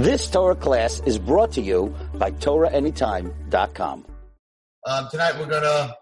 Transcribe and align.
This 0.00 0.30
Torah 0.30 0.56
class 0.56 1.02
is 1.04 1.18
brought 1.18 1.52
to 1.52 1.60
you 1.60 1.94
by 2.14 2.30
TorahAnytime.com. 2.30 4.06
Um, 4.86 5.08
tonight 5.10 5.38
we're 5.38 5.44
gonna 5.44 5.94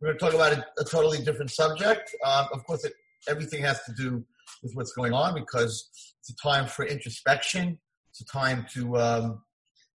we're 0.00 0.08
gonna 0.08 0.18
talk 0.18 0.32
about 0.32 0.54
a, 0.54 0.64
a 0.80 0.84
totally 0.84 1.18
different 1.18 1.50
subject. 1.50 2.16
Um, 2.24 2.46
of 2.54 2.64
course, 2.64 2.82
it, 2.86 2.94
everything 3.28 3.62
has 3.62 3.82
to 3.84 3.92
do 3.92 4.24
with 4.62 4.72
what's 4.72 4.94
going 4.94 5.12
on 5.12 5.34
because 5.34 5.86
it's 6.18 6.30
a 6.30 6.36
time 6.42 6.64
for 6.66 6.86
introspection. 6.86 7.78
It's 8.08 8.22
a 8.22 8.24
time 8.24 8.64
to 8.72 8.96
um, 8.96 9.42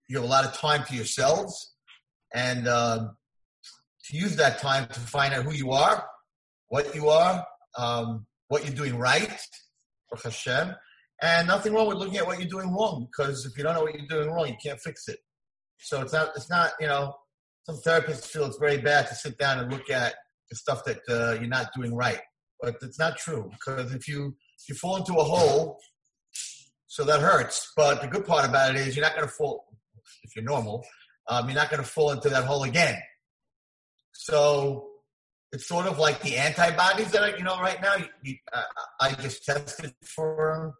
you 0.08 0.18
have 0.18 0.24
a 0.24 0.30
lot 0.30 0.46
of 0.46 0.54
time 0.54 0.84
to 0.84 0.96
yourselves 0.96 1.74
and 2.36 2.68
um, 2.68 3.18
to 4.06 4.16
use 4.16 4.36
that 4.36 4.60
time 4.60 4.88
to 4.90 5.00
find 5.00 5.34
out 5.34 5.46
who 5.46 5.54
you 5.54 5.72
are, 5.72 6.06
what 6.68 6.94
you 6.94 7.10
are, 7.10 7.44
um, 7.76 8.28
what 8.50 8.68
you're 8.68 8.76
doing 8.76 9.00
right, 9.00 9.36
for 10.10 10.20
Hashem, 10.24 10.76
and 11.22 11.48
nothing 11.48 11.74
wrong 11.74 11.88
with 11.88 11.98
looking 11.98 12.18
at 12.18 12.28
what 12.28 12.40
you're 12.40 12.50
doing 12.50 12.72
wrong 12.72 13.08
because 13.12 13.46
if 13.46 13.58
you 13.58 13.64
don't 13.64 13.74
know 13.74 13.84
what 13.84 13.96
you're 13.96 14.08
doing 14.08 14.30
wrong, 14.30 14.48
you 14.48 14.56
can't 14.64 14.80
fix 14.80 15.08
it. 15.08 15.20
So 15.80 16.02
it's 16.02 16.14
not 16.14 16.30
it's 16.36 16.50
not 16.50 16.72
you 16.80 16.88
know 16.88 17.16
some 17.64 17.78
therapists 17.86 18.28
feel 18.28 18.46
it's 18.46 18.58
very 18.58 18.78
bad 18.78 19.08
to 19.08 19.16
sit 19.16 19.38
down 19.38 19.60
and 19.60 19.72
look 19.72 19.90
at 19.90 20.16
the 20.50 20.56
stuff 20.56 20.84
that 20.86 21.00
uh, 21.10 21.34
you're 21.40 21.50
not 21.50 21.74
doing 21.76 21.94
right, 21.94 22.22
but 22.62 22.76
it's 22.82 23.00
not 23.00 23.18
true 23.18 23.50
because 23.52 23.94
if 23.94 24.08
you 24.08 24.36
if 24.60 24.70
you 24.70 24.76
fall 24.76 24.98
into 24.98 25.14
a 25.14 25.24
hole, 25.24 25.80
so 26.88 27.04
that 27.04 27.20
hurts. 27.20 27.72
But 27.76 28.02
the 28.02 28.08
good 28.08 28.26
part 28.26 28.48
about 28.48 28.76
it 28.76 28.88
is 28.88 28.96
you're 28.96 29.06
not 29.06 29.16
going 29.16 29.28
to 29.28 29.34
fall 29.34 29.66
if 30.24 30.36
you're 30.36 30.46
normal. 30.46 30.86
Um, 31.30 31.48
you're 31.50 31.56
not 31.56 31.70
going 31.70 31.84
to 31.84 31.90
fall 31.90 32.12
into 32.12 32.30
that 32.30 32.46
hole 32.46 32.64
again. 32.64 32.98
So 34.14 34.88
it's 35.52 35.68
sort 35.68 35.88
of 35.88 36.00
like 36.00 36.22
the 36.22 36.38
antibodies 36.38 37.12
that 37.12 37.22
are, 37.22 37.38
you 37.38 37.44
know, 37.44 37.60
right 37.60 37.82
now. 37.82 37.96
You, 38.24 38.36
uh, 38.54 38.64
I 39.02 39.12
just 39.14 39.44
tested 39.44 39.94
for 40.04 40.56
them 40.56 40.74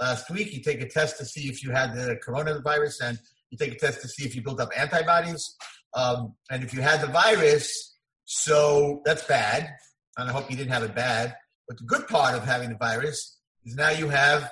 last 0.00 0.30
week. 0.30 0.52
You 0.52 0.62
take 0.62 0.80
a 0.80 0.88
test 0.88 1.18
to 1.18 1.24
see 1.24 1.48
if 1.48 1.62
you 1.62 1.70
had 1.70 1.94
the 1.94 2.18
coronavirus, 2.26 3.02
and 3.02 3.18
you 3.50 3.58
take 3.58 3.72
a 3.72 3.78
test 3.78 4.00
to 4.02 4.08
see 4.08 4.24
if 4.24 4.34
you 4.34 4.42
built 4.42 4.60
up 4.60 4.70
antibodies. 4.76 5.56
Um, 5.94 6.34
and 6.50 6.62
if 6.62 6.74
you 6.74 6.80
had 6.80 7.00
the 7.00 7.06
virus, 7.06 7.96
so 8.24 9.02
that's 9.04 9.22
bad. 9.24 9.70
And 10.16 10.28
I 10.28 10.32
hope 10.32 10.50
you 10.50 10.56
didn't 10.56 10.72
have 10.72 10.82
it 10.82 10.94
bad. 10.94 11.34
But 11.66 11.78
the 11.78 11.84
good 11.84 12.06
part 12.08 12.34
of 12.34 12.44
having 12.44 12.70
the 12.70 12.76
virus 12.76 13.38
is 13.64 13.74
now 13.76 13.90
you 13.90 14.08
have 14.08 14.50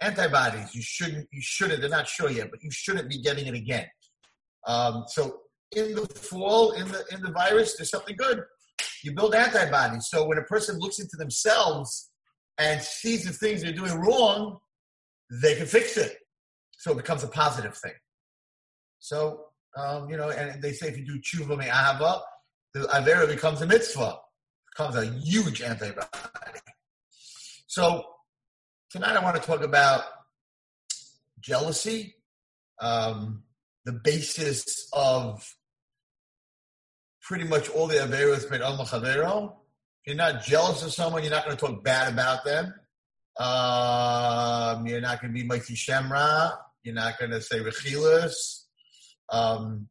antibodies. 0.00 0.74
You 0.74 0.82
shouldn't. 0.82 1.28
You 1.32 1.40
shouldn't. 1.42 1.80
They're 1.80 1.90
not 1.90 2.08
sure 2.08 2.30
yet, 2.30 2.50
but 2.50 2.62
you 2.62 2.70
shouldn't 2.70 3.08
be 3.08 3.20
getting 3.20 3.46
it 3.46 3.54
again. 3.54 3.86
Um, 4.66 5.04
so 5.08 5.40
in 5.74 5.94
the 5.94 6.06
fall, 6.06 6.72
in 6.72 6.88
the 6.88 7.04
in 7.12 7.22
the 7.22 7.32
virus, 7.32 7.76
there's 7.76 7.90
something 7.90 8.16
good. 8.16 8.42
You 9.02 9.12
build 9.12 9.34
antibodies. 9.34 10.08
So 10.08 10.26
when 10.26 10.38
a 10.38 10.42
person 10.42 10.78
looks 10.78 10.98
into 10.98 11.16
themselves 11.16 12.10
and 12.58 12.80
sees 12.80 13.24
the 13.24 13.32
things 13.32 13.62
they're 13.62 13.72
doing 13.72 13.94
wrong, 13.94 14.58
they 15.30 15.56
can 15.56 15.66
fix 15.66 15.96
it. 15.96 16.16
So 16.78 16.92
it 16.92 16.98
becomes 16.98 17.24
a 17.24 17.28
positive 17.28 17.76
thing. 17.76 17.94
So 18.98 19.46
um, 19.76 20.08
you 20.08 20.16
know, 20.16 20.30
and 20.30 20.62
they 20.62 20.72
say 20.72 20.88
if 20.88 20.96
you 20.96 21.04
do 21.04 21.20
tshuva 21.20 21.58
me'ahava, 21.58 22.20
the 22.72 22.80
avera 22.80 23.28
becomes 23.28 23.60
a 23.60 23.66
mitzvah, 23.66 24.18
becomes 24.74 24.96
a 24.96 25.06
huge 25.06 25.60
antibody. 25.60 26.06
So 27.66 28.04
tonight 28.90 29.16
I 29.16 29.22
want 29.22 29.36
to 29.36 29.42
talk 29.42 29.62
about 29.62 30.04
jealousy, 31.40 32.14
um, 32.80 33.42
the 33.84 33.92
basis 33.92 34.88
of 34.92 35.46
pretty 37.20 37.44
much 37.44 37.68
all 37.68 37.86
the 37.86 37.96
averos 37.96 38.50
made 38.50 38.62
al 38.62 38.80
If 38.80 40.06
you're 40.06 40.16
not 40.16 40.42
jealous 40.42 40.82
of 40.82 40.92
someone, 40.92 41.22
you're 41.22 41.32
not 41.32 41.44
going 41.44 41.56
to 41.56 41.66
talk 41.66 41.84
bad 41.84 42.12
about 42.12 42.44
them. 42.44 42.72
Um, 43.38 44.86
you're 44.86 45.00
not 45.00 45.20
going 45.20 45.34
to 45.34 45.42
be 45.42 45.46
Motzi 45.46 45.76
Shem 45.76 46.10
Ra. 46.10 46.52
You're 46.82 46.94
not 46.94 47.18
going 47.18 47.32
to 47.32 47.40
say 47.40 47.60
Rechilas. 47.60 48.64
Um, 49.30 49.88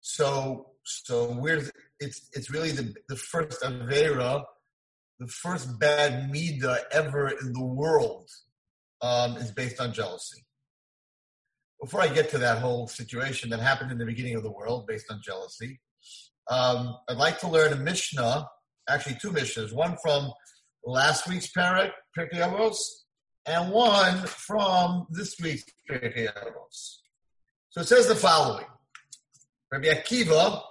so, 0.00 0.66
so 0.84 1.32
we're, 1.32 1.62
it's, 1.98 2.28
it's 2.34 2.50
really 2.50 2.72
the, 2.72 2.94
the 3.08 3.16
first 3.16 3.62
Avera, 3.62 4.44
the 5.18 5.28
first 5.28 5.78
bad 5.78 6.30
Mida 6.30 6.80
ever 6.92 7.28
in 7.28 7.52
the 7.54 7.64
world 7.64 8.28
um, 9.00 9.36
is 9.36 9.50
based 9.50 9.80
on 9.80 9.92
jealousy. 9.92 10.44
Before 11.80 12.00
I 12.02 12.08
get 12.08 12.30
to 12.30 12.38
that 12.38 12.58
whole 12.58 12.86
situation 12.88 13.50
that 13.50 13.60
happened 13.60 13.92
in 13.92 13.98
the 13.98 14.06
beginning 14.06 14.34
of 14.36 14.42
the 14.42 14.50
world 14.50 14.86
based 14.86 15.10
on 15.10 15.20
jealousy, 15.22 15.80
um, 16.50 16.96
I'd 17.08 17.16
like 17.16 17.40
to 17.40 17.48
learn 17.48 17.72
a 17.72 17.76
Mishnah, 17.76 18.48
actually 18.88 19.16
two 19.20 19.30
Mishnahs, 19.30 19.72
one 19.72 19.96
from 20.02 20.32
last 20.84 21.28
week's 21.28 21.52
parak, 21.52 21.90
Pirkei 22.16 22.76
and 23.46 23.70
one 23.70 24.26
from 24.26 25.06
this 25.10 25.36
week's 25.40 25.64
Pirkei. 25.88 26.28
So 27.70 27.80
it 27.80 27.88
says 27.88 28.08
the 28.08 28.14
following. 28.14 28.66
Rabbi 29.70 29.88
Akiva, 29.88 30.62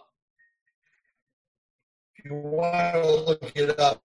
if 2.16 2.26
you 2.26 2.36
want 2.36 2.94
to 2.96 3.16
look 3.28 3.52
it 3.56 3.80
up, 3.80 4.02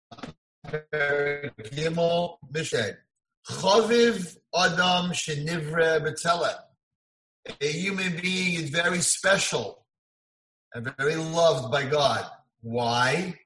Gimel 0.67 2.37
Mished. 2.53 2.97
Chaviv 3.49 4.37
Adam 4.55 5.13
Shenivra 5.13 6.01
B'Tzelem. 6.05 6.57
A 7.61 7.73
human 7.73 8.21
being 8.21 8.61
is 8.61 8.71
very 8.71 9.01
special 9.01 9.87
and 10.75 10.93
very 10.99 11.17
loved 11.17 11.73
by 11.73 11.85
God. 11.85 12.27
Why? 12.61 13.40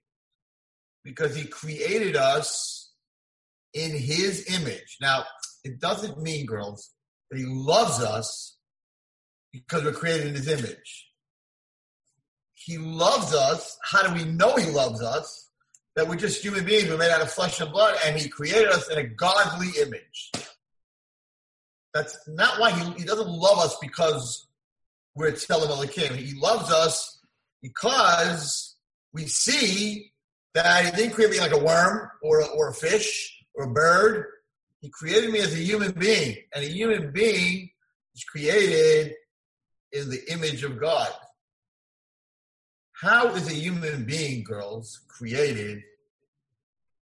Because 1.04 1.36
He 1.36 1.46
created 1.46 2.16
us 2.16 2.92
in 3.72 3.90
His 3.90 4.50
image. 4.54 4.98
Now, 5.00 5.24
it 5.64 5.80
doesn't 5.80 6.20
mean, 6.20 6.46
girls, 6.46 6.90
that 7.30 7.38
He 7.38 7.46
loves 7.46 8.00
us 8.00 8.56
because 9.52 9.84
we're 9.84 9.92
created 9.92 10.28
in 10.28 10.34
His 10.34 10.48
image. 10.48 11.08
He 12.54 12.78
loves 12.78 13.34
us. 13.34 13.76
How 13.82 14.02
do 14.02 14.14
we 14.14 14.24
know 14.24 14.56
He 14.56 14.70
loves 14.70 15.02
us? 15.02 15.50
That 15.96 16.08
we're 16.08 16.16
just 16.16 16.42
human 16.42 16.64
beings. 16.64 16.88
We're 16.88 16.98
made 16.98 17.12
out 17.12 17.22
of 17.22 17.30
flesh 17.30 17.60
and 17.60 17.70
blood, 17.70 17.96
and 18.04 18.16
He 18.16 18.28
created 18.28 18.68
us 18.68 18.90
in 18.90 18.98
a 18.98 19.04
godly 19.04 19.68
image. 19.80 20.32
That's 21.94 22.18
not 22.26 22.58
why 22.58 22.72
he, 22.72 22.90
he 22.98 23.04
doesn't 23.04 23.28
love 23.28 23.58
us 23.58 23.76
because 23.80 24.48
we're 25.14 25.30
Tzelem. 25.30 26.16
He 26.16 26.38
loves 26.38 26.70
us 26.72 27.20
because 27.62 28.74
we 29.12 29.26
see 29.26 30.12
that 30.54 30.84
he 30.84 30.90
didn't 30.92 31.14
create 31.14 31.30
me 31.30 31.40
like 31.40 31.52
a 31.52 31.62
worm 31.62 32.10
or 32.22 32.40
a, 32.40 32.46
or 32.46 32.68
a 32.68 32.74
fish 32.74 33.36
or 33.54 33.64
a 33.64 33.72
bird. 33.72 34.26
He 34.80 34.88
created 34.88 35.30
me 35.30 35.40
as 35.40 35.52
a 35.52 35.58
human 35.58 35.92
being, 35.92 36.36
and 36.54 36.64
a 36.64 36.68
human 36.68 37.10
being 37.12 37.70
is 38.14 38.24
created 38.24 39.14
in 39.92 40.10
the 40.10 40.32
image 40.32 40.62
of 40.62 40.80
God. 40.80 41.10
How 42.92 43.34
is 43.34 43.48
a 43.48 43.54
human 43.54 44.04
being, 44.04 44.44
girls, 44.44 45.00
created 45.08 45.82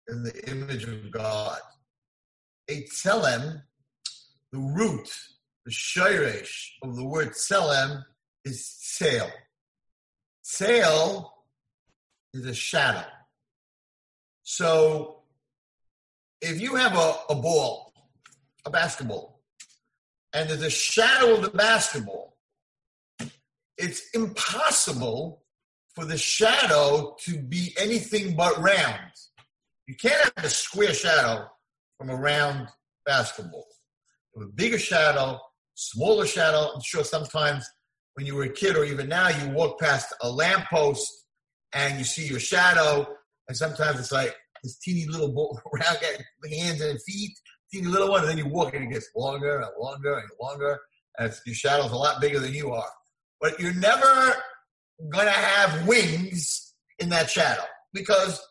in 0.07 0.23
the 0.23 0.49
image 0.49 0.85
of 0.85 1.11
God? 1.11 1.59
A 2.69 2.83
tzelem 2.83 3.61
the 4.51 4.59
root, 4.59 5.09
the 5.65 5.71
shirish 5.71 6.69
of 6.81 6.95
the 6.95 7.05
word 7.05 7.31
tselem 7.31 8.03
is 8.45 8.65
sail. 8.65 9.29
Sail 10.41 11.33
is 12.33 12.45
a 12.45 12.53
shadow. 12.53 13.05
So 14.49 15.23
if 16.39 16.61
you 16.61 16.75
have 16.75 16.95
a, 16.95 17.15
a 17.29 17.35
ball, 17.35 17.91
a 18.65 18.69
basketball, 18.69 19.41
and 20.31 20.49
there's 20.49 20.61
a 20.61 20.69
shadow 20.69 21.35
of 21.35 21.41
the 21.41 21.49
basketball, 21.49 22.37
it's 23.77 24.09
impossible 24.13 25.43
for 25.93 26.05
the 26.05 26.17
shadow 26.17 27.17
to 27.25 27.37
be 27.37 27.75
anything 27.77 28.37
but 28.37 28.57
round. 28.57 29.11
You 29.85 29.95
can't 29.95 30.31
have 30.37 30.45
a 30.45 30.49
square 30.49 30.93
shadow 30.93 31.49
from 31.97 32.09
a 32.09 32.15
round 32.15 32.69
basketball 33.05 33.67
a 34.41 34.45
bigger 34.45 34.79
shadow, 34.79 35.39
smaller 35.73 36.25
shadow. 36.25 36.71
I'm 36.73 36.81
sure 36.81 37.03
sometimes 37.03 37.67
when 38.13 38.25
you 38.25 38.35
were 38.35 38.43
a 38.43 38.53
kid 38.53 38.77
or 38.77 38.85
even 38.85 39.09
now, 39.09 39.29
you 39.29 39.49
walk 39.49 39.79
past 39.79 40.13
a 40.21 40.29
lamppost 40.29 41.25
and 41.73 41.97
you 41.97 42.05
see 42.05 42.27
your 42.27 42.39
shadow, 42.39 43.16
and 43.47 43.57
sometimes 43.57 43.99
it's 43.99 44.11
like 44.11 44.35
this 44.63 44.77
teeny 44.77 45.05
little 45.07 45.31
ball 45.31 45.59
around 45.73 45.97
hands 46.51 46.81
and 46.81 47.01
feet, 47.03 47.37
teeny 47.71 47.87
little 47.87 48.09
one, 48.09 48.21
and 48.21 48.29
then 48.29 48.37
you 48.37 48.47
walk 48.47 48.73
and 48.73 48.85
it 48.85 48.93
gets 48.93 49.09
longer 49.15 49.59
and 49.59 49.69
longer 49.79 50.17
and 50.17 50.29
longer, 50.41 50.79
and 51.19 51.33
your 51.45 51.55
shadow's 51.55 51.91
a 51.91 51.95
lot 51.95 52.21
bigger 52.21 52.39
than 52.39 52.53
you 52.53 52.71
are. 52.71 52.89
But 53.39 53.59
you're 53.59 53.73
never 53.73 54.35
gonna 55.09 55.29
have 55.29 55.87
wings 55.87 56.73
in 56.99 57.09
that 57.09 57.29
shadow 57.29 57.63
because 57.93 58.41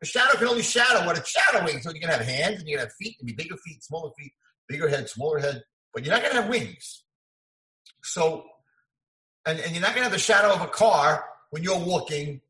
a 0.00 0.06
shadow 0.06 0.36
can 0.38 0.48
only 0.48 0.62
shadow 0.62 1.06
what 1.06 1.18
it's 1.18 1.30
shadowing. 1.30 1.80
So 1.80 1.92
you 1.92 2.00
can 2.00 2.10
have 2.10 2.22
hands 2.22 2.60
and 2.60 2.68
you 2.68 2.76
can 2.76 2.86
have 2.86 2.94
feet, 2.94 3.16
and 3.20 3.26
be 3.26 3.34
bigger 3.34 3.56
feet, 3.56 3.84
smaller 3.84 4.10
feet 4.18 4.32
bigger 4.72 4.88
head, 4.88 5.08
smaller 5.08 5.38
head, 5.38 5.62
but 5.92 6.04
you're 6.04 6.12
not 6.12 6.22
going 6.22 6.34
to 6.34 6.42
have 6.42 6.50
wings. 6.50 7.04
So, 8.02 8.44
and, 9.46 9.60
and 9.60 9.72
you're 9.72 9.82
not 9.82 9.90
going 9.90 10.04
to 10.04 10.04
have 10.04 10.12
the 10.12 10.18
shadow 10.18 10.52
of 10.52 10.62
a 10.62 10.66
car 10.66 11.24
when 11.50 11.62
you're 11.62 11.78
walking. 11.78 12.40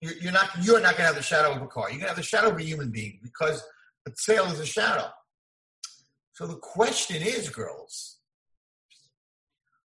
You're, 0.00 0.32
not 0.32 0.50
you're 0.62 0.80
not 0.80 0.96
going 0.96 1.08
to 1.08 1.14
have 1.14 1.16
the 1.16 1.22
shadow 1.22 1.52
of 1.52 1.62
a 1.62 1.66
car. 1.66 1.84
You're 1.84 1.98
going 1.98 2.02
to 2.02 2.08
have 2.08 2.16
the 2.16 2.22
shadow 2.22 2.50
of 2.50 2.58
a 2.58 2.62
human 2.62 2.90
being 2.90 3.18
because 3.22 3.64
the 4.04 4.12
sail 4.16 4.44
is 4.46 4.60
a 4.60 4.66
shadow. 4.66 5.08
So 6.32 6.46
the 6.46 6.56
question 6.56 7.22
is, 7.22 7.48
girls, 7.48 8.18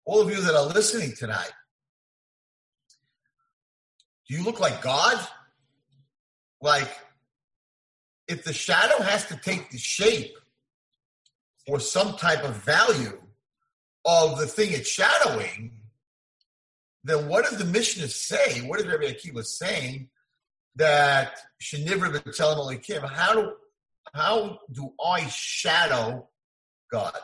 all 0.04 0.20
of 0.20 0.28
you 0.28 0.40
that 0.40 0.54
are 0.56 0.66
listening 0.66 1.14
tonight, 1.16 1.52
do 4.28 4.34
you 4.34 4.42
look 4.42 4.58
like 4.58 4.82
God? 4.82 5.24
Like, 6.60 6.90
if 8.26 8.44
the 8.44 8.52
shadow 8.52 9.02
has 9.02 9.26
to 9.26 9.36
take 9.36 9.70
the 9.70 9.78
shape 9.78 10.34
or 11.68 11.78
some 11.78 12.16
type 12.16 12.44
of 12.44 12.56
value 12.56 13.20
of 14.04 14.38
the 14.38 14.46
thing 14.46 14.72
it's 14.72 14.88
shadowing, 14.88 15.81
then 17.04 17.28
what 17.28 17.44
does 17.44 17.58
the 17.58 17.64
Mishnah 17.64 18.08
say? 18.08 18.60
What 18.60 18.78
does 18.78 18.88
Rabbi 18.88 19.04
Akiva 19.04 19.44
saying 19.44 20.08
that 20.76 21.38
Shenivra 21.60 22.12
B'Tzelem 22.12 22.58
Elokim? 22.58 23.08
How 23.08 23.34
do 23.34 23.52
how 24.14 24.58
do 24.72 24.92
I 25.04 25.26
shadow 25.28 26.28
God? 26.90 27.18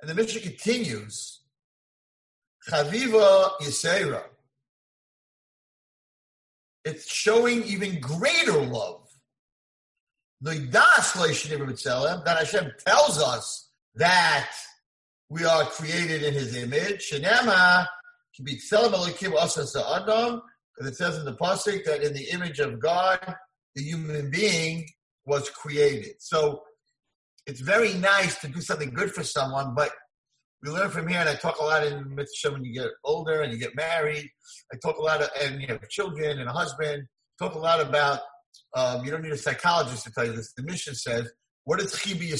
And 0.00 0.10
the 0.10 0.14
Mishnah 0.14 0.40
continues, 0.40 1.40
Chaviva 2.68 3.50
Yisera. 3.60 4.22
It's 6.84 7.12
showing 7.12 7.64
even 7.64 8.00
greater 8.00 8.60
love. 8.60 9.08
That 10.40 12.36
Hashem 12.38 12.72
tells 12.86 13.20
us 13.20 13.70
that 13.96 14.50
we 15.28 15.44
are 15.44 15.64
created 15.64 16.22
in 16.22 16.32
His 16.34 16.56
image. 16.56 17.10
Shenema 17.10 17.86
because 20.78 20.92
it 20.92 20.96
says 20.96 21.18
in 21.18 21.24
the 21.24 21.34
pasuk 21.34 21.84
that 21.84 22.02
in 22.02 22.12
the 22.14 22.30
image 22.30 22.60
of 22.60 22.80
God, 22.80 23.34
the 23.74 23.82
human 23.82 24.30
being 24.30 24.88
was 25.26 25.50
created. 25.50 26.14
So 26.20 26.62
it's 27.46 27.60
very 27.60 27.94
nice 27.94 28.38
to 28.40 28.48
do 28.48 28.60
something 28.60 28.90
good 28.90 29.12
for 29.12 29.24
someone, 29.24 29.74
but 29.74 29.90
we 30.62 30.70
learn 30.70 30.90
from 30.90 31.06
here, 31.06 31.20
and 31.20 31.28
I 31.28 31.34
talk 31.34 31.60
a 31.60 31.64
lot 31.64 31.86
in 31.86 32.14
mitzvah 32.14 32.52
when 32.52 32.64
you 32.64 32.74
get 32.74 32.90
older 33.04 33.42
and 33.42 33.52
you 33.52 33.58
get 33.58 33.76
married. 33.76 34.28
I 34.72 34.76
talk 34.82 34.98
a 34.98 35.02
lot 35.02 35.22
of, 35.22 35.30
and 35.40 35.60
you 35.60 35.68
have 35.68 35.88
children 35.88 36.40
and 36.40 36.48
a 36.48 36.52
husband. 36.52 37.04
Talk 37.38 37.54
a 37.54 37.58
lot 37.58 37.80
about. 37.80 38.20
Um, 38.74 39.04
you 39.04 39.10
don't 39.10 39.22
need 39.22 39.32
a 39.32 39.38
psychologist 39.38 40.04
to 40.04 40.12
tell 40.12 40.26
you 40.26 40.32
this. 40.32 40.52
The 40.54 40.64
Mishnah 40.64 40.96
says, 40.96 41.30
"What 41.64 41.80
is 41.80 41.94
chibi? 41.94 42.32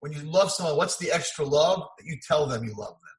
When 0.00 0.12
you 0.12 0.20
love 0.20 0.52
someone, 0.52 0.76
what's 0.76 0.98
the 0.98 1.10
extra 1.10 1.44
love 1.44 1.82
that 1.98 2.06
you 2.06 2.16
tell 2.26 2.46
them 2.46 2.62
you 2.62 2.74
love 2.76 2.94
them?" 2.94 3.15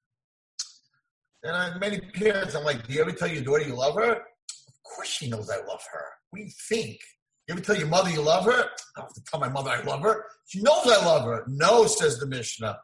And 1.44 1.56
I, 1.56 1.78
many 1.78 2.00
parents, 2.00 2.56
I'm 2.56 2.64
like, 2.64 2.88
"Do 2.88 2.94
you 2.94 3.02
ever 3.02 3.12
tell 3.12 3.28
your 3.28 3.44
daughter 3.44 3.64
you 3.64 3.76
love 3.76 3.96
her?" 3.96 4.12
Of 4.12 4.96
course, 4.96 5.08
she 5.08 5.30
knows 5.30 5.50
I 5.50 5.58
love 5.58 5.84
her. 5.92 6.06
We 6.32 6.54
think. 6.70 7.00
You 7.48 7.54
ever 7.54 7.62
tell 7.62 7.78
your 7.78 7.88
mother 7.88 8.10
you 8.10 8.22
love 8.22 8.46
her? 8.46 8.70
I 8.98 9.02
have 9.02 9.14
to 9.14 9.24
tell 9.24 9.40
my 9.40 9.48
mother 9.48 9.70
I 9.70 9.82
love 9.84 10.02
her. 10.02 10.26
She 10.48 10.62
knows 10.62 10.86
I 10.86 11.06
love 11.06 11.24
her. 11.24 11.46
No, 11.48 11.86
says 11.88 12.20
the 12.20 12.28
Mishnah. 12.28 12.78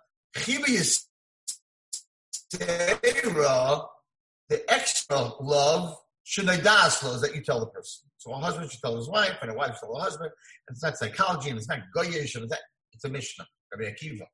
The 4.50 4.64
extra 4.68 5.32
love, 5.42 5.98
shenadaslo, 6.26 7.16
is 7.16 7.22
that 7.22 7.36
you 7.36 7.42
tell 7.42 7.60
the 7.60 7.66
person. 7.68 8.10
So 8.18 8.32
a 8.32 8.38
husband 8.38 8.72
should 8.72 8.82
tell 8.82 8.96
his 8.96 9.10
wife, 9.10 9.38
and 9.42 9.52
a 9.52 9.54
wife 9.54 9.72
should 9.72 9.80
tell 9.82 9.96
the 9.96 10.02
husband. 10.02 10.32
And 10.68 10.76
it's 10.76 10.84
not 10.84 10.98
psychology, 10.98 11.50
and 11.50 11.58
it's 11.58 11.68
not 11.68 11.80
goyish, 11.96 12.36
and 12.36 12.46
it's, 12.46 12.56
it's 12.94 13.04
a 13.04 13.10
Mishnah, 13.10 13.46
Rabbi 13.76 13.92
Akiva. 13.92 14.26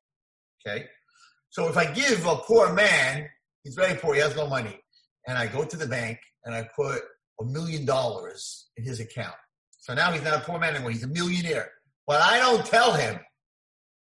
Okay? 0.64 0.86
So 1.48 1.68
if 1.68 1.76
I 1.76 1.92
give 1.92 2.24
a 2.26 2.36
poor 2.36 2.72
man, 2.72 3.28
he's 3.62 3.74
very 3.74 3.94
poor, 3.94 4.14
he 4.14 4.20
has 4.20 4.36
no 4.36 4.46
money, 4.46 4.80
and 5.26 5.38
I 5.38 5.46
go 5.46 5.64
to 5.64 5.76
the 5.76 5.86
bank 5.86 6.18
and 6.44 6.54
I 6.54 6.68
put 6.74 7.02
a 7.40 7.44
million 7.44 7.84
dollars 7.84 8.68
in 8.76 8.84
his 8.84 9.00
account. 9.00 9.34
So 9.78 9.94
now 9.94 10.12
he's 10.12 10.22
not 10.22 10.36
a 10.36 10.40
poor 10.40 10.58
man 10.58 10.74
anymore, 10.74 10.90
he's 10.90 11.04
a 11.04 11.08
millionaire. 11.08 11.70
But 12.06 12.22
I 12.22 12.38
don't 12.38 12.64
tell 12.66 12.92
him. 12.92 13.18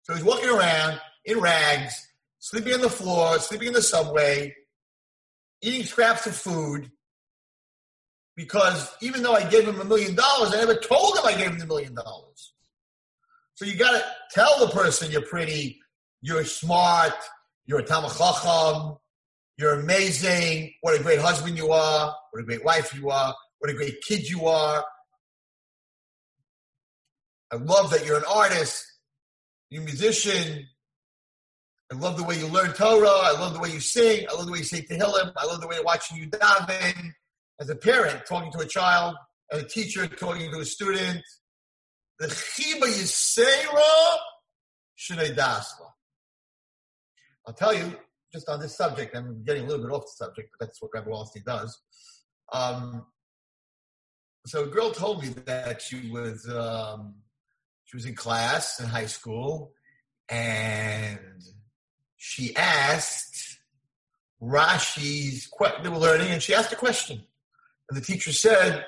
So 0.04 0.14
he's 0.14 0.24
walking 0.24 0.50
around 0.50 1.00
in 1.26 1.40
rags, 1.40 2.08
sleeping 2.40 2.74
on 2.74 2.82
the 2.82 2.90
floor, 2.90 3.40
sleeping 3.40 3.70
in 3.70 3.74
the 3.74 3.82
subway, 3.82 4.54
eating 5.62 5.84
scraps 5.84 6.28
of 6.28 6.36
food. 6.36 6.92
Because 8.36 8.94
even 9.02 9.24
though 9.24 9.34
I 9.34 9.50
gave 9.50 9.68
him 9.68 9.80
a 9.80 9.86
million 9.86 10.14
dollars, 10.14 10.54
I 10.54 10.58
never 10.58 10.76
told 10.76 11.18
him 11.18 11.26
I 11.26 11.34
gave 11.34 11.52
him 11.52 11.60
the 11.60 11.66
million 11.66 11.96
dollars. 11.96 12.54
So 13.56 13.66
you 13.66 13.78
got 13.78 13.92
to 13.92 14.04
tell 14.32 14.60
the 14.60 14.68
person 14.74 15.10
you're 15.10 15.22
pretty, 15.22 15.80
you're 16.22 16.44
smart, 16.44 17.14
you're 17.66 17.80
a 17.80 17.84
tamachacham, 17.84 19.00
you're 19.58 19.80
amazing, 19.80 20.74
what 20.82 21.00
a 21.00 21.04
great 21.04 21.20
husband 21.20 21.58
you 21.58 21.72
are, 21.72 22.16
what 22.32 22.42
a 22.42 22.46
great 22.46 22.64
wife 22.64 22.94
you 22.94 23.10
are, 23.10 23.34
what 23.60 23.72
a 23.72 23.74
great 23.74 24.02
kid 24.08 24.30
you 24.30 24.48
are. 24.48 24.84
I 27.52 27.56
love 27.58 27.92
that 27.92 28.06
you're 28.06 28.18
an 28.18 28.24
artist, 28.30 28.86
you're 29.70 29.84
a 29.84 29.86
musician, 29.86 30.66
I 31.92 31.96
love 31.96 32.18
the 32.18 32.24
way 32.24 32.38
you 32.40 32.48
learn 32.48 32.74
Torah. 32.74 33.08
I 33.08 33.40
love 33.40 33.54
the 33.54 33.60
way 33.60 33.70
you 33.70 33.80
sing. 33.80 34.26
I 34.30 34.34
love 34.34 34.48
the 34.48 34.52
way 34.52 34.60
you 34.60 34.64
say 34.64 34.82
Tehillim. 34.82 35.32
I 35.38 35.46
love 35.46 35.62
the 35.62 35.68
way 35.68 35.78
watching 35.84 36.18
you 36.18 36.28
daven. 36.28 37.12
As 37.60 37.70
a 37.70 37.76
parent, 37.76 38.26
talking 38.28 38.52
to 38.54 38.60
a 38.60 38.66
child, 38.66 39.16
as 39.52 39.62
a 39.62 39.68
teacher, 39.68 40.08
talking 40.08 40.52
to 40.52 40.60
a 40.60 40.66
student. 40.66 41.22
The 42.20 42.28
chiba 42.28 42.86
yisera 42.88 43.84
shnei 45.00 45.36
dasla. 45.36 45.92
I'll 47.48 47.54
tell 47.54 47.74
you, 47.74 47.96
just 48.36 48.50
on 48.50 48.60
this 48.60 48.76
subject, 48.76 49.16
I'm 49.16 49.44
getting 49.46 49.64
a 49.64 49.68
little 49.68 49.86
bit 49.86 49.94
off 49.94 50.04
the 50.04 50.26
subject, 50.26 50.50
but 50.52 50.66
that's 50.66 50.82
what 50.82 50.92
Rabbi 50.94 51.10
Wallerstein 51.10 51.46
does. 51.46 51.80
Um, 52.52 53.06
so 54.46 54.66
a 54.66 54.68
girl 54.68 54.92
told 54.92 55.24
me 55.24 55.30
that 55.46 55.82
she 55.82 56.12
was 56.12 56.48
um, 56.50 57.16
she 57.86 57.96
was 57.96 58.06
in 58.06 58.14
class 58.14 58.80
in 58.80 58.88
high 58.88 59.06
school, 59.06 59.72
and 60.30 61.42
she 62.18 62.56
asked 62.56 63.60
Rashi's 64.42 65.48
question. 65.48 65.84
they 65.84 65.90
were 65.90 65.98
learning, 65.98 66.32
and 66.32 66.44
she 66.44 66.54
asked 66.54 66.74
a 66.74 66.76
question, 66.76 67.24
and 67.90 67.98
the 67.98 68.06
teacher 68.06 68.34
said, 68.34 68.86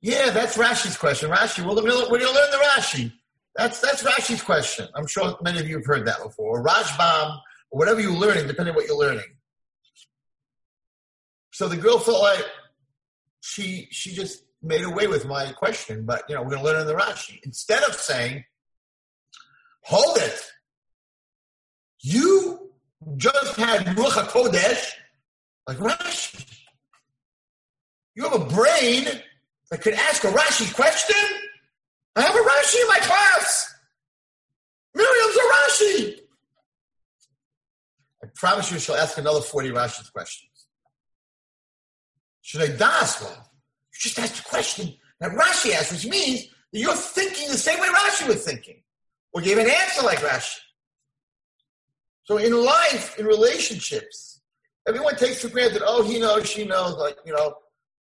"Yeah, 0.00 0.30
that's 0.30 0.56
Rashi's 0.56 0.96
question. 0.96 1.30
Rashi, 1.30 1.64
well, 1.64 1.74
we're 1.74 1.90
learn 1.90 2.50
the 2.50 2.64
Rashi. 2.76 3.12
That's 3.56 3.80
that's 3.80 4.02
Rashi's 4.04 4.40
question. 4.40 4.88
I'm 4.94 5.06
sure 5.06 5.36
many 5.42 5.58
of 5.58 5.68
you 5.68 5.76
have 5.78 5.86
heard 5.86 6.06
that 6.06 6.22
before. 6.22 6.64
Rashbam, 6.64 7.38
whatever 7.78 8.00
you're 8.00 8.12
learning, 8.12 8.46
depending 8.46 8.72
on 8.72 8.76
what 8.76 8.86
you're 8.86 8.96
learning." 8.96 9.36
So 11.52 11.68
the 11.68 11.76
girl 11.76 11.98
felt 11.98 12.22
like 12.22 12.44
she 13.40 13.88
she 13.90 14.14
just 14.14 14.44
made 14.62 14.82
away 14.84 15.06
with 15.06 15.26
my 15.26 15.52
question, 15.52 16.06
but 16.06 16.24
you 16.28 16.34
know, 16.34 16.42
we're 16.42 16.56
to 16.56 16.62
learn 16.62 16.80
in 16.80 16.86
the 16.86 16.94
Rashi 16.94 17.40
instead 17.44 17.82
of 17.82 17.94
saying, 17.94 18.44
"Hold 19.82 20.18
it." 20.18 20.52
You 22.00 22.72
just 23.16 23.56
had 23.56 23.86
Ruach 23.96 24.26
HaKodesh, 24.26 24.92
like 25.66 25.78
Rashi. 25.78 26.46
You 28.14 28.24
have 28.24 28.40
a 28.40 28.44
brain 28.44 29.06
that 29.70 29.80
could 29.80 29.94
ask 29.94 30.24
a 30.24 30.28
Rashi 30.28 30.72
question? 30.74 31.16
I 32.14 32.22
have 32.22 32.34
a 32.34 32.38
Rashi 32.38 32.80
in 32.80 32.88
my 32.88 32.98
class. 32.98 33.74
Miriam's 34.94 35.36
a 35.36 35.40
Rashi. 35.40 36.21
Promise 38.34 38.72
you 38.72 38.78
she'll 38.78 38.96
ask 38.96 39.18
another 39.18 39.40
40 39.40 39.70
Rashi 39.70 40.12
questions. 40.12 40.66
Should 42.40 42.62
I 42.62 42.76
das 42.76 43.20
well? 43.20 43.50
You 43.92 43.98
just 44.00 44.18
asked 44.18 44.40
a 44.40 44.44
question 44.44 44.94
that 45.20 45.32
Rashi 45.32 45.72
asked, 45.72 45.92
which 45.92 46.06
means 46.06 46.46
that 46.72 46.78
you're 46.78 46.94
thinking 46.94 47.48
the 47.48 47.58
same 47.58 47.78
way 47.78 47.86
Rashi 47.86 48.26
was 48.28 48.44
thinking. 48.44 48.82
Or 49.32 49.40
gave 49.40 49.58
an 49.58 49.70
answer 49.70 50.02
like 50.04 50.18
Rashi. 50.18 50.58
So 52.24 52.36
in 52.36 52.52
life, 52.52 53.18
in 53.18 53.26
relationships, 53.26 54.40
everyone 54.86 55.16
takes 55.16 55.42
for 55.42 55.48
granted, 55.48 55.82
oh, 55.84 56.02
he 56.02 56.18
knows, 56.18 56.48
she 56.48 56.64
knows, 56.64 56.96
like, 56.96 57.16
you 57.24 57.32
know, 57.32 57.54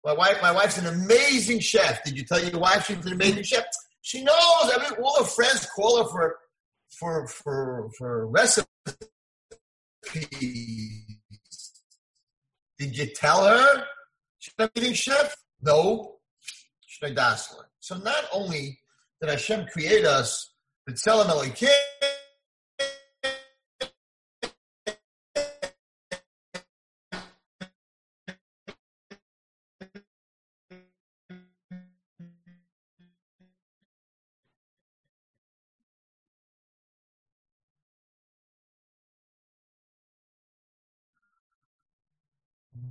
my 0.03 0.13
wife, 0.13 0.41
my 0.41 0.51
wife's 0.51 0.77
an 0.77 0.85
amazing 0.85 1.59
chef. 1.59 2.03
Did 2.03 2.17
you 2.17 2.23
tell 2.23 2.41
your 2.41 2.59
wife 2.59 2.85
she's 2.85 3.05
an 3.05 3.13
amazing 3.13 3.43
chef? 3.43 3.65
She 4.01 4.23
knows. 4.23 4.35
I 4.63 4.77
mean, 4.81 5.03
all 5.03 5.19
her 5.19 5.25
friends 5.25 5.67
call 5.75 6.01
her 6.01 6.09
for 6.09 6.37
for 6.97 7.27
for 7.27 7.89
for 7.97 8.27
recipes. 8.27 8.67
Did 12.79 12.97
you 12.97 13.07
tell 13.15 13.45
her 13.45 13.83
she's 14.37 14.53
an 14.57 14.69
amazing 14.75 14.93
chef? 14.93 15.35
No. 15.61 16.13
So 17.79 17.97
not 17.97 18.25
only 18.31 18.79
did 19.21 19.29
Hashem 19.29 19.67
create 19.71 20.05
us, 20.05 20.51
but 20.85 20.95
Tzelem 20.95 21.27
Elokim, 21.27 21.69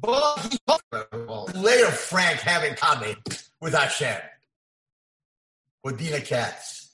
later 0.07 1.91
Frank 1.91 2.41
having 2.41 2.75
common 2.75 3.17
with 3.61 3.75
Hashem, 3.75 4.21
with 5.83 5.99
Dina 5.99 6.21
Katz. 6.21 6.93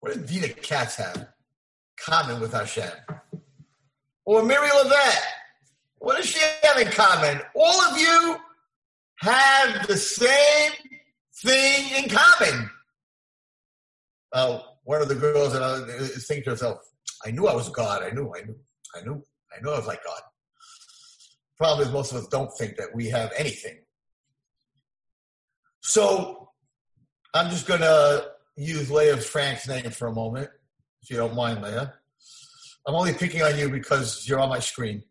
What 0.00 0.14
did 0.14 0.26
Dina 0.26 0.48
Katz 0.48 0.96
have 0.96 1.28
common 1.96 2.40
with 2.40 2.52
Hashem? 2.52 2.90
Or 4.24 4.42
Miri 4.42 4.68
Levette? 4.68 5.22
What 5.98 6.16
does 6.16 6.26
she 6.26 6.40
have 6.62 6.78
in 6.78 6.88
common? 6.88 7.40
All 7.54 7.80
of 7.82 7.98
you 7.98 8.36
have 9.16 9.86
the 9.86 9.96
same 9.96 10.72
thing 11.42 12.04
in 12.04 12.10
common. 12.10 12.70
Uh, 14.32 14.60
one 14.84 15.02
of 15.02 15.08
the 15.08 15.14
girls 15.14 15.54
and 15.54 15.64
I 15.64 15.74
is 15.96 16.26
thinking 16.26 16.44
to 16.44 16.50
herself, 16.50 16.78
I 17.24 17.30
knew 17.30 17.46
I 17.46 17.54
was 17.54 17.68
God. 17.70 18.02
I 18.02 18.10
knew, 18.10 18.32
I 18.36 18.42
knew, 18.42 18.56
I 18.94 19.00
knew, 19.02 19.24
I 19.52 19.60
knew 19.62 19.70
I 19.70 19.78
was 19.78 19.86
like 19.86 20.04
God. 20.04 20.20
Problem 21.58 21.86
is, 21.86 21.92
most 21.92 22.12
of 22.12 22.18
us 22.18 22.26
don't 22.28 22.50
think 22.58 22.76
that 22.76 22.94
we 22.94 23.06
have 23.08 23.32
anything. 23.36 23.78
So 25.80 26.50
I'm 27.32 27.50
just 27.50 27.66
going 27.66 27.80
to 27.80 28.30
use 28.56 28.90
Leah 28.90 29.16
Frank's 29.18 29.68
name 29.68 29.90
for 29.90 30.08
a 30.08 30.12
moment, 30.12 30.50
if 31.02 31.10
you 31.10 31.16
don't 31.16 31.34
mind, 31.34 31.62
Leah. 31.62 31.94
I'm 32.86 32.94
only 32.94 33.14
picking 33.14 33.42
on 33.42 33.58
you 33.58 33.68
because 33.68 34.28
you're 34.28 34.38
on 34.38 34.48
my 34.48 34.58
screen. 34.58 35.02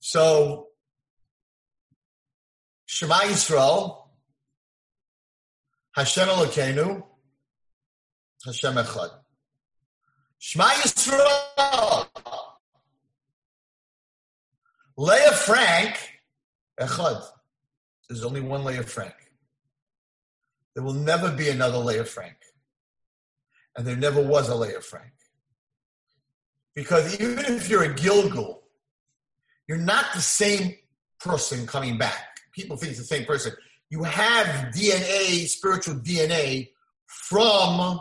So, 0.00 0.68
Shema 2.86 3.14
Yisrael, 3.20 4.08
Hashem 5.94 6.28
Elokeinu, 6.28 7.02
Hashem 8.44 8.74
Echad. 8.74 9.10
Shema 10.38 10.64
Yisrael. 10.64 12.09
Leah 15.00 15.32
Frank, 15.32 15.96
Echad. 16.78 17.24
There's 18.06 18.22
only 18.22 18.42
one 18.42 18.66
Leah 18.66 18.82
Frank. 18.82 19.14
There 20.74 20.84
will 20.84 20.92
never 20.92 21.32
be 21.32 21.48
another 21.48 21.78
Leah 21.78 22.04
Frank. 22.04 22.36
And 23.74 23.86
there 23.86 23.96
never 23.96 24.20
was 24.20 24.50
a 24.50 24.54
Leah 24.54 24.82
Frank. 24.82 25.12
Because 26.74 27.18
even 27.18 27.38
if 27.46 27.70
you're 27.70 27.84
a 27.84 27.94
Gilgul, 27.94 28.58
you're 29.66 29.78
not 29.78 30.04
the 30.12 30.20
same 30.20 30.76
person 31.18 31.66
coming 31.66 31.96
back. 31.96 32.38
People 32.52 32.76
think 32.76 32.90
it's 32.90 33.00
the 33.00 33.06
same 33.06 33.24
person. 33.24 33.54
You 33.88 34.02
have 34.02 34.74
DNA, 34.74 35.48
spiritual 35.48 35.94
DNA 35.94 36.72
from 37.06 38.00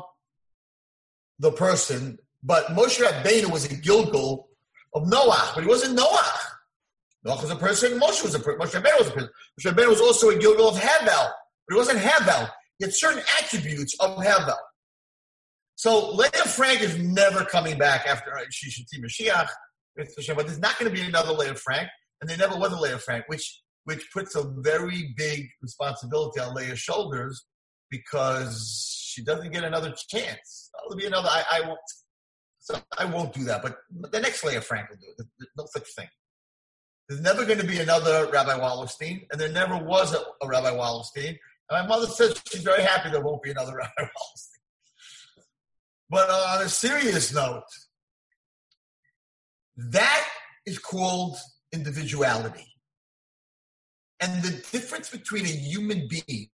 the 1.39 1.53
person, 1.53 2.19
but 2.43 2.65
Moshe 2.67 3.01
Rabbeinu 3.01 3.49
was 3.49 3.63
a 3.63 3.69
Gilgul 3.69 4.47
of 4.93 5.07
Noah, 5.07 5.53
but 5.55 5.63
he 5.63 5.69
wasn't 5.69 5.95
Noah. 5.95 6.33
Noah 7.23 7.41
was 7.41 7.51
a 7.51 7.55
person, 7.55 7.99
Moshe 7.99 8.23
was 8.23 8.33
a 8.35 8.39
person, 8.39 8.59
Moshe 8.59 8.81
Rabbeinu 8.81 8.99
was 8.99 9.07
a 9.07 9.11
person. 9.11 9.29
Moshe 9.59 9.71
Rabbeinu 9.71 9.89
was 9.89 10.01
also 10.01 10.29
a 10.29 10.35
Gilgul 10.35 10.69
of 10.69 10.79
Havel, 10.79 11.29
but 11.67 11.73
he 11.73 11.75
wasn't 11.75 11.99
Havel. 11.99 12.47
He 12.77 12.85
had 12.85 12.93
certain 12.93 13.23
attributes 13.37 13.95
of 13.99 14.23
Havel. 14.23 14.55
So 15.75 16.11
Leah 16.11 16.29
Frank 16.29 16.81
is 16.81 16.97
never 16.97 17.45
coming 17.45 17.77
back 17.77 18.05
after 18.07 18.31
she 18.51 18.69
Shishati 18.69 19.03
Mashiach, 19.03 19.47
but 19.95 20.07
there's 20.15 20.59
not 20.59 20.77
going 20.77 20.93
to 20.93 20.97
be 20.97 21.05
another 21.05 21.33
Leah 21.33 21.55
Frank, 21.55 21.89
and 22.21 22.29
there 22.29 22.37
never 22.37 22.57
was 22.57 22.71
a 22.71 22.79
Leah 22.79 22.99
Frank, 22.99 23.25
which 23.27 23.61
which 23.85 24.05
puts 24.13 24.35
a 24.35 24.43
very 24.57 25.13
big 25.17 25.47
responsibility 25.61 26.39
on 26.39 26.53
Leah's 26.53 26.79
shoulders 26.79 27.45
because 27.89 28.87
she 29.03 29.23
doesn't 29.23 29.51
get 29.51 29.63
another 29.63 29.93
chance. 30.09 30.69
There'll 30.87 30.97
be 30.97 31.07
another. 31.07 31.29
I, 31.29 31.43
I 31.53 31.61
won't. 31.67 31.79
So 32.59 32.79
I 32.97 33.05
won't 33.05 33.33
do 33.33 33.45
that. 33.45 33.63
But 33.63 33.77
the 34.11 34.19
next 34.19 34.43
Leah 34.43 34.61
Frank 34.61 34.89
will 34.89 34.97
do 34.97 35.07
it. 35.17 35.25
There's 35.39 35.49
no 35.57 35.65
such 35.71 35.87
thing. 35.95 36.07
There's 37.09 37.21
never 37.21 37.43
going 37.43 37.57
to 37.59 37.65
be 37.65 37.79
another 37.79 38.29
Rabbi 38.31 38.59
Wallerstein, 38.59 39.25
and 39.31 39.41
there 39.41 39.51
never 39.51 39.75
was 39.75 40.13
a, 40.13 40.21
a 40.43 40.47
Rabbi 40.47 40.69
Wallerstein. 40.69 41.29
And 41.29 41.37
my 41.71 41.87
mother 41.87 42.05
says 42.05 42.39
she's 42.47 42.61
very 42.61 42.83
happy 42.83 43.09
there 43.09 43.21
won't 43.21 43.41
be 43.41 43.49
another 43.49 43.75
Rabbi 43.77 43.89
Wallerstein. 43.99 44.59
But 46.07 46.29
on 46.29 46.61
a 46.61 46.69
serious 46.69 47.33
note, 47.33 47.63
that 49.75 50.27
is 50.67 50.77
called 50.77 51.35
individuality. 51.71 52.67
And 54.19 54.43
the 54.43 54.51
difference 54.71 55.09
between 55.09 55.45
a 55.45 55.49
human 55.49 56.07
being 56.07 56.49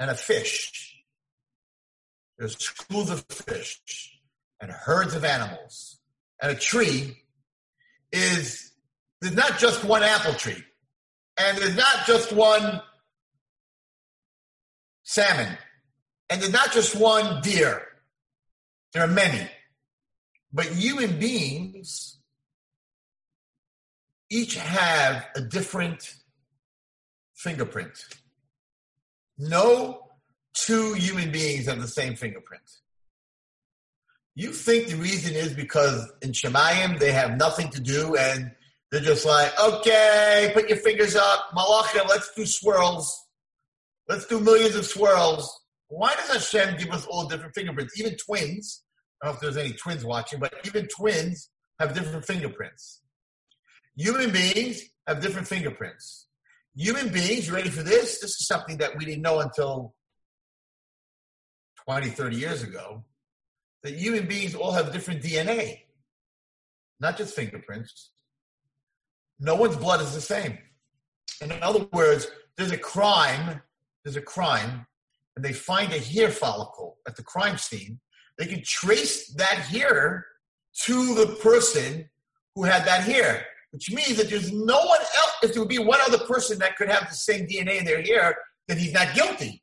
and 0.00 0.10
a 0.10 0.14
fish, 0.14 1.02
there's 2.38 2.56
schools 2.58 3.10
of 3.10 3.26
fish 3.28 4.20
and 4.60 4.70
herds 4.70 5.14
of 5.14 5.24
animals, 5.24 5.98
and 6.40 6.52
a 6.52 6.54
tree 6.54 7.24
is 8.10 8.73
there's 9.24 9.36
not 9.36 9.58
just 9.58 9.84
one 9.84 10.02
apple 10.02 10.34
tree, 10.34 10.62
and 11.38 11.58
there's 11.58 11.76
not 11.76 12.06
just 12.06 12.32
one 12.32 12.80
salmon, 15.02 15.56
and 16.30 16.40
there's 16.40 16.52
not 16.52 16.72
just 16.72 16.94
one 16.94 17.40
deer 17.42 17.82
there 18.94 19.02
are 19.02 19.08
many. 19.08 19.50
But 20.52 20.66
human 20.66 21.18
beings 21.18 22.18
each 24.30 24.54
have 24.54 25.26
a 25.34 25.40
different 25.40 26.14
fingerprint. 27.34 28.06
No 29.36 30.00
two 30.54 30.94
human 30.94 31.32
beings 31.32 31.66
have 31.66 31.80
the 31.80 31.88
same 31.88 32.14
fingerprint. 32.14 32.62
You 34.36 34.52
think 34.52 34.88
the 34.88 34.96
reason 34.96 35.34
is 35.34 35.52
because 35.52 36.10
in 36.22 36.30
Shemayim 36.30 37.00
they 37.00 37.12
have 37.12 37.36
nothing 37.36 37.70
to 37.70 37.80
do 37.80 38.14
and 38.16 38.52
they're 38.94 39.02
just 39.02 39.26
like, 39.26 39.52
okay, 39.60 40.50
put 40.54 40.68
your 40.68 40.78
fingers 40.78 41.16
up, 41.16 41.50
Malachim, 41.56 42.08
let's 42.08 42.32
do 42.34 42.46
swirls. 42.46 43.26
Let's 44.08 44.26
do 44.26 44.38
millions 44.38 44.76
of 44.76 44.84
swirls. 44.86 45.60
Why 45.88 46.14
does 46.14 46.28
Hashem 46.28 46.76
give 46.78 46.90
us 46.90 47.06
all 47.06 47.26
different 47.26 47.54
fingerprints? 47.54 47.98
Even 47.98 48.16
twins 48.16 48.84
I 49.24 49.28
don't 49.28 49.32
know 49.32 49.36
if 49.36 49.54
there's 49.54 49.64
any 49.64 49.74
twins 49.74 50.04
watching, 50.04 50.38
but 50.38 50.52
even 50.64 50.86
twins 50.86 51.48
have 51.78 51.94
different 51.94 52.26
fingerprints. 52.26 53.00
Human 53.96 54.30
beings 54.30 54.82
have 55.06 55.22
different 55.22 55.48
fingerprints. 55.48 56.26
Human 56.76 57.08
beings, 57.08 57.48
you 57.48 57.54
ready 57.54 57.70
for 57.70 57.82
this? 57.82 58.20
This 58.20 58.32
is 58.32 58.46
something 58.46 58.76
that 58.78 58.98
we 58.98 59.06
didn't 59.06 59.22
know 59.22 59.40
until 59.40 59.94
20, 61.86 62.10
30 62.10 62.36
years 62.36 62.62
ago. 62.62 63.04
That 63.82 63.94
human 63.94 64.26
beings 64.26 64.54
all 64.54 64.72
have 64.72 64.92
different 64.92 65.22
DNA, 65.22 65.80
not 67.00 67.16
just 67.16 67.34
fingerprints. 67.34 68.10
No 69.40 69.54
one's 69.56 69.76
blood 69.76 70.00
is 70.00 70.14
the 70.14 70.20
same. 70.20 70.58
In 71.40 71.52
other 71.62 71.86
words, 71.92 72.28
there's 72.56 72.70
a 72.70 72.78
crime, 72.78 73.60
there's 74.04 74.16
a 74.16 74.22
crime, 74.22 74.86
and 75.36 75.44
they 75.44 75.52
find 75.52 75.92
a 75.92 75.98
hair 75.98 76.30
follicle 76.30 76.98
at 77.06 77.16
the 77.16 77.22
crime 77.22 77.58
scene, 77.58 78.00
they 78.38 78.46
can 78.46 78.62
trace 78.64 79.32
that 79.34 79.58
hair 79.58 80.26
to 80.82 81.14
the 81.14 81.36
person 81.42 82.08
who 82.54 82.64
had 82.64 82.84
that 82.84 83.04
hair, 83.04 83.44
which 83.70 83.90
means 83.92 84.16
that 84.16 84.28
there's 84.28 84.52
no 84.52 84.78
one 84.78 85.00
else. 85.00 85.32
If 85.42 85.52
there 85.52 85.62
would 85.62 85.68
be 85.68 85.78
one 85.78 86.00
other 86.06 86.18
person 86.18 86.58
that 86.60 86.76
could 86.76 86.88
have 86.88 87.08
the 87.08 87.14
same 87.14 87.46
DNA 87.46 87.78
in 87.78 87.84
their 87.84 88.02
hair, 88.02 88.36
then 88.68 88.78
he's 88.78 88.92
not 88.92 89.14
guilty. 89.14 89.62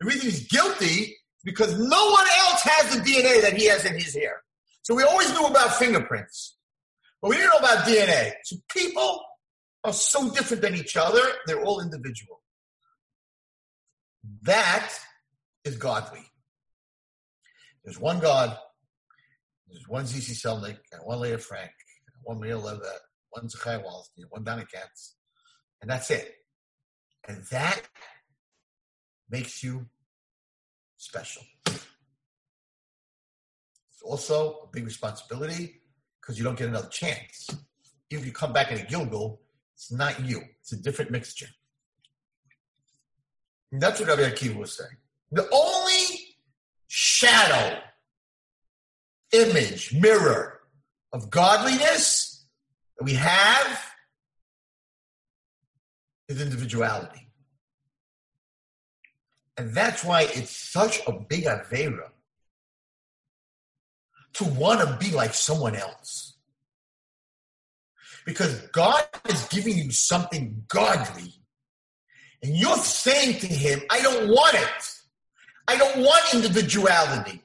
The 0.00 0.06
reason 0.06 0.22
he's 0.22 0.46
guilty 0.48 1.16
is 1.16 1.44
because 1.44 1.78
no 1.78 2.10
one 2.10 2.26
else 2.40 2.62
has 2.62 2.96
the 2.96 3.02
DNA 3.02 3.40
that 3.42 3.54
he 3.56 3.66
has 3.66 3.84
in 3.84 3.94
his 3.94 4.14
hair. 4.14 4.42
So 4.82 4.94
we 4.94 5.02
always 5.02 5.30
knew 5.32 5.46
about 5.46 5.74
fingerprints, 5.76 6.56
but 7.20 7.28
we 7.28 7.36
didn't 7.36 7.50
know 7.50 7.58
about 7.58 7.86
DNA. 7.86 8.32
So 8.44 8.56
people 8.68 9.22
are 9.84 9.92
so 9.92 10.30
different 10.30 10.62
than 10.62 10.74
each 10.74 10.96
other, 10.96 11.22
they're 11.46 11.62
all 11.62 11.80
individual. 11.80 12.42
That 14.42 14.92
is 15.64 15.76
godly. 15.76 16.24
There's 17.84 17.98
one 17.98 18.20
God, 18.20 18.56
there's 19.68 19.88
one 19.88 20.04
ZC 20.04 20.32
Selnick, 20.32 20.78
and 20.92 21.02
one 21.04 21.20
Leah 21.20 21.38
Frank, 21.38 21.70
and 22.06 22.16
one 22.22 22.38
Maria 22.38 22.58
Levitt, 22.58 22.84
one 23.30 23.48
Zachai 23.48 23.82
Wallerstein, 23.82 24.24
one 24.28 24.44
Donny 24.44 24.64
Katz, 24.72 25.16
and 25.80 25.90
that's 25.90 26.10
it. 26.10 26.34
And 27.26 27.42
that 27.50 27.80
makes 29.30 29.62
you 29.62 29.86
special. 30.96 31.42
It's 31.66 31.84
also 34.02 34.58
a 34.64 34.66
big 34.72 34.84
responsibility 34.84 35.79
because 36.30 36.38
you 36.38 36.44
don't 36.44 36.56
get 36.56 36.68
another 36.68 36.88
chance. 36.90 37.50
If 38.08 38.24
you 38.24 38.30
come 38.30 38.52
back 38.52 38.70
in 38.70 38.78
a 38.78 38.82
Gilgul, 38.82 39.38
it's 39.74 39.90
not 39.90 40.24
you. 40.24 40.40
It's 40.60 40.70
a 40.70 40.76
different 40.76 41.10
mixture. 41.10 41.48
And 43.72 43.80
that's 43.80 43.98
what 43.98 44.10
Rabbi 44.10 44.22
Akiva 44.22 44.54
was 44.54 44.76
saying. 44.76 44.96
The 45.32 45.48
only 45.52 46.36
shadow, 46.86 47.80
image, 49.32 49.92
mirror 49.92 50.60
of 51.12 51.30
godliness 51.30 52.46
that 52.96 53.04
we 53.04 53.14
have 53.14 53.84
is 56.28 56.40
individuality. 56.40 57.26
And 59.56 59.74
that's 59.74 60.04
why 60.04 60.28
it's 60.32 60.54
such 60.54 61.00
a 61.08 61.12
big 61.12 61.46
Avera 61.46 62.10
to 64.34 64.44
want 64.44 64.80
to 64.80 64.96
be 65.04 65.14
like 65.14 65.34
someone 65.34 65.74
else. 65.74 66.34
Because 68.24 68.60
God 68.68 69.04
is 69.28 69.48
giving 69.48 69.76
you 69.76 69.90
something 69.90 70.64
godly, 70.68 71.34
and 72.42 72.56
you're 72.56 72.76
saying 72.78 73.40
to 73.40 73.46
Him, 73.46 73.80
I 73.90 74.00
don't 74.00 74.28
want 74.28 74.54
it. 74.54 75.00
I 75.68 75.76
don't 75.76 75.98
want 75.98 76.34
individuality. 76.34 77.42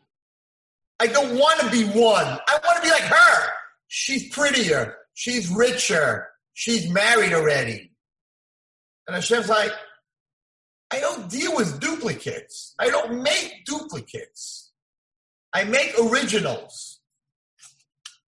I 1.00 1.08
don't 1.08 1.38
want 1.38 1.60
to 1.60 1.70
be 1.70 1.84
one. 1.84 2.26
I 2.26 2.60
want 2.64 2.78
to 2.78 2.82
be 2.82 2.90
like 2.90 3.04
her. 3.04 3.48
She's 3.88 4.30
prettier. 4.30 4.96
She's 5.14 5.50
richer. 5.50 6.30
She's 6.54 6.90
married 6.90 7.34
already. 7.34 7.92
And 9.08 9.16
Hashem's 9.16 9.50
like, 9.50 9.72
I 10.92 11.00
don't 11.00 11.30
deal 11.30 11.56
with 11.56 11.80
duplicates. 11.80 12.74
I 12.80 12.90
don't 12.90 13.22
make 13.22 13.66
duplicates. 13.66 14.65
I 15.56 15.64
make 15.64 15.98
originals. 15.98 17.00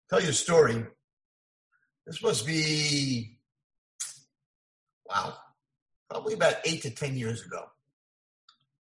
Tell 0.09 0.21
you 0.21 0.29
a 0.29 0.33
story. 0.33 0.85
This 2.05 2.23
must 2.23 2.47
be, 2.47 3.37
wow, 5.05 5.33
probably 6.09 6.35
about 6.35 6.55
eight 6.63 6.83
to 6.83 6.89
10 6.89 7.17
years 7.17 7.45
ago. 7.45 7.65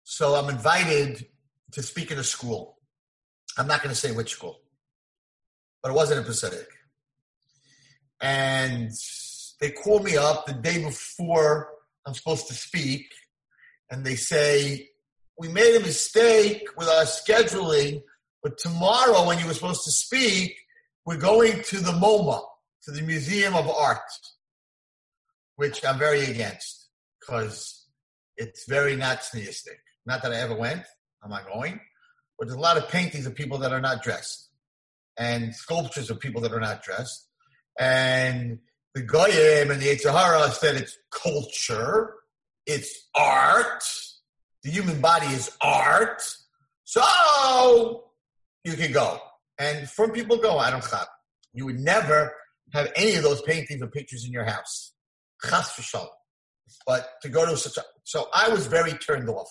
So 0.04 0.34
I'm 0.34 0.50
invited 0.50 1.28
to 1.74 1.84
speak 1.84 2.12
at 2.12 2.18
a 2.18 2.24
school. 2.24 2.80
I'm 3.56 3.68
not 3.68 3.84
going 3.84 3.94
to 3.94 4.02
say 4.02 4.12
which 4.12 4.32
school, 4.32 4.62
but 5.84 5.92
it 5.92 5.96
wasn't 5.96 6.22
in 6.22 6.26
Pacific. 6.26 6.68
And 8.20 8.90
they 9.62 9.70
call 9.70 10.00
me 10.00 10.18
up 10.18 10.48
the 10.48 10.54
day 10.54 10.84
before 10.84 11.70
I'm 12.04 12.16
supposed 12.16 12.48
to 12.48 12.56
speak, 12.56 13.06
and 13.92 14.04
they 14.04 14.16
say, 14.16 14.90
We 15.38 15.50
made 15.50 15.76
a 15.76 15.82
mistake 15.82 16.64
with 16.76 16.88
our 16.88 17.04
scheduling, 17.04 18.02
but 18.44 18.58
tomorrow, 18.58 19.26
when 19.26 19.40
you 19.40 19.48
were 19.48 19.54
supposed 19.54 19.86
to 19.86 19.92
speak, 19.92 20.58
we're 21.06 21.18
going 21.18 21.64
to 21.64 21.80
the 21.80 21.92
MoMA, 21.94 22.44
to 22.84 22.92
the 22.92 23.02
Museum 23.02 23.56
of 23.56 23.70
Art, 23.70 24.00
which 25.56 25.86
I'm 25.86 25.98
very 25.98 26.26
against 26.26 26.90
because 27.20 27.88
it's 28.38 28.68
very 28.68 28.96
not. 28.96 29.26
Not 30.06 30.22
that 30.24 30.34
I 30.34 30.38
ever 30.38 30.56
went, 30.56 30.84
I'm 31.24 31.30
not 31.30 31.48
going, 31.48 31.80
but 32.38 32.48
there's 32.48 32.58
a 32.58 32.62
lot 32.62 32.78
of 32.78 32.90
paintings 32.90 33.26
of 33.26 33.34
people 33.34 33.58
that 33.60 33.72
are 33.72 33.82
not 33.82 34.04
dressed 34.04 34.50
and 35.18 35.56
sculptures 35.56 36.10
of 36.10 36.20
people 36.20 36.42
that 36.42 36.52
are 36.52 36.60
not 36.60 36.84
dressed. 36.84 37.28
And 37.80 38.60
the 38.94 39.02
Goyim 39.02 39.72
and 39.72 39.82
the 39.82 39.88
Yetzer 39.88 40.12
Hara 40.12 40.52
said 40.52 40.76
it's 40.76 40.98
culture, 41.12 42.16
it's 42.66 43.08
art, 43.16 43.84
the 44.64 44.72
human 44.72 45.02
body 45.02 45.28
is 45.28 45.56
art. 45.62 46.22
So 46.84 48.04
you 48.64 48.74
can 48.74 48.92
go. 48.92 49.20
And 49.58 49.90
from 49.90 50.12
people 50.12 50.38
go, 50.38 50.58
I 50.58 50.72
don't 50.72 50.84
have. 50.86 51.08
You 51.54 51.66
would 51.66 51.80
never 51.80 52.34
have 52.74 52.92
any 52.96 53.16
of 53.16 53.24
those 53.24 53.42
paintings 53.42 53.82
or 53.82 53.88
pictures 53.88 54.26
in 54.26 54.32
your 54.32 54.46
house. 54.46 54.94
Chas 55.42 55.74
v'shalom. 55.74 56.08
But 56.88 57.08
to 57.22 57.30
go 57.30 57.46
to 57.46 57.56
such 57.58 57.78
a, 57.78 57.84
so 58.04 58.30
I 58.34 58.50
was 58.50 58.68
very 58.68 58.94
turned 58.94 59.30
off 59.30 59.50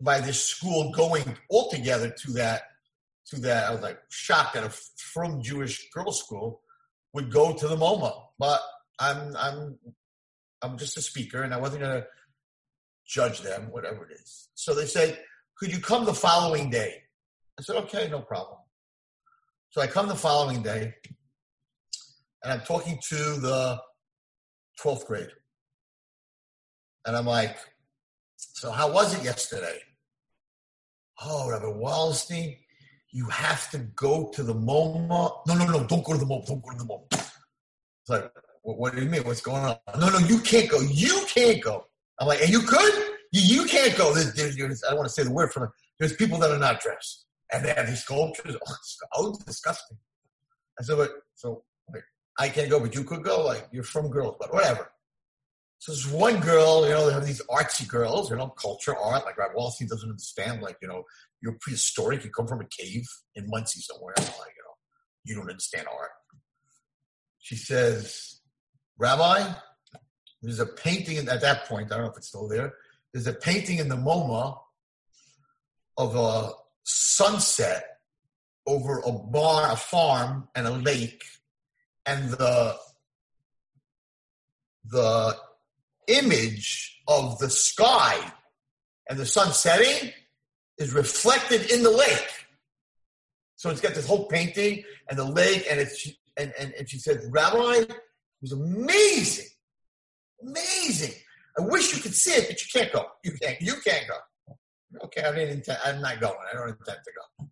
by 0.00 0.20
this 0.20 0.44
school 0.44 0.92
going 0.92 1.36
altogether 1.50 2.10
to 2.10 2.32
that, 2.32 2.62
to 3.30 3.40
that. 3.40 3.68
I 3.68 3.72
was 3.72 3.80
like 3.80 3.98
shocked 4.10 4.54
that 4.54 4.64
a 4.64 4.70
from 4.70 5.42
Jewish 5.42 5.88
girls' 5.90 6.20
school 6.20 6.60
would 7.14 7.32
go 7.32 7.54
to 7.54 7.68
the 7.68 7.76
MoMA. 7.76 8.12
But 8.38 8.60
I'm, 8.98 9.34
I'm, 9.36 9.78
I'm 10.60 10.76
just 10.76 10.98
a 10.98 11.02
speaker 11.02 11.42
and 11.42 11.54
I 11.54 11.58
wasn't 11.58 11.82
going 11.82 12.02
to 12.02 12.06
judge 13.06 13.40
them, 13.40 13.68
whatever 13.70 14.06
it 14.08 14.14
is. 14.14 14.48
So 14.54 14.74
they 14.74 14.86
said, 14.86 15.18
could 15.56 15.72
you 15.72 15.80
come 15.80 16.04
the 16.04 16.14
following 16.14 16.68
day? 16.68 17.02
I 17.58 17.62
said, 17.62 17.76
okay, 17.76 18.08
no 18.10 18.20
problem. 18.20 18.58
So 19.70 19.80
I 19.80 19.86
come 19.86 20.08
the 20.08 20.14
following 20.14 20.62
day 20.62 20.94
and 22.42 22.52
I'm 22.52 22.60
talking 22.60 22.98
to 23.08 23.16
the 23.16 23.80
12th 24.82 25.06
grade. 25.06 25.30
And 27.06 27.16
I'm 27.16 27.26
like, 27.26 27.56
so 28.36 28.70
how 28.70 28.92
was 28.92 29.14
it 29.18 29.24
yesterday? 29.24 29.78
Oh, 31.22 31.50
Rabbi 31.50 31.66
Wallerstein, 31.66 32.58
you 33.12 33.26
have 33.26 33.70
to 33.70 33.78
go 33.78 34.30
to 34.34 34.42
the 34.42 34.54
MoMA. 34.54 35.38
No, 35.46 35.54
no, 35.54 35.66
no, 35.66 35.84
don't 35.84 36.04
go 36.04 36.12
to 36.12 36.18
the 36.18 36.26
MoMA. 36.26 36.46
Don't 36.46 36.62
go 36.62 36.70
to 36.70 36.78
the 36.78 36.84
MoMA. 36.84 37.06
It's 37.12 38.08
like, 38.08 38.30
what, 38.62 38.78
what 38.78 38.94
do 38.94 39.02
you 39.02 39.08
mean? 39.08 39.24
What's 39.24 39.40
going 39.40 39.64
on? 39.64 39.76
No, 39.98 40.08
no, 40.10 40.18
you 40.18 40.40
can't 40.40 40.68
go. 40.68 40.80
You 40.80 41.24
can't 41.28 41.62
go. 41.62 41.84
I'm 42.20 42.28
like, 42.28 42.42
and 42.42 42.50
you 42.50 42.60
could? 42.60 42.94
You, 43.32 43.62
you 43.62 43.64
can't 43.66 43.96
go. 43.96 44.12
There's, 44.12 44.34
there's, 44.34 44.84
I 44.84 44.90
don't 44.90 44.98
want 44.98 45.08
to 45.08 45.14
say 45.14 45.22
the 45.22 45.32
word 45.32 45.52
for 45.52 45.64
it. 45.64 45.70
There's 45.98 46.14
people 46.14 46.38
that 46.38 46.50
are 46.50 46.58
not 46.58 46.80
dressed. 46.80 47.25
And 47.52 47.64
they 47.64 47.72
have 47.72 47.86
these 47.86 48.02
sculptures. 48.02 48.56
Oh, 48.56 48.74
it's, 48.74 48.98
oh, 49.14 49.38
disgusting. 49.46 49.98
I 50.78 50.82
said, 50.82 50.96
but, 50.96 51.10
so 51.34 51.62
wait, 51.88 52.02
I 52.38 52.48
can't 52.48 52.70
go, 52.70 52.80
but 52.80 52.94
you 52.94 53.04
could 53.04 53.22
go. 53.22 53.44
Like, 53.44 53.68
you're 53.72 53.84
frum 53.84 54.10
girls, 54.10 54.36
but 54.38 54.52
whatever. 54.52 54.90
So 55.78 55.92
there's 55.92 56.08
one 56.08 56.40
girl, 56.40 56.84
you 56.86 56.92
know, 56.92 57.06
they 57.06 57.12
have 57.12 57.26
these 57.26 57.42
artsy 57.50 57.86
girls, 57.86 58.30
you 58.30 58.36
know, 58.36 58.48
culture, 58.48 58.96
art. 58.96 59.24
Like 59.24 59.36
Rob 59.36 59.52
Wallerstein 59.56 59.88
doesn't 59.88 60.08
understand, 60.08 60.62
like, 60.62 60.78
you 60.80 60.88
know, 60.88 61.04
you're 61.42 61.56
prehistoric. 61.60 62.24
You 62.24 62.30
come 62.30 62.46
from 62.46 62.62
a 62.62 62.66
cave 62.66 63.04
in 63.34 63.46
Monsey 63.48 63.80
somewhere. 63.80 64.14
Like, 64.16 64.28
you 64.28 64.64
know, 64.64 64.74
you 65.24 65.34
don't 65.34 65.50
understand 65.50 65.86
art. 65.86 66.10
She 67.38 67.56
says, 67.56 68.40
Rabbi, 68.98 69.52
there's 70.42 70.60
a 70.60 70.66
painting 70.66 71.18
at 71.28 71.42
that 71.42 71.66
point. 71.66 71.92
I 71.92 71.96
don't 71.96 72.06
know 72.06 72.10
if 72.10 72.16
it's 72.16 72.28
still 72.28 72.48
there. 72.48 72.74
There's 73.12 73.26
a 73.26 73.34
painting 73.34 73.78
in 73.78 73.88
the 73.88 73.96
MoMA 73.96 74.58
of 75.98 76.16
a 76.16 76.52
sunset 76.86 77.84
over 78.66 79.00
a 79.00 79.12
barn, 79.12 79.70
a 79.70 79.76
farm, 79.76 80.48
and 80.54 80.66
a 80.66 80.70
lake, 80.70 81.22
and 82.06 82.30
the 82.30 82.76
the 84.88 85.36
image 86.06 87.02
of 87.08 87.38
the 87.40 87.50
sky 87.50 88.16
and 89.08 89.18
the 89.18 89.26
sun 89.26 89.52
setting 89.52 90.12
is 90.78 90.94
reflected 90.94 91.70
in 91.72 91.82
the 91.82 91.90
lake. 91.90 92.46
So 93.56 93.70
it's 93.70 93.80
got 93.80 93.94
this 93.94 94.06
whole 94.06 94.26
painting 94.26 94.84
and 95.08 95.18
the 95.18 95.24
lake, 95.24 95.66
and 95.68 95.80
it's 95.80 96.08
and 96.36 96.52
and, 96.58 96.72
and 96.78 96.88
she 96.88 96.98
said, 96.98 97.20
Rabbi, 97.30 97.78
it 97.78 97.92
was 98.40 98.52
amazing, 98.52 99.46
amazing. 100.40 101.14
I 101.58 101.62
wish 101.62 101.94
you 101.96 102.02
could 102.02 102.14
see 102.14 102.32
it, 102.32 102.48
but 102.48 102.60
you 102.60 102.80
can't 102.80 102.92
go. 102.92 103.06
You 103.24 103.32
can't. 103.32 103.60
You 103.60 103.74
can't 103.84 104.06
go. 104.06 104.16
Okay, 105.04 105.22
I 105.22 105.32
didn't 105.32 105.58
intend. 105.58 105.78
I'm 105.84 106.00
not 106.00 106.20
going. 106.20 106.34
I 106.50 106.56
don't 106.56 106.68
intend 106.68 106.98
to 107.04 107.10
go. 107.38 107.48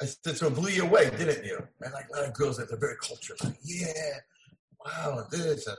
I 0.00 0.04
said, 0.04 0.36
so 0.36 0.50
blew 0.50 0.70
you 0.70 0.84
away, 0.84 1.10
didn't 1.10 1.44
you? 1.44 1.58
And 1.80 1.92
like 1.92 2.06
a 2.12 2.16
lot 2.16 2.28
of 2.28 2.34
girls 2.34 2.58
that 2.58 2.68
they're 2.68 2.78
very 2.78 2.96
cultured, 3.02 3.42
like, 3.42 3.56
yeah, 3.64 4.18
wow, 4.84 5.26
this 5.30 5.66
and 5.66 5.76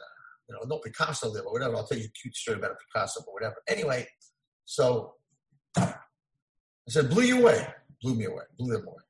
you 0.49 0.55
know, 0.55 0.61
no 0.65 0.79
Picasso 0.79 1.31
there, 1.31 1.43
but 1.43 1.51
whatever. 1.51 1.75
I'll 1.75 1.85
tell 1.85 1.97
you 1.97 2.05
a 2.05 2.19
cute 2.21 2.35
story 2.35 2.57
about 2.57 2.71
a 2.71 2.75
Picasso, 2.75 3.21
but 3.21 3.33
whatever. 3.33 3.55
Anyway, 3.67 4.07
so 4.65 5.13
I 5.77 5.93
said, 6.87 7.09
blew 7.09 7.23
you 7.23 7.39
away. 7.41 7.67
Blew 8.01 8.15
me 8.15 8.25
away. 8.25 8.43
Blew 8.57 8.73
them 8.73 8.87
away. 8.87 9.03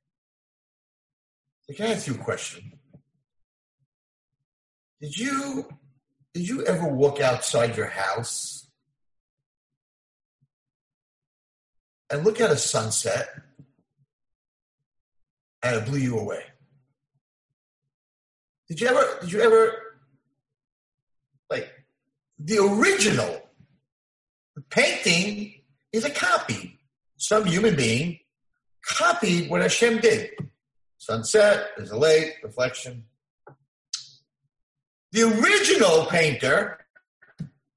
So 1.62 1.74
can 1.74 1.86
I 1.86 1.94
ask 1.94 2.06
you 2.06 2.14
a 2.14 2.18
question? 2.18 2.72
Did 5.00 5.16
you 5.16 5.68
did 6.34 6.48
you 6.48 6.64
ever 6.64 6.88
walk 6.88 7.20
outside 7.20 7.76
your 7.76 7.86
house 7.86 8.67
and 12.10 12.24
look 12.24 12.40
at 12.40 12.50
a 12.50 12.56
sunset 12.56 13.28
and 15.62 15.76
it 15.76 15.86
blew 15.86 15.98
you 15.98 16.18
away? 16.18 16.42
Did 18.68 18.80
you 18.80 18.88
ever 18.88 19.18
did 19.20 19.32
you 19.32 19.40
ever 19.40 19.72
like 21.50 21.70
the 22.38 22.58
original 22.58 23.42
painting 24.70 25.54
is 25.92 26.04
a 26.04 26.10
copy. 26.10 26.78
Some 27.16 27.46
human 27.46 27.76
being 27.76 28.20
copied 28.84 29.50
what 29.50 29.62
Hashem 29.62 29.98
did. 30.00 30.30
Sunset, 30.98 31.68
there's 31.76 31.90
a 31.90 31.98
lake, 31.98 32.36
reflection. 32.42 33.04
The 35.12 35.22
original 35.22 36.06
painter, 36.06 36.78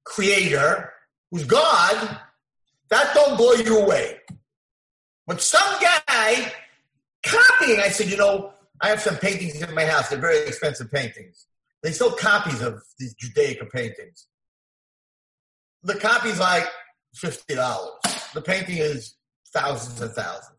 creator, 0.04 0.92
who's 1.30 1.44
God, 1.44 2.18
that 2.92 3.14
don't 3.14 3.36
blow 3.36 3.52
you 3.52 3.78
away. 3.78 4.18
But 5.26 5.40
some 5.40 5.80
guy 5.80 6.52
copying, 7.24 7.80
I 7.80 7.88
said, 7.88 8.08
you 8.08 8.16
know, 8.16 8.52
I 8.80 8.88
have 8.88 9.00
some 9.00 9.16
paintings 9.16 9.62
in 9.62 9.74
my 9.74 9.84
house. 9.84 10.08
They're 10.08 10.18
very 10.18 10.46
expensive 10.46 10.90
paintings. 10.90 11.46
They 11.82 11.92
sell 11.92 12.12
copies 12.12 12.60
of 12.62 12.82
these 12.98 13.14
Judaica 13.14 13.70
paintings. 13.70 14.26
The 15.82 15.94
copy's 15.94 16.38
like 16.38 16.66
fifty 17.14 17.54
dollars. 17.54 17.92
The 18.34 18.42
painting 18.42 18.78
is 18.78 19.14
thousands 19.52 20.00
and 20.00 20.10
thousands. 20.12 20.58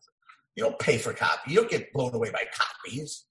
You 0.55 0.63
don't 0.63 0.79
pay 0.79 0.97
for 0.97 1.13
copy. 1.13 1.51
You 1.51 1.57
don't 1.57 1.71
get 1.71 1.91
blown 1.93 2.13
away 2.13 2.29
by 2.29 2.43
copies. 2.53 3.25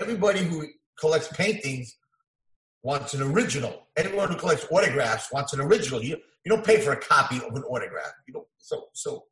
Everybody 0.00 0.42
who 0.42 0.66
collects 0.98 1.28
paintings 1.28 1.96
wants 2.82 3.14
an 3.14 3.22
original. 3.22 3.86
Anyone 3.96 4.28
who 4.28 4.36
collects 4.36 4.66
autographs 4.70 5.32
wants 5.32 5.52
an 5.52 5.60
original. 5.60 6.02
You 6.02 6.18
you 6.46 6.50
don't 6.50 6.64
pay 6.64 6.80
for 6.80 6.92
a 6.92 6.96
copy 6.96 7.36
of 7.36 7.54
an 7.56 7.64
autograph. 7.64 8.12
You 8.28 8.34
don't. 8.34 8.46
So 8.58 8.84
so 8.92 9.24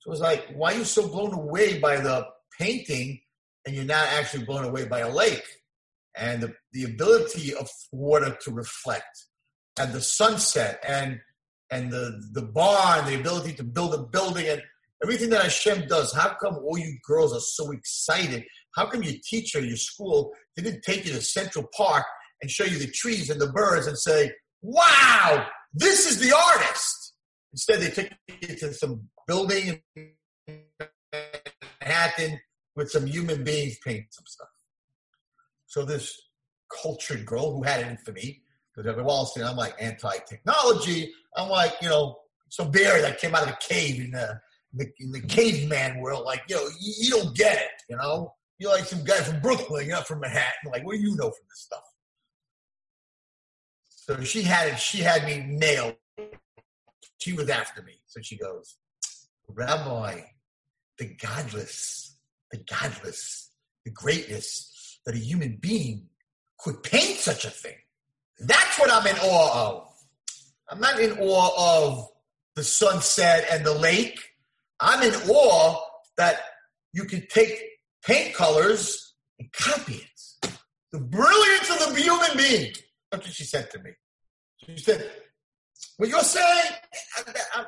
so 0.00 0.12
it's 0.12 0.20
like, 0.20 0.46
why 0.54 0.74
are 0.74 0.78
you 0.78 0.84
so 0.84 1.08
blown 1.08 1.32
away 1.32 1.78
by 1.78 1.96
the 1.96 2.26
painting 2.60 3.20
and 3.66 3.74
you're 3.74 3.86
not 3.86 4.06
actually 4.08 4.44
blown 4.44 4.64
away 4.64 4.84
by 4.84 5.00
a 5.00 5.08
lake 5.08 5.46
and 6.14 6.42
the, 6.42 6.54
the 6.74 6.84
ability 6.84 7.54
of 7.54 7.70
water 7.90 8.36
to 8.42 8.50
reflect 8.50 9.24
and 9.80 9.92
the 9.94 10.02
sunset 10.02 10.84
and 10.86 11.18
and 11.70 11.90
the 11.90 12.22
the 12.32 12.42
barn, 12.42 13.06
the 13.06 13.18
ability 13.18 13.54
to 13.54 13.64
build 13.64 13.94
a 13.94 14.02
building 14.02 14.46
and 14.46 14.62
Everything 15.04 15.28
that 15.30 15.42
Hashem 15.42 15.86
does, 15.86 16.14
how 16.14 16.34
come 16.42 16.56
all 16.56 16.78
you 16.78 16.96
girls 17.06 17.34
are 17.34 17.40
so 17.40 17.72
excited? 17.72 18.42
How 18.74 18.86
come 18.86 19.02
your 19.02 19.16
teacher, 19.22 19.60
your 19.60 19.76
school, 19.76 20.32
didn't 20.56 20.82
take 20.82 21.04
you 21.04 21.12
to 21.12 21.20
Central 21.20 21.68
Park 21.76 22.06
and 22.40 22.50
show 22.50 22.64
you 22.64 22.78
the 22.78 22.90
trees 22.90 23.28
and 23.28 23.38
the 23.38 23.52
birds 23.52 23.86
and 23.86 23.98
say, 23.98 24.32
wow, 24.62 25.46
this 25.74 26.10
is 26.10 26.18
the 26.20 26.34
artist? 26.34 27.14
Instead, 27.52 27.80
they 27.80 27.90
took 27.90 28.10
you 28.40 28.56
to 28.56 28.72
some 28.72 29.08
building 29.26 29.82
in 29.96 30.10
Manhattan 31.80 32.40
with 32.76 32.90
some 32.90 33.06
human 33.06 33.44
beings 33.44 33.76
painting 33.84 34.06
some 34.10 34.24
stuff. 34.26 34.48
So 35.66 35.84
this 35.84 36.20
cultured 36.82 37.26
girl 37.26 37.52
who 37.52 37.62
had 37.62 37.80
it 37.80 37.88
in 37.88 37.96
for 37.98 38.12
me, 38.12 38.42
because 38.74 38.88
every 38.88 39.04
Wallerstein, 39.04 39.48
I'm 39.48 39.56
like 39.56 39.74
anti-technology. 39.80 41.12
I'm 41.36 41.48
like, 41.48 41.74
you 41.80 41.88
know, 41.88 42.16
some 42.48 42.70
bear 42.70 43.00
that 43.02 43.18
came 43.20 43.34
out 43.34 43.42
of 43.42 43.48
the 43.48 43.58
cave 43.60 44.00
in 44.00 44.10
the, 44.12 44.40
the, 44.72 44.86
in 44.98 45.12
the 45.12 45.20
caveman 45.20 46.00
world. 46.00 46.24
Like, 46.24 46.42
you 46.48 46.56
you, 46.80 46.94
you 46.98 47.10
don't 47.10 47.36
get 47.36 47.56
it, 47.56 47.82
you 47.88 47.96
know? 47.96 48.34
You're 48.58 48.72
like 48.72 48.84
some 48.84 49.04
guy 49.04 49.16
from 49.16 49.40
Brooklyn, 49.40 49.86
you're 49.86 49.96
not 49.96 50.06
from 50.06 50.20
Manhattan. 50.20 50.70
Like, 50.70 50.84
what 50.84 50.94
do 50.94 51.00
you 51.00 51.16
know 51.16 51.30
from 51.30 51.46
this 51.48 51.60
stuff? 51.60 51.82
So 54.06 54.22
she 54.22 54.42
had 54.42 54.68
it, 54.68 54.78
she 54.78 54.98
had 54.98 55.24
me 55.24 55.42
nailed. 55.48 55.96
She 57.16 57.32
was 57.32 57.48
after 57.48 57.80
me. 57.80 57.94
So 58.06 58.20
she 58.20 58.36
goes, 58.36 58.76
Rabbi, 59.48 60.20
the 60.98 61.06
godless, 61.06 62.14
the 62.50 62.58
godless, 62.58 63.50
the 63.86 63.90
greatness 63.90 65.00
that 65.06 65.14
a 65.14 65.18
human 65.18 65.56
being 65.58 66.08
could 66.58 66.82
paint 66.82 67.18
such 67.18 67.46
a 67.46 67.50
thing. 67.50 67.76
That's 68.40 68.78
what 68.78 68.92
I'm 68.92 69.06
in 69.06 69.16
awe 69.22 69.68
of. 69.68 69.88
I'm 70.68 70.80
not 70.80 71.00
in 71.00 71.12
awe 71.18 71.86
of 71.88 72.06
the 72.56 72.62
sunset 72.62 73.46
and 73.50 73.64
the 73.64 73.72
lake. 73.72 74.20
I'm 74.80 75.02
in 75.02 75.14
awe 75.30 75.80
that 76.18 76.40
you 76.92 77.04
can 77.04 77.26
take 77.30 77.58
paint 78.04 78.34
colors 78.34 79.14
and 79.38 79.50
copy 79.50 79.94
it. 79.94 80.50
The 80.92 81.00
brilliance 81.00 81.70
of 81.70 81.94
the 81.94 82.02
human 82.02 82.36
being. 82.36 82.74
That's 83.14 83.28
what 83.28 83.34
she 83.34 83.44
said 83.44 83.70
to 83.70 83.78
me. 83.78 83.90
She 84.66 84.76
said, 84.76 85.08
What 85.98 86.08
you're 86.08 86.20
saying, 86.22 86.72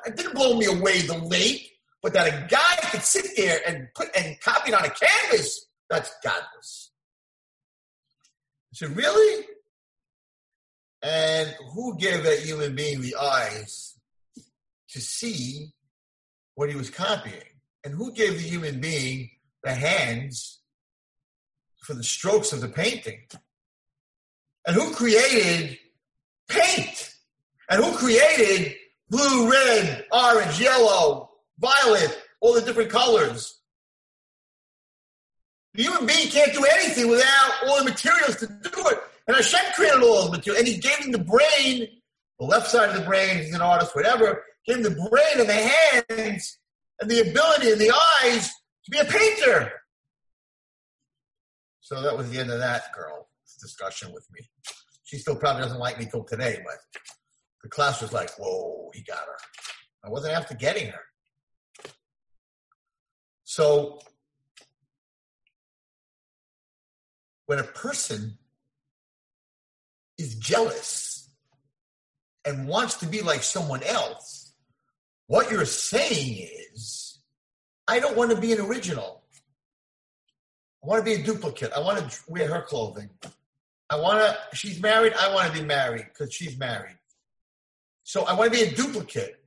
it 0.05 0.17
didn't 0.17 0.35
blow 0.35 0.57
me 0.59 0.67
away 0.67 1.03
the 1.03 1.19
lake, 1.19 1.71
but 2.03 2.13
that 2.15 2.27
a 2.27 2.47
guy 2.49 2.91
could 2.91 3.03
sit 3.03 3.29
there 3.37 3.61
and 3.65 3.87
put 3.95 4.09
and 4.17 4.41
copy 4.41 4.73
it 4.73 4.75
on 4.75 4.85
a 4.85 4.91
canvas, 4.91 5.67
that's 5.89 6.13
godless. 6.25 6.91
I 8.73 8.75
said, 8.75 8.97
Really? 8.97 9.45
And 11.03 11.55
who 11.75 11.97
gave 11.97 12.25
that 12.25 12.41
human 12.41 12.75
being 12.75 13.01
the 13.01 13.15
eyes 13.15 13.97
to 14.89 15.01
see 15.01 15.73
what 16.57 16.71
he 16.71 16.75
was 16.75 16.91
copying? 16.91 17.55
And 17.85 17.95
who 17.95 18.13
gave 18.13 18.33
the 18.33 18.49
human 18.49 18.81
being 18.81 19.31
the 19.63 19.75
hands 19.75 20.59
for 21.83 21.95
the 21.95 22.03
strokes 22.03 22.53
of 22.53 22.61
the 22.61 22.69
painting? 22.69 23.21
And 24.67 24.75
who 24.75 24.93
created 24.93 25.79
paint? 26.49 27.15
And 27.69 27.85
who 27.85 27.93
created 27.93 28.75
blue, 29.09 29.51
red, 29.51 30.05
orange, 30.11 30.61
yellow, 30.61 31.31
violet, 31.59 32.19
all 32.41 32.55
the 32.55 32.63
different 32.63 32.91
colors? 32.91 33.61
The 35.75 35.83
human 35.83 36.07
being 36.07 36.29
can't 36.29 36.53
do 36.53 36.65
anything 36.65 37.09
without 37.09 37.53
all 37.67 37.79
the 37.79 37.91
materials 37.91 38.37
to 38.37 38.47
do 38.47 38.89
it. 38.89 38.99
And 39.27 39.37
Hashem 39.37 39.73
created 39.75 40.03
all 40.03 40.27
the 40.27 40.37
material, 40.37 40.61
and 40.61 40.69
He 40.69 40.79
gave 40.79 40.99
him 40.99 41.13
the 41.13 41.19
brain, 41.19 41.89
the 42.39 42.47
left 42.47 42.69
side 42.69 42.91
of 42.91 42.97
the 42.97 43.03
brain, 43.03 43.39
he's 43.39 43.55
an 43.55 43.61
artist, 43.61 43.95
whatever, 43.95 44.45
gave 44.67 44.77
him 44.77 44.83
the 44.83 45.09
brain 45.11 45.41
and 45.41 45.49
the 45.49 46.13
hands 46.19 46.59
and 47.01 47.11
the 47.11 47.21
ability 47.21 47.73
and 47.73 47.81
the 47.81 47.93
eyes 48.23 48.49
to 48.85 48.91
be 48.91 48.99
a 48.99 49.05
painter. 49.05 49.73
So 51.81 52.03
that 52.03 52.17
was 52.17 52.31
the 52.31 52.39
end 52.39 52.51
of 52.51 52.59
that 52.59 52.93
girl's 52.95 53.26
discussion 53.67 54.13
with 54.13 54.27
me. 54.33 54.41
She 55.05 55.19
still 55.19 55.37
probably 55.37 55.63
doesn't 55.63 55.79
like 55.79 55.99
me 55.99 56.07
till 56.11 56.25
today, 56.25 56.61
but 56.65 56.77
the 57.63 57.69
class 57.69 58.01
was 58.01 58.13
like, 58.13 58.31
whoa, 58.39 58.91
he 58.95 59.03
got 59.03 59.19
her. 59.19 59.39
I 60.05 60.11
wasn't 60.11 60.35
after 60.35 60.55
getting 60.55 60.89
her. 60.89 61.01
So 63.45 63.99
when 67.47 67.59
a 67.59 67.65
person 67.65 68.39
is 70.19 70.37
jealous 70.37 71.31
and 72.45 72.69
wants 72.69 72.95
to 72.97 73.07
be 73.07 73.23
like 73.23 73.43
someone 73.43 73.83
else, 73.83 74.55
what 75.27 75.51
you're 75.51 75.65
saying 75.65 76.49
is, 76.73 77.21
I 77.89 77.99
don't 77.99 78.17
want 78.17 78.31
to 78.31 78.41
be 78.41 78.53
an 78.53 78.61
original. 78.61 79.25
I 80.85 80.89
want 80.89 81.05
to 81.05 81.11
be 81.17 81.21
a 81.21 81.25
duplicate. 81.25 81.73
I 81.73 81.81
want 81.81 81.99
to 81.99 82.21
wear 82.29 82.49
her 82.49 82.63
clothing. 82.63 83.11
I 83.89 84.01
want 84.01 84.19
to, 84.19 84.57
she's 84.57 84.81
married. 84.81 85.13
I 85.15 85.33
want 85.33 85.53
to 85.53 85.61
be 85.61 85.65
married 85.65 86.07
because 86.13 86.33
she's 86.33 86.59
married. 86.59 86.99
So 88.03 88.25
I 88.25 88.35
want 88.35 88.53
to 88.53 88.59
be 88.59 88.65
a 88.65 88.75
duplicate. 88.75 89.43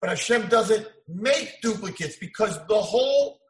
But 0.00 0.10
Hashem 0.10 0.48
doesn't 0.48 0.86
make 1.08 1.60
duplicates 1.60 2.16
because 2.16 2.58
the 2.66 2.80
whole 2.80 3.40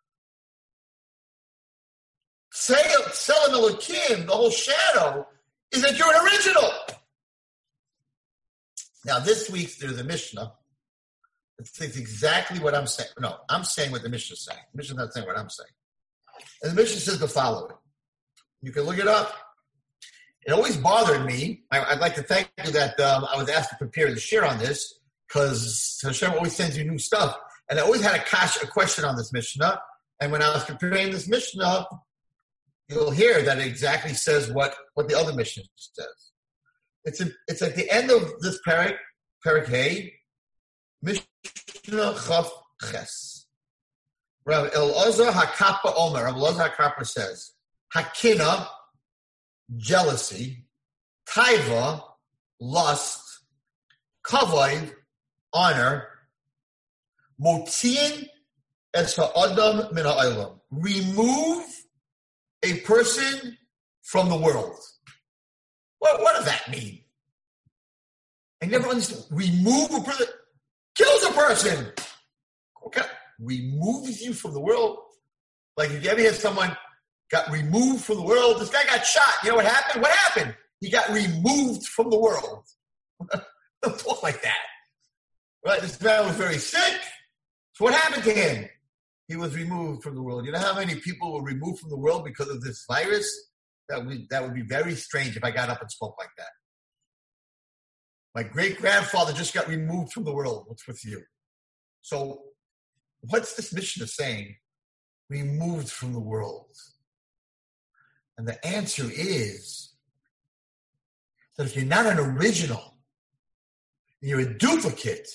Tzelem 2.53 3.51
Elohim, 3.53 4.27
the 4.27 4.33
whole 4.33 4.51
shadow, 4.51 5.27
is 5.71 5.83
that 5.83 5.97
you're 5.97 6.13
an 6.13 6.27
original. 6.27 6.71
Now, 9.05 9.21
this 9.21 9.49
week 9.49 9.69
through 9.69 9.93
the 9.93 10.05
Mishnah 10.05 10.53
says 11.63 11.97
exactly 11.97 12.59
what 12.59 12.75
I'm 12.75 12.87
saying. 12.87 13.11
No, 13.19 13.37
I'm 13.49 13.65
saying 13.65 13.93
what 13.93 14.03
the 14.03 14.09
Mishnah 14.09 14.35
is 14.35 14.45
saying. 14.45 14.61
The 14.73 14.79
Mishnah 14.79 14.95
is 14.95 14.99
not 14.99 15.13
saying 15.13 15.27
what 15.27 15.39
I'm 15.39 15.51
saying. 15.51 15.71
And 16.63 16.73
the 16.73 16.77
Mishnah 16.77 17.01
says 17.01 17.19
the 17.19 17.29
following. 17.29 17.75
You 18.63 18.73
can 18.73 18.83
look 18.85 18.99
it 18.99 19.09
up. 19.09 19.33
It 20.47 20.53
always 20.53 20.77
bothered 20.77 21.27
me. 21.27 21.63
I, 21.71 21.93
would 21.93 22.01
like 22.01 22.15
to 22.15 22.23
thank 22.23 22.51
you 22.65 22.73
that 22.73 22.99
um, 23.01 23.27
I 23.33 23.37
was 23.37 23.49
asked 23.51 23.71
to 23.71 23.77
prepare 23.77 24.13
the 24.13 24.19
share 24.19 24.45
on 24.45 24.59
this 24.59 25.01
because 25.29 26.01
Hashem 26.03 26.33
always 26.33 26.57
sends 26.57 26.77
you 26.77 26.85
new 26.85 26.99
stuff. 26.99 27.37
And 27.69 27.79
I 27.79 27.83
always 27.83 28.03
had 28.03 28.17
a, 28.17 28.25
cash, 28.25 28.61
a 28.63 28.67
question 28.67 29.05
on 29.05 29.17
this 29.17 29.33
Mishnah. 29.33 29.81
And 30.21 30.33
when 30.33 30.43
I 30.43 30.53
was 30.53 30.65
preparing 30.65 31.11
this 31.11 31.29
Mishnah, 31.29 31.87
you'll 32.89 33.11
hear 33.11 33.43
that 33.43 33.59
it 33.59 33.67
exactly 33.67 34.15
says 34.15 34.51
what, 34.51 34.75
what 34.95 35.09
the 35.09 35.17
other 35.17 35.35
Mishnah 35.35 35.65
says. 35.77 36.07
It's, 37.05 37.21
in, 37.21 37.33
it's 37.47 37.63
at 37.63 37.77
the 37.77 37.91
end 37.91 38.11
of 38.11 38.41
this 38.41 38.59
parak, 38.67 38.97
parak 39.47 39.69
Hay, 39.69 40.15
Mishnah 41.03 41.25
Chaf 41.87 42.51
Ches. 42.91 43.47
Rav 44.45 44.71
Elazar 44.73 45.33
Hakapa 45.33 45.93
Omer, 45.97 46.25
Rav 46.25 46.35
Elazar 46.35 46.75
Hakapa 46.75 47.07
says, 47.07 47.53
Hakina, 47.95 48.67
jealousy, 49.77 50.65
Taiva, 51.27 52.03
lust, 52.61 53.41
Kavod, 54.25 54.93
honor, 55.53 56.07
Motziin 57.41 58.29
es 58.95 59.17
ha'adam 59.17 59.95
min 59.95 60.05
ha'olam. 60.05 60.61
Remove 60.71 61.65
a 62.63 62.81
person 62.81 63.57
from 64.03 64.29
the 64.29 64.37
world. 64.37 64.79
What, 65.99 66.21
what 66.21 66.37
does 66.37 66.45
that 66.47 66.71
mean? 66.71 67.01
I 68.63 68.67
never 68.67 68.89
understood. 68.89 69.25
Remove 69.31 69.95
a 69.95 70.01
person, 70.01 70.27
kills 70.95 71.23
a 71.25 71.33
person. 71.33 71.93
Okay, 72.87 73.03
removes 73.39 74.21
you 74.21 74.33
from 74.35 74.53
the 74.53 74.61
world. 74.61 74.99
Like 75.77 75.91
if 75.91 76.05
you 76.05 76.11
ever 76.11 76.21
hear 76.21 76.33
someone 76.35 76.77
got 77.31 77.51
removed 77.51 78.05
from 78.05 78.17
the 78.17 78.23
world, 78.23 78.61
this 78.61 78.71
guy 78.71 78.85
got 78.85 79.05
shot. 79.05 79.35
You 79.43 79.51
know 79.51 79.57
what 79.57 79.67
happened? 79.67 80.03
What 80.03 80.13
happened? 80.13 80.55
He 80.81 80.91
got 80.91 81.09
removed 81.11 81.87
from 81.87 82.11
the 82.11 82.19
world. 82.19 82.65
Don't 83.83 83.99
talk 83.99 84.23
like 84.23 84.43
that. 84.43 84.59
Right? 85.65 85.81
This 85.81 86.01
man 86.01 86.27
was 86.27 86.37
very 86.37 86.59
sick. 86.59 87.01
So 87.75 87.85
what 87.85 87.95
happened 87.95 88.25
to 88.25 88.33
him? 88.33 88.69
he 89.31 89.37
was 89.37 89.55
removed 89.55 90.03
from 90.03 90.17
the 90.17 90.23
world. 90.23 90.45
You 90.45 90.51
know 90.51 90.59
how 90.59 90.75
many 90.75 90.97
people 90.97 91.33
were 91.33 91.45
removed 91.45 91.79
from 91.79 91.91
the 91.91 91.97
world 91.97 92.25
because 92.25 92.49
of 92.49 92.61
this 92.63 92.85
virus? 92.91 93.33
That 93.89 94.05
would 94.05 94.29
that 94.29 94.43
would 94.43 94.55
be 94.55 94.63
very 94.63 94.97
strange 94.97 95.37
if 95.37 95.45
I 95.45 95.53
got 95.53 95.69
up 95.69 95.81
and 95.81 95.89
spoke 95.89 96.17
like 96.19 96.31
that. 96.37 96.49
My 98.35 98.43
great 98.43 98.79
grandfather 98.79 99.33
just 99.33 99.55
got 99.55 99.69
removed 99.69 100.13
from 100.13 100.25
the 100.25 100.33
world. 100.33 100.65
What's 100.67 100.85
with 100.85 101.05
you? 101.05 101.23
So, 102.03 102.43
what's 103.21 103.55
this 103.55 103.73
mission 103.73 104.03
of 104.03 104.11
saying? 104.11 104.57
Removed 105.29 105.91
from 105.91 106.13
the 106.13 106.21
world. 106.21 106.67
And 108.41 108.49
the 108.49 108.67
answer 108.67 109.05
is 109.07 109.91
that 111.59 111.67
if 111.67 111.77
you're 111.77 111.85
not 111.85 112.07
an 112.07 112.19
original, 112.19 112.95
you're 114.23 114.41
a 114.41 114.55
duplicate, 114.55 115.29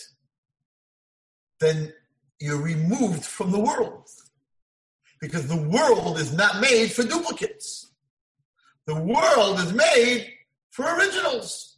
then 1.60 1.94
you're 2.39 2.60
removed 2.60 3.24
from 3.24 3.52
the 3.52 3.60
world. 3.60 4.10
Because 5.22 5.46
the 5.46 5.56
world 5.56 6.18
is 6.18 6.34
not 6.34 6.60
made 6.60 6.94
for 6.94 7.04
duplicates. 7.04 7.94
The 8.88 9.00
world 9.00 9.60
is 9.60 9.72
made 9.72 10.34
for 10.72 10.86
originals. 10.86 11.78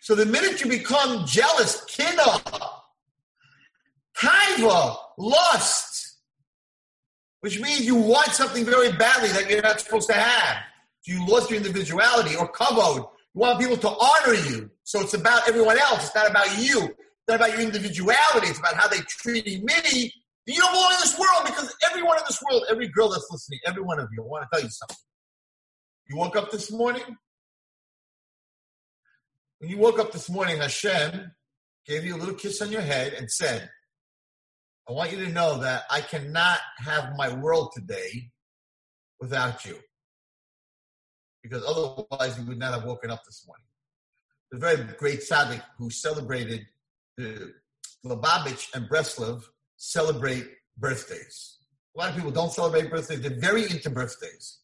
So 0.00 0.14
the 0.14 0.26
minute 0.26 0.60
you 0.60 0.70
become 0.70 1.26
jealous, 1.26 1.84
kina, 1.86 2.40
Taiva, 4.16 4.96
lust, 5.18 5.89
which 7.40 7.60
means 7.60 7.86
you 7.86 7.94
want 7.94 8.28
something 8.28 8.64
very 8.64 8.92
badly 8.92 9.28
that 9.30 9.48
you're 9.48 9.62
not 9.62 9.80
supposed 9.80 10.08
to 10.08 10.14
have. 10.14 10.58
So 11.02 11.12
you 11.12 11.26
lost 11.26 11.50
your 11.50 11.56
individuality 11.56 12.36
or 12.36 12.50
kavod. 12.52 12.96
You 12.96 13.40
want 13.40 13.60
people 13.60 13.76
to 13.78 13.88
honor 13.88 14.34
you. 14.34 14.70
So 14.84 15.00
it's 15.00 15.14
about 15.14 15.48
everyone 15.48 15.78
else. 15.78 16.06
It's 16.06 16.14
not 16.14 16.30
about 16.30 16.58
you. 16.58 16.84
It's 16.84 17.28
not 17.28 17.36
about 17.36 17.52
your 17.52 17.60
individuality. 17.60 18.48
It's 18.48 18.58
about 18.58 18.74
how 18.74 18.88
they 18.88 18.98
treated 19.08 19.64
me. 19.64 20.12
You 20.46 20.56
don't 20.56 20.72
belong 20.72 20.92
in 20.92 21.00
this 21.00 21.18
world 21.18 21.42
because 21.44 21.74
everyone 21.88 22.18
in 22.18 22.24
this 22.26 22.42
world, 22.42 22.64
every 22.68 22.88
girl 22.88 23.08
that's 23.08 23.28
listening, 23.30 23.60
every 23.66 23.82
one 23.82 24.00
of 24.00 24.08
you, 24.12 24.22
I 24.22 24.26
want 24.26 24.42
to 24.44 24.48
tell 24.52 24.64
you 24.64 24.70
something. 24.70 24.96
You 26.08 26.16
woke 26.16 26.36
up 26.36 26.50
this 26.50 26.72
morning. 26.72 27.04
When 29.58 29.70
you 29.70 29.78
woke 29.78 29.98
up 29.98 30.10
this 30.10 30.28
morning, 30.28 30.58
Hashem 30.58 31.30
gave 31.86 32.04
you 32.04 32.16
a 32.16 32.18
little 32.18 32.34
kiss 32.34 32.60
on 32.62 32.72
your 32.72 32.80
head 32.80 33.12
and 33.12 33.30
said, 33.30 33.70
I 34.90 34.92
want 34.92 35.12
you 35.12 35.24
to 35.24 35.30
know 35.30 35.58
that 35.58 35.84
I 35.88 36.00
cannot 36.00 36.58
have 36.78 37.16
my 37.16 37.32
world 37.32 37.70
today 37.72 38.32
without 39.20 39.64
you. 39.64 39.76
Because 41.44 41.62
otherwise, 41.64 42.36
you 42.36 42.44
would 42.46 42.58
not 42.58 42.74
have 42.74 42.84
woken 42.84 43.08
up 43.08 43.24
this 43.24 43.46
morning. 43.46 43.66
The 44.50 44.58
very 44.58 44.82
great 44.98 45.20
tzaddik 45.20 45.62
who 45.78 45.90
celebrated 45.90 46.66
the 47.16 47.52
Lubavitch 48.04 48.74
and 48.74 48.90
Breslov 48.90 49.44
celebrate 49.76 50.48
birthdays. 50.76 51.58
A 51.94 52.00
lot 52.00 52.10
of 52.10 52.16
people 52.16 52.32
don't 52.32 52.52
celebrate 52.52 52.90
birthdays. 52.90 53.20
They're 53.20 53.38
very 53.38 53.70
into 53.70 53.90
birthdays. 53.90 54.58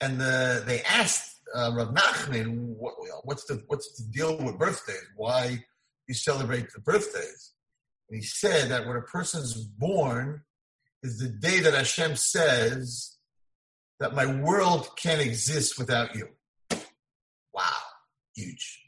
And 0.00 0.20
the, 0.20 0.64
they 0.66 0.82
asked 0.82 1.38
uh, 1.54 1.70
Rav 1.72 1.94
Nachman, 1.94 2.74
what, 2.80 2.94
what's, 3.22 3.44
the, 3.44 3.62
what's 3.68 3.96
the 3.96 4.10
deal 4.10 4.42
with 4.42 4.58
birthdays? 4.58 5.06
Why 5.14 5.62
you 6.08 6.14
celebrate 6.14 6.72
the 6.72 6.80
birthdays? 6.80 7.52
And 8.12 8.20
he 8.20 8.26
said 8.26 8.68
that 8.70 8.86
when 8.86 8.98
a 8.98 9.00
person's 9.00 9.54
born 9.54 10.42
is 11.02 11.18
the 11.18 11.30
day 11.30 11.60
that 11.60 11.72
Hashem 11.72 12.14
says 12.16 13.16
that 14.00 14.14
my 14.14 14.26
world 14.26 14.90
can't 14.96 15.22
exist 15.22 15.78
without 15.78 16.14
you. 16.14 16.28
Wow, 17.54 17.62
huge, 18.36 18.82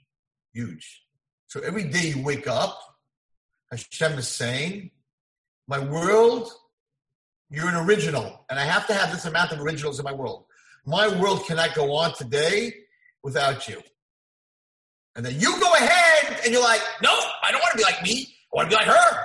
huge. 0.52 1.04
So 1.46 1.60
every 1.60 1.84
day 1.84 2.08
you 2.08 2.22
wake 2.22 2.46
up, 2.46 2.78
Hashem 3.70 4.18
is 4.18 4.28
saying, 4.28 4.90
my 5.68 5.78
world, 5.78 6.52
you're 7.48 7.70
an 7.70 7.76
original, 7.76 8.44
and 8.50 8.58
I 8.58 8.64
have 8.64 8.86
to 8.88 8.92
have 8.92 9.10
this 9.10 9.24
amount 9.24 9.52
of 9.52 9.60
originals 9.62 9.98
in 9.98 10.04
my 10.04 10.12
world. 10.12 10.44
My 10.84 11.08
world 11.18 11.46
cannot 11.46 11.74
go 11.74 11.94
on 11.94 12.12
today 12.12 12.74
without 13.22 13.68
you. 13.68 13.80
And 15.16 15.24
then 15.24 15.40
you 15.40 15.58
go 15.58 15.72
ahead 15.76 16.40
and 16.44 16.52
you're 16.52 16.62
like, 16.62 16.82
no, 17.02 17.18
I 17.42 17.50
don't 17.52 17.62
want 17.62 17.72
to 17.72 17.78
be 17.78 17.84
like 17.84 18.02
me. 18.02 18.28
I 18.54 18.56
want 18.56 18.70
to 18.70 18.76
be 18.76 18.84
like 18.84 18.86
her. 18.86 19.16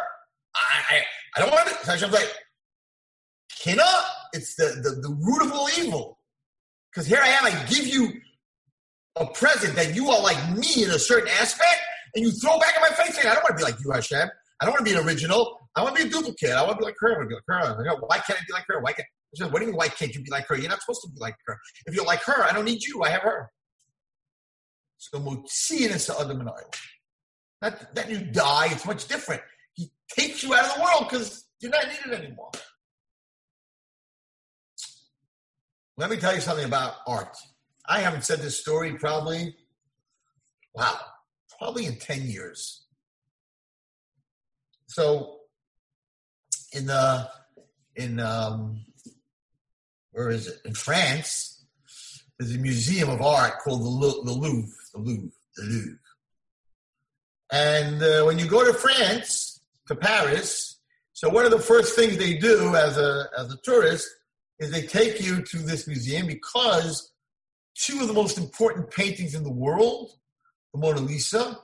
I, 0.56 0.96
I, 0.96 1.04
I 1.36 1.39
don't 1.39 1.52
want 1.52 1.68
to. 1.68 1.76
So 1.86 1.92
Hashem's 1.92 2.13
like, 2.13 2.34
Kina, 3.52 3.84
it's 4.34 4.56
the, 4.56 4.80
the, 4.82 5.02
the 5.02 5.10
root 5.10 5.44
of 5.44 5.52
all 5.54 5.70
evil. 5.78 6.18
Because 6.92 7.08
here 7.08 7.20
I 7.22 7.28
am, 7.30 7.46
I 7.46 7.52
give 7.70 7.86
you 7.86 8.12
a 9.15 9.26
present 9.28 9.76
that 9.76 9.94
you 9.94 10.10
are 10.10 10.22
like 10.22 10.58
me 10.58 10.84
in 10.84 10.89
a 10.89 10.98
certain 10.98 11.30
aspect, 11.39 11.82
and 12.15 12.26
you 12.26 12.32
throw 12.32 12.58
back 12.58 12.76
in 12.76 12.82
my 12.82 12.89
face 12.89 13.15
saying, 13.15 13.28
I 13.28 13.36
don't 13.36 13.44
want 13.44 13.58
to 13.60 13.65
be 13.65 13.72
like 13.72 13.80
you, 13.84 13.92
Hashem. 13.92 14.30
I 14.62 14.65
don't 14.65 14.74
want 14.74 14.86
to 14.86 14.92
be 14.92 14.98
an 14.98 15.06
original. 15.06 15.60
I 15.76 15.84
want 15.84 15.96
to 15.96 16.04
be 16.04 16.10
a 16.10 16.12
duplicate. 16.12 16.52
I 16.52 16.63
want 16.63 16.74
to 16.74 16.80
be 16.80 16.86
like 16.86 16.96
her. 17.00 17.13
I 17.13 17.18
want 17.18 17.30
to 17.30 17.30
be 17.30 17.36
like 17.36 17.46
her. 17.46 18.06
Why 18.08 18.18
can't 18.18 18.39
I 18.39 18.44
be 18.48 18.54
like 18.54 18.65
her? 18.68 18.82
Why 18.82 18.94
can't 18.94 19.08
said, 19.36 19.52
what 19.52 19.60
do 19.60 19.65
you 19.65 19.72
mean, 19.72 19.78
why 19.78 19.88
can't 19.89 20.13
you 20.13 20.22
be 20.22 20.32
like 20.32 20.48
her? 20.48 20.58
You're 20.58 20.70
not 20.70 20.82
supposed 20.82 21.02
to 21.04 21.10
be 21.10 21.20
like 21.20 21.36
her. 21.46 21.58
If 21.86 21.96
you're 21.96 22.06
like 22.06 22.24
her, 22.24 22.44
I 22.44 22.52
don't 22.52 22.65
need 22.65 22.84
you. 22.84 23.04
I 23.04 23.10
have 23.10 23.22
her. 23.22 23.50
So 24.98 25.20
Motziin 25.20 25.96
is 25.96 26.10
Adam 26.10 26.42
and 26.42 26.50
Not 27.62 27.95
that 27.95 28.10
you 28.10 28.19
die, 28.19 28.69
it's 28.72 28.86
much 28.86 29.08
different. 29.08 29.41
He 29.74 29.91
takes 30.10 30.43
you 30.43 30.54
out 30.54 30.65
of 30.65 30.76
the 30.76 30.82
world 30.82 31.10
because 31.10 31.45
you're 31.60 31.72
not 31.72 31.86
needed 31.88 32.24
anymore. 32.24 32.52
Let 35.98 36.10
me 36.10 36.17
tell 36.17 36.34
you 36.34 36.41
something 36.41 36.65
about 36.65 36.93
art. 37.06 37.36
I 37.86 38.00
haven't 38.00 38.24
said 38.24 38.39
this 38.39 38.60
story 38.60 38.93
probably, 38.93 39.56
wow, 40.74 40.98
probably 41.58 41.86
in 41.86 41.98
10 41.98 42.22
years. 42.22 42.86
So 44.88 45.39
in 46.74 46.86
the 46.86 47.30
in 47.95 48.19
um, 48.19 48.86
where 50.12 50.30
is 50.30 50.48
it? 50.48 50.58
In 50.65 50.74
France, 50.74 51.65
there's 52.38 52.56
a 52.56 52.60
museum 52.60 53.10
of 53.10 53.22
art 53.22 53.60
called 53.63 53.82
the, 53.82 53.89
Louvre, 53.89 54.24
the 54.24 54.32
Louvre, 54.32 54.72
the 54.93 55.00
Louvre, 55.00 55.32
the 55.58 55.63
Louvre. 55.63 56.00
And 57.52 58.02
uh, 58.02 58.24
when 58.24 58.38
you 58.38 58.48
go 58.48 58.64
to 58.64 58.74
France, 58.74 59.62
to 59.88 59.96
Paris, 59.96 60.80
so 61.14 61.30
one 61.30 61.46
of 61.46 61.52
the 61.52 61.60
first 61.60 61.96
things 61.96 62.18
they 62.18 62.38
do 62.38 62.76
as 62.76 62.98
a 62.98 63.26
as 63.38 63.52
a 63.52 63.58
tourist 63.64 64.08
is 64.60 64.72
they 64.72 64.84
take 64.84 65.22
you 65.22 65.42
to 65.42 65.58
this 65.58 65.88
museum 65.88 66.28
because 66.28 67.12
two 67.76 68.02
of 68.02 68.08
the 68.08 68.14
most 68.14 68.38
important 68.38 68.92
paintings 68.92 69.36
in 69.36 69.44
the 69.44 69.52
world, 69.52 70.12
the 70.74 70.80
Mona 70.80 71.00
Lisa 71.00 71.58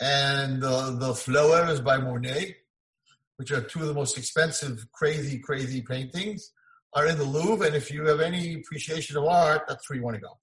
and 0.00 0.64
uh, 0.64 0.90
the 0.92 1.14
Flowers 1.14 1.80
by 1.80 1.98
Monet, 1.98 2.56
which 3.36 3.52
are 3.52 3.60
two 3.60 3.80
of 3.80 3.86
the 3.86 3.94
most 3.94 4.16
expensive, 4.16 4.86
crazy, 4.92 5.38
crazy 5.38 5.82
paintings, 5.82 6.52
are 6.94 7.06
in 7.06 7.18
the 7.18 7.24
Louvre, 7.24 7.66
and 7.66 7.76
if 7.76 7.90
you 7.90 8.06
have 8.06 8.20
any 8.20 8.54
appreciation 8.54 9.16
of 9.16 9.24
art, 9.24 9.62
that's 9.68 9.88
where 9.88 9.98
you 9.98 10.02
want 10.02 10.16
to 10.16 10.20
go. 10.20 10.38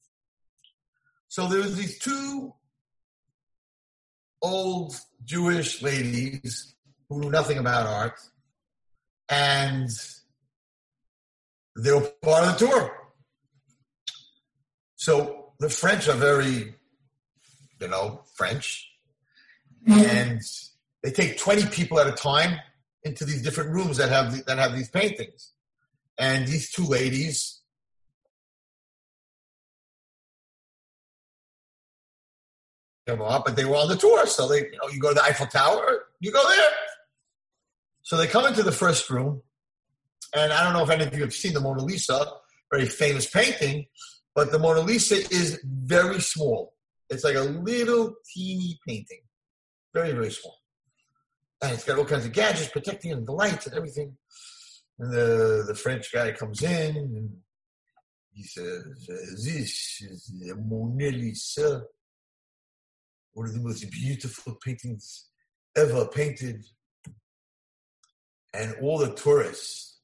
So 1.27 1.47
there's 1.47 1.75
these 1.75 1.99
two 1.99 2.53
old 4.41 4.99
Jewish 5.23 5.81
ladies 5.81 6.75
who 7.09 7.19
knew 7.21 7.29
nothing 7.29 7.57
about 7.57 7.87
art, 7.87 8.19
and 9.29 9.89
they 11.77 11.91
were 11.91 12.01
part 12.21 12.47
of 12.47 12.59
the 12.59 12.65
tour. 12.65 12.97
So 14.95 15.53
the 15.59 15.69
French 15.69 16.07
are 16.07 16.15
very, 16.15 16.75
you 17.79 17.87
know, 17.87 18.23
French, 18.35 18.89
mm-hmm. 19.87 19.99
and 19.99 20.41
they 21.03 21.11
take 21.11 21.37
20 21.37 21.67
people 21.67 21.99
at 21.99 22.07
a 22.07 22.11
time 22.11 22.59
into 23.03 23.25
these 23.25 23.41
different 23.41 23.71
rooms 23.71 23.97
that 23.97 24.09
have 24.09 24.45
that 24.45 24.57
have 24.57 24.75
these 24.75 24.89
paintings. 24.89 25.51
And 26.19 26.47
these 26.47 26.71
two 26.71 26.83
ladies 26.83 27.56
up, 33.09 33.45
but 33.45 33.55
they 33.55 33.65
were 33.65 33.75
on 33.75 33.87
the 33.87 33.95
tour. 33.95 34.25
So 34.25 34.47
they, 34.47 34.59
you 34.59 34.77
know, 34.81 34.89
you 34.91 34.99
go 34.99 35.09
to 35.09 35.15
the 35.15 35.23
Eiffel 35.23 35.47
Tower, 35.47 36.05
you 36.19 36.31
go 36.31 36.43
there. 36.47 36.69
So 38.03 38.17
they 38.17 38.27
come 38.27 38.45
into 38.45 38.63
the 38.63 38.71
first 38.71 39.09
room, 39.09 39.41
and 40.35 40.53
I 40.53 40.63
don't 40.63 40.73
know 40.73 40.83
if 40.83 40.89
any 40.89 41.05
of 41.05 41.13
you 41.13 41.21
have 41.21 41.33
seen 41.33 41.53
the 41.53 41.59
Mona 41.59 41.83
Lisa, 41.83 42.25
very 42.71 42.85
famous 42.85 43.29
painting, 43.29 43.85
but 44.33 44.51
the 44.51 44.59
Mona 44.59 44.81
Lisa 44.81 45.15
is 45.15 45.59
very 45.65 46.21
small. 46.21 46.73
It's 47.09 47.23
like 47.23 47.35
a 47.35 47.41
little 47.41 48.15
teeny 48.33 48.79
painting, 48.87 49.21
very 49.93 50.11
very 50.11 50.31
small, 50.31 50.57
and 51.61 51.73
it's 51.73 51.83
got 51.83 51.97
all 51.97 52.05
kinds 52.05 52.25
of 52.25 52.33
gadgets 52.33 52.69
protecting 52.69 53.11
and 53.11 53.25
the 53.27 53.31
lights 53.31 53.67
and 53.67 53.75
everything. 53.75 54.17
And 54.99 55.13
the, 55.13 55.65
the 55.67 55.75
French 55.75 56.11
guy 56.11 56.31
comes 56.31 56.63
in 56.63 56.95
and 56.95 57.29
he 58.33 58.43
says, 58.43 58.83
This 59.07 60.01
is 60.01 60.31
the 60.39 60.55
Mona 60.55 61.09
Lisa, 61.09 61.83
one 63.37 63.45
of 63.45 63.53
the 63.53 63.61
most 63.61 63.87
beautiful 63.91 64.57
paintings 64.65 65.27
ever 65.75 66.07
painted. 66.07 66.65
And 68.51 68.73
all 68.81 68.97
the 68.97 69.13
tourists 69.13 69.99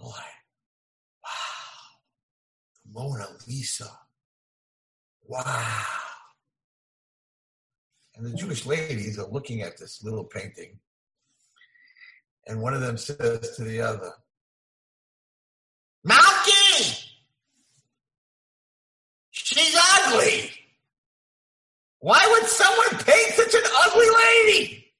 are 0.00 0.06
like, 0.06 0.14
Wow, 1.24 2.84
the 2.84 3.00
Mona 3.00 3.26
Lisa. 3.48 3.90
Wow. 5.24 5.82
And 8.14 8.24
the 8.24 8.36
Jewish 8.36 8.64
ladies 8.64 9.18
are 9.18 9.26
looking 9.32 9.62
at 9.62 9.76
this 9.76 10.04
little 10.04 10.22
painting. 10.22 10.78
And 12.46 12.62
one 12.62 12.72
of 12.72 12.82
them 12.82 12.96
says 12.96 13.56
to 13.56 13.64
the 13.64 13.80
other, 13.80 14.12
Malky! 16.06 17.04
She's 19.32 19.76
ugly. 19.76 20.52
Why 22.06 22.24
would 22.30 22.48
someone 22.48 23.02
paint 23.04 23.32
such 23.32 23.52
an 23.52 23.68
ugly 23.78 24.06
lady? 24.06 24.92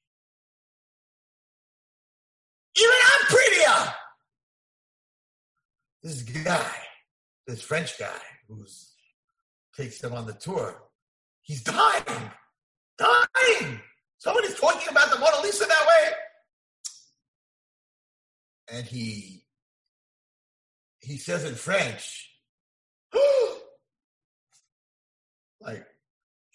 Even 2.77 2.95
I'm 3.13 3.27
prettier. 3.27 3.95
This 6.03 6.23
guy, 6.23 6.73
this 7.47 7.63
French 7.63 7.97
guy 7.97 8.19
who 8.49 8.67
takes 9.77 10.01
them 10.01 10.15
on 10.15 10.27
the 10.27 10.33
tour, 10.33 10.83
he's 11.43 11.63
dying. 11.63 12.33
Dying. 12.99 13.81
Somebody's 14.19 14.59
talking 14.59 14.89
about 14.91 15.13
the 15.13 15.21
Mona 15.21 15.43
Lisa 15.45 15.65
that 15.65 15.87
way. 15.87 16.11
And 18.79 18.85
he 18.85 19.45
he 21.03 21.19
says 21.19 21.45
in 21.45 21.55
French, 21.55 22.33
like, 25.61 25.87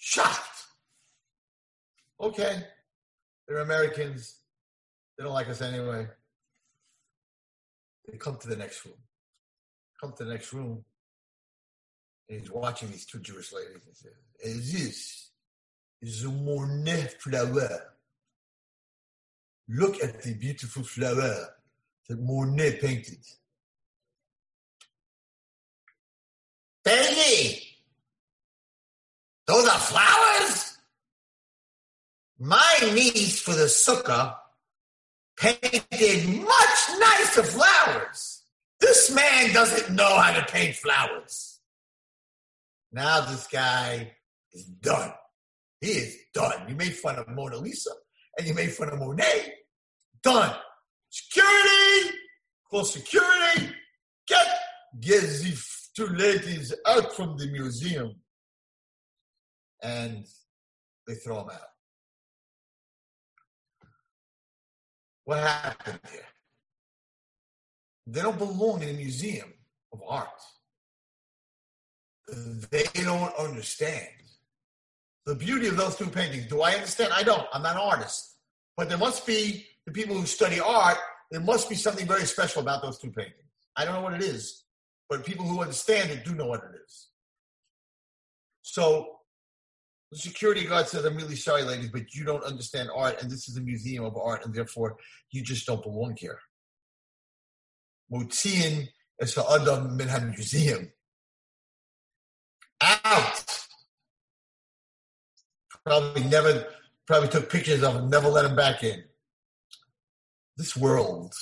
shocked. 0.01 0.65
Okay, 2.19 2.63
they're 3.47 3.59
Americans. 3.59 4.35
They 5.17 5.23
don't 5.23 5.33
like 5.33 5.47
us 5.47 5.61
anyway. 5.61 6.07
They 8.07 8.17
come 8.17 8.37
to 8.37 8.47
the 8.47 8.55
next 8.55 8.83
room. 8.83 8.95
Come 10.01 10.13
to 10.17 10.23
the 10.23 10.31
next 10.31 10.51
room. 10.53 10.83
And 12.27 12.39
he's 12.39 12.51
watching 12.51 12.89
these 12.89 13.05
two 13.05 13.19
Jewish 13.19 13.53
ladies 13.53 13.85
and 13.85 13.95
says, 13.95 14.11
And 14.43 14.59
this 14.61 15.29
is 16.01 16.23
a 16.23 16.29
Monet 16.29 17.09
flower. 17.19 17.93
Look 19.69 20.03
at 20.03 20.23
the 20.23 20.33
beautiful 20.33 20.83
flower 20.83 21.49
that 22.09 22.19
Monet 22.19 22.77
painted. 22.81 23.19
Baby, 26.83 27.70
those 29.51 29.67
are 29.67 29.79
flowers? 29.79 30.77
My 32.39 32.73
niece 32.93 33.41
for 33.41 33.53
the 33.53 33.65
sukkah 33.65 34.35
painted 35.37 36.39
much 36.39 36.79
nicer 36.97 37.43
flowers. 37.43 38.43
This 38.79 39.13
man 39.13 39.53
doesn't 39.53 39.93
know 39.93 40.17
how 40.17 40.39
to 40.39 40.45
paint 40.45 40.75
flowers. 40.75 41.59
Now 42.93 43.21
this 43.29 43.45
guy 43.47 44.13
is 44.53 44.63
done. 44.63 45.11
He 45.81 45.87
is 45.87 46.15
done. 46.33 46.69
You 46.69 46.75
made 46.75 46.95
fun 46.95 47.17
of 47.17 47.27
Mona 47.27 47.57
Lisa 47.57 47.91
and 48.37 48.47
you 48.47 48.53
made 48.53 48.71
fun 48.71 48.87
of 48.87 48.99
Monet. 48.99 49.53
Done. 50.23 50.55
Security! 51.09 52.17
Call 52.69 52.85
security. 52.85 53.69
Get, 54.27 54.47
get 55.01 55.21
the 55.23 55.61
two 55.93 56.07
ladies 56.07 56.73
out 56.87 57.13
from 57.13 57.37
the 57.37 57.47
museum. 57.47 58.15
And 59.81 60.25
they 61.07 61.15
throw 61.15 61.37
them 61.37 61.49
out. 61.51 61.59
What 65.25 65.39
happened 65.39 65.99
here? 66.11 66.21
They 68.07 68.21
don't 68.21 68.37
belong 68.37 68.83
in 68.83 68.89
a 68.89 68.93
museum 68.93 69.53
of 69.93 70.01
art. 70.07 70.27
They 72.69 72.85
don't 72.95 73.33
understand 73.35 74.07
the 75.25 75.35
beauty 75.35 75.67
of 75.67 75.77
those 75.77 75.95
two 75.95 76.07
paintings. 76.07 76.47
Do 76.47 76.61
I 76.61 76.73
understand? 76.73 77.13
I 77.13 77.23
don't. 77.23 77.47
I'm 77.53 77.61
not 77.61 77.75
an 77.75 77.81
artist. 77.81 78.35
But 78.75 78.89
there 78.89 78.97
must 78.97 79.25
be 79.27 79.65
the 79.85 79.91
people 79.91 80.15
who 80.15 80.25
study 80.25 80.59
art, 80.59 80.97
there 81.29 81.41
must 81.41 81.69
be 81.69 81.75
something 81.75 82.07
very 82.07 82.25
special 82.25 82.61
about 82.61 82.81
those 82.81 82.97
two 82.99 83.11
paintings. 83.11 83.37
I 83.75 83.85
don't 83.85 83.93
know 83.93 84.01
what 84.01 84.13
it 84.13 84.21
is, 84.21 84.63
but 85.09 85.25
people 85.25 85.45
who 85.45 85.61
understand 85.61 86.11
it 86.11 86.25
do 86.25 86.35
know 86.35 86.47
what 86.47 86.61
it 86.61 86.71
is. 86.85 87.07
So 88.61 89.19
the 90.11 90.17
security 90.17 90.65
guard 90.65 90.87
says, 90.87 91.05
I'm 91.05 91.15
really 91.15 91.37
sorry, 91.37 91.63
ladies, 91.63 91.89
but 91.89 92.13
you 92.13 92.25
don't 92.25 92.43
understand 92.43 92.89
art, 92.93 93.21
and 93.21 93.31
this 93.31 93.47
is 93.47 93.55
a 93.55 93.61
museum 93.61 94.03
of 94.03 94.17
art, 94.17 94.45
and 94.45 94.53
therefore 94.53 94.97
you 95.31 95.41
just 95.41 95.65
don't 95.65 95.81
belong 95.81 96.17
here. 96.17 96.39
Motziin 98.11 98.89
es 99.21 99.37
Adam 99.37 99.95
min 99.95 100.09
museum. 100.31 100.91
Out. 102.81 103.67
Probably 105.85 106.25
never, 106.25 106.67
probably 107.07 107.29
took 107.29 107.49
pictures 107.49 107.81
of 107.81 107.95
him, 107.95 108.09
never 108.09 108.27
let 108.27 108.43
him 108.43 108.55
back 108.55 108.83
in. 108.83 109.03
This 110.57 110.75
world 110.75 111.33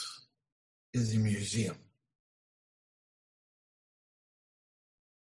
is 0.93 1.15
a 1.15 1.19
museum. 1.19 1.77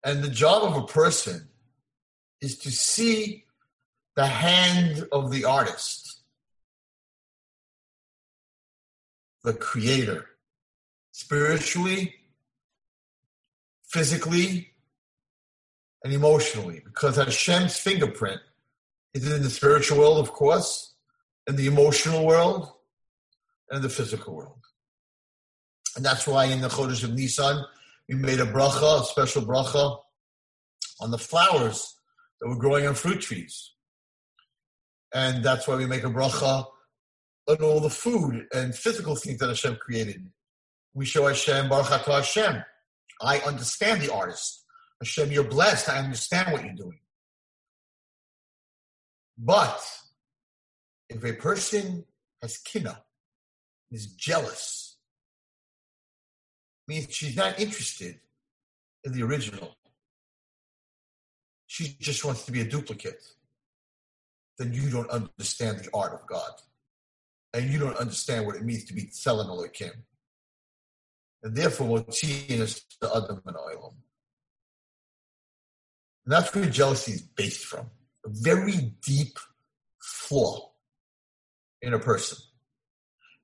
And 0.03 0.25
the 0.25 0.31
job 0.31 0.63
of 0.63 0.83
a 0.83 0.87
person 0.87 1.49
is 2.41 2.59
to 2.59 2.71
see 2.71 3.45
the 4.15 4.27
hand 4.27 5.07
of 5.13 5.31
the 5.31 5.45
artist, 5.45 6.21
the 9.45 9.53
creator, 9.53 10.27
spiritually, 11.13 12.15
physically, 13.85 14.73
and 16.05 16.13
emotionally, 16.13 16.81
because 16.85 17.17
Hashem's 17.17 17.79
fingerprint 17.79 18.41
is 19.15 19.31
in 19.31 19.43
the 19.43 19.51
spiritual 19.51 19.99
world, 19.99 20.19
of 20.19 20.33
course, 20.33 20.95
in 21.47 21.57
the 21.57 21.67
emotional 21.67 22.27
world, 22.27 22.73
and 23.71 23.83
the 23.83 23.89
physical 23.89 24.35
world. 24.35 24.61
And 25.97 26.05
that's 26.05 26.27
why 26.27 26.45
in 26.47 26.61
the 26.61 26.69
Chodesh 26.69 27.03
of 27.05 27.15
Nisan, 27.15 27.65
we 28.09 28.15
made 28.15 28.41
a 28.41 28.47
bracha, 28.47 29.01
a 29.01 29.05
special 29.05 29.43
bracha, 29.43 29.99
on 31.01 31.11
the 31.11 31.19
flowers 31.19 31.96
that 32.41 32.49
were 32.49 32.57
growing 32.57 32.87
on 32.87 32.95
fruit 32.95 33.21
trees. 33.21 33.73
And 35.15 35.45
that's 35.45 35.67
why 35.67 35.77
we 35.77 35.87
make 35.87 36.05
a 36.05 36.09
bracha 36.09 36.67
on 37.49 37.57
all 37.63 37.81
the 37.81 37.91
food 37.91 38.47
and 38.55 38.75
physical 38.75 39.17
things 39.17 39.39
that 39.39 39.49
Hashem 39.49 39.77
created. 39.77 40.29
We 40.95 41.07
show 41.07 41.27
Hashem, 41.27 41.69
Baruch 41.69 41.87
Atah 41.87 42.17
Hashem. 42.17 42.63
I 43.23 43.39
understand 43.41 44.03
the 44.03 44.13
artist. 44.13 44.65
Hashem, 45.01 45.31
you're 45.31 45.45
blessed. 45.45 45.89
I 45.89 45.99
understand 45.99 46.53
what 46.53 46.65
you're 46.65 46.75
doing. 46.75 47.01
But 49.39 49.81
if 51.09 51.23
a 51.25 51.35
person 51.35 52.05
has 52.43 52.59
kina, 52.59 53.03
is 53.91 54.07
jealous, 54.07 54.99
means 56.89 57.09
she's 57.11 57.37
not 57.37 57.59
interested 57.61 58.19
in 59.05 59.13
the 59.13 59.23
original. 59.23 59.77
She 61.77 61.95
just 62.01 62.25
wants 62.25 62.47
to 62.47 62.53
be 62.53 62.63
a 62.63 62.65
duplicate. 62.65 63.23
Then 64.57 64.73
you 64.73 64.89
don't 64.89 65.11
understand 65.11 65.81
the 65.81 65.91
art 65.93 66.15
of 66.15 66.27
God. 66.27 66.53
And 67.53 67.71
you 67.71 67.79
don't 67.79 67.99
understand 67.99 68.47
what 68.47 68.57
it 68.57 68.65
means 68.65 68.87
to 68.87 68.95
be 68.95 69.03
Tzelem 69.03 69.49
Elohim. 69.49 69.93
And 71.43 71.55
therefore, 71.55 71.99
Motziin 71.99 72.61
is 72.61 72.83
the 72.99 73.15
Adam 73.15 73.43
and 73.45 73.57
Oilam. 73.57 73.93
And 76.25 76.33
that's 76.33 76.55
where 76.55 76.65
jealousy 76.65 77.13
is 77.13 77.21
based 77.21 77.67
from. 77.67 77.91
A 78.25 78.31
very 78.31 78.95
deep 79.05 79.39
flaw 80.01 80.71
in 81.83 81.93
a 81.93 81.99
person. 81.99 82.39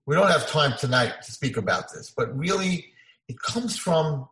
We 0.06 0.14
don't 0.14 0.30
have 0.30 0.48
time 0.48 0.72
tonight 0.78 1.20
to 1.26 1.32
speak 1.32 1.58
about 1.58 1.92
this, 1.92 2.10
but 2.16 2.34
really, 2.34 2.94
it 3.28 3.38
comes 3.38 3.76
from 3.76 4.26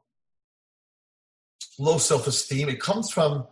low 1.78 1.98
self 1.98 2.26
esteem. 2.26 2.70
It 2.70 2.80
comes 2.80 3.10
from 3.10 3.46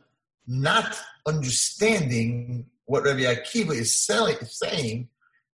not 0.48 0.98
understanding 1.26 2.66
what 2.86 3.04
Rabbi 3.04 3.20
Akiva 3.20 3.72
is 3.72 4.02
saying 4.02 5.08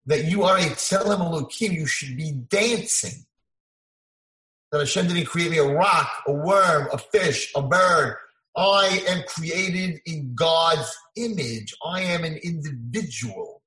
that 0.06 0.26
you 0.26 0.44
are 0.44 0.58
a 0.58 0.62
Tzelem 0.62 1.20
Elohim, 1.20 1.72
you 1.72 1.88
should 1.88 2.16
be 2.16 2.32
dancing. 2.32 3.26
That 4.72 4.80
Hashem 4.80 5.08
didn't 5.08 5.26
create 5.26 5.52
me 5.52 5.58
a 5.58 5.68
rock, 5.68 6.10
a 6.28 6.32
worm, 6.32 6.88
a 6.92 6.98
fish, 6.98 7.52
a 7.56 7.62
bird. 7.62 8.16
I 8.56 9.04
am 9.08 9.24
created 9.28 10.00
in 10.06 10.36
God's 10.36 10.96
image. 11.16 11.74
I 11.84 12.02
am 12.02 12.24
an 12.24 12.38
individual. 12.38 13.64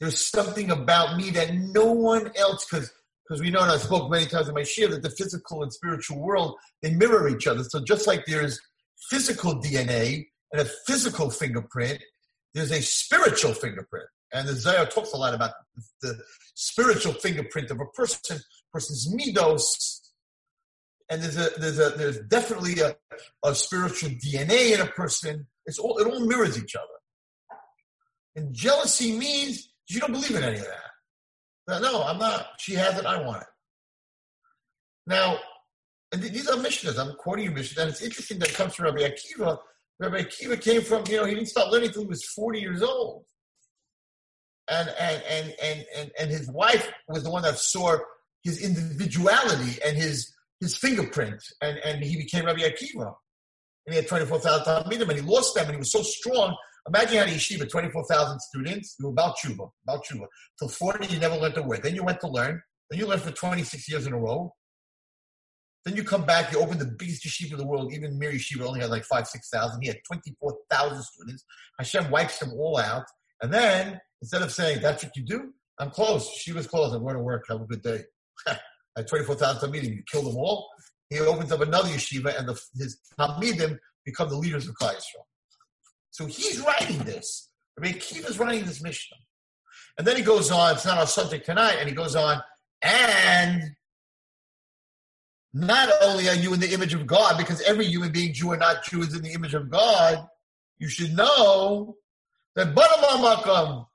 There's 0.00 0.26
something 0.26 0.70
about 0.70 1.16
me 1.16 1.30
that 1.30 1.54
no 1.54 1.86
one 1.86 2.30
else, 2.36 2.66
because 2.66 2.92
because 3.26 3.40
we 3.40 3.50
know, 3.50 3.62
and 3.62 3.70
I 3.70 3.78
spoke 3.78 4.10
many 4.10 4.26
times 4.26 4.48
in 4.48 4.54
my 4.54 4.60
shiur, 4.60 4.90
that 4.90 5.02
the 5.02 5.08
physical 5.08 5.62
and 5.62 5.72
spiritual 5.72 6.20
world 6.20 6.56
they 6.82 6.92
mirror 6.92 7.28
each 7.28 7.46
other. 7.46 7.64
So 7.64 7.82
just 7.82 8.06
like 8.06 8.26
there's 8.26 8.60
physical 9.08 9.62
DNA 9.62 10.26
a 10.60 10.64
physical 10.86 11.30
fingerprint, 11.30 12.02
there's 12.54 12.70
a 12.70 12.80
spiritual 12.80 13.52
fingerprint. 13.52 14.06
And 14.32 14.48
the 14.48 14.54
Zohar 14.54 14.86
talks 14.86 15.12
a 15.12 15.16
lot 15.16 15.34
about 15.34 15.52
the 16.02 16.18
spiritual 16.54 17.12
fingerprint 17.12 17.70
of 17.70 17.80
a 17.80 17.86
person, 17.86 18.38
person's 18.72 19.12
midos. 19.14 20.00
And 21.10 21.22
there's 21.22 21.36
a 21.36 21.50
there's 21.58 21.78
a 21.78 21.90
there's 21.90 22.20
definitely 22.20 22.80
a, 22.80 22.96
a 23.44 23.54
spiritual 23.54 24.10
DNA 24.10 24.74
in 24.74 24.80
a 24.80 24.86
person. 24.86 25.46
It's 25.66 25.78
all 25.78 25.98
it 25.98 26.06
all 26.06 26.26
mirrors 26.26 26.58
each 26.58 26.74
other. 26.74 26.86
And 28.36 28.52
jealousy 28.54 29.16
means 29.16 29.68
you 29.88 30.00
don't 30.00 30.12
believe 30.12 30.34
in 30.34 30.42
any 30.42 30.58
of 30.58 30.64
that. 30.64 31.82
No, 31.82 32.02
I'm 32.02 32.18
not. 32.18 32.48
She 32.58 32.74
has 32.74 32.98
it. 32.98 33.06
I 33.06 33.22
want 33.22 33.42
it. 33.42 33.48
Now, 35.06 35.38
and 36.12 36.22
these 36.22 36.48
are 36.48 36.56
missionaries. 36.56 36.98
I'm 36.98 37.14
quoting 37.16 37.44
you 37.44 37.50
missionaries. 37.50 37.78
And 37.78 37.90
it's 37.90 38.02
interesting 38.02 38.38
that 38.38 38.50
it 38.50 38.54
comes 38.54 38.74
from 38.74 38.86
Rabbi 38.86 39.02
Akiva. 39.02 39.58
Rabbi 40.00 40.22
Akiva 40.22 40.60
came 40.60 40.82
from, 40.82 41.04
you 41.08 41.16
know, 41.16 41.24
he 41.24 41.34
didn't 41.34 41.48
start 41.48 41.70
learning 41.70 41.88
until 41.88 42.02
he 42.02 42.08
was 42.08 42.24
40 42.24 42.60
years 42.60 42.82
old. 42.82 43.24
And, 44.68 44.88
and, 44.98 45.22
and, 45.28 45.54
and, 45.62 45.86
and, 45.96 46.10
and 46.18 46.30
his 46.30 46.50
wife 46.50 46.90
was 47.08 47.22
the 47.22 47.30
one 47.30 47.42
that 47.42 47.58
saw 47.58 47.96
his 48.42 48.62
individuality 48.62 49.78
and 49.84 49.96
his, 49.96 50.32
his 50.60 50.76
fingerprint. 50.76 51.42
And, 51.60 51.78
and 51.78 52.02
he 52.02 52.16
became 52.16 52.46
Rabbi 52.46 52.60
Akiva. 52.60 53.14
And 53.86 53.94
he 53.94 53.96
had 53.96 54.08
24,000 54.08 54.64
Talmidim 54.64 55.08
and 55.08 55.12
he 55.12 55.20
lost 55.20 55.54
them 55.54 55.66
and 55.66 55.74
he 55.74 55.78
was 55.78 55.92
so 55.92 56.02
strong 56.02 56.56
Imagine 56.86 57.14
you 57.14 57.18
had 57.20 57.28
a 57.28 57.32
yeshiva, 57.32 57.68
24,000 57.68 58.40
students, 58.40 58.96
you 58.98 59.06
were 59.06 59.12
about 59.12 59.36
tshuva, 59.38 59.70
about 59.88 60.04
tshuva. 60.04 60.26
Till 60.58 60.68
40, 60.68 61.06
you 61.06 61.18
never 61.18 61.36
learned 61.36 61.56
a 61.56 61.62
word. 61.62 61.82
Then 61.82 61.94
you 61.94 62.04
went 62.04 62.20
to 62.20 62.28
learn. 62.28 62.60
Then 62.90 63.00
you 63.00 63.06
learned 63.06 63.22
for 63.22 63.30
26 63.30 63.88
years 63.88 64.06
in 64.06 64.12
a 64.12 64.18
row. 64.18 64.54
Then 65.84 65.96
you 65.96 66.04
come 66.04 66.24
back, 66.24 66.50
you 66.50 66.60
open 66.60 66.78
the 66.78 66.86
biggest 66.86 67.24
yeshiva 67.24 67.52
in 67.52 67.58
the 67.58 67.66
world. 67.66 67.92
Even 67.92 68.18
Mir 68.18 68.32
Yeshiva 68.32 68.62
only 68.62 68.80
had 68.80 68.90
like 68.90 69.04
five, 69.04 69.26
6,000. 69.26 69.82
He 69.82 69.88
had 69.88 69.98
24,000 70.06 71.02
students. 71.02 71.44
Hashem 71.78 72.10
wipes 72.10 72.38
them 72.38 72.52
all 72.54 72.78
out. 72.78 73.04
And 73.42 73.52
then, 73.52 74.00
instead 74.22 74.40
of 74.40 74.50
saying, 74.50 74.80
that's 74.80 75.04
what 75.04 75.14
you 75.14 75.24
do, 75.24 75.52
I'm 75.78 75.90
closed. 75.90 76.32
She 76.32 76.52
was 76.52 76.66
closed. 76.66 76.94
I'm 76.94 77.02
going 77.02 77.16
to 77.16 77.20
work. 77.20 77.44
Have 77.48 77.60
a 77.60 77.66
good 77.66 77.82
day. 77.82 78.04
At 78.96 79.08
24,000 79.08 79.70
meeting, 79.70 79.92
you 79.92 80.02
kill 80.10 80.22
them 80.22 80.36
all. 80.36 80.68
He 81.10 81.20
opens 81.20 81.52
up 81.52 81.60
another 81.60 81.88
yeshiva, 81.88 82.38
and 82.38 82.48
the, 82.48 82.58
his 82.76 82.98
Talmidim 83.18 83.78
become 84.06 84.30
the 84.30 84.36
leaders 84.36 84.66
of 84.66 84.74
Klal 84.76 84.94
Yisrael. 84.94 85.24
So 86.10 86.26
he's 86.26 86.60
writing 86.60 86.98
this. 86.98 87.50
I 87.76 87.82
mean, 87.82 87.94
Kiva 87.94 88.28
is 88.28 88.38
writing 88.38 88.64
this 88.64 88.82
Mishnah. 88.82 89.16
And 89.98 90.06
then 90.06 90.16
he 90.16 90.22
goes 90.22 90.50
on, 90.50 90.74
it's 90.74 90.86
not 90.86 90.98
our 90.98 91.06
subject 91.06 91.44
tonight, 91.44 91.76
and 91.78 91.88
he 91.88 91.94
goes 91.94 92.16
on, 92.16 92.40
and 92.82 93.62
not 95.54 95.88
only 96.02 96.28
are 96.28 96.34
you 96.34 96.52
in 96.52 96.58
the 96.58 96.74
image 96.74 96.94
of 96.94 97.06
God, 97.06 97.38
because 97.38 97.60
every 97.62 97.86
human 97.86 98.10
being, 98.10 98.34
Jew 98.34 98.50
or 98.50 98.56
not 98.56 98.84
Jew, 98.84 99.02
is 99.02 99.14
in 99.14 99.22
the 99.22 99.32
image 99.32 99.54
of 99.54 99.70
God, 99.70 100.26
you 100.78 100.88
should 100.88 101.14
know 101.16 101.96
that 102.56 102.74
Banamakam, 102.74 103.86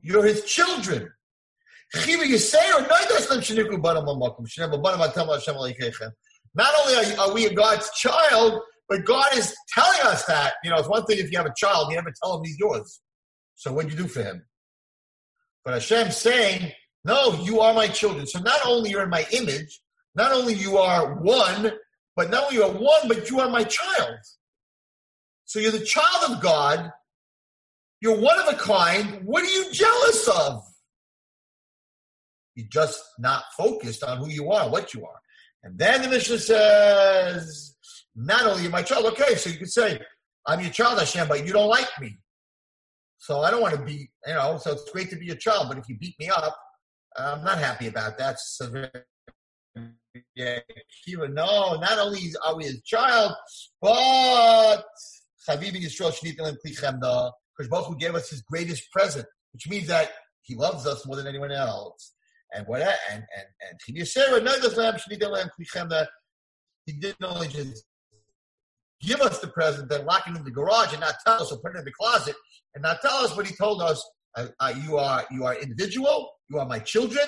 you're 0.00 0.24
his 0.24 0.44
children. 0.44 1.12
Not 1.94 2.08
only 6.80 6.94
are, 6.94 7.20
are 7.20 7.34
we 7.34 7.54
God's 7.54 7.90
child, 7.90 8.62
but 8.88 9.04
God 9.04 9.26
is 9.34 9.54
telling 9.68 10.00
us 10.04 10.24
that. 10.24 10.54
You 10.64 10.70
know, 10.70 10.76
it's 10.78 10.88
one 10.88 11.04
thing 11.04 11.18
if 11.18 11.30
you 11.30 11.36
have 11.36 11.46
a 11.46 11.52
child, 11.54 11.90
you 11.90 11.96
never 11.96 12.12
tell 12.22 12.38
him 12.38 12.44
he's 12.44 12.58
yours. 12.58 13.02
So 13.54 13.70
what 13.74 13.84
do 13.86 13.92
you 13.92 13.98
do 13.98 14.08
for 14.08 14.22
him? 14.22 14.46
But 15.62 15.74
Hashem's 15.74 16.16
saying, 16.16 16.72
no, 17.04 17.34
you 17.42 17.60
are 17.60 17.74
my 17.74 17.88
children. 17.88 18.26
So 18.26 18.38
not 18.40 18.60
only 18.64 18.90
you're 18.90 19.02
in 19.02 19.10
my 19.10 19.26
image, 19.30 19.81
not 20.14 20.32
only 20.32 20.54
you 20.54 20.78
are 20.78 21.14
one, 21.14 21.72
but 22.16 22.30
not 22.30 22.44
only 22.44 22.56
you 22.56 22.64
are 22.64 22.70
one, 22.70 23.08
but 23.08 23.30
you 23.30 23.40
are 23.40 23.48
my 23.48 23.64
child. 23.64 24.18
So 25.44 25.58
you're 25.58 25.72
the 25.72 25.84
child 25.84 26.32
of 26.32 26.40
God. 26.42 26.90
You're 28.00 28.20
one 28.20 28.38
of 28.38 28.48
a 28.52 28.56
kind. 28.56 29.24
What 29.24 29.42
are 29.44 29.48
you 29.48 29.72
jealous 29.72 30.28
of? 30.28 30.62
You're 32.54 32.68
just 32.68 33.02
not 33.18 33.44
focused 33.56 34.04
on 34.04 34.18
who 34.18 34.28
you 34.28 34.50
are, 34.50 34.68
what 34.68 34.92
you 34.92 35.06
are. 35.06 35.20
And 35.62 35.78
then 35.78 36.02
the 36.02 36.08
Mishnah 36.08 36.38
says, 36.38 37.76
not 38.14 38.44
only 38.44 38.62
you're 38.62 38.72
my 38.72 38.82
child, 38.82 39.06
okay, 39.06 39.36
so 39.36 39.48
you 39.48 39.58
could 39.58 39.70
say, 39.70 40.00
I'm 40.46 40.60
your 40.60 40.70
child, 40.70 40.98
Hashem, 40.98 41.28
but 41.28 41.46
you 41.46 41.52
don't 41.52 41.68
like 41.68 41.88
me. 42.00 42.18
So 43.18 43.40
I 43.40 43.50
don't 43.52 43.62
want 43.62 43.76
to 43.76 43.82
be, 43.82 44.10
you 44.26 44.34
know, 44.34 44.58
so 44.58 44.72
it's 44.72 44.90
great 44.90 45.08
to 45.10 45.16
be 45.16 45.30
a 45.30 45.36
child, 45.36 45.68
but 45.68 45.78
if 45.78 45.88
you 45.88 45.96
beat 45.96 46.18
me 46.18 46.28
up, 46.28 46.58
I'm 47.16 47.44
not 47.44 47.58
happy 47.58 47.86
about 47.86 48.18
that. 48.18 48.40
So 48.40 48.88
yeah, 50.34 50.58
Kiva. 51.04 51.28
no, 51.28 51.76
not 51.80 51.98
only 51.98 52.20
are 52.44 52.56
we 52.56 52.64
his 52.64 52.82
child, 52.82 53.32
but 53.80 54.82
Chavivi 55.48 55.82
Yisrael 55.82 56.12
Shnitim 56.12 56.56
Klichemna, 56.64 57.32
because 57.58 57.86
who 57.86 57.96
gave 57.96 58.14
us 58.14 58.30
his 58.30 58.42
greatest 58.42 58.90
present, 58.92 59.26
which 59.52 59.68
means 59.68 59.88
that 59.88 60.10
he 60.42 60.54
loves 60.54 60.86
us 60.86 61.06
more 61.06 61.16
than 61.16 61.26
anyone 61.26 61.52
else. 61.52 62.12
And 62.54 62.66
what 62.66 62.82
and 62.82 62.92
and 63.10 63.46
and 63.60 63.80
he 63.86 63.94
didn't 66.92 67.24
only 67.24 67.48
just 67.48 67.84
give 69.00 69.20
us 69.20 69.38
the 69.38 69.48
present, 69.48 69.88
then 69.88 70.04
lock 70.04 70.26
it 70.28 70.36
in 70.36 70.44
the 70.44 70.50
garage 70.50 70.92
and 70.92 71.00
not 71.00 71.14
tell 71.24 71.42
us 71.42 71.50
or 71.50 71.58
put 71.58 71.74
it 71.74 71.78
in 71.78 71.84
the 71.84 71.92
closet 71.92 72.36
and 72.74 72.82
not 72.82 73.00
tell 73.00 73.14
us 73.24 73.34
what 73.36 73.46
he 73.46 73.54
told 73.56 73.80
us. 73.80 74.04
You 74.84 74.98
are 74.98 75.24
you 75.30 75.44
are 75.44 75.54
individual. 75.56 76.30
You 76.50 76.58
are 76.58 76.66
my 76.66 76.78
children, 76.78 77.24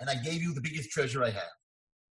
and 0.00 0.08
I 0.08 0.14
gave 0.14 0.42
you 0.42 0.54
the 0.54 0.62
biggest 0.62 0.90
treasure 0.90 1.22
I 1.22 1.30
have. 1.30 1.50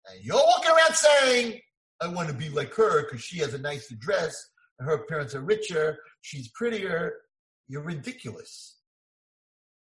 And 0.09 0.23
you're 0.23 0.35
walking 0.35 0.71
around 0.71 0.95
saying, 0.95 1.61
"I 2.01 2.07
want 2.07 2.29
to 2.29 2.33
be 2.33 2.49
like 2.49 2.73
her 2.75 3.03
because 3.03 3.21
she 3.21 3.39
has 3.39 3.53
a 3.53 3.57
nicer 3.59 3.95
dress, 3.95 4.35
her 4.79 5.05
parents 5.05 5.35
are 5.35 5.41
richer. 5.41 5.97
She's 6.21 6.49
prettier." 6.49 7.21
You're 7.67 7.83
ridiculous. 7.83 8.79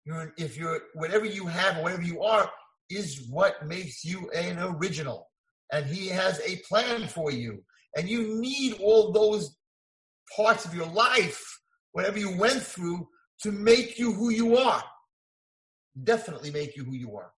You're 0.04 0.32
if 0.38 0.56
you're 0.56 0.80
whatever 0.94 1.24
you 1.24 1.46
have, 1.46 1.78
whatever 1.78 2.02
you 2.02 2.22
are, 2.22 2.50
is 2.88 3.26
what 3.28 3.66
makes 3.66 4.04
you 4.04 4.30
an 4.30 4.58
original. 4.58 5.30
And 5.72 5.86
he 5.86 6.08
has 6.08 6.40
a 6.40 6.62
plan 6.68 7.08
for 7.08 7.32
you. 7.32 7.64
And 7.96 8.08
you 8.08 8.40
need 8.40 8.74
all 8.80 9.12
those 9.12 9.56
parts 10.36 10.64
of 10.64 10.74
your 10.74 10.86
life, 10.86 11.42
whatever 11.92 12.18
you 12.18 12.36
went 12.36 12.62
through, 12.62 13.08
to 13.42 13.50
make 13.50 13.98
you 13.98 14.12
who 14.12 14.30
you 14.30 14.56
are. 14.56 14.82
Definitely 16.04 16.50
make 16.50 16.76
you 16.76 16.84
who 16.84 16.94
you 16.94 17.16
are. 17.16 17.32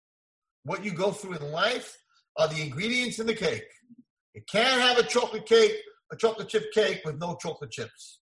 What 0.65 0.85
you 0.85 0.93
go 0.93 1.13
through 1.13 1.35
in 1.35 1.53
life 1.53 1.97
are 2.37 2.49
the 2.49 2.63
ingredients 2.63 3.19
in 3.19 3.27
the 3.27 3.35
cake. 3.35 3.65
You 4.35 4.43
can't 4.51 4.81
have 4.81 4.99
a 4.99 5.03
chocolate 5.03 5.47
cake, 5.47 5.77
a 6.11 6.17
chocolate 6.17 6.49
chip 6.49 6.73
cake 6.73 7.03
with 7.05 7.19
no 7.19 7.37
chocolate 7.41 7.71
chips. 7.71 8.21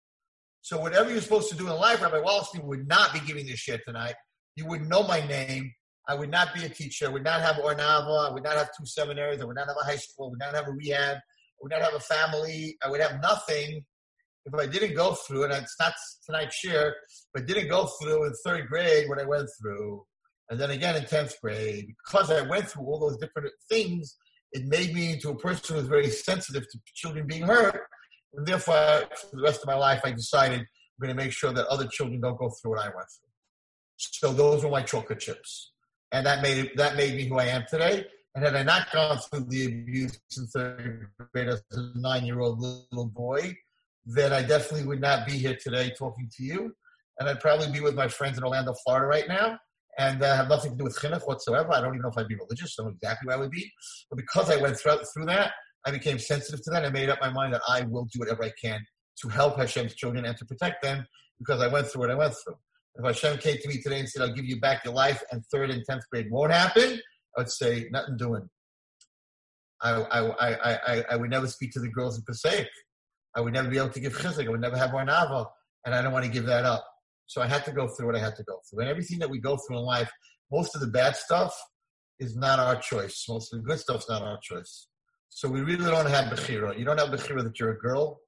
So 0.61 0.79
whatever 0.79 1.11
you're 1.11 1.21
supposed 1.21 1.49
to 1.49 1.57
do 1.57 1.67
in 1.67 1.73
life, 1.73 2.01
Rabbi 2.01 2.21
Wallerstein 2.21 2.63
would 2.63 2.87
not 2.87 3.13
be 3.13 3.19
giving 3.21 3.45
this 3.45 3.65
shiur 3.65 3.81
tonight. 3.83 4.15
You 4.55 4.65
wouldn't 4.65 4.89
know 4.89 5.03
my 5.03 5.25
name. 5.27 5.71
I 6.07 6.15
would 6.15 6.29
not 6.29 6.53
be 6.53 6.63
a 6.63 6.69
teacher. 6.69 7.07
I 7.07 7.09
would 7.09 7.23
not 7.23 7.41
have 7.41 7.59
Ohr 7.59 7.75
Naava. 7.75 8.29
I 8.29 8.33
would 8.33 8.43
not 8.43 8.57
have 8.57 8.69
two 8.77 8.85
seminaries. 8.85 9.41
I 9.41 9.45
would 9.45 9.55
not 9.55 9.67
have 9.67 9.77
a 9.81 9.85
high 9.85 9.97
school. 9.97 10.27
I 10.27 10.29
would 10.29 10.39
not 10.39 10.55
have 10.55 10.67
a 10.67 10.71
rehab. 10.71 11.17
I 11.17 11.59
would 11.61 11.71
not 11.71 11.81
have 11.81 11.93
a 11.93 11.99
family. 11.99 12.77
I 12.83 12.89
would 12.89 13.01
have 13.01 13.21
nothing 13.21 13.83
if 14.45 14.53
I 14.53 14.65
didn't 14.65 14.95
go 14.95 15.13
through, 15.13 15.45
and 15.45 15.53
it's 15.53 15.75
not 15.79 15.93
tonight's 16.25 16.59
shiur, 16.63 16.91
but 17.33 17.45
didn't 17.45 17.69
go 17.69 17.89
through 18.01 18.25
in 18.25 18.33
third 18.45 18.67
grade 18.67 19.07
what 19.07 19.19
I 19.19 19.25
went 19.25 19.49
through, 19.61 20.03
and 20.49 20.59
then 20.59 20.71
again 20.71 20.95
in 20.95 21.03
10th 21.03 21.39
grade, 21.41 21.87
because 21.87 22.31
I 22.31 22.41
went 22.41 22.67
through 22.69 22.85
all 22.85 22.99
those 22.99 23.17
different 23.17 23.49
things, 23.69 24.17
it 24.51 24.65
made 24.65 24.93
me 24.93 25.13
into 25.13 25.29
a 25.29 25.37
person 25.37 25.75
who 25.75 25.81
was 25.81 25.87
very 25.89 26.09
sensitive 26.09 26.69
to 26.69 26.79
children 26.93 27.25
being 27.27 27.43
hurt. 27.43 27.81
And 28.33 28.45
therefore, 28.45 29.03
for 29.29 29.35
the 29.35 29.41
rest 29.41 29.61
of 29.61 29.67
my 29.67 29.75
life, 29.75 30.01
I 30.03 30.11
decided 30.11 30.59
I'm 30.59 30.67
going 31.01 31.15
to 31.15 31.23
make 31.23 31.31
sure 31.31 31.53
that 31.53 31.67
other 31.67 31.87
children 31.87 32.21
don't 32.21 32.37
go 32.37 32.49
through 32.49 32.71
what 32.71 32.81
I 32.81 32.85
went 32.85 33.07
through. 33.09 33.29
So 33.97 34.33
those 34.33 34.63
were 34.63 34.69
my 34.69 34.81
chocolate 34.81 35.19
chips 35.19 35.71
and 36.13 36.25
that 36.27 36.41
made 36.41 36.71
that 36.75 36.95
made 36.95 37.15
me 37.15 37.27
who 37.27 37.37
I 37.37 37.45
am 37.45 37.65
today. 37.69 38.05
And 38.35 38.45
had 38.45 38.55
I 38.55 38.63
not 38.63 38.91
gone 38.91 39.17
through 39.17 39.45
the 39.49 39.65
abuse 39.65 40.19
in 40.37 40.47
third 40.47 41.07
grade 41.33 41.49
as 41.49 41.61
a 41.71 41.99
nine-year-old 41.99 42.59
little 42.59 43.07
boy, 43.07 43.55
then 44.05 44.31
I 44.33 44.41
definitely 44.41 44.87
would 44.87 45.01
not 45.01 45.27
be 45.27 45.33
here 45.33 45.57
today 45.61 45.93
talking 45.97 46.29
to 46.37 46.43
you. 46.43 46.75
And 47.19 47.29
I'd 47.29 47.41
probably 47.41 47.71
be 47.71 47.79
with 47.79 47.93
my 47.93 48.07
friends 48.07 48.37
in 48.37 48.43
Orlando, 48.43 48.73
Florida 48.83 49.05
right 49.05 49.27
now, 49.27 49.59
and 49.97 50.23
uh, 50.23 50.35
have 50.35 50.49
nothing 50.49 50.71
to 50.71 50.77
do 50.77 50.83
with 50.85 50.97
chinuch 50.97 51.27
whatsoever. 51.27 51.71
I 51.71 51.81
don't 51.81 51.93
even 51.93 52.01
know 52.01 52.09
if 52.09 52.17
I'd 52.17 52.27
be 52.27 52.35
religious. 52.35 52.75
I 52.77 52.83
don't 52.83 52.91
know 52.91 52.95
exactly 52.95 53.27
where 53.27 53.37
I 53.37 53.39
would 53.39 53.51
be. 53.51 53.71
But 54.09 54.17
because 54.17 54.49
I 54.49 54.57
went 54.57 54.77
through, 54.77 54.99
through 55.13 55.25
that, 55.27 55.53
I 55.85 55.91
became 55.91 56.17
sensitive 56.19 56.63
to 56.63 56.71
that. 56.71 56.85
I 56.85 56.89
made 56.89 57.09
up 57.09 57.19
my 57.21 57.29
mind 57.29 57.53
that 57.53 57.61
I 57.67 57.81
will 57.83 58.05
do 58.05 58.19
whatever 58.19 58.43
I 58.43 58.51
can 58.61 58.79
to 59.21 59.29
help 59.29 59.57
Hashem's 59.57 59.95
children 59.95 60.25
and 60.25 60.35
to 60.37 60.45
protect 60.45 60.81
them 60.81 61.05
because 61.39 61.61
I 61.61 61.67
went 61.67 61.87
through 61.87 62.01
what 62.01 62.11
I 62.11 62.15
went 62.15 62.33
through. 62.43 62.55
If 62.95 63.05
Hashem 63.05 63.39
came 63.39 63.57
to 63.57 63.67
me 63.67 63.81
today 63.81 63.99
and 63.99 64.09
said, 64.09 64.21
I'll 64.21 64.33
give 64.33 64.45
you 64.45 64.59
back 64.59 64.85
your 64.85 64.93
life 64.93 65.21
and 65.31 65.43
third 65.51 65.71
and 65.71 65.83
tenth 65.87 66.03
grade 66.11 66.27
won't 66.29 66.51
happen, 66.51 66.99
I 67.37 67.41
would 67.41 67.49
say, 67.49 67.87
nothing 67.91 68.17
doing. 68.17 68.47
I, 69.81 69.91
I, 69.91 70.19
I, 70.19 70.79
I, 70.87 71.05
I 71.11 71.15
would 71.15 71.29
never 71.29 71.47
speak 71.47 71.71
to 71.73 71.79
the 71.79 71.89
girls 71.89 72.17
in 72.17 72.23
Passaic. 72.23 72.69
I 73.35 73.41
would 73.41 73.53
never 73.53 73.67
be 73.67 73.77
able 73.77 73.89
to 73.89 73.99
give 73.99 74.15
chizuk. 74.15 74.45
I 74.45 74.49
would 74.49 74.61
never 74.61 74.77
have 74.77 74.93
Ohr 74.93 75.05
Naava, 75.05 75.47
and 75.85 75.95
I 75.95 76.01
don't 76.01 76.13
want 76.13 76.25
to 76.25 76.31
give 76.31 76.45
that 76.45 76.65
up. 76.65 76.85
So 77.27 77.41
I 77.41 77.47
had 77.47 77.65
to 77.65 77.71
go 77.71 77.87
through 77.87 78.07
what 78.07 78.15
I 78.15 78.19
had 78.19 78.35
to 78.35 78.43
go 78.43 78.59
through. 78.69 78.81
And 78.81 78.89
everything 78.89 79.19
that 79.19 79.29
we 79.29 79.39
go 79.39 79.57
through 79.57 79.77
in 79.79 79.83
life, 79.83 80.11
most 80.51 80.75
of 80.75 80.81
the 80.81 80.87
bad 80.87 81.15
stuff 81.15 81.55
is 82.19 82.35
not 82.35 82.59
our 82.59 82.75
choice. 82.75 83.25
Most 83.27 83.53
of 83.53 83.59
the 83.59 83.65
good 83.65 83.79
stuff 83.79 84.01
is 84.01 84.09
not 84.09 84.21
our 84.21 84.39
choice. 84.41 84.87
So 85.29 85.49
we 85.49 85.61
really 85.61 85.89
don't 85.89 86.09
have 86.09 86.25
Bechira. 86.25 86.77
You 86.77 86.85
don't 86.85 86.99
have 86.99 87.09
Bechira 87.09 87.43
that 87.43 87.59
you're 87.59 87.71
a 87.71 87.79
girl. 87.79 88.19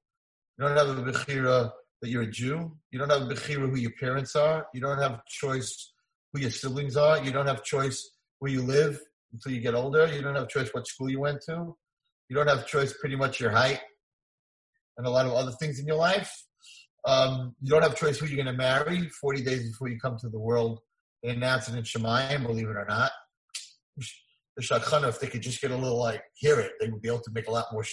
You 0.58 0.66
don't 0.66 0.76
have 0.76 0.98
a 0.98 1.02
Bechira 1.02 1.70
that 2.02 2.08
you're 2.08 2.22
a 2.22 2.30
Jew. 2.30 2.72
You 2.90 2.98
don't 2.98 3.10
have 3.10 3.22
bechira 3.22 3.70
who 3.70 3.76
your 3.76 3.92
parents 3.98 4.36
are. 4.36 4.66
You 4.74 4.80
don't 4.80 4.98
have 4.98 5.24
choice 5.26 5.92
who 6.32 6.40
your 6.40 6.50
siblings 6.50 6.96
are. 6.96 7.22
You 7.22 7.32
don't 7.32 7.46
have 7.46 7.62
choice 7.62 8.10
where 8.38 8.50
you 8.50 8.62
live 8.62 9.00
until 9.32 9.52
you 9.52 9.60
get 9.60 9.74
older. 9.74 10.06
You 10.12 10.22
don't 10.22 10.34
have 10.34 10.48
choice 10.48 10.68
what 10.72 10.86
school 10.86 11.10
you 11.10 11.20
went 11.20 11.40
to. 11.48 11.76
You 12.28 12.36
don't 12.36 12.48
have 12.48 12.66
choice 12.66 12.94
pretty 13.00 13.16
much 13.16 13.40
your 13.40 13.50
height 13.50 13.80
and 14.98 15.06
a 15.06 15.10
lot 15.10 15.26
of 15.26 15.32
other 15.32 15.52
things 15.52 15.78
in 15.78 15.86
your 15.86 15.96
life. 15.96 16.32
Um, 17.06 17.54
you 17.62 17.70
don't 17.70 17.82
have 17.82 17.92
a 17.92 17.96
choice 17.96 18.18
who 18.18 18.26
you're 18.26 18.42
going 18.42 18.52
to 18.52 18.52
marry 18.52 19.08
40 19.08 19.44
days 19.44 19.68
before 19.70 19.88
you 19.88 19.98
come 19.98 20.18
to 20.18 20.28
the 20.28 20.38
world. 20.38 20.80
They 21.22 21.30
announce 21.30 21.68
it 21.68 21.76
in 21.76 21.84
Shamayim, 21.84 22.42
believe 22.42 22.68
it 22.68 22.76
or 22.76 22.86
not. 22.88 23.12
The 24.56 24.62
Shadchanah, 24.62 25.08
if 25.08 25.20
they 25.20 25.28
could 25.28 25.42
just 25.42 25.60
get 25.60 25.70
a 25.70 25.76
little 25.76 25.98
like, 25.98 26.22
hear 26.34 26.58
it, 26.58 26.72
they 26.80 26.88
would 26.88 27.00
be 27.00 27.08
able 27.08 27.20
to 27.20 27.30
make 27.32 27.46
a 27.46 27.52
lot 27.52 27.66
more 27.72 27.84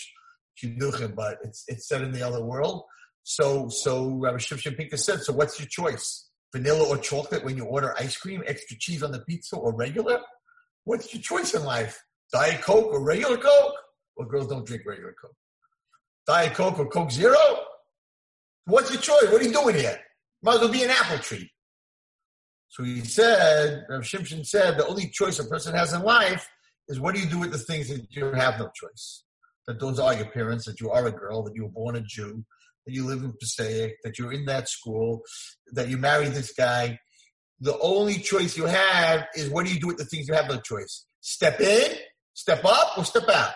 shidduchim, 0.62 1.16
but 1.16 1.38
it's, 1.44 1.64
it's 1.68 1.88
said 1.88 2.02
in 2.02 2.12
the 2.12 2.26
other 2.26 2.44
world. 2.44 2.84
So, 3.24 3.70
so 3.70 4.10
Rabbi 4.10 4.38
Shimshon 4.38 4.76
Pincus 4.76 5.06
said, 5.06 5.22
so 5.22 5.34
what's 5.34 5.60
your 5.60 5.68
choice? 5.68 6.30
Vanilla 6.52 6.88
or 6.88 6.98
chocolate 6.98 7.44
when 7.44 7.56
you 7.56 7.66
order 7.66 7.96
ice 8.00 8.18
cream, 8.18 8.44
extra 8.48 8.78
cheese 8.80 9.04
on 9.04 9.12
the 9.12 9.20
pizza 9.20 9.56
or 9.56 9.76
regular? 9.76 10.20
What's 10.86 11.14
your 11.14 11.22
choice 11.22 11.54
in 11.54 11.64
life? 11.64 12.02
Diet 12.32 12.62
Coke 12.62 12.92
or 12.92 13.04
regular 13.04 13.38
Coke? 13.38 13.76
Well, 14.18 14.28
girls 14.28 14.48
don't 14.48 14.66
drink 14.66 14.84
regular 14.86 15.16
Coke. 15.22 15.36
Diet 16.26 16.54
Coke 16.54 16.80
or 16.80 16.88
Coke 16.88 17.12
Zero? 17.12 17.38
What's 18.66 18.92
your 18.92 19.02
choice? 19.02 19.32
What 19.32 19.42
are 19.42 19.46
you 19.46 19.52
doing 19.52 19.76
here? 19.76 20.00
Might 20.42 20.56
as 20.56 20.60
well 20.62 20.72
be 20.72 20.84
an 20.84 20.90
apple 20.90 21.20
tree. 21.20 21.50
So 22.70 22.84
he 22.84 23.02
said, 23.02 23.86
Rabbi 23.88 24.04
Shimshon 24.04 24.46
said, 24.46 24.78
the 24.78 24.88
only 24.88 25.10
choice 25.10 25.40
a 25.40 25.46
person 25.46 25.76
has 25.76 25.94
in 25.94 26.02
life 26.02 26.50
is 26.88 27.00
what 27.00 27.14
do 27.14 27.22
you 27.22 27.28
do 27.28 27.40
with 27.40 27.52
the 27.52 27.58
things 27.58 27.90
that 27.90 28.08
you 28.10 28.26
have 28.32 28.60
no 28.60 28.70
choice? 28.74 29.24
That 29.68 29.80
those 29.80 30.00
are 30.00 30.14
your 30.14 30.26
parents, 30.26 30.66
that 30.66 30.82
you 30.82 30.90
are 30.90 31.06
a 31.06 31.12
girl, 31.12 31.44
that 31.44 31.56
you 31.56 31.64
were 31.64 31.70
born 31.70 31.96
a 31.96 32.02
Jew, 32.02 32.44
that 32.86 32.94
you 32.94 33.06
live 33.06 33.24
in 33.24 33.34
Passaic, 33.40 33.98
that 34.04 34.18
you're 34.18 34.34
in 34.34 34.46
that 34.46 34.70
school, 34.70 35.22
that 35.72 35.88
you 35.88 35.98
married 35.98 36.32
this 36.32 36.54
guy. 36.54 37.00
the 37.60 37.78
only 37.80 38.16
choice 38.16 38.58
you 38.58 38.66
have 38.66 39.28
is 39.36 39.50
what 39.50 39.66
do 39.66 39.74
you 39.74 39.80
do 39.80 39.88
with 39.88 39.98
the 39.98 40.06
things 40.06 40.28
you 40.28 40.34
have 40.34 40.50
no 40.50 40.60
choice? 40.60 41.06
Step 41.22 41.62
in, 41.62 41.92
step 42.34 42.66
up, 42.66 42.98
or 42.98 43.06
step 43.06 43.30
out. 43.30 43.54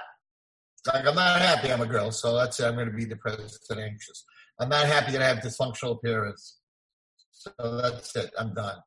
Like 0.93 1.05
I'm 1.05 1.15
not 1.15 1.41
happy 1.41 1.71
I'm 1.71 1.81
a 1.81 1.85
girl, 1.85 2.11
so 2.11 2.33
let's 2.33 2.55
say 2.57 2.67
I'm 2.67 2.75
going 2.75 2.87
to 2.89 2.93
be 2.93 3.05
depressed 3.05 3.65
and 3.69 3.79
anxious. 3.79 4.23
I'm 4.59 4.69
not 4.69 4.85
happy 4.85 5.11
that 5.11 5.21
I 5.21 5.27
have 5.27 5.39
dysfunctional 5.39 5.97
appearance. 5.97 6.59
So 7.31 7.51
that's 7.81 8.15
it. 8.15 8.31
I'm 8.37 8.53
done. 8.53 8.77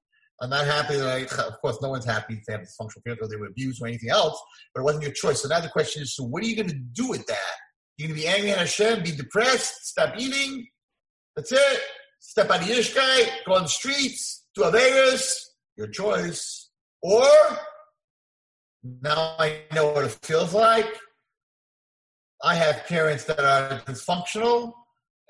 I'm 0.43 0.51
not 0.51 0.67
happy 0.67 0.97
that 0.97 1.09
I, 1.09 1.43
of 1.45 1.61
course, 1.61 1.79
no 1.83 1.91
one's 1.91 2.07
happy 2.07 2.35
if 2.35 2.45
they 2.47 2.55
have 2.55 2.63
dysfunctional 2.63 2.99
appearance 2.99 3.23
or 3.23 3.29
they 3.29 3.37
were 3.37 3.47
abused 3.47 3.83
or 3.83 3.87
anything 3.87 4.11
else, 4.11 4.41
but 4.75 4.81
it 4.81 4.85
wasn't 4.85 5.05
your 5.05 5.13
choice. 5.13 5.43
So 5.43 5.49
now 5.49 5.61
the 5.61 5.69
question 5.69 6.03
is, 6.03 6.17
so 6.17 6.25
what 6.25 6.43
are 6.43 6.47
you 6.47 6.57
going 6.57 6.71
to 6.71 6.75
do 6.75 7.09
with 7.09 7.27
that? 7.27 7.57
You're 7.97 8.09
going 8.09 8.19
to 8.19 8.27
be 8.27 8.29
angry 8.29 8.51
at 8.51 8.59
Hashem, 8.59 9.03
be 9.03 9.13
depressed, 9.13 9.87
stop 9.87 10.15
eating. 10.19 10.67
That's 11.37 11.53
it. 11.53 11.81
Step 12.21 12.51
out 12.51 12.63
of 12.63 12.67
Yiddishkeit, 12.67 13.29
go 13.47 13.55
on 13.55 13.63
the 13.63 13.69
streets, 13.69 14.47
do 14.55 14.63
Avegas, 14.63 15.35
your 15.77 15.89
choice. 15.89 16.71
Or, 17.03 17.27
now 19.03 19.37
I 19.39 19.63
know 19.75 19.93
what 19.93 20.05
it 20.05 20.19
feels 20.23 20.55
like. 20.55 20.89
I 22.43 22.55
have 22.55 22.87
parents 22.87 23.25
that 23.25 23.41
are 23.41 23.81
dysfunctional 23.81 24.73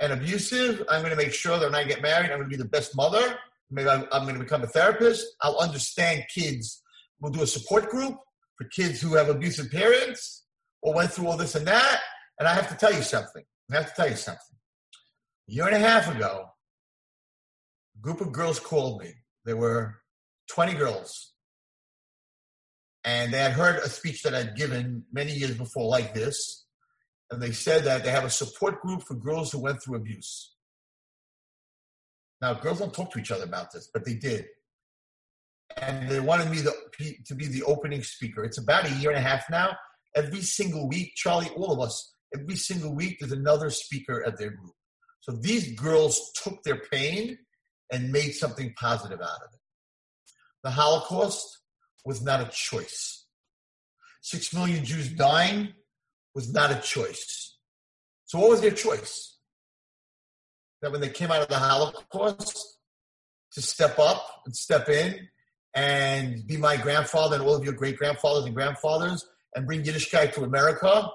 and 0.01 0.12
abusive. 0.12 0.82
I'm 0.88 1.03
going 1.03 1.11
to 1.11 1.16
make 1.16 1.32
sure 1.32 1.59
that 1.59 1.66
when 1.66 1.74
I 1.74 1.84
get 1.84 2.03
married, 2.03 2.30
I'm 2.30 2.38
going 2.38 2.51
to 2.51 2.57
be 2.57 2.62
the 2.62 2.68
best 2.68 2.96
mother. 2.96 3.38
Maybe 3.70 3.88
I'm, 3.88 4.07
I'm 4.11 4.22
going 4.22 4.34
to 4.34 4.40
become 4.40 4.62
a 4.62 4.66
therapist. 4.66 5.26
I'll 5.42 5.59
understand 5.59 6.24
kids. 6.34 6.82
We'll 7.20 7.32
do 7.32 7.42
a 7.42 7.46
support 7.46 7.88
group 7.90 8.16
for 8.57 8.64
kids 8.64 9.01
who 9.01 9.14
have 9.14 9.28
abusive 9.28 9.70
parents 9.70 10.44
or 10.82 10.94
went 10.94 11.12
through 11.12 11.28
all 11.28 11.36
this 11.36 11.55
and 11.55 11.66
that. 11.66 12.01
And 12.38 12.48
I 12.48 12.55
have 12.55 12.68
to 12.70 12.74
tell 12.74 12.92
you 12.92 13.03
something. 13.03 13.44
I 13.70 13.76
have 13.76 13.90
to 13.90 13.94
tell 13.94 14.11
you 14.11 14.16
something. 14.16 14.57
A 15.48 15.53
year 15.53 15.66
and 15.66 15.76
a 15.76 15.78
half 15.78 16.12
ago, 16.12 16.46
a 17.96 18.01
group 18.01 18.20
of 18.20 18.32
girls 18.32 18.59
called 18.59 19.03
me. 19.03 19.12
There 19.44 19.57
were 19.57 19.96
20 20.51 20.74
girls. 20.74 21.34
And 23.05 23.32
they 23.32 23.38
had 23.38 23.53
heard 23.53 23.76
a 23.76 23.88
speech 23.88 24.22
that 24.24 24.34
I'd 24.34 24.57
given 24.57 25.05
many 25.12 25.32
years 25.32 25.57
before, 25.57 25.88
like 25.88 26.12
this. 26.12 26.66
And 27.31 27.41
they 27.41 27.53
said 27.53 27.85
that 27.85 28.03
they 28.03 28.11
have 28.11 28.24
a 28.24 28.31
support 28.31 28.81
group 28.81 29.03
for 29.03 29.14
girls 29.14 29.53
who 29.53 29.61
went 29.61 29.83
through 29.83 29.97
abuse. 29.97 30.55
Now, 32.41 32.55
girls 32.55 32.78
don't 32.78 32.93
talk 32.93 33.12
to 33.12 33.18
each 33.18 33.31
other 33.31 33.45
about 33.45 33.70
this, 33.72 33.89
but 33.93 34.05
they 34.05 34.14
did. 34.14 34.47
And 35.81 36.09
they 36.09 36.20
wanted 36.20 36.51
me 36.51 36.62
to, 36.62 37.35
be 37.35 37.47
the 37.47 37.62
opening 37.62 38.03
speaker. 38.03 38.43
It's 38.43 38.59
about 38.59 38.91
a 38.91 38.95
year 38.95 39.11
and 39.11 39.18
a 39.18 39.22
half 39.22 39.45
now. 39.51 39.76
Every 40.16 40.41
single 40.41 40.89
week, 40.89 41.12
Charlie, 41.14 41.51
all 41.51 41.72
of 41.72 41.81
us, 41.81 42.14
every 42.37 42.57
single 42.57 42.95
week, 42.95 43.18
there's 43.20 43.31
another 43.31 43.70
speaker 43.70 44.24
at 44.26 44.39
their 44.39 44.51
group. 44.51 44.72
So 45.20 45.33
these 45.33 45.72
girls 45.74 46.33
took 46.43 46.62
their 46.64 46.81
pain 46.91 47.39
and 47.93 48.11
made 48.11 48.33
something 48.33 48.74
positive 48.76 49.20
out 49.20 49.28
of 49.28 49.53
it. 49.53 49.61
The 50.64 50.70
Holocaust 50.70 51.47
was 52.05 52.22
not 52.22 52.41
a 52.41 52.51
choice. 52.51 53.26
Six 54.22 54.53
million 54.53 54.85
Jews 54.85 55.12
dying 55.12 55.74
was 56.35 56.53
not 56.53 56.70
a 56.70 56.81
choice. 56.81 57.57
So 58.24 58.39
what 58.39 58.51
was 58.51 58.61
their 58.61 58.70
choice? 58.70 59.31
that 60.83 60.93
when 60.93 61.01
they 61.01 61.09
came 61.09 61.31
out 61.31 61.43
of 61.43 61.49
the 61.49 61.57
Holocaust 61.59 62.78
to 63.53 63.62
step 63.62 63.99
up 63.99 64.43
and 64.47 64.55
step 64.55 64.89
in 64.89 65.28
and 65.74 66.47
be 66.47 66.57
my 66.57 66.76
grandfather 66.76 67.37
and 67.37 67.45
all 67.45 67.55
of 67.55 67.64
your 67.64 67.74
great 67.74 67.97
grandfathers 67.97 68.45
and 68.45 68.55
grandfathers 68.55 69.26
and 69.55 69.66
bring 69.66 69.83
Yiddishkeit 69.83 70.33
to 70.35 70.43
America, 70.43 71.09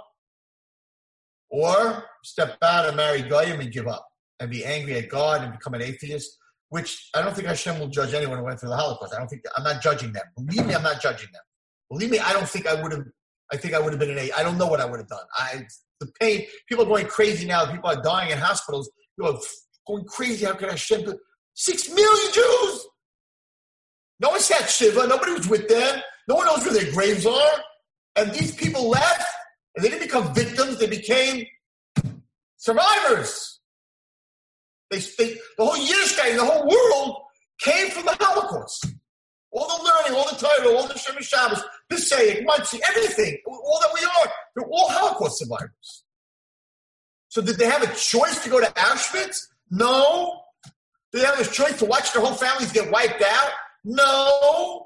or 1.50 2.04
step 2.24 2.58
out 2.62 2.86
and 2.86 2.98
marry 2.98 3.22
Goyim 3.22 3.62
and 3.62 3.72
give 3.72 3.88
up 3.88 4.06
and 4.40 4.52
be 4.52 4.66
angry 4.66 4.96
at 4.96 5.08
God 5.10 5.42
and 5.42 5.54
become 5.54 5.74
an 5.74 5.82
atheist, 5.82 6.38
which 6.70 7.10
I 7.16 7.22
don't 7.22 7.34
think 7.34 7.48
Hashem 7.48 7.80
will 7.80 7.88
judge 7.88 8.14
anyone 8.14 8.38
who 8.40 8.44
went 8.44 8.60
through 8.60 8.70
the 8.70 8.76
Holocaust. 8.76 9.14
I 9.14 9.20
don't 9.20 9.30
think 9.30 9.44
I'm 9.56 9.64
not 9.64 9.82
judging 9.82 10.12
them. 10.12 10.24
Believe 10.36 10.66
me, 10.66 10.76
I'm 10.76 10.84
not 10.84 11.02
judging 11.02 11.30
them. 11.32 11.42
Believe 11.90 12.12
me, 12.12 12.20
I 12.20 12.34
don't 12.34 12.48
think 12.48 12.68
I 12.68 12.82
would 12.82 12.92
have. 12.92 13.06
I 13.52 13.58
think 13.58 13.74
I 13.74 13.80
would 13.80 13.92
have 13.92 14.00
been 14.00 14.12
an 14.12 14.18
A. 14.18 14.32
I 14.32 14.44
don't 14.44 14.58
know 14.58 14.68
what 14.68 14.82
I 14.82 14.86
would 14.86 15.00
have 15.00 15.08
done. 15.08 15.26
I 15.38 15.66
the 16.00 16.08
pain. 16.20 16.46
People 16.68 16.86
are 16.86 16.88
going 16.88 17.08
crazy 17.08 17.48
now. 17.48 17.72
People 17.72 17.90
are 17.90 18.02
dying 18.02 18.32
in 18.32 18.38
hospitals 18.38 18.90
you 19.18 19.24
know, 19.24 19.40
going 19.88 20.06
crazy. 20.06 20.46
How 20.46 20.54
can 20.54 20.70
I 20.70 20.76
do 20.76 21.18
six 21.54 21.90
million 21.90 22.34
Jews? 22.34 22.88
No 24.20 24.30
one 24.30 24.40
sat 24.40 24.70
Shiva. 24.70 25.08
Nobody 25.08 25.34
was 25.34 25.48
with 25.48 25.68
them. 25.68 26.02
No 26.28 26.36
one 26.36 26.46
knows 26.46 26.64
where 26.66 26.74
their 26.74 26.92
graves 26.92 27.26
are. 27.26 27.52
And 28.16 28.32
these 28.32 28.56
people 28.56 28.90
left, 28.90 29.26
and 29.76 29.84
they 29.84 29.90
didn't 29.90 30.04
become 30.04 30.34
victims. 30.34 30.80
They 30.80 30.88
became 30.88 31.46
survivors. 32.58 33.60
They, 34.90 35.00
they 35.18 35.34
the 35.58 35.66
whole 35.66 35.76
Yiddishkeit, 35.76 36.36
the 36.36 36.46
whole 36.46 36.68
world 36.68 37.18
came 37.60 37.90
from 37.90 38.06
the 38.06 38.16
Holocaust. 38.20 38.86
All 39.52 39.68
the 39.68 39.84
learning, 39.84 40.18
all 40.18 40.30
the 40.30 40.38
title, 40.38 40.78
all 40.78 40.88
the 40.88 40.98
Shem 40.98 41.22
Shabbos, 41.22 41.64
Passaic, 41.90 42.44
Monsey, 42.46 42.80
everything, 42.90 43.38
all 43.46 43.80
that 43.82 43.92
we 43.94 44.06
are, 44.06 44.32
they're 44.56 44.68
all 44.68 44.90
Holocaust 44.90 45.40
survivors. 45.40 46.04
So 47.30 47.42
did 47.42 47.58
they 47.58 47.66
have 47.66 47.84
a 47.84 47.94
choice 47.96 48.44
to 48.44 48.50
go 48.50 48.60
to 48.60 48.68
Auschwitz? 48.68 49.48
No. 49.70 50.42
Did 51.12 51.22
they 51.22 51.26
have 51.26 51.40
a 51.40 51.44
choice 51.44 51.78
to 51.80 51.86
watch 51.86 52.14
their 52.14 52.24
whole 52.24 52.36
families 52.36 52.72
get 52.72 52.90
wiped 52.92 53.22
out? 53.22 53.50
No. 53.84 54.86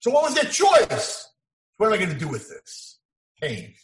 So 0.00 0.10
what 0.10 0.24
was 0.24 0.34
their 0.34 0.50
choice? 0.50 1.28
What 1.76 1.86
am 1.88 1.92
I 1.92 1.96
going 1.96 2.10
to 2.10 2.18
do 2.18 2.28
with 2.28 2.48
this? 2.48 2.98
Pain. 3.40 3.74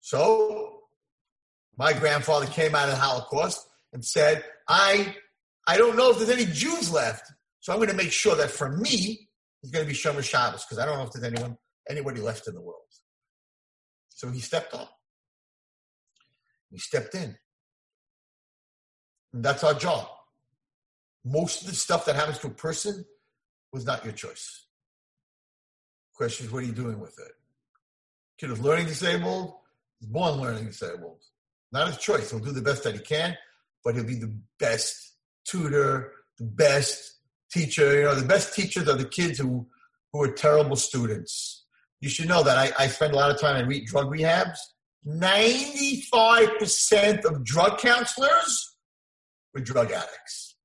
So 0.00 0.80
my 1.76 1.92
grandfather 1.92 2.46
came 2.46 2.74
out 2.74 2.88
of 2.88 2.94
the 2.94 3.00
Holocaust 3.00 3.68
and 3.92 4.04
said, 4.04 4.44
I, 4.68 5.14
I 5.66 5.76
don't 5.76 5.96
know 5.96 6.10
if 6.10 6.18
there's 6.18 6.30
any 6.30 6.46
Jews 6.46 6.92
left. 6.92 7.30
So 7.60 7.72
I'm 7.72 7.78
going 7.78 7.90
to 7.90 7.96
make 7.96 8.12
sure 8.12 8.34
that 8.36 8.50
for 8.50 8.70
me, 8.70 9.27
it's 9.62 9.72
going 9.72 9.84
to 9.84 9.88
be 9.88 9.96
Shomer 9.96 10.22
Shabbos 10.22 10.64
because 10.64 10.78
I 10.78 10.86
don't 10.86 10.98
know 10.98 11.04
if 11.04 11.12
there's 11.12 11.24
anyone, 11.24 11.56
anybody 11.88 12.20
left 12.20 12.46
in 12.48 12.54
the 12.54 12.60
world. 12.60 12.82
So 14.08 14.30
he 14.30 14.40
stepped 14.40 14.74
up. 14.74 14.90
He 16.70 16.78
stepped 16.78 17.14
in. 17.14 17.36
And 19.32 19.44
that's 19.44 19.64
our 19.64 19.74
job. 19.74 20.08
Most 21.24 21.62
of 21.62 21.68
the 21.68 21.74
stuff 21.74 22.04
that 22.06 22.16
happens 22.16 22.38
to 22.38 22.48
a 22.48 22.50
person 22.50 23.04
was 23.72 23.84
not 23.84 24.04
your 24.04 24.14
choice. 24.14 24.66
Question 26.14 26.46
is, 26.46 26.52
what 26.52 26.62
are 26.62 26.66
you 26.66 26.72
doing 26.72 26.98
with 26.98 27.18
it? 27.18 27.32
Kid 28.38 28.50
is 28.50 28.60
learning 28.60 28.86
disabled, 28.86 29.54
he's 30.00 30.08
born 30.08 30.40
learning 30.40 30.66
disabled. 30.66 31.22
Not 31.70 31.88
his 31.88 31.98
choice. 31.98 32.30
He'll 32.30 32.40
do 32.40 32.52
the 32.52 32.62
best 32.62 32.84
that 32.84 32.94
he 32.94 33.00
can, 33.00 33.36
but 33.84 33.94
he'll 33.94 34.04
be 34.04 34.14
the 34.14 34.34
best 34.58 35.16
tutor, 35.44 36.12
the 36.38 36.44
best 36.44 37.17
teacher. 37.50 37.96
You 37.96 38.04
know, 38.04 38.14
the 38.14 38.26
best 38.26 38.54
teachers 38.54 38.88
are 38.88 38.96
the 38.96 39.04
kids 39.04 39.38
who, 39.38 39.66
who 40.12 40.22
are 40.22 40.32
terrible 40.32 40.76
students. 40.76 41.64
You 42.00 42.08
should 42.08 42.28
know 42.28 42.42
that 42.42 42.58
I, 42.58 42.84
I 42.84 42.86
spend 42.88 43.12
a 43.12 43.16
lot 43.16 43.30
of 43.30 43.40
time 43.40 43.56
in 43.56 43.68
re- 43.68 43.84
drug 43.84 44.06
rehabs 44.06 44.58
95% 45.06 47.24
of 47.24 47.44
drug 47.44 47.78
counselors 47.78 48.76
were 49.54 49.60
drug 49.60 49.92
addicts. 49.92 50.56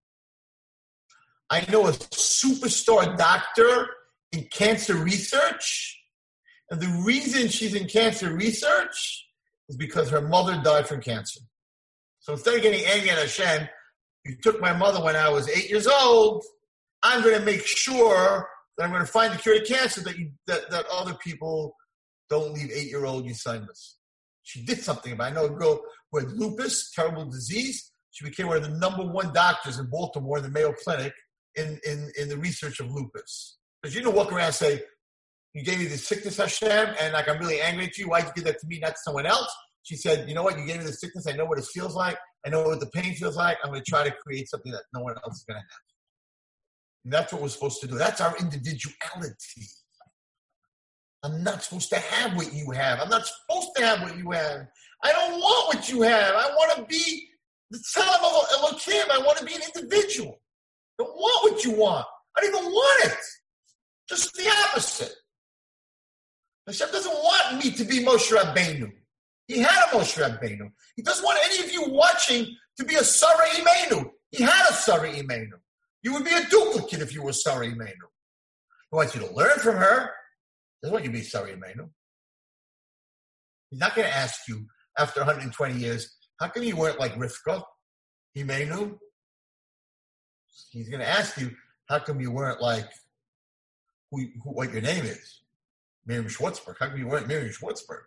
I 1.50 1.66
know 1.72 1.88
a 1.88 1.92
superstar 1.92 3.18
doctor 3.18 3.88
in 4.32 4.48
cancer 4.52 4.96
research, 4.96 6.00
and 6.70 6.82
the 6.82 7.04
reason 7.06 7.48
she's 7.48 7.76
in 7.76 7.88
cancer 7.88 8.34
research 8.34 9.26
is 9.70 9.78
because 9.78 10.10
her 10.10 10.22
mother 10.22 10.60
died 10.64 10.88
from 10.88 11.00
cancer. 11.00 11.40
So 12.20 12.34
instead 12.34 12.56
of 12.56 12.64
getting 12.64 12.84
angry 12.86 13.12
at 13.12 13.20
Hashem, 13.20 13.70
you 14.26 14.36
took 14.42 14.60
my 14.62 14.74
mother 14.74 15.04
when 15.04 15.16
I 15.16 15.30
was 15.30 15.48
eight 15.50 15.70
years 15.70 15.88
old. 15.88 16.44
I'm 17.04 17.22
going 17.22 17.38
to 17.38 17.46
make 17.46 17.66
sure 17.66 18.48
that 18.78 18.84
I'm 18.84 18.92
going 18.92 19.06
to 19.06 19.12
find 19.12 19.34
the 19.34 19.38
cure 19.38 19.60
to 19.60 19.66
cancer 19.66 20.02
that 20.02 20.18
you, 20.18 20.32
that, 20.48 20.72
that 20.72 20.86
other 20.92 21.14
people 21.16 21.76
don't 22.30 22.54
leave 22.54 22.72
eight 22.74 22.88
year 22.88 23.06
old 23.06 23.26
Yusimus. 23.26 23.96
She 24.44 24.66
did 24.66 24.82
something 24.82 25.14
about 25.14 25.28
it. 25.28 25.32
I 25.32 25.34
know 25.36 25.46
a 25.46 25.50
girl 25.50 25.82
who 26.12 26.20
had 26.20 26.32
lupus, 26.32 26.92
terrible 26.94 27.26
disease. 27.26 27.92
She 28.12 28.26
became 28.26 28.48
one 28.48 28.58
of 28.58 28.64
the 28.64 28.78
number 28.78 29.04
one 29.04 29.34
doctors 29.34 29.80
in 29.80 29.90
Baltimore, 29.90 30.38
in 30.38 30.44
the 30.44 30.50
Mayo 30.50 30.74
Clinic, 30.74 31.14
in, 31.56 31.80
in, 31.86 32.12
in 32.20 32.30
the 32.30 32.38
research 32.38 32.80
of 32.80 32.92
lupus. 32.92 33.58
Because 33.82 33.96
you 33.96 34.02
don't 34.02 34.16
walk 34.16 34.32
around 34.32 34.48
and 34.48 34.56
say, 34.56 34.82
You 35.54 35.64
gave 35.64 35.80
me 35.80 35.86
this 35.86 36.08
sickness, 36.08 36.38
Hashem, 36.38 36.96
and 37.00 37.14
like 37.14 37.28
I'm 37.28 37.40
really 37.40 37.60
angry 37.62 37.86
at 37.86 37.98
you. 37.98 38.10
Why'd 38.10 38.26
you 38.26 38.32
give 38.36 38.46
that 38.46 38.60
to 38.60 38.68
me, 38.68 38.80
not 38.80 38.90
to 38.90 39.00
someone 39.04 39.26
else? 39.26 39.54
She 39.84 39.96
said, 39.96 40.28
You 40.28 40.36
know 40.36 40.44
what? 40.44 40.58
You 40.58 40.66
gave 40.66 40.80
me 40.80 40.86
the 40.86 40.94
sickness. 40.94 41.28
I 41.28 41.34
know 41.34 41.46
what 41.46 41.60
it 41.60 41.66
feels 41.66 41.96
like. 41.96 42.18
I 42.46 42.50
know 42.50 42.64
what 42.64 42.80
the 42.80 42.88
pain 42.88 43.16
feels 43.16 43.36
like. 43.38 43.58
I'm 43.64 43.72
going 43.72 43.84
to 43.84 43.90
try 43.90 44.04
to 44.04 44.16
create 44.26 44.50
something 44.50 44.72
that 44.72 44.84
no 44.94 45.02
one 45.02 45.16
else 45.24 45.38
is 45.38 45.46
going 45.48 45.56
to 45.56 45.62
have. 45.62 45.93
And 47.04 47.14
that's 47.14 47.34
what 47.34 47.42
we're 47.42 47.50
supposed 47.50 47.82
to 47.82 47.88
do. 47.88 47.96
That's 47.98 48.22
our 48.22 48.36
individuality. 48.38 49.68
I'm 51.24 51.44
not 51.44 51.64
supposed 51.64 51.90
to 51.90 52.00
have 52.00 52.36
what 52.36 52.54
you 52.54 52.72
have. 52.72 53.00
I'm 53.00 53.10
not 53.10 53.26
supposed 53.26 53.70
to 53.78 53.86
have 53.86 54.02
what 54.02 54.18
you 54.18 54.32
have. 54.32 54.68
I 55.04 55.12
don't 55.12 55.34
want 55.34 55.76
what 55.76 55.90
you 55.90 56.02
have. 56.02 56.36
I 56.36 56.48
want 56.50 56.78
to 56.78 56.84
be 56.84 57.30
the 57.72 57.80
son 57.80 58.08
of 58.08 58.46
Elohim. 58.54 59.06
I 59.12 59.20
want 59.20 59.38
to 59.38 59.46
be 59.46 59.56
an 59.56 59.62
individual. 59.76 60.40
I 61.00 61.04
don't 61.04 61.16
want 61.16 61.52
what 61.52 61.64
you 61.64 61.72
want. 61.72 62.06
I 62.38 62.42
don't 62.42 62.56
even 62.56 62.72
want 62.72 63.06
it. 63.06 63.18
Just 64.10 64.34
the 64.34 64.50
opposite. 64.66 65.14
Hashem 66.68 66.90
doesn't 66.92 67.12
want 67.12 67.64
me 67.64 67.72
to 67.72 67.84
be 67.84 68.04
Moshe 68.04 68.32
Rabbeinu. 68.32 68.92
He 69.48 69.60
had 69.60 69.90
a 69.92 69.98
Moshe 69.98 70.22
Rabbeinu. 70.22 70.72
He 70.96 71.02
doesn't 71.02 71.24
want 71.24 71.40
any 71.46 71.66
of 71.66 71.72
you 71.72 71.90
watching 71.90 72.56
to 72.78 72.86
be 72.86 72.96
a 72.96 73.04
Sarah 73.04 73.48
Imenu. 73.56 74.10
He 74.32 74.44
had 74.44 74.70
a 74.70 74.74
Sarah 74.74 75.12
Imenu. 75.12 75.52
You 76.04 76.14
would 76.14 76.26
be 76.26 76.34
a 76.34 76.46
duplicate 76.46 77.02
if 77.02 77.14
you 77.14 77.24
were 77.24 77.34
Sarah 77.34 77.66
Imenu. 77.66 77.88
He 77.88 78.96
wants 78.96 79.16
you 79.16 79.22
to 79.22 79.34
learn 79.34 79.58
from 79.60 79.78
her. 79.78 80.02
He 80.02 80.86
doesn't 80.86 80.94
want 80.94 81.06
you 81.06 81.12
to 81.12 81.18
be 81.18 81.24
Sarah 81.24 81.50
Imenu. 81.50 81.90
He's 83.70 83.80
not 83.80 83.96
going 83.96 84.08
to 84.08 84.14
ask 84.14 84.48
you 84.48 84.68
after 84.98 85.22
120 85.22 85.76
years, 85.76 86.16
how 86.40 86.50
come 86.50 86.64
you 86.64 86.76
weren't 86.76 87.00
like 87.00 87.16
Rivka, 87.16 87.64
Imenu? 88.38 88.98
He's 90.70 90.90
going 90.90 91.00
to 91.00 91.10
ask 91.10 91.40
you, 91.40 91.52
how 91.88 92.00
come 92.00 92.20
you 92.22 92.32
weren't 92.32 92.62
like 92.62 92.88
who, 94.12 94.28
who, 94.44 94.52
what 94.52 94.72
your 94.72 94.82
name 94.82 95.06
is? 95.06 95.42
Miriam 96.06 96.28
Schwartzberg. 96.28 96.76
How 96.80 96.90
come 96.90 97.00
you 97.00 97.08
weren't 97.08 97.28
Miriam 97.28 97.52
Schwartzberg? 97.52 98.02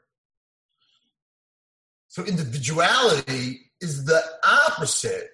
So 2.09 2.25
individuality 2.25 3.73
is 3.81 4.05
the 4.05 4.23
opposite 4.45 5.31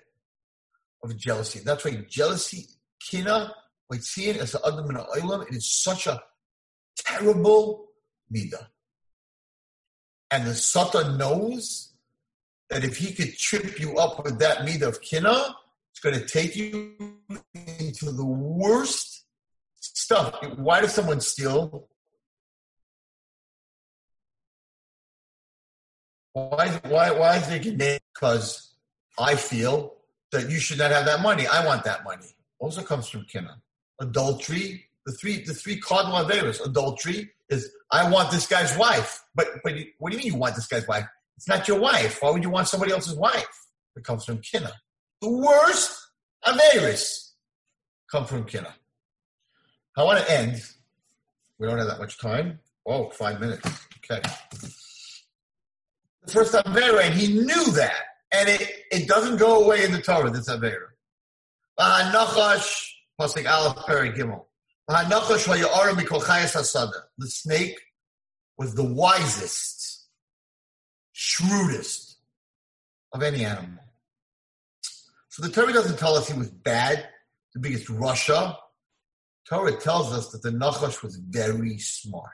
of 1.02 1.16
jealousy. 1.16 1.60
That's 1.64 1.84
why 1.84 2.04
jealousy, 2.08 2.66
kina, 3.00 3.54
like 3.90 4.02
seeing 4.02 4.36
as 4.38 4.54
an 4.54 4.60
adam 4.66 4.86
olam, 4.86 5.46
it 5.48 5.54
is 5.54 5.70
such 5.70 6.06
a 6.06 6.22
terrible 6.96 7.86
midah. 8.34 8.66
And 10.30 10.46
the 10.46 10.54
Satan 10.54 11.18
knows 11.18 11.92
that 12.70 12.84
if 12.84 12.96
he 12.96 13.12
could 13.12 13.36
trip 13.36 13.78
you 13.78 13.98
up 13.98 14.24
with 14.24 14.38
that 14.38 14.58
midah 14.58 14.88
of 14.88 15.00
kina, 15.02 15.54
it's 15.90 16.00
going 16.00 16.18
to 16.18 16.26
take 16.26 16.56
you 16.56 16.94
into 17.78 18.10
the 18.10 18.24
worst 18.24 19.24
stuff. 19.76 20.34
Why 20.56 20.80
does 20.80 20.94
someone 20.94 21.20
steal? 21.20 21.88
Why, 26.32 26.80
why, 26.88 27.10
why 27.10 27.36
is 27.36 27.50
it 27.50 28.00
Because 28.14 28.74
I 29.18 29.34
feel 29.34 29.96
that 30.32 30.50
you 30.50 30.58
should 30.58 30.78
not 30.78 30.90
have 30.90 31.04
that 31.06 31.20
money. 31.20 31.46
I 31.46 31.64
want 31.64 31.84
that 31.84 32.04
money. 32.04 32.26
Also 32.58 32.82
comes 32.82 33.08
from 33.08 33.24
kina. 33.24 33.60
Adultery, 34.00 34.84
the 35.06 35.12
three, 35.12 35.42
the 35.44 35.54
three 35.54 35.78
cardinal 35.78 36.24
averas. 36.24 36.64
Adultery 36.64 37.30
is 37.48 37.70
I 37.90 38.10
want 38.10 38.30
this 38.30 38.46
guy's 38.46 38.76
wife. 38.76 39.22
But, 39.34 39.46
but 39.62 39.74
what 39.98 40.10
do 40.10 40.16
you 40.16 40.24
mean 40.24 40.34
you 40.34 40.38
want 40.38 40.54
this 40.54 40.66
guy's 40.66 40.86
wife? 40.88 41.06
It's 41.36 41.48
not 41.48 41.66
your 41.68 41.80
wife. 41.80 42.18
Why 42.20 42.30
would 42.30 42.42
you 42.42 42.50
want 42.50 42.68
somebody 42.68 42.92
else's 42.92 43.16
wife? 43.16 43.66
It 43.96 44.04
comes 44.04 44.24
from 44.24 44.38
kina. 44.38 44.72
The 45.20 45.30
worst 45.30 46.08
averas 46.44 47.30
come 48.10 48.26
from 48.26 48.44
kina. 48.44 48.74
I 49.96 50.04
want 50.04 50.20
to 50.20 50.30
end. 50.32 50.62
We 51.58 51.66
don't 51.66 51.78
have 51.78 51.88
that 51.88 51.98
much 51.98 52.18
time. 52.18 52.58
Oh, 52.86 53.10
five 53.10 53.40
minutes. 53.40 53.68
Okay 53.98 54.20
the 56.24 56.32
first 56.32 56.54
Avera, 56.54 57.02
and 57.02 57.14
he 57.14 57.34
knew 57.34 57.70
that. 57.72 57.94
And 58.32 58.48
it, 58.48 58.81
it 58.92 59.08
doesn't 59.08 59.38
go 59.38 59.64
away 59.64 59.84
in 59.84 59.92
the 59.92 60.00
Torah, 60.02 60.30
this 60.30 60.48
Avera. 60.48 60.88
The 67.18 67.26
snake 67.26 67.80
was 68.58 68.74
the 68.74 68.84
wisest, 68.84 70.06
shrewdest 71.12 72.18
of 73.12 73.22
any 73.22 73.44
animal. 73.44 73.82
So 75.30 75.42
the 75.42 75.48
Torah 75.48 75.72
doesn't 75.72 75.98
tell 75.98 76.14
us 76.14 76.28
he 76.28 76.38
was 76.38 76.50
bad, 76.50 77.08
the 77.54 77.60
biggest 77.60 77.86
rasha. 77.86 78.56
Torah 79.48 79.80
tells 79.80 80.12
us 80.12 80.28
that 80.32 80.42
the 80.42 80.50
Nachash 80.50 81.02
was 81.02 81.16
very 81.16 81.78
smart. 81.78 82.28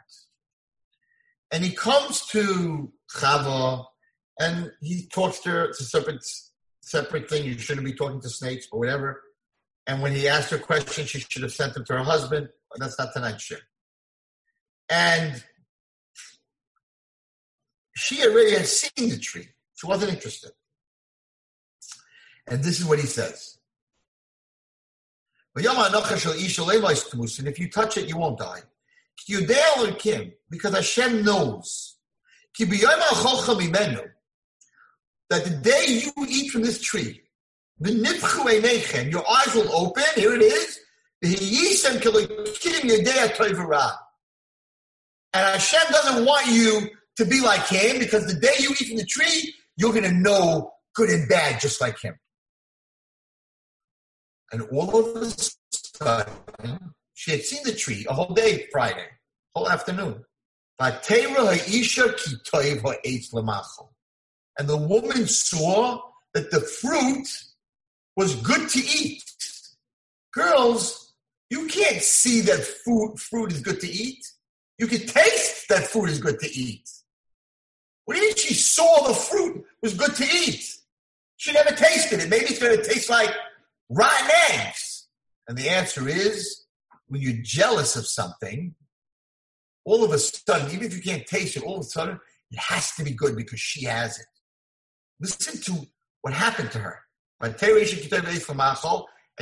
And 1.52 1.64
he 1.64 1.70
comes 1.70 2.26
to 2.26 2.92
Chava, 3.14 3.84
and 4.38 4.72
he 4.80 5.06
talks 5.06 5.40
to 5.40 5.50
her. 5.50 5.64
It's 5.66 5.80
a 5.80 5.84
separate 5.84 6.24
separate 6.80 7.28
thing. 7.28 7.44
You 7.44 7.58
shouldn't 7.58 7.84
be 7.86 7.92
talking 7.92 8.20
to 8.20 8.28
snakes 8.28 8.68
or 8.72 8.78
whatever. 8.78 9.22
And 9.86 10.02
when 10.02 10.12
he 10.12 10.28
asked 10.28 10.50
her 10.50 10.58
question, 10.58 11.06
she 11.06 11.20
should 11.20 11.42
have 11.42 11.52
sent 11.52 11.74
them 11.74 11.84
to 11.86 11.94
her 11.94 12.04
husband. 12.04 12.48
But 12.70 12.80
that's 12.80 12.98
not 12.98 13.12
tonight's 13.12 13.48
shiur. 13.48 13.58
And 14.90 15.42
she 17.96 18.22
already 18.24 18.52
had 18.52 18.66
seen 18.66 19.10
the 19.10 19.18
tree. 19.18 19.48
She 19.74 19.86
wasn't 19.86 20.12
interested. 20.12 20.52
And 22.46 22.62
this 22.62 22.80
is 22.80 22.86
what 22.86 22.98
he 22.98 23.06
says. 23.06 23.58
And 25.54 25.66
if 27.48 27.58
you 27.58 27.70
touch 27.70 27.96
it, 27.96 28.08
you 28.08 28.16
won't 28.16 28.38
die. 28.38 28.60
Because 30.50 30.74
Hashem 30.74 31.24
knows 31.24 31.96
that 35.30 35.44
the 35.44 35.50
day 35.50 35.84
you 35.88 36.12
eat 36.26 36.50
from 36.50 36.62
this 36.62 36.80
tree, 36.80 37.22
the 37.80 37.90
your 39.10 39.24
eyes 39.30 39.54
will 39.54 39.72
open, 39.72 40.02
here 40.16 40.34
it 40.34 40.42
is, 40.42 40.80
and 45.34 45.46
Hashem 45.46 45.80
doesn't 45.90 46.24
want 46.24 46.46
you 46.46 46.88
to 47.16 47.24
be 47.24 47.40
like 47.40 47.66
him 47.66 47.98
because 47.98 48.26
the 48.26 48.40
day 48.40 48.54
you 48.58 48.70
eat 48.70 48.88
from 48.88 48.96
the 48.96 49.04
tree, 49.04 49.54
you're 49.76 49.92
going 49.92 50.04
to 50.04 50.12
know 50.12 50.72
good 50.94 51.10
and 51.10 51.28
bad 51.28 51.60
just 51.60 51.80
like 51.80 52.00
him. 52.00 52.14
And 54.52 54.62
all 54.72 55.16
of 55.16 55.22
a 55.22 55.30
sudden, 55.70 56.94
she 57.14 57.32
had 57.32 57.42
seen 57.42 57.62
the 57.64 57.72
tree 57.72 58.06
a 58.08 58.14
whole 58.14 58.34
day 58.34 58.66
Friday, 58.72 59.06
whole 59.54 59.68
afternoon. 59.68 60.24
And 64.58 64.68
the 64.68 64.76
woman 64.76 65.26
saw 65.26 66.00
that 66.34 66.50
the 66.50 66.60
fruit 66.60 67.28
was 68.16 68.34
good 68.36 68.68
to 68.70 68.78
eat. 68.80 69.24
Girls, 70.32 71.14
you 71.50 71.66
can't 71.68 72.02
see 72.02 72.40
that 72.42 72.60
food, 72.60 73.18
fruit 73.18 73.52
is 73.52 73.60
good 73.60 73.80
to 73.80 73.88
eat. 73.88 74.26
You 74.78 74.86
can 74.86 75.00
taste 75.00 75.68
that 75.68 75.86
food 75.86 76.10
is 76.10 76.20
good 76.20 76.38
to 76.40 76.50
eat. 76.52 76.88
What 78.04 78.14
do 78.14 78.20
you 78.20 78.28
mean 78.28 78.36
she 78.36 78.54
saw 78.54 79.06
the 79.06 79.14
fruit 79.14 79.64
was 79.82 79.94
good 79.94 80.14
to 80.16 80.24
eat? 80.24 80.76
She 81.36 81.52
never 81.52 81.70
tasted 81.70 82.20
it. 82.20 82.28
Maybe 82.28 82.46
it's 82.46 82.58
going 82.58 82.76
to 82.76 82.82
taste 82.82 83.10
like 83.10 83.30
rotten 83.88 84.30
eggs. 84.50 85.06
And 85.46 85.56
the 85.56 85.68
answer 85.68 86.08
is 86.08 86.64
when 87.06 87.20
you're 87.20 87.40
jealous 87.42 87.96
of 87.96 88.06
something, 88.06 88.74
all 89.84 90.04
of 90.04 90.12
a 90.12 90.18
sudden, 90.18 90.70
even 90.72 90.86
if 90.86 90.96
you 90.96 91.02
can't 91.02 91.26
taste 91.26 91.56
it, 91.56 91.62
all 91.62 91.76
of 91.76 91.80
a 91.80 91.84
sudden, 91.84 92.20
it 92.50 92.58
has 92.58 92.94
to 92.96 93.04
be 93.04 93.12
good 93.12 93.36
because 93.36 93.60
she 93.60 93.84
has 93.84 94.18
it. 94.18 94.26
Listen 95.20 95.60
to 95.62 95.86
what 96.22 96.32
happened 96.34 96.70
to 96.72 96.78
her. 96.78 97.00
And 97.40 97.58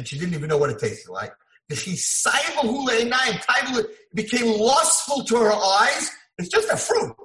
she 0.06 0.18
didn't 0.18 0.34
even 0.34 0.48
know 0.48 0.58
what 0.58 0.70
it 0.70 0.78
tasted 0.78 1.10
like. 1.10 1.32
She 1.72 1.96
became 4.14 4.46
lustful 4.60 5.24
to 5.24 5.36
her 5.36 5.52
eyes. 5.52 6.10
It's 6.38 6.48
just 6.48 6.70
a 6.70 6.76
fruit. 6.76 7.16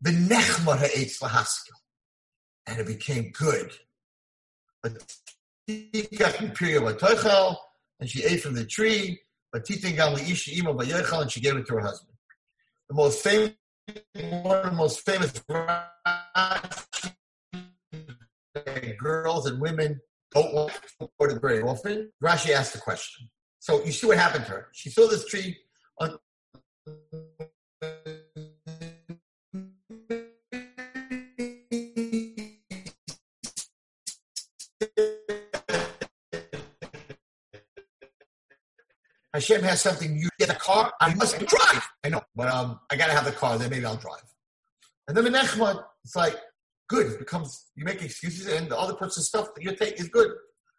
The 0.00 0.10
nechma 0.10 0.78
and 2.66 2.78
it 2.78 2.86
became 2.86 3.30
good. 3.32 3.72
And 4.82 4.98
she 8.06 8.24
ate 8.24 8.40
from 8.42 8.54
the 8.54 8.64
tree, 8.64 9.20
and 9.52 9.66
she 9.66 9.80
gave 11.40 11.56
it 11.56 11.66
to 11.66 11.74
her 11.74 11.80
husband. 11.80 12.16
The 12.88 12.94
most 12.94 13.22
famous, 13.22 13.50
one 14.14 14.58
of 14.58 14.64
the 14.64 14.72
most 14.72 15.04
famous 15.04 15.32
girls 18.98 19.46
and 19.46 19.60
women 19.60 20.00
don't 20.32 20.52
want 20.54 20.72
to 21.00 21.08
go 21.20 21.26
to 21.26 21.38
very 21.38 21.62
often. 21.62 22.10
Rashi 22.22 22.50
asked 22.50 22.72
the 22.72 22.80
question. 22.80 23.28
So 23.60 23.84
you 23.84 23.92
see 23.92 24.06
what 24.06 24.18
happened 24.18 24.46
to 24.46 24.52
her. 24.52 24.68
She 24.72 24.90
saw 24.90 25.06
this 25.08 25.26
tree 25.26 25.56
on 25.98 26.18
Hashem 39.34 39.62
has 39.62 39.80
something, 39.80 40.16
you 40.16 40.28
get 40.38 40.48
a 40.48 40.54
car, 40.54 40.92
I 41.00 41.12
must 41.14 41.38
drive. 41.38 41.88
I 42.04 42.08
know, 42.08 42.22
but 42.36 42.48
um, 42.48 42.78
I 42.88 42.94
got 42.96 43.08
to 43.08 43.12
have 43.12 43.24
the 43.24 43.32
car, 43.32 43.58
then 43.58 43.68
maybe 43.68 43.84
I'll 43.84 43.96
drive. 43.96 44.22
And 45.08 45.16
then 45.16 45.24
Menachman, 45.24 45.84
it's 46.04 46.16
like, 46.16 46.36
good. 46.88 47.06
It 47.06 47.18
becomes, 47.18 47.70
you 47.74 47.84
make 47.84 48.02
excuses 48.02 48.46
and 48.46 48.68
the 48.68 48.78
other 48.78 48.94
person's 48.94 49.26
stuff 49.28 49.54
that 49.54 49.62
you 49.62 49.74
take 49.74 49.98
is 49.98 50.08
good. 50.08 50.30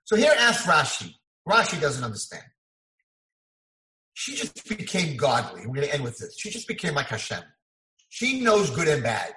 So 0.03 0.15
here 0.15 0.34
ask 0.38 0.65
Rashi. 0.65 1.13
Rashi 1.47 1.80
doesn't 1.82 2.03
understand. 2.03 2.43
She 4.13 4.36
just 4.36 4.67
became 4.69 5.17
godly. 5.17 5.61
We're 5.61 5.76
going 5.76 5.88
to 5.88 5.93
end 5.93 6.03
with 6.03 6.17
this. 6.17 6.38
She 6.38 6.49
just 6.49 6.67
became 6.67 6.95
like 6.95 7.07
Hashem. 7.07 7.41
She 8.09 8.39
knows 8.41 8.69
good 8.69 8.88
and 8.88 9.03
bad. 9.03 9.34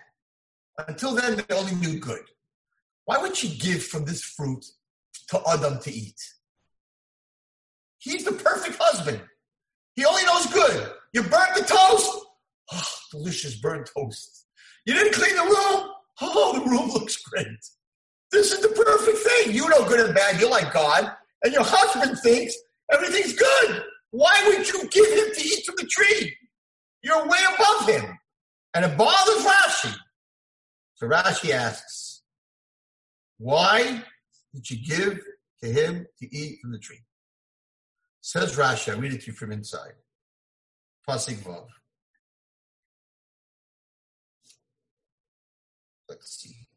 Until 0.86 1.14
then, 1.14 1.36
they 1.36 1.54
only 1.56 1.74
knew 1.74 1.98
good. 1.98 2.22
Why 3.06 3.18
would 3.18 3.36
she 3.36 3.56
give 3.58 3.82
from 3.82 4.04
this 4.04 4.22
fruit 4.22 4.64
to 5.30 5.40
Adam 5.48 5.80
to 5.80 5.90
eat? 5.90 6.20
He's 7.98 8.24
the 8.24 8.32
perfect 8.32 8.76
husband. 8.80 9.20
He 9.96 10.04
only 10.04 10.22
knows 10.24 10.46
good. 10.46 10.92
You 11.12 11.22
burnt 11.22 11.56
the 11.56 11.62
toast. 11.62 12.26
Oh, 12.72 12.88
delicious 13.10 13.56
burnt 13.56 13.90
toast. 13.96 14.46
You 14.88 14.94
didn't 14.94 15.12
clean 15.12 15.36
the 15.36 15.42
room. 15.42 15.90
Oh, 16.22 16.58
the 16.58 16.64
room 16.64 16.88
looks 16.88 17.18
great. 17.18 17.46
This 18.32 18.52
is 18.52 18.60
the 18.60 18.68
perfect 18.68 19.18
thing. 19.18 19.54
You 19.54 19.68
know 19.68 19.86
good 19.86 20.00
and 20.00 20.14
bad. 20.14 20.40
You're 20.40 20.48
like 20.48 20.72
God. 20.72 21.12
and 21.44 21.52
your 21.52 21.62
husband 21.62 22.18
thinks 22.20 22.54
everything's 22.90 23.34
good. 23.34 23.82
Why 24.12 24.42
would 24.46 24.66
you 24.66 24.88
give 24.88 25.06
him 25.06 25.34
to 25.34 25.42
eat 25.42 25.66
from 25.66 25.74
the 25.76 25.84
tree? 25.84 26.34
You're 27.02 27.28
way 27.28 27.38
above 27.54 27.86
him. 27.86 28.18
And 28.72 28.86
it 28.86 28.96
bothers 28.96 29.44
Rashi. 29.44 29.94
So 30.94 31.06
Rashi 31.06 31.50
asks, 31.50 32.22
why 33.36 34.02
did 34.54 34.70
you 34.70 34.78
give 34.82 35.20
to 35.62 35.70
him 35.70 36.06
to 36.18 36.34
eat 36.34 36.60
from 36.62 36.72
the 36.72 36.78
tree? 36.78 37.02
Says 38.22 38.56
Rashi, 38.56 38.94
I 38.94 38.98
read 38.98 39.12
it 39.12 39.20
to 39.20 39.26
you 39.26 39.32
from 39.34 39.52
inside. 39.52 39.92
Pasuk 41.06 41.36
Vav. 41.44 41.66
Let's 46.08 46.40
see. 46.40 46.68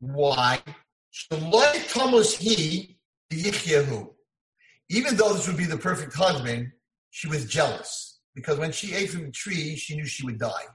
Why? 0.00 0.62
Thomas 1.88 2.36
he 2.36 2.96
Even 4.90 5.16
though 5.16 5.32
this 5.32 5.46
would 5.46 5.56
be 5.56 5.64
the 5.64 5.78
perfect 5.80 6.14
husband, 6.14 6.72
she 7.10 7.28
was 7.28 7.46
jealous 7.46 8.20
because 8.34 8.58
when 8.58 8.72
she 8.72 8.94
ate 8.94 9.10
from 9.10 9.26
the 9.26 9.30
tree, 9.30 9.76
she 9.76 9.96
knew 9.96 10.04
she 10.04 10.26
would 10.26 10.38
die. 10.38 10.66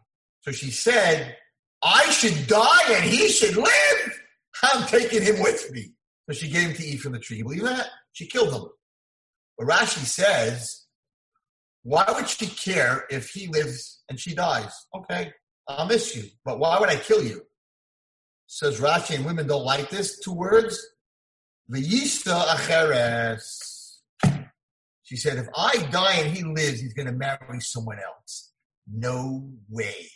So 0.42 0.52
she 0.52 0.72
said, 0.72 1.36
I 1.84 2.10
should 2.10 2.48
die 2.48 2.92
and 2.92 3.04
he 3.04 3.30
should 3.30 3.56
live. 3.56 4.22
I'm 4.64 4.88
taking 4.88 5.22
him 5.22 5.42
with 5.42 5.72
me. 5.72 5.92
So 6.30 6.36
she 6.36 6.52
gave 6.52 6.68
him 6.68 6.74
to 6.76 6.86
eat 6.86 6.98
from 6.98 7.14
the 7.14 7.20
tree. 7.20 7.38
You 7.38 7.44
believe 7.44 7.64
that? 7.64 7.88
She 8.14 8.28
killed 8.28 8.54
him. 8.54 8.70
But 9.58 9.68
Rashi 9.68 10.06
says, 10.06 10.86
why 11.82 12.06
would 12.08 12.30
she 12.30 12.46
care 12.46 13.06
if 13.10 13.32
he 13.32 13.48
lives 13.48 14.04
and 14.10 14.20
she 14.20 14.36
dies? 14.36 14.72
Okay, 14.96 15.34
I'll 15.68 15.88
miss 15.88 16.16
you, 16.16 16.24
but 16.46 16.60
why 16.60 16.80
would 16.80 16.90
I 16.90 16.98
kill 16.98 17.24
you? 17.24 17.42
Says 18.46 18.80
Rashi, 18.80 19.16
and 19.16 19.26
women 19.26 19.48
don't 19.48 19.66
like 19.66 19.90
this. 19.90 20.20
Two 20.20 20.34
words. 20.34 20.80
V'yisa 21.72 22.46
acheres. 22.46 24.02
She 25.04 25.16
said, 25.16 25.40
if 25.40 25.48
I 25.56 25.78
die 25.92 26.18
and 26.18 26.36
he 26.36 26.44
lives, 26.44 26.80
he's 26.80 26.94
going 26.94 27.08
to 27.08 27.12
marry 27.12 27.60
someone 27.62 27.98
else. 27.98 28.52
No 28.88 29.50
way. 29.68 30.12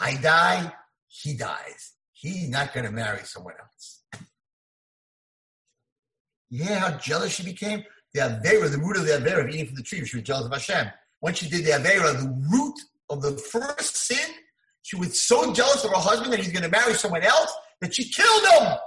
I 0.00 0.16
die, 0.16 0.72
he 1.08 1.36
dies. 1.36 1.92
He's 2.12 2.48
not 2.48 2.72
going 2.72 2.86
to 2.86 2.92
marry 2.92 3.24
someone 3.24 3.54
else. 3.60 3.97
Yeah, 6.50 6.78
how 6.78 6.98
jealous 6.98 7.34
she 7.34 7.44
became. 7.44 7.84
The 8.14 8.20
Avera, 8.20 8.70
the 8.70 8.78
root 8.78 8.96
of 8.96 9.06
the 9.06 9.12
Avera 9.12 9.44
of 9.44 9.50
eating 9.50 9.66
from 9.66 9.76
the 9.76 9.82
tree, 9.82 10.04
she 10.04 10.16
was 10.16 10.24
jealous 10.24 10.46
of 10.46 10.52
Hashem. 10.52 10.90
When 11.20 11.34
she 11.34 11.48
did 11.48 11.64
the 11.64 11.72
Avera, 11.72 12.12
the 12.14 12.46
root 12.50 12.74
of 13.10 13.22
the 13.22 13.32
first 13.32 13.96
sin, 13.96 14.30
she 14.82 14.96
was 14.96 15.20
so 15.20 15.52
jealous 15.52 15.84
of 15.84 15.90
her 15.90 15.96
husband 15.96 16.32
that 16.32 16.40
he's 16.40 16.52
going 16.52 16.62
to 16.62 16.70
marry 16.70 16.94
someone 16.94 17.22
else 17.22 17.52
that 17.80 17.94
she 17.94 18.04
killed 18.04 18.44
him. 18.46 18.78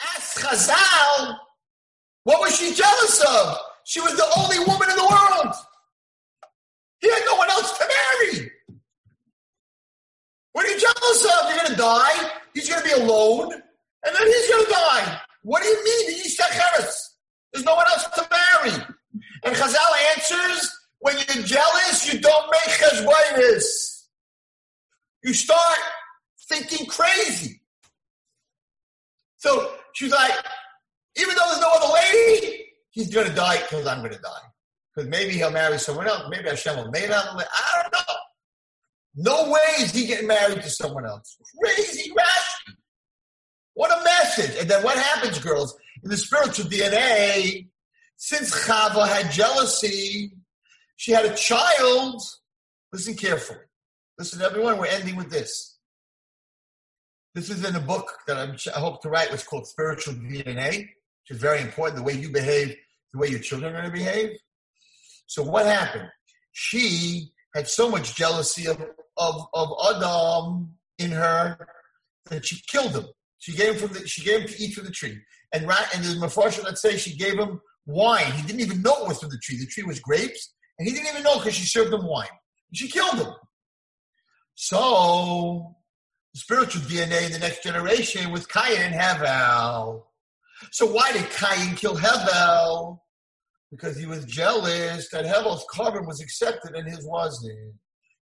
Ask 0.00 0.40
Chazal, 0.40 1.36
what 2.24 2.40
was 2.40 2.56
she 2.56 2.74
jealous 2.74 3.22
of? 3.28 3.58
She 3.84 4.00
was 4.00 4.14
the 4.16 4.26
only 4.38 4.58
woman 4.60 4.88
in 4.90 4.96
the 4.96 5.08
world. 5.08 5.54
He 7.00 7.10
had 7.10 7.22
no 7.26 7.36
one 7.36 7.50
else 7.50 7.76
to 7.78 7.84
marry. 7.84 8.50
What 10.52 10.66
are 10.66 10.70
you 10.70 10.78
jealous 10.80 11.24
of? 11.24 11.48
You're 11.48 11.58
going 11.58 11.72
to 11.72 11.76
die. 11.76 12.30
He's 12.54 12.68
going 12.68 12.82
to 12.82 12.88
be 12.88 13.02
alone. 13.02 13.52
And 13.52 14.16
then 14.16 14.26
he's 14.26 14.48
going 14.48 14.64
to 14.64 14.70
die. 14.70 15.20
What 15.42 15.62
do 15.62 15.68
you 15.68 15.84
mean? 15.84 16.10
He's 16.12 16.36
There's 17.52 17.64
no 17.64 17.74
one 17.74 17.86
else 17.86 18.06
to 18.14 18.28
marry. 18.30 18.84
And 19.44 19.56
Chazal 19.56 20.16
answers, 20.16 20.70
when 21.00 21.16
you're 21.16 21.44
jealous, 21.44 22.12
you 22.12 22.20
don't 22.20 22.50
make 22.50 22.76
cheshbonos. 22.78 24.06
You 25.24 25.34
start 25.34 25.78
thinking 26.48 26.86
crazy. 26.86 27.60
So 29.38 29.74
she's 29.94 30.12
like, 30.12 30.32
even 31.16 31.34
though 31.34 31.46
there's 31.48 31.60
no 31.60 31.70
other 31.74 31.92
lady, 31.92 32.64
he's 32.90 33.12
going 33.12 33.28
to 33.28 33.34
die 33.34 33.58
because 33.58 33.86
I'm 33.86 33.98
going 33.98 34.12
to 34.12 34.18
die. 34.18 34.48
Because 34.94 35.10
maybe 35.10 35.32
he'll 35.32 35.50
marry 35.50 35.78
someone 35.78 36.06
else. 36.06 36.22
Maybe 36.30 36.48
Hashem 36.48 36.76
will 36.76 36.90
made 36.90 37.04
him. 37.04 37.12
I 37.12 37.82
don't 37.82 37.92
know. 37.92 38.14
No 39.14 39.50
way 39.50 39.60
is 39.80 39.92
he 39.92 40.06
getting 40.06 40.26
married 40.26 40.62
to 40.62 40.70
someone 40.70 41.04
else. 41.04 41.36
Crazy 41.62 42.10
Rashi. 42.10 42.74
What 43.74 43.90
a 43.90 44.04
message. 44.04 44.60
And 44.60 44.68
then 44.68 44.82
what 44.82 44.98
happens, 44.98 45.38
girls? 45.38 45.76
In 46.02 46.10
the 46.10 46.16
spiritual 46.16 46.66
DNA, 46.66 47.68
since 48.16 48.54
Chava 48.66 49.06
had 49.08 49.32
jealousy, 49.32 50.32
she 50.96 51.12
had 51.12 51.24
a 51.24 51.34
child. 51.34 52.22
Listen 52.92 53.14
carefully. 53.14 53.60
Listen, 54.18 54.42
everyone, 54.42 54.78
we're 54.78 54.86
ending 54.86 55.16
with 55.16 55.30
this. 55.30 55.78
This 57.34 57.48
is 57.48 57.64
in 57.64 57.74
a 57.74 57.80
book 57.80 58.12
that 58.26 58.36
I'm, 58.36 58.56
i 58.74 58.78
hope 58.78 59.00
to 59.02 59.08
write, 59.08 59.32
which 59.32 59.46
called 59.46 59.66
Spiritual 59.66 60.14
DNA, 60.14 60.78
which 60.80 61.30
is 61.30 61.38
very 61.38 61.62
important. 61.62 61.96
The 61.96 62.02
way 62.02 62.12
you 62.12 62.30
behave, 62.30 62.76
the 63.12 63.18
way 63.18 63.28
your 63.28 63.40
children 63.40 63.74
are 63.74 63.80
going 63.80 63.90
to 63.90 63.96
behave. 63.96 64.36
So 65.26 65.42
what 65.42 65.64
happened? 65.64 66.08
She 66.52 67.32
had 67.54 67.68
so 67.68 67.90
much 67.90 68.14
jealousy 68.14 68.68
of, 68.68 68.82
of, 69.16 69.46
of 69.54 69.96
Adam 69.96 70.74
in 70.98 71.10
her 71.12 71.66
that 72.26 72.44
she 72.44 72.60
killed 72.68 72.92
him. 72.92 73.06
She 73.42 73.56
gave 73.56 73.72
him 73.74 73.88
from 73.88 73.98
the, 73.98 74.06
she 74.06 74.22
gave 74.22 74.42
him 74.42 74.46
to 74.46 74.62
eat 74.62 74.72
from 74.72 74.84
the 74.84 74.92
tree. 74.92 75.18
And 75.52 75.66
right, 75.66 75.84
and 75.92 76.04
the 76.04 76.10
Mepharshim 76.24 76.62
let's 76.62 76.80
say 76.80 76.96
she 76.96 77.16
gave 77.16 77.36
him 77.36 77.60
wine. 77.86 78.30
He 78.34 78.46
didn't 78.46 78.60
even 78.60 78.82
know 78.82 78.94
it 79.02 79.08
was 79.08 79.18
from 79.18 79.30
the 79.30 79.40
tree. 79.42 79.58
The 79.58 79.66
tree 79.66 79.82
was 79.82 79.98
grapes, 79.98 80.54
and 80.78 80.86
he 80.86 80.94
didn't 80.94 81.08
even 81.08 81.24
know 81.24 81.38
because 81.38 81.54
she 81.54 81.66
served 81.66 81.92
him 81.92 82.06
wine. 82.06 82.28
She 82.72 82.86
killed 82.86 83.16
him. 83.16 83.32
So 84.54 85.74
the 86.32 86.38
spiritual 86.38 86.82
DNA 86.82 87.26
in 87.26 87.32
the 87.32 87.40
next 87.40 87.64
generation 87.64 88.30
was 88.30 88.46
Cain 88.46 88.78
and 88.78 88.94
Hevel. 88.94 90.04
So 90.70 90.86
why 90.86 91.10
did 91.10 91.28
Cain 91.30 91.74
kill 91.74 91.96
Hevel? 91.96 93.00
Because 93.72 93.98
he 93.98 94.06
was 94.06 94.24
jealous 94.24 95.08
that 95.10 95.24
Hevel's 95.24 95.66
korban 95.74 96.06
was 96.06 96.20
accepted 96.20 96.76
and 96.76 96.88
his 96.88 97.04
wasn't. 97.04 97.74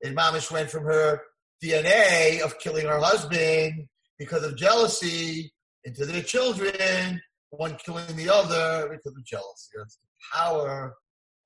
And 0.03 0.17
Mamish 0.17 0.51
went 0.51 0.71
from 0.71 0.87
her 0.87 1.21
DNA 1.63 2.41
of 2.41 2.59
killing 2.59 2.87
her 2.87 2.99
husband 2.99 3.87
because 4.19 4.45
of 4.45 4.57
jealousy 4.57 5.53
into 5.85 6.07
their 6.07 6.23
children, 6.23 7.21
one 7.51 7.77
killing 7.77 8.17
the 8.17 8.29
other 8.29 8.89
because 8.89 9.17
of 9.17 9.25
jealousy. 9.25 9.73
That's 9.77 9.97
the 9.97 10.37
power 10.37 10.95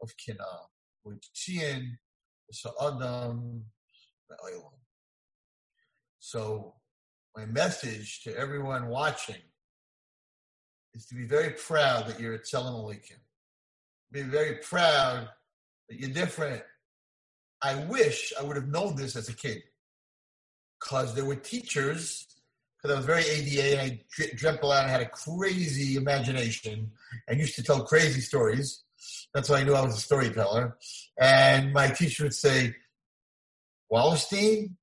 of 0.02 0.10
kina, 0.16 0.44
which 1.02 1.28
seeing 1.32 1.96
Adam 2.80 3.64
So 6.20 6.74
my 7.36 7.46
message 7.46 8.22
to 8.24 8.36
everyone 8.36 8.88
watching 8.88 9.42
is 10.94 11.06
to 11.06 11.14
be 11.14 11.26
very 11.26 11.50
proud 11.50 12.06
that 12.06 12.20
you're 12.20 12.34
at 12.34 12.44
Tzelem. 12.44 12.94
Be 14.10 14.22
very 14.22 14.56
proud 14.56 15.28
that 15.88 15.98
you're 15.98 16.10
different. 16.10 16.62
I 17.62 17.84
wish 17.84 18.32
I 18.38 18.42
would 18.42 18.56
have 18.56 18.68
known 18.68 18.96
this 18.96 19.16
as 19.16 19.28
a 19.28 19.34
kid 19.34 19.62
because 20.80 21.14
there 21.14 21.24
were 21.24 21.36
teachers 21.36 22.26
because 22.80 22.94
I 22.94 22.98
was 22.98 23.06
very 23.06 23.24
ADA 23.24 23.80
and 23.80 23.80
I 23.90 24.00
dreamt 24.36 24.60
a 24.62 24.66
lot 24.66 24.82
and 24.82 24.90
had 24.90 25.00
a 25.00 25.08
crazy 25.08 25.96
imagination 25.96 26.90
and 27.26 27.40
used 27.40 27.56
to 27.56 27.62
tell 27.62 27.84
crazy 27.84 28.20
stories. 28.20 28.84
That's 29.34 29.48
why 29.48 29.58
I 29.58 29.64
knew 29.64 29.74
I 29.74 29.84
was 29.84 29.96
a 29.96 30.00
storyteller. 30.00 30.76
And 31.20 31.72
my 31.72 31.88
teacher 31.88 32.24
would 32.24 32.34
say, 32.34 32.74
Wallerstein, 33.92 34.74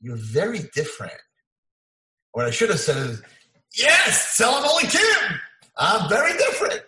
you're 0.00 0.16
very 0.16 0.60
different. 0.74 1.14
What 2.32 2.46
I 2.46 2.50
should 2.50 2.70
have 2.70 2.80
said 2.80 2.96
is, 2.96 3.22
yes, 3.76 4.38
Tzelem 4.40 4.90
Kim. 4.90 5.38
I'm 5.76 6.08
very 6.08 6.36
different. 6.36 6.82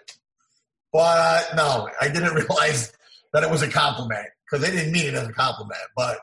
But 0.92 1.18
uh, 1.18 1.42
no, 1.56 1.88
I 2.00 2.08
didn't 2.08 2.34
realize 2.48 2.92
that 3.32 3.42
it 3.42 3.50
was 3.50 3.62
a 3.62 3.70
compliment 3.70 4.26
because 4.44 4.66
they 4.66 4.74
didn't 4.74 4.92
mean 4.92 5.06
it 5.06 5.14
as 5.14 5.28
a 5.28 5.32
compliment. 5.32 5.80
But 5.96 6.18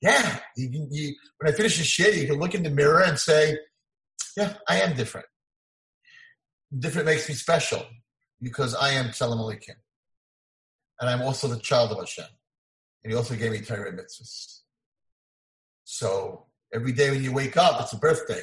yeah, 0.00 0.38
you, 0.56 0.88
you, 0.90 1.14
when 1.38 1.52
I 1.52 1.56
finish 1.56 1.78
the 1.78 1.84
shiur, 1.84 2.16
you 2.16 2.26
can 2.26 2.38
look 2.38 2.54
in 2.54 2.62
the 2.62 2.70
mirror 2.70 3.02
and 3.02 3.18
say, 3.18 3.58
yeah, 4.36 4.54
I 4.68 4.80
am 4.80 4.96
different. 4.96 5.26
Different 6.76 7.06
makes 7.06 7.28
me 7.28 7.34
special 7.34 7.84
because 8.40 8.74
I 8.74 8.90
am 8.90 9.06
Tzelem 9.06 9.38
Aleichem. 9.38 9.76
And 11.00 11.10
I'm 11.10 11.22
also 11.22 11.48
the 11.48 11.58
child 11.58 11.92
of 11.92 11.98
Hashem. 11.98 12.24
And 13.02 13.12
he 13.12 13.16
also 13.16 13.34
gave 13.34 13.52
me 13.52 13.60
Torah 13.60 13.92
mitzvahs. 13.92 14.60
So 15.84 16.46
every 16.72 16.92
day 16.92 17.10
when 17.10 17.22
you 17.22 17.32
wake 17.32 17.56
up, 17.56 17.80
it's 17.80 17.92
a 17.92 17.98
birthday. 17.98 18.42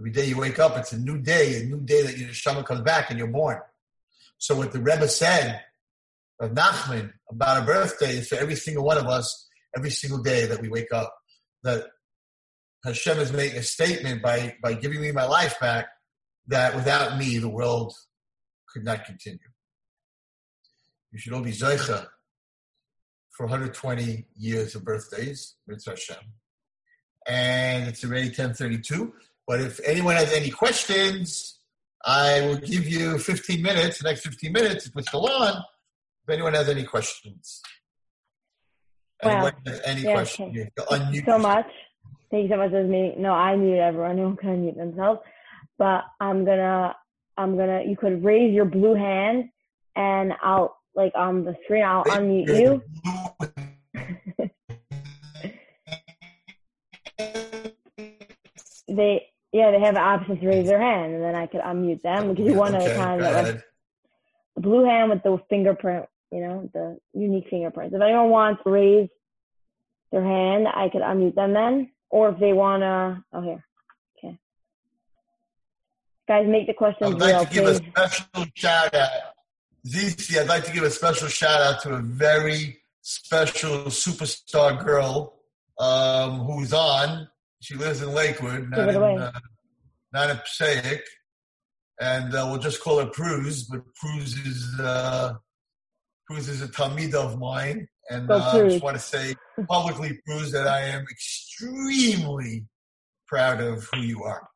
Every 0.00 0.10
day 0.10 0.26
you 0.26 0.38
wake 0.38 0.58
up, 0.58 0.76
it's 0.76 0.92
a 0.92 0.98
new 0.98 1.18
day, 1.18 1.60
a 1.60 1.64
new 1.64 1.80
day 1.80 2.02
that 2.02 2.18
your 2.18 2.28
neshama 2.28 2.64
comes 2.64 2.80
back 2.80 3.10
and 3.10 3.18
you're 3.18 3.28
born. 3.28 3.58
So 4.38 4.56
what 4.56 4.72
the 4.72 4.80
Rebbe 4.80 5.08
said 5.08 5.62
of 6.40 6.50
Nachman 6.52 7.12
about 7.30 7.62
a 7.62 7.66
birthday 7.66 8.18
is 8.18 8.28
for 8.28 8.36
every 8.36 8.56
single 8.56 8.84
one 8.84 8.98
of 8.98 9.06
us, 9.06 9.48
every 9.76 9.90
single 9.90 10.22
day 10.22 10.46
that 10.46 10.60
we 10.60 10.68
wake 10.68 10.92
up, 10.92 11.14
that 11.62 11.86
Hashem 12.86 13.18
is 13.18 13.32
making 13.32 13.58
a 13.58 13.62
statement 13.62 14.22
by, 14.22 14.56
by 14.62 14.74
giving 14.74 15.00
me 15.00 15.12
my 15.12 15.24
life 15.24 15.58
back 15.60 15.88
that 16.48 16.74
without 16.74 17.18
me, 17.18 17.38
the 17.38 17.48
world 17.48 17.94
could 18.72 18.84
not 18.84 19.04
continue. 19.04 19.38
You 21.12 21.18
should 21.18 21.32
all 21.32 21.40
be 21.40 21.52
Zoicha 21.52 22.06
for 23.30 23.46
120 23.46 24.26
years 24.36 24.74
of 24.74 24.84
birthdays, 24.84 25.54
Mitzvah 25.66 25.90
Hashem. 25.90 26.16
And 27.26 27.88
it's 27.88 28.04
already 28.04 28.28
1032. 28.28 29.12
But 29.46 29.60
if 29.60 29.80
anyone 29.84 30.16
has 30.16 30.32
any 30.32 30.50
questions, 30.50 31.58
I 32.04 32.40
will 32.42 32.56
give 32.56 32.86
you 32.86 33.18
15 33.18 33.62
minutes, 33.62 33.98
the 33.98 34.08
next 34.08 34.22
15 34.22 34.52
minutes, 34.52 34.90
it's 34.94 35.08
still 35.08 35.28
on. 35.28 35.62
If 36.26 36.32
anyone 36.32 36.54
has 36.54 36.68
any 36.68 36.84
questions. 36.84 37.62
Well, 39.22 39.50
has 39.66 39.80
any 39.84 40.02
yeah, 40.02 40.12
questions, 40.12 40.50
okay. 40.50 40.58
you 40.58 40.70
can 40.76 40.86
Thank 40.88 41.14
you 41.14 41.22
unmute 41.22 41.26
so 41.26 41.38
much. 41.38 41.66
Thank 42.30 42.44
you 42.44 42.48
so 42.48 42.56
much 42.56 42.72
this 42.72 42.88
meeting. 42.88 43.22
No, 43.22 43.32
I 43.32 43.56
mute 43.56 43.78
everyone. 43.78 44.16
No 44.16 44.24
one 44.24 44.36
can 44.36 44.64
unmute 44.64 44.76
themselves. 44.76 45.20
But 45.78 46.04
I'm 46.20 46.44
gonna, 46.44 46.96
I'm 47.36 47.56
gonna. 47.56 47.82
You 47.86 47.96
could 47.96 48.24
raise 48.24 48.52
your 48.52 48.64
blue 48.64 48.94
hand, 48.94 49.50
and 49.94 50.32
I'll 50.42 50.76
like 50.94 51.12
on 51.14 51.44
the 51.44 51.56
screen. 51.64 51.84
I'll 51.84 52.04
unmute 52.04 52.58
you. 52.58 52.82
They, 58.88 59.26
yeah, 59.52 59.72
they 59.72 59.80
have 59.80 59.94
the 59.94 60.00
option 60.00 60.38
to 60.38 60.46
raise 60.46 60.66
their 60.66 60.80
hand, 60.80 61.14
and 61.14 61.22
then 61.22 61.34
I 61.34 61.46
could 61.46 61.60
unmute 61.60 62.02
them. 62.02 62.28
We 62.28 62.36
could 62.36 62.46
do 62.46 62.54
one 62.54 62.74
at 62.74 62.88
a 62.88 62.94
time. 62.94 63.20
That 63.20 63.62
the 64.54 64.60
blue 64.60 64.84
hand 64.84 65.10
with 65.10 65.22
the 65.22 65.38
fingerprint, 65.50 66.06
you 66.30 66.40
know, 66.40 66.70
the 66.72 66.98
unique 67.12 67.48
fingerprints. 67.50 67.94
If 67.94 68.00
anyone 68.00 68.30
wants 68.30 68.62
to 68.64 68.70
raise 68.70 69.08
their 70.12 70.24
hand, 70.24 70.66
I 70.68 70.88
could 70.88 71.02
unmute 71.02 71.34
them 71.34 71.52
then. 71.52 71.90
Or 72.10 72.30
if 72.30 72.38
they 72.38 72.52
want 72.52 72.82
to, 72.82 73.22
oh, 73.32 73.42
here. 73.42 73.64
Okay. 74.18 74.38
Guys, 76.28 76.46
make 76.46 76.66
the 76.66 76.74
questions 76.74 77.14
I'd 77.14 77.20
like 77.20 77.34
real, 77.34 77.44
to 77.44 77.52
give 77.52 77.66
a 77.66 77.74
special 77.74 78.46
shout 78.54 78.94
out. 78.94 79.10
Zizi, 79.86 80.38
I'd 80.38 80.48
like 80.48 80.64
to 80.64 80.72
give 80.72 80.84
a 80.84 80.90
special 80.90 81.28
shout 81.28 81.60
out 81.62 81.82
to 81.82 81.94
a 81.94 82.00
very 82.00 82.78
special 83.02 83.84
superstar 83.84 84.84
girl 84.84 85.34
um, 85.78 86.40
who's 86.40 86.72
on. 86.72 87.28
She 87.60 87.74
lives 87.74 88.02
in 88.02 88.12
Lakewood, 88.12 88.70
not 88.70 88.88
in, 88.88 88.96
uh, 88.96 89.32
not 90.12 90.30
in 90.30 90.36
Passaic. 90.38 91.02
And 92.00 92.34
uh, 92.34 92.46
we'll 92.50 92.60
just 92.60 92.82
call 92.82 92.98
her 92.98 93.06
Pruz, 93.06 93.64
but 93.64 93.82
Pruz 93.94 94.36
is, 94.46 94.80
uh, 94.80 95.34
Pruz 96.26 96.48
is 96.48 96.62
a 96.62 96.68
Talmid 96.68 97.14
of 97.14 97.38
mine. 97.38 97.88
And 98.10 98.28
Go 98.28 98.34
uh, 98.36 98.52
I 98.52 98.68
just 98.68 98.82
want 98.82 98.96
to 98.96 99.02
say 99.02 99.34
publicly, 99.68 100.20
Pruz, 100.24 100.52
that 100.52 100.66
I 100.66 100.82
am 100.82 101.02
extremely 101.10 102.66
proud 103.26 103.60
of 103.60 103.88
who 103.92 104.00
you 104.00 104.22
are. 104.22 104.48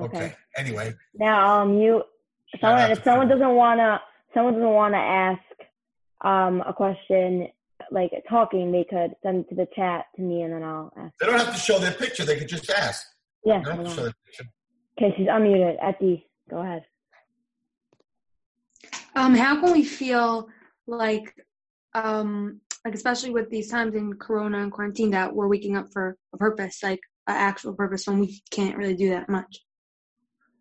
Okay. 0.00 0.16
Okay. 0.16 0.34
Anyway, 0.56 0.94
Now, 1.14 1.60
um, 1.62 1.78
you, 1.78 2.02
someone, 2.60 2.90
if 2.90 3.02
someone 3.02 3.28
doesn't 3.28 3.54
want 3.54 3.80
to, 3.80 4.00
someone 4.32 4.54
doesn't 4.54 4.70
want 4.70 4.94
to 4.94 4.98
ask, 4.98 5.40
um, 6.20 6.62
a 6.66 6.72
question, 6.72 7.48
like 7.90 8.10
talking, 8.28 8.70
they 8.72 8.84
could 8.84 9.14
send 9.22 9.44
it 9.44 9.48
to 9.50 9.54
the 9.54 9.66
chat 9.74 10.06
to 10.16 10.22
me 10.22 10.42
and 10.42 10.52
then 10.52 10.62
I'll 10.62 10.92
ask. 10.96 11.14
they 11.18 11.26
don't 11.26 11.38
have 11.38 11.54
to 11.54 11.60
show 11.60 11.78
their 11.78 11.92
picture. 11.92 12.24
They 12.24 12.36
could 12.36 12.48
just 12.48 12.70
ask. 12.70 13.06
Yeah. 13.44 13.58
They 13.58 13.64
don't 13.64 13.76
have 13.76 13.76
hold 13.76 13.86
to 13.86 13.90
on. 13.90 13.96
show 13.96 14.02
their 14.02 14.14
picture. 14.26 14.44
Okay, 15.00 15.14
she's 15.16 15.28
unmuted. 15.28 15.76
Etty, 15.80 16.28
go 16.50 16.58
ahead. 16.58 16.84
Um, 19.14 19.34
how 19.34 19.60
can 19.60 19.72
we 19.72 19.84
feel 19.84 20.48
like, 20.88 21.34
um, 21.94 22.60
like 22.84 22.94
especially 22.94 23.30
with 23.30 23.50
these 23.50 23.70
times 23.70 23.94
in 23.94 24.14
Corona 24.14 24.58
and 24.62 24.72
quarantine, 24.72 25.10
that 25.10 25.34
we're 25.34 25.48
waking 25.48 25.76
up 25.76 25.92
for 25.92 26.16
a 26.34 26.36
purpose, 26.36 26.82
like 26.82 27.00
an 27.26 27.36
actual 27.36 27.74
purpose, 27.74 28.06
when 28.06 28.18
we 28.18 28.42
can't 28.50 28.76
really 28.76 28.96
do 28.96 29.10
that 29.10 29.28
much? 29.28 29.60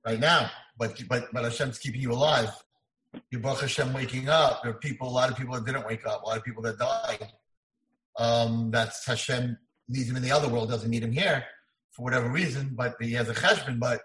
right 0.08 0.20
now. 0.20 0.50
But 0.78 1.02
but 1.10 1.26
but 1.34 1.44
Hashem's 1.44 1.80
keeping 1.80 2.02
you 2.02 2.14
alive. 2.14 2.50
You 3.32 3.40
Baruch 3.40 3.62
Hashem 3.62 3.94
waking 3.94 4.30
up. 4.30 4.64
There 4.64 4.72
are 4.72 4.76
people, 4.76 5.08
a 5.08 5.10
lot 5.10 5.32
of 5.32 5.38
people 5.38 5.56
that 5.56 5.66
didn't 5.66 5.88
wake 5.88 6.06
up, 6.06 6.22
a 6.24 6.26
lot 6.26 6.38
of 6.38 6.44
people 6.44 6.62
that 6.64 6.78
died. 6.78 7.32
Um, 8.18 8.70
that's 8.70 9.06
Hashem 9.06 9.58
needs 9.90 10.10
him 10.10 10.18
in 10.18 10.24
the 10.24 10.32
other 10.32 10.50
world, 10.50 10.70
doesn't 10.70 10.90
need 10.90 11.04
him 11.04 11.12
here 11.12 11.44
for 11.92 12.04
whatever 12.04 12.30
reason, 12.30 12.74
but 12.76 12.96
he 13.00 13.14
has 13.14 13.30
a 13.30 13.34
cheshbon. 13.34 13.80
But 13.80 14.02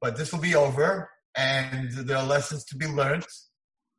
but 0.00 0.16
this 0.16 0.32
will 0.32 0.40
be 0.40 0.54
over, 0.54 1.10
and 1.36 1.90
there 1.92 2.18
are 2.18 2.26
lessons 2.26 2.64
to 2.66 2.76
be 2.76 2.86
learned. 2.86 3.26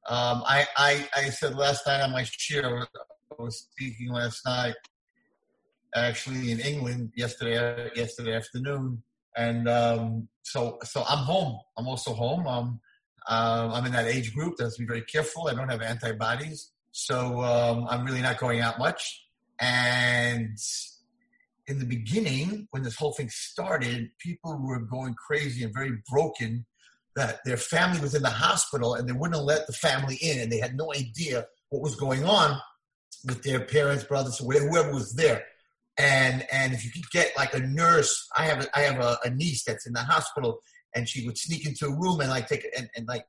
Um, 0.07 0.43
I, 0.45 0.67
I 0.77 1.09
I 1.15 1.29
said 1.29 1.55
last 1.55 1.87
night 1.87 2.01
on 2.01 2.11
my 2.11 2.21
shiur, 2.21 2.85
I 2.85 3.41
was 3.41 3.67
speaking 3.71 4.09
last 4.09 4.45
night, 4.45 4.75
actually 5.95 6.51
in 6.51 6.59
England 6.59 7.11
yesterday 7.15 7.89
yesterday 7.95 8.35
afternoon, 8.35 9.01
and 9.35 9.67
um, 9.67 10.27
so 10.43 10.77
so 10.83 11.03
I'm 11.09 11.25
home. 11.25 11.59
I'm 11.77 11.87
also 11.87 12.13
home. 12.13 12.45
Um, 12.45 12.79
um, 13.27 13.71
I'm 13.71 13.85
in 13.85 13.93
that 13.93 14.05
age 14.05 14.35
group 14.35 14.57
that 14.57 14.65
has 14.65 14.75
to 14.75 14.83
be 14.83 14.87
very 14.87 15.01
careful. 15.01 15.47
I 15.47 15.55
don't 15.55 15.69
have 15.69 15.81
antibodies, 15.81 16.71
so 16.91 17.41
um, 17.41 17.87
I'm 17.89 18.05
really 18.05 18.21
not 18.21 18.37
going 18.37 18.61
out 18.61 18.77
much. 18.77 19.25
And 19.59 20.55
in 21.65 21.79
the 21.79 21.85
beginning, 21.85 22.67
when 22.69 22.83
this 22.83 22.95
whole 22.95 23.13
thing 23.13 23.29
started, 23.29 24.11
people 24.19 24.59
were 24.61 24.81
going 24.81 25.15
crazy 25.15 25.63
and 25.63 25.73
very 25.73 25.93
broken 26.11 26.65
that 27.15 27.39
their 27.45 27.57
family 27.57 27.99
was 27.99 28.13
in 28.13 28.21
the 28.21 28.29
hospital 28.29 28.95
and 28.95 29.07
they 29.07 29.13
wouldn't 29.13 29.43
let 29.43 29.67
the 29.67 29.73
family 29.73 30.17
in, 30.21 30.39
and 30.39 30.51
they 30.51 30.59
had 30.59 30.75
no 30.75 30.93
idea 30.93 31.45
what 31.69 31.81
was 31.81 31.95
going 31.95 32.25
on 32.25 32.59
with 33.25 33.43
their 33.43 33.61
parents, 33.61 34.03
brothers, 34.03 34.37
whoever 34.37 34.91
was 34.91 35.13
there. 35.13 35.43
And 35.97 36.45
and 36.51 36.73
if 36.73 36.83
you 36.83 36.91
could 36.91 37.09
get 37.09 37.31
like 37.37 37.53
a 37.53 37.59
nurse 37.59 38.27
i 38.35 38.43
have 38.43 38.65
a, 38.65 38.77
i 38.77 38.81
have 38.81 38.99
a, 38.99 39.17
a 39.23 39.29
niece 39.29 39.63
that's 39.63 39.87
in 39.87 39.93
the 39.93 40.01
hospital 40.01 40.59
and 40.93 41.07
she 41.07 41.25
would 41.25 41.37
sneak 41.37 41.65
into 41.65 41.85
a 41.85 41.95
room 41.95 42.19
and 42.19 42.29
like 42.29 42.47
take 42.47 42.67
and, 42.77 42.89
and 42.97 43.07
like 43.07 43.25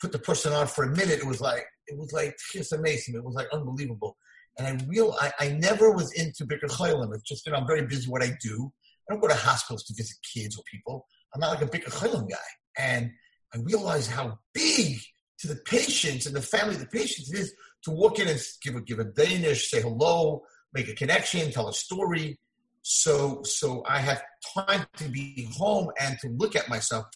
put 0.00 0.12
the 0.12 0.18
person 0.18 0.52
on 0.52 0.66
for 0.66 0.84
a 0.84 0.90
minute. 0.90 1.20
It 1.20 1.26
was 1.26 1.40
like 1.40 1.64
it 1.86 1.98
was 1.98 2.12
like 2.12 2.36
just 2.52 2.72
amazing. 2.72 3.14
It 3.14 3.24
was 3.24 3.34
like 3.34 3.48
unbelievable. 3.52 4.16
And 4.58 4.66
i 4.66 4.84
real 4.86 5.16
i, 5.20 5.32
I 5.40 5.48
never 5.48 5.90
was 5.90 6.12
into 6.12 6.44
Bikur 6.44 6.70
Cholim. 6.70 7.14
it's 7.14 7.22
just 7.24 7.44
you 7.46 7.52
know 7.52 7.58
i'm 7.58 7.66
very 7.66 7.86
busy 7.86 8.08
what 8.10 8.22
i 8.22 8.30
do. 8.40 8.72
I 9.08 9.12
don't 9.12 9.20
go 9.20 9.28
to 9.28 9.34
hospitals 9.34 9.84
to 9.84 9.94
visit 9.94 10.16
kids 10.34 10.56
or 10.56 10.62
people. 10.70 11.06
I'm 11.34 11.40
not 11.40 11.50
like 11.50 11.62
a 11.62 11.66
Bikur 11.66 11.92
Cholim 11.92 12.28
guy 12.28 12.36
and 12.78 13.10
i 13.54 13.58
realized 13.58 14.10
how 14.10 14.38
big 14.52 14.98
to 15.38 15.48
the 15.48 15.56
patients 15.56 16.26
and 16.26 16.34
the 16.34 16.42
family 16.42 16.74
of 16.74 16.80
the 16.80 16.86
patients 16.86 17.32
it 17.32 17.38
is 17.38 17.54
to 17.82 17.90
walk 17.90 18.18
in 18.18 18.28
and 18.28 18.40
give 18.62 18.74
a 18.74 18.80
give 18.80 18.98
a 18.98 19.04
danish 19.04 19.70
say 19.70 19.80
hello 19.80 20.42
make 20.76 20.88
a 20.88 20.94
connection, 20.94 21.50
tell 21.50 21.68
a 21.68 21.72
story. 21.72 22.38
So, 22.82 23.42
so 23.42 23.82
I 23.86 23.98
have 23.98 24.22
time 24.54 24.86
to 24.98 25.08
be 25.08 25.48
home 25.56 25.90
and 26.00 26.18
to 26.20 26.28
look 26.28 26.54
at 26.54 26.68
myself, 26.68 27.06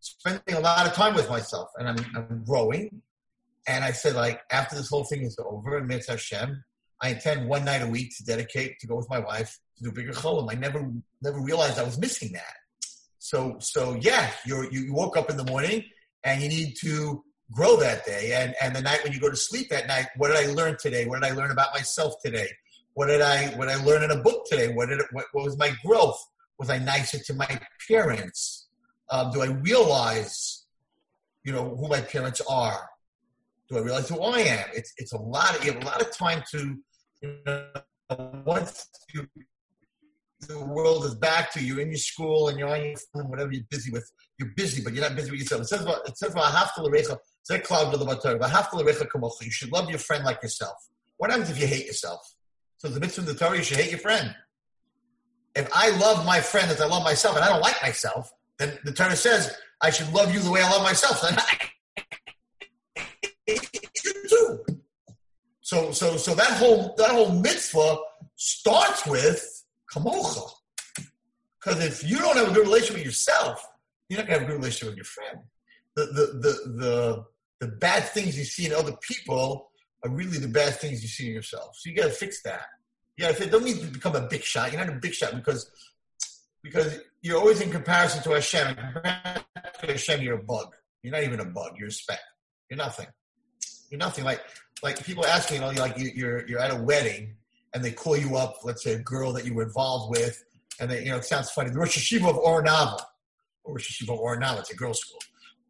spending 0.00 0.54
a 0.54 0.60
lot 0.60 0.86
of 0.86 0.92
time 0.92 1.14
with 1.14 1.28
myself, 1.28 1.68
and 1.78 1.88
I'm, 1.88 1.96
I'm 2.14 2.44
growing. 2.44 3.02
And 3.66 3.82
I 3.82 3.90
said, 3.90 4.14
like, 4.14 4.42
after 4.52 4.76
this 4.76 4.88
whole 4.88 5.04
thing 5.04 5.22
is 5.22 5.36
over, 5.44 5.82
Mitzvah 5.82 6.12
Hashem, 6.12 6.62
I 7.02 7.08
intend 7.10 7.48
one 7.48 7.64
night 7.64 7.82
a 7.82 7.88
week 7.88 8.16
to 8.16 8.24
dedicate 8.24 8.78
to 8.80 8.86
go 8.86 8.96
with 8.96 9.10
my 9.10 9.18
wife 9.18 9.58
to 9.78 9.84
do 9.84 9.90
bikur 9.90 10.14
cholim. 10.14 10.50
I 10.50 10.54
never, 10.54 10.88
never 11.20 11.40
realized 11.40 11.78
I 11.78 11.82
was 11.82 11.98
missing 11.98 12.32
that. 12.32 12.54
So, 13.26 13.56
so 13.58 13.98
yeah, 14.00 14.30
you're, 14.46 14.70
you 14.72 14.94
woke 14.94 15.16
up 15.16 15.30
in 15.30 15.36
the 15.36 15.42
morning 15.42 15.82
and 16.22 16.40
you 16.40 16.48
need 16.48 16.76
to 16.82 17.24
grow 17.50 17.76
that 17.78 18.06
day. 18.06 18.30
And, 18.32 18.54
and 18.62 18.76
the 18.76 18.80
night 18.80 19.00
when 19.02 19.12
you 19.12 19.18
go 19.18 19.28
to 19.28 19.36
sleep 19.36 19.68
that 19.70 19.88
night, 19.88 20.06
what 20.16 20.28
did 20.28 20.36
I 20.36 20.52
learn 20.52 20.76
today? 20.80 21.06
What 21.06 21.20
did 21.20 21.32
I 21.32 21.34
learn 21.34 21.50
about 21.50 21.74
myself 21.74 22.14
today? 22.24 22.48
What 22.94 23.06
did 23.06 23.20
I 23.20 23.46
what 23.56 23.68
I 23.68 23.82
learn 23.84 24.04
in 24.04 24.12
a 24.12 24.22
book 24.22 24.46
today? 24.46 24.72
What 24.72 24.90
did 24.90 25.00
what, 25.10 25.24
what 25.32 25.44
was 25.44 25.58
my 25.58 25.72
growth? 25.84 26.18
Was 26.60 26.70
I 26.70 26.78
nicer 26.78 27.18
to 27.18 27.34
my 27.34 27.60
parents? 27.88 28.68
Um, 29.10 29.32
do 29.32 29.42
I 29.42 29.48
realize, 29.48 30.64
you 31.44 31.52
know, 31.52 31.76
who 31.76 31.88
my 31.88 32.02
parents 32.02 32.40
are? 32.48 32.88
Do 33.68 33.78
I 33.78 33.80
realize 33.80 34.08
who 34.08 34.20
I 34.20 34.38
am? 34.38 34.66
It's 34.72 34.94
it's 34.98 35.12
a 35.12 35.18
lot. 35.18 35.58
Of, 35.58 35.64
you 35.64 35.72
have 35.72 35.82
a 35.82 35.84
lot 35.84 36.00
of 36.00 36.16
time 36.16 36.44
to, 36.52 36.76
you 37.22 37.38
know, 37.44 37.66
once 38.44 38.86
you, 39.12 39.26
the 40.40 40.64
world 40.64 41.04
is 41.04 41.14
back 41.14 41.52
to 41.52 41.62
you 41.62 41.78
in 41.78 41.88
your 41.88 41.96
school 41.96 42.48
and 42.48 42.58
you're 42.58 42.68
on 42.68 42.84
your 42.84 42.96
phone, 43.12 43.28
whatever 43.30 43.52
you're 43.52 43.64
busy 43.70 43.90
with. 43.90 44.10
You're 44.38 44.50
busy, 44.50 44.82
but 44.82 44.92
you're 44.92 45.02
not 45.02 45.16
busy 45.16 45.30
with 45.30 45.40
yourself. 45.40 45.62
It 45.62 45.68
says 45.68 45.82
about 45.82 46.08
it 46.08 46.18
says 46.18 46.32
about 46.32 46.52
haftal 46.52 46.84
l'recha. 46.84 47.16
Zeh 47.50 47.62
cloud 47.62 47.94
v'levatar. 47.94 48.38
Haftal 48.40 48.84
l'recha 48.84 49.06
kamocha. 49.08 49.44
You 49.44 49.50
should 49.50 49.72
love 49.72 49.88
your 49.88 49.98
friend 49.98 50.24
like 50.24 50.42
yourself. 50.42 50.76
What 51.16 51.30
happens 51.30 51.50
if 51.50 51.58
you 51.60 51.66
hate 51.66 51.86
yourself? 51.86 52.34
So 52.78 52.88
the 52.88 53.00
mitzvah 53.00 53.22
of 53.22 53.26
the 53.28 53.34
Torah, 53.34 53.56
you 53.56 53.62
should 53.62 53.78
hate 53.78 53.90
your 53.90 53.98
friend. 53.98 54.34
If 55.54 55.70
I 55.74 55.88
love 55.96 56.26
my 56.26 56.40
friend 56.40 56.70
as 56.70 56.82
I 56.82 56.86
love 56.86 57.02
myself, 57.02 57.36
and 57.36 57.44
I 57.44 57.48
don't 57.48 57.62
like 57.62 57.80
myself, 57.82 58.30
then 58.58 58.78
the 58.84 58.92
Torah 58.92 59.16
says 59.16 59.56
I 59.80 59.88
should 59.88 60.12
love 60.12 60.34
you 60.34 60.40
the 60.40 60.50
way 60.50 60.60
I 60.62 60.70
love 60.70 60.82
myself. 60.82 61.24
Too. 64.28 64.64
So, 65.60 65.92
so, 65.92 66.16
so 66.16 66.34
that 66.34 66.50
whole 66.58 66.94
that 66.98 67.10
whole 67.10 67.30
mitzvah 67.30 67.96
starts 68.34 69.06
with 69.06 69.55
kamocha. 69.96 70.50
Because 71.58 71.84
if 71.84 72.08
you 72.08 72.18
don't 72.18 72.36
have 72.36 72.50
a 72.50 72.54
good 72.54 72.66
relationship 72.66 72.96
with 72.96 73.04
yourself, 73.04 73.66
you're 74.08 74.18
not 74.18 74.26
gonna 74.26 74.40
have 74.40 74.48
a 74.48 74.50
good 74.50 74.58
relationship 74.58 74.88
with 74.88 74.96
your 74.96 75.04
friend. 75.04 75.38
The 75.96 76.04
the 76.06 76.26
the 76.44 76.72
the, 76.84 77.24
the 77.60 77.68
bad 77.68 78.04
things 78.04 78.38
you 78.38 78.44
see 78.44 78.66
in 78.66 78.72
other 78.72 78.96
people 79.00 79.70
are 80.04 80.10
really 80.10 80.38
the 80.38 80.48
bad 80.48 80.74
things 80.74 81.02
you 81.02 81.08
see 81.08 81.28
in 81.28 81.34
yourself. 81.34 81.76
So 81.76 81.90
you 81.90 81.96
got 81.96 82.04
to 82.04 82.10
fix 82.10 82.42
that. 82.42 82.66
Yeah, 83.16 83.30
if 83.30 83.40
it 83.40 83.50
don't 83.50 83.64
need 83.64 83.80
to 83.80 83.86
become 83.86 84.14
a 84.14 84.20
big 84.28 84.42
shot. 84.42 84.72
You're 84.72 84.84
not 84.84 84.94
a 84.94 84.98
big 84.98 85.14
shot 85.14 85.34
because 85.34 85.70
because 86.62 86.98
you're 87.22 87.38
always 87.38 87.60
in 87.60 87.70
comparison 87.70 88.22
to 88.24 88.30
Hashem. 88.30 88.68
In 88.68 88.92
comparison 88.92 89.44
to 89.80 89.86
Hashem, 89.86 90.22
you're 90.22 90.38
a 90.38 90.42
bug. 90.42 90.74
You're 91.02 91.12
not 91.12 91.24
even 91.24 91.40
a 91.40 91.44
bug. 91.44 91.76
You're 91.78 91.88
a 91.88 91.92
speck. 91.92 92.20
You're 92.70 92.76
nothing. 92.76 93.06
You're 93.90 93.98
nothing. 93.98 94.24
Like 94.24 94.42
like 94.82 95.04
people 95.04 95.24
ask 95.24 95.50
me, 95.50 95.56
you 95.56 95.62
know, 95.62 95.70
like 95.70 95.98
you, 95.98 96.10
you're 96.14 96.46
you're 96.46 96.60
at 96.60 96.72
a 96.72 96.82
wedding 96.82 97.36
and 97.74 97.84
they 97.84 97.92
call 97.92 98.16
you 98.16 98.36
up, 98.36 98.58
let's 98.64 98.82
say 98.82 98.94
a 98.94 98.98
girl 98.98 99.32
that 99.32 99.44
you 99.44 99.54
were 99.54 99.64
involved 99.64 100.10
with, 100.10 100.42
and 100.80 100.90
they, 100.90 101.04
you 101.04 101.10
know, 101.10 101.16
it 101.16 101.24
sounds 101.24 101.50
funny. 101.50 101.70
The 101.70 101.78
Rosh 101.78 101.98
Yeshiva 101.98 102.30
of 102.30 102.38
Ohr 102.38 102.62
Naava, 102.64 103.00
Rosh 103.66 104.02
Yeshiva 104.02 104.14
of 104.14 104.20
Ohr 104.20 104.38
Naava, 104.40 104.60
it's 104.60 104.70
a 104.70 104.76
girls' 104.76 105.00
school, 105.00 105.20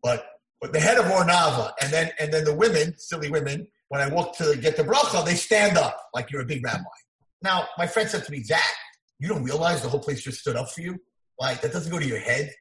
but 0.02 0.26
but 0.60 0.72
the 0.72 0.80
head 0.80 0.98
of 0.98 1.06
Ohr 1.06 1.24
Naava, 1.24 1.72
and 1.80 1.92
then 1.92 2.10
and 2.18 2.32
then 2.32 2.44
the 2.44 2.54
women, 2.54 2.94
silly 2.96 3.30
women, 3.30 3.66
when 3.88 4.00
I 4.00 4.08
walk 4.08 4.36
to 4.38 4.56
get 4.60 4.76
the 4.76 4.82
bracha, 4.82 5.24
they 5.24 5.34
stand 5.34 5.78
up 5.78 6.10
like 6.14 6.30
you're 6.30 6.42
a 6.42 6.46
big 6.46 6.64
rabbi. 6.64 6.82
Now, 7.42 7.66
my 7.78 7.86
friend 7.86 8.08
said 8.08 8.24
to 8.24 8.32
me, 8.32 8.42
Zach, 8.42 8.60
you 9.18 9.28
don't 9.28 9.44
realize 9.44 9.82
the 9.82 9.88
whole 9.88 10.00
place 10.00 10.22
just 10.22 10.40
stood 10.40 10.56
up 10.56 10.70
for 10.70 10.80
you? 10.80 11.00
Like 11.38 11.60
that 11.60 11.72
doesn't 11.72 11.92
go 11.92 11.98
to 11.98 12.06
your 12.06 12.18
head. 12.18 12.52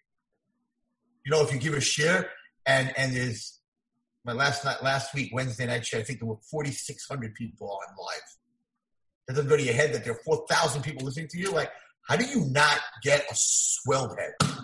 You 1.25 1.31
know, 1.31 1.41
if 1.41 1.51
you 1.51 1.59
give 1.59 1.73
a 1.73 1.77
shiur 1.77 2.27
and 2.65 2.93
and 2.97 3.15
there's 3.15 3.59
my 4.23 4.33
last 4.33 4.65
night 4.65 4.83
last 4.83 5.13
week 5.13 5.31
Wednesday 5.33 5.65
night 5.65 5.81
shiur, 5.81 5.99
I 5.99 6.03
think 6.03 6.19
there 6.19 6.27
were 6.27 6.37
4,600 6.51 7.33
people 7.35 7.69
on 7.69 7.95
live. 7.97 8.35
That 9.27 9.35
doesn't 9.35 9.49
go 9.49 9.57
to 9.57 9.63
your 9.63 9.73
head 9.73 9.93
that 9.93 10.03
there 10.03 10.13
are 10.13 10.19
4,000 10.23 10.81
people 10.81 11.05
listening 11.05 11.27
to 11.29 11.37
you. 11.39 11.51
Like, 11.51 11.71
how 12.07 12.15
do 12.15 12.25
you 12.25 12.45
not 12.51 12.79
get 13.01 13.21
a 13.31 13.33
swelled 13.33 14.17
head? 14.19 14.33
And 14.41 14.57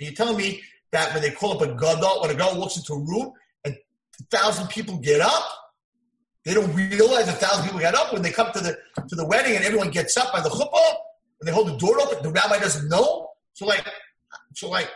you're 0.00 0.12
telling 0.12 0.36
me 0.36 0.62
that 0.92 1.12
when 1.12 1.22
they 1.22 1.30
call 1.30 1.52
up 1.52 1.62
a 1.62 1.74
gadol, 1.74 2.20
when 2.20 2.30
a 2.30 2.34
girl 2.34 2.58
walks 2.58 2.76
into 2.76 2.94
a 2.94 2.98
room 2.98 3.32
and 3.64 3.76
a 4.20 4.36
thousand 4.36 4.68
people 4.68 4.98
get 4.98 5.20
up, 5.20 5.48
they 6.44 6.54
don't 6.54 6.72
realize 6.74 7.28
a 7.28 7.32
thousand 7.32 7.64
people 7.64 7.80
get 7.80 7.94
up 7.94 8.12
when 8.12 8.22
they 8.22 8.30
come 8.30 8.52
to 8.52 8.60
the 8.60 8.78
to 9.08 9.16
the 9.16 9.26
wedding 9.26 9.56
and 9.56 9.64
everyone 9.64 9.90
gets 9.90 10.16
up 10.16 10.32
by 10.32 10.40
the 10.40 10.48
chuppah 10.48 10.94
and 11.40 11.48
they 11.48 11.52
hold 11.52 11.68
the 11.68 11.76
door 11.76 12.00
open. 12.00 12.22
The 12.22 12.30
rabbi 12.30 12.58
doesn't 12.60 12.88
know. 12.88 13.30
So 13.54 13.66
like, 13.66 13.84
so 14.54 14.68
like, 14.68 14.88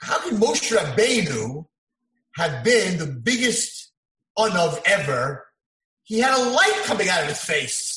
how 0.00 0.18
can 0.20 0.36
Moshe 0.38 0.76
Rabbeinu 0.76 1.64
have 2.34 2.64
been 2.64 2.98
the 2.98 3.06
biggest 3.06 3.92
anav 4.36 4.80
ever? 4.84 5.46
He 6.02 6.18
had 6.18 6.36
a 6.36 6.50
light 6.50 6.82
coming 6.84 7.08
out 7.08 7.22
of 7.22 7.28
his 7.28 7.40
face. 7.40 7.95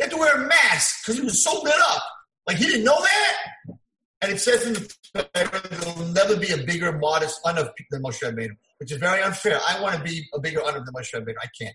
Had 0.00 0.10
to 0.10 0.16
wear 0.16 0.42
a 0.42 0.48
mask 0.48 1.04
because 1.04 1.18
he 1.18 1.24
was 1.24 1.44
so 1.44 1.60
lit 1.62 1.74
up. 1.90 2.02
Like 2.46 2.56
he 2.56 2.66
didn't 2.66 2.84
know 2.84 2.98
that. 2.98 3.76
And 4.22 4.32
it 4.32 4.38
says 4.38 4.66
in 4.66 4.74
the 4.74 4.94
there 5.34 5.94
will 5.96 6.06
never 6.06 6.36
be 6.36 6.52
a 6.52 6.58
bigger, 6.58 6.92
modest 6.92 7.42
anav 7.44 7.70
than 7.90 8.02
Moshe 8.02 8.22
Rabbeinu, 8.22 8.52
which 8.78 8.92
is 8.92 8.98
very 8.98 9.22
unfair. 9.22 9.58
I 9.66 9.80
want 9.80 9.96
to 9.96 10.02
be 10.02 10.26
a 10.34 10.40
bigger 10.40 10.60
anav 10.60 10.84
than 10.84 10.94
Moshe 10.94 11.14
Rabbeinu. 11.14 11.36
I 11.42 11.46
can't. 11.58 11.74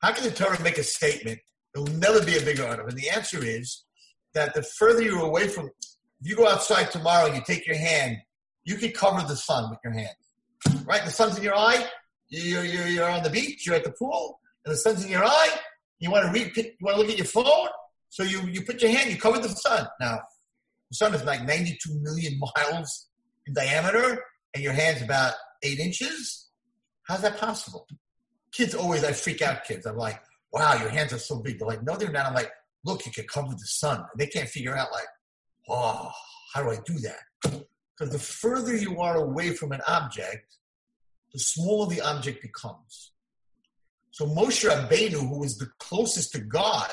How 0.00 0.12
can 0.12 0.24
the 0.24 0.30
Torah 0.30 0.60
make 0.62 0.78
a 0.78 0.82
statement? 0.82 1.38
There 1.74 1.82
will 1.82 1.92
never 1.92 2.24
be 2.24 2.36
a 2.36 2.40
bigger 2.40 2.64
anav. 2.64 2.88
And 2.88 2.98
the 2.98 3.10
answer 3.10 3.44
is 3.44 3.84
that 4.34 4.54
the 4.54 4.62
further 4.62 5.02
you're 5.02 5.20
away 5.20 5.48
from, 5.48 5.66
if 5.66 6.28
you 6.28 6.36
go 6.36 6.48
outside 6.48 6.90
tomorrow 6.90 7.26
and 7.26 7.36
you 7.36 7.42
take 7.46 7.66
your 7.66 7.76
hand, 7.76 8.16
you 8.64 8.76
can 8.76 8.92
cover 8.92 9.26
the 9.26 9.36
sun 9.36 9.70
with 9.70 9.78
your 9.84 9.92
hand. 9.92 10.84
Right? 10.84 11.04
The 11.04 11.10
sun's 11.10 11.38
in 11.38 11.44
your 11.44 11.56
eye. 11.56 11.86
You're, 12.28 12.64
you're, 12.64 12.86
you're 12.86 13.10
on 13.10 13.22
the 13.22 13.30
beach. 13.30 13.66
You're 13.66 13.76
at 13.76 13.84
the 13.84 13.92
pool, 13.92 14.38
and 14.64 14.72
the 14.72 14.78
sun's 14.78 15.04
in 15.04 15.10
your 15.10 15.24
eye. 15.24 15.50
You 16.00 16.10
want 16.10 16.26
to 16.26 16.32
read. 16.32 16.56
You 16.56 16.72
want 16.80 16.96
to 16.96 17.02
look 17.02 17.10
at 17.10 17.18
your 17.18 17.26
phone. 17.26 17.68
So 18.08 18.24
you 18.24 18.40
you 18.46 18.62
put 18.62 18.82
your 18.82 18.90
hand. 18.90 19.10
You 19.10 19.18
cover 19.18 19.38
the 19.38 19.48
sun. 19.48 19.86
Now, 20.00 20.20
the 20.90 20.96
sun 20.96 21.14
is 21.14 21.24
like 21.24 21.46
92 21.46 22.00
million 22.00 22.40
miles 22.56 23.08
in 23.46 23.54
diameter, 23.54 24.22
and 24.54 24.62
your 24.64 24.72
hand's 24.72 25.02
about 25.02 25.34
eight 25.62 25.78
inches. 25.78 26.48
How's 27.04 27.22
that 27.22 27.38
possible? 27.38 27.86
Kids 28.52 28.74
always, 28.74 29.04
I 29.04 29.12
freak 29.12 29.42
out 29.42 29.64
kids. 29.64 29.86
I'm 29.86 29.96
like, 29.96 30.20
wow, 30.52 30.74
your 30.74 30.90
hands 30.90 31.12
are 31.12 31.18
so 31.18 31.40
big. 31.40 31.58
They're 31.58 31.68
like, 31.68 31.82
no, 31.82 31.96
they're 31.96 32.10
not. 32.10 32.26
I'm 32.26 32.34
like, 32.34 32.50
look, 32.84 33.06
you 33.06 33.12
can 33.12 33.26
cover 33.26 33.52
the 33.52 33.58
sun. 33.58 33.98
And 33.98 34.06
they 34.16 34.26
can't 34.26 34.48
figure 34.48 34.76
out, 34.76 34.90
like, 34.92 35.06
oh, 35.68 36.10
how 36.52 36.62
do 36.62 36.70
I 36.70 36.78
do 36.84 36.98
that? 37.00 37.64
Because 37.96 38.12
the 38.12 38.18
further 38.18 38.76
you 38.76 39.00
are 39.00 39.16
away 39.16 39.50
from 39.50 39.72
an 39.72 39.80
object, 39.86 40.56
the 41.32 41.38
smaller 41.38 41.88
the 41.92 42.00
object 42.00 42.42
becomes. 42.42 43.12
So 44.10 44.26
Moshe 44.26 44.68
Rabbeinu, 44.68 45.28
who 45.28 45.44
is 45.44 45.56
the 45.56 45.68
closest 45.78 46.32
to 46.32 46.40
God, 46.40 46.90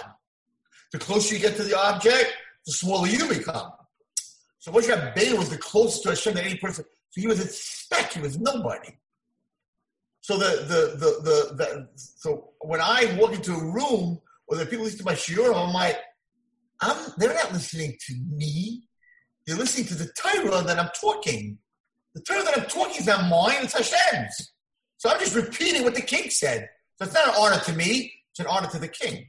the 0.92 1.00
closer 1.00 1.36
you 1.36 1.42
get 1.42 1.56
to 1.58 1.64
the 1.64 1.78
object, 1.78 2.34
the 2.66 2.72
smaller 2.72 3.08
you 3.08 3.28
become. 3.28 3.72
So 4.60 4.72
Moshe 4.72 4.88
Rabbeinu 4.88 5.38
was 5.38 5.50
the 5.50 5.58
closest 5.58 6.04
to 6.04 6.10
Hashem 6.10 6.36
than 6.36 6.46
any 6.46 6.58
person. 6.58 6.86
So 7.10 7.22
he 7.22 7.28
was 7.28 7.40
a 7.40 7.48
speck. 7.48 8.14
He 8.14 8.22
was 8.22 8.38
nobody. 8.40 8.90
So 10.22 10.38
the 10.38 10.66
the 10.66 10.98
the 10.98 11.22
the, 11.24 11.56
the 11.56 11.88
so 11.96 12.50
when 12.60 12.82
I 12.82 13.18
walk 13.20 13.34
into 13.34 13.54
a 13.54 13.64
room 13.64 14.20
or 14.48 14.58
the 14.58 14.66
people 14.66 14.84
listen 14.84 15.00
to 15.00 15.06
my 15.06 15.14
shiur, 15.14 15.56
I'm 15.56 15.74
like, 15.74 15.98
I'm 16.82 17.14
they're 17.18 17.34
not 17.34 17.54
listening 17.54 17.96
to 18.08 18.14
me. 18.30 18.84
They're 19.46 19.56
listening 19.56 19.88
to 19.88 19.96
the 19.96 20.12
Torah 20.18 20.62
that 20.64 20.78
I'm 20.78 20.90
talking. 21.00 21.58
The 22.14 22.22
Torah 22.22 22.44
that 22.44 22.58
I'm 22.58 22.66
talking 22.66 22.98
is 22.98 23.08
not 23.08 23.30
mine, 23.30 23.64
it's 23.64 23.74
Hashem's. 23.74 24.54
So 24.98 25.10
I'm 25.10 25.20
just 25.20 25.36
repeating 25.36 25.84
what 25.84 25.96
the 25.96 26.02
king 26.02 26.30
said. 26.30 26.68
So 26.98 27.06
it's 27.06 27.14
not 27.14 27.28
an 27.28 27.36
honor 27.38 27.60
to 27.60 27.74
me, 27.74 28.14
it's 28.32 28.40
an 28.40 28.48
honor 28.48 28.68
to 28.70 28.80
the 28.80 28.88
king. 28.88 29.28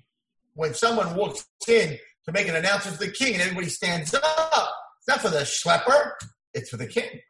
When 0.54 0.74
someone 0.74 1.14
walks 1.14 1.46
in 1.68 1.98
to 2.24 2.32
make 2.32 2.48
an 2.48 2.56
announcement 2.56 2.98
to 2.98 3.06
the 3.06 3.12
king 3.12 3.34
and 3.34 3.42
everybody 3.42 3.68
stands 3.68 4.14
up, 4.14 4.70
it's 4.98 5.08
not 5.08 5.20
for 5.20 5.28
the 5.28 5.40
schlepper, 5.40 6.12
it's 6.54 6.70
for 6.70 6.78
the 6.78 6.86
king. 6.86 7.20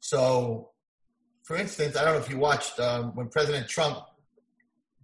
So, 0.00 0.70
for 1.44 1.56
instance, 1.56 1.96
I 1.96 2.04
don't 2.04 2.14
know 2.14 2.20
if 2.20 2.28
you 2.28 2.38
watched 2.38 2.78
um, 2.80 3.12
when 3.14 3.28
President 3.28 3.68
Trump 3.68 3.98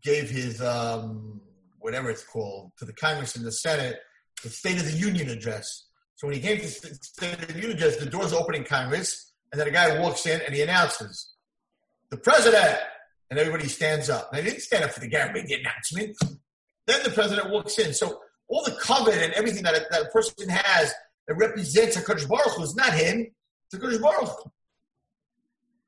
gave 0.03 0.29
his, 0.29 0.61
um, 0.61 1.41
whatever 1.79 2.11
it's 2.11 2.25
called, 2.25 2.73
to 2.79 2.85
the 2.85 2.93
Congress 2.93 3.37
and 3.37 3.47
the 3.47 3.53
Senate, 3.53 4.01
the 4.43 4.51
State 4.51 4.79
of 4.79 4.85
the 4.85 4.99
Union 4.99 5.29
address. 5.29 5.87
So 6.17 6.27
when 6.27 6.37
he 6.37 6.41
to 6.41 6.63
the 6.63 6.99
State 7.01 7.35
of 7.35 7.47
the 7.47 7.55
Union 7.55 7.73
address, 7.73 7.97
the 7.97 8.07
doors 8.07 8.33
open 8.33 8.57
in 8.57 8.65
Congress, 8.65 9.33
and 9.53 9.61
then 9.61 9.69
a 9.69 9.71
guy 9.71 10.01
walks 10.01 10.27
in 10.27 10.41
and 10.43 10.55
he 10.55 10.63
announces, 10.63 11.33
the 12.11 12.17
president, 12.17 12.79
and 13.31 13.39
everybody 13.39 13.69
stands 13.69 14.09
up. 14.09 14.31
They 14.33 14.43
didn't 14.43 14.61
stand 14.61 14.85
up 14.85 14.93
for 14.93 15.01
the 15.01 15.09
the 15.09 15.55
announcement. 15.55 16.17
Then 16.87 17.03
the 17.03 17.11
president 17.11 17.51
walks 17.51 17.79
in. 17.79 17.93
So 17.93 18.21
all 18.49 18.65
the 18.65 18.73
kavod 18.73 19.23
and 19.23 19.33
everything 19.33 19.65
that 19.65 19.75
a, 19.75 19.87
that 19.91 20.03
a 20.03 20.09
person 20.11 20.49
has 20.49 20.95
that 21.27 21.35
represents 21.35 21.97
a 21.97 22.03
Kadosh 22.03 22.29
Baruch 22.29 22.53
Hu 22.53 22.63
is 22.63 22.77
not 22.77 22.93
him, 22.93 23.27
it's 23.67 23.75
a 23.75 23.85
Kodesh 23.85 24.01
Baruch. 24.01 24.51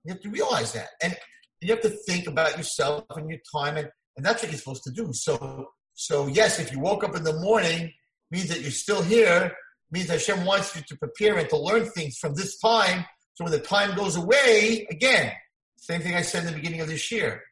You 0.05 0.15
have 0.15 0.23
to 0.23 0.31
realize 0.31 0.73
that. 0.73 0.89
And 1.03 1.17
you 1.61 1.73
have 1.73 1.83
to 1.83 1.91
think 1.91 2.27
about 2.27 2.57
yourself 2.57 3.05
and 3.17 3.29
your 3.29 3.39
time, 3.53 3.77
and, 3.77 3.89
and 4.17 4.25
that's 4.25 4.43
what 4.43 4.51
you're 4.51 4.59
supposed 4.59 4.85
to 4.85 4.91
do. 4.91 5.13
So, 5.13 5.69
so 5.95 6.27
yes, 6.27 6.59
if 6.59 6.73
you 6.73 6.81
woke 6.81 7.05
up 7.05 7.17
in 7.17 7.25
the 7.25 7.35
morning, 7.35 7.93
means 8.31 8.49
that 8.49 8.61
you're 8.61 8.71
still 8.71 9.03
here, 9.03 9.57
means 9.91 10.09
Hashem 10.09 10.45
wants 10.45 10.75
you 10.77 10.83
to 10.89 10.97
prepare 10.97 11.39
and 11.39 11.49
to 11.49 11.57
learn 11.57 11.87
things 11.87 12.19
from 12.19 12.35
this 12.35 12.59
time. 12.59 13.05
So 13.35 13.45
when 13.45 13.53
the 13.53 13.61
time 13.61 13.97
goes 13.97 14.17
away, 14.17 14.87
again, 14.91 15.33
same 15.79 16.01
thing 16.01 16.15
I 16.15 16.23
said 16.23 16.45
in 16.45 16.51
the 16.51 16.57
beginning 16.57 16.81
of 16.81 16.89
this 16.89 17.11
year. 17.11 17.43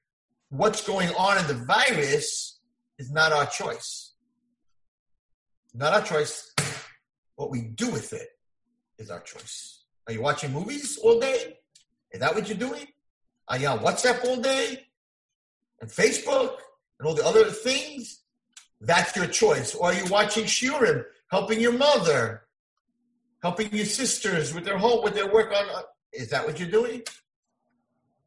What's 0.50 0.86
going 0.86 1.08
on 1.10 1.38
in 1.38 1.46
the 1.46 1.64
virus 1.64 2.58
is 2.98 3.10
not 3.10 3.32
our 3.32 3.46
choice. 3.46 4.14
Not 5.74 5.92
our 5.92 6.02
choice. 6.02 6.52
What 7.36 7.50
we 7.50 7.62
do 7.62 7.90
with 7.90 8.12
it 8.12 8.28
is 8.98 9.10
our 9.10 9.20
choice. 9.20 9.84
Are 10.06 10.12
you 10.12 10.22
watching 10.22 10.52
movies 10.52 10.98
all 11.02 11.20
day? 11.20 11.58
Is 12.12 12.20
that 12.20 12.34
what 12.34 12.48
you're 12.48 12.58
doing? 12.58 12.86
Are 13.48 13.58
you 13.58 13.68
on 13.68 13.78
WhatsApp 13.80 14.24
all 14.24 14.40
day? 14.40 14.86
And 15.80 15.90
Facebook 15.90 16.56
and 16.98 17.06
all 17.06 17.14
the 17.14 17.24
other 17.24 17.44
things? 17.44 18.22
That's 18.80 19.14
your 19.16 19.26
choice. 19.26 19.74
Or 19.74 19.88
are 19.88 19.94
you 19.94 20.06
watching 20.10 20.44
shiurim, 20.44 21.04
helping 21.30 21.60
your 21.60 21.72
mother, 21.72 22.42
helping 23.42 23.72
your 23.72 23.86
sisters 23.86 24.52
with 24.54 24.64
their 24.64 24.78
home, 24.78 25.04
with 25.04 25.14
their 25.14 25.32
work 25.32 25.52
on? 25.52 25.64
Is 26.12 26.30
that 26.30 26.46
what 26.46 26.58
you're 26.58 26.70
doing? 26.70 27.02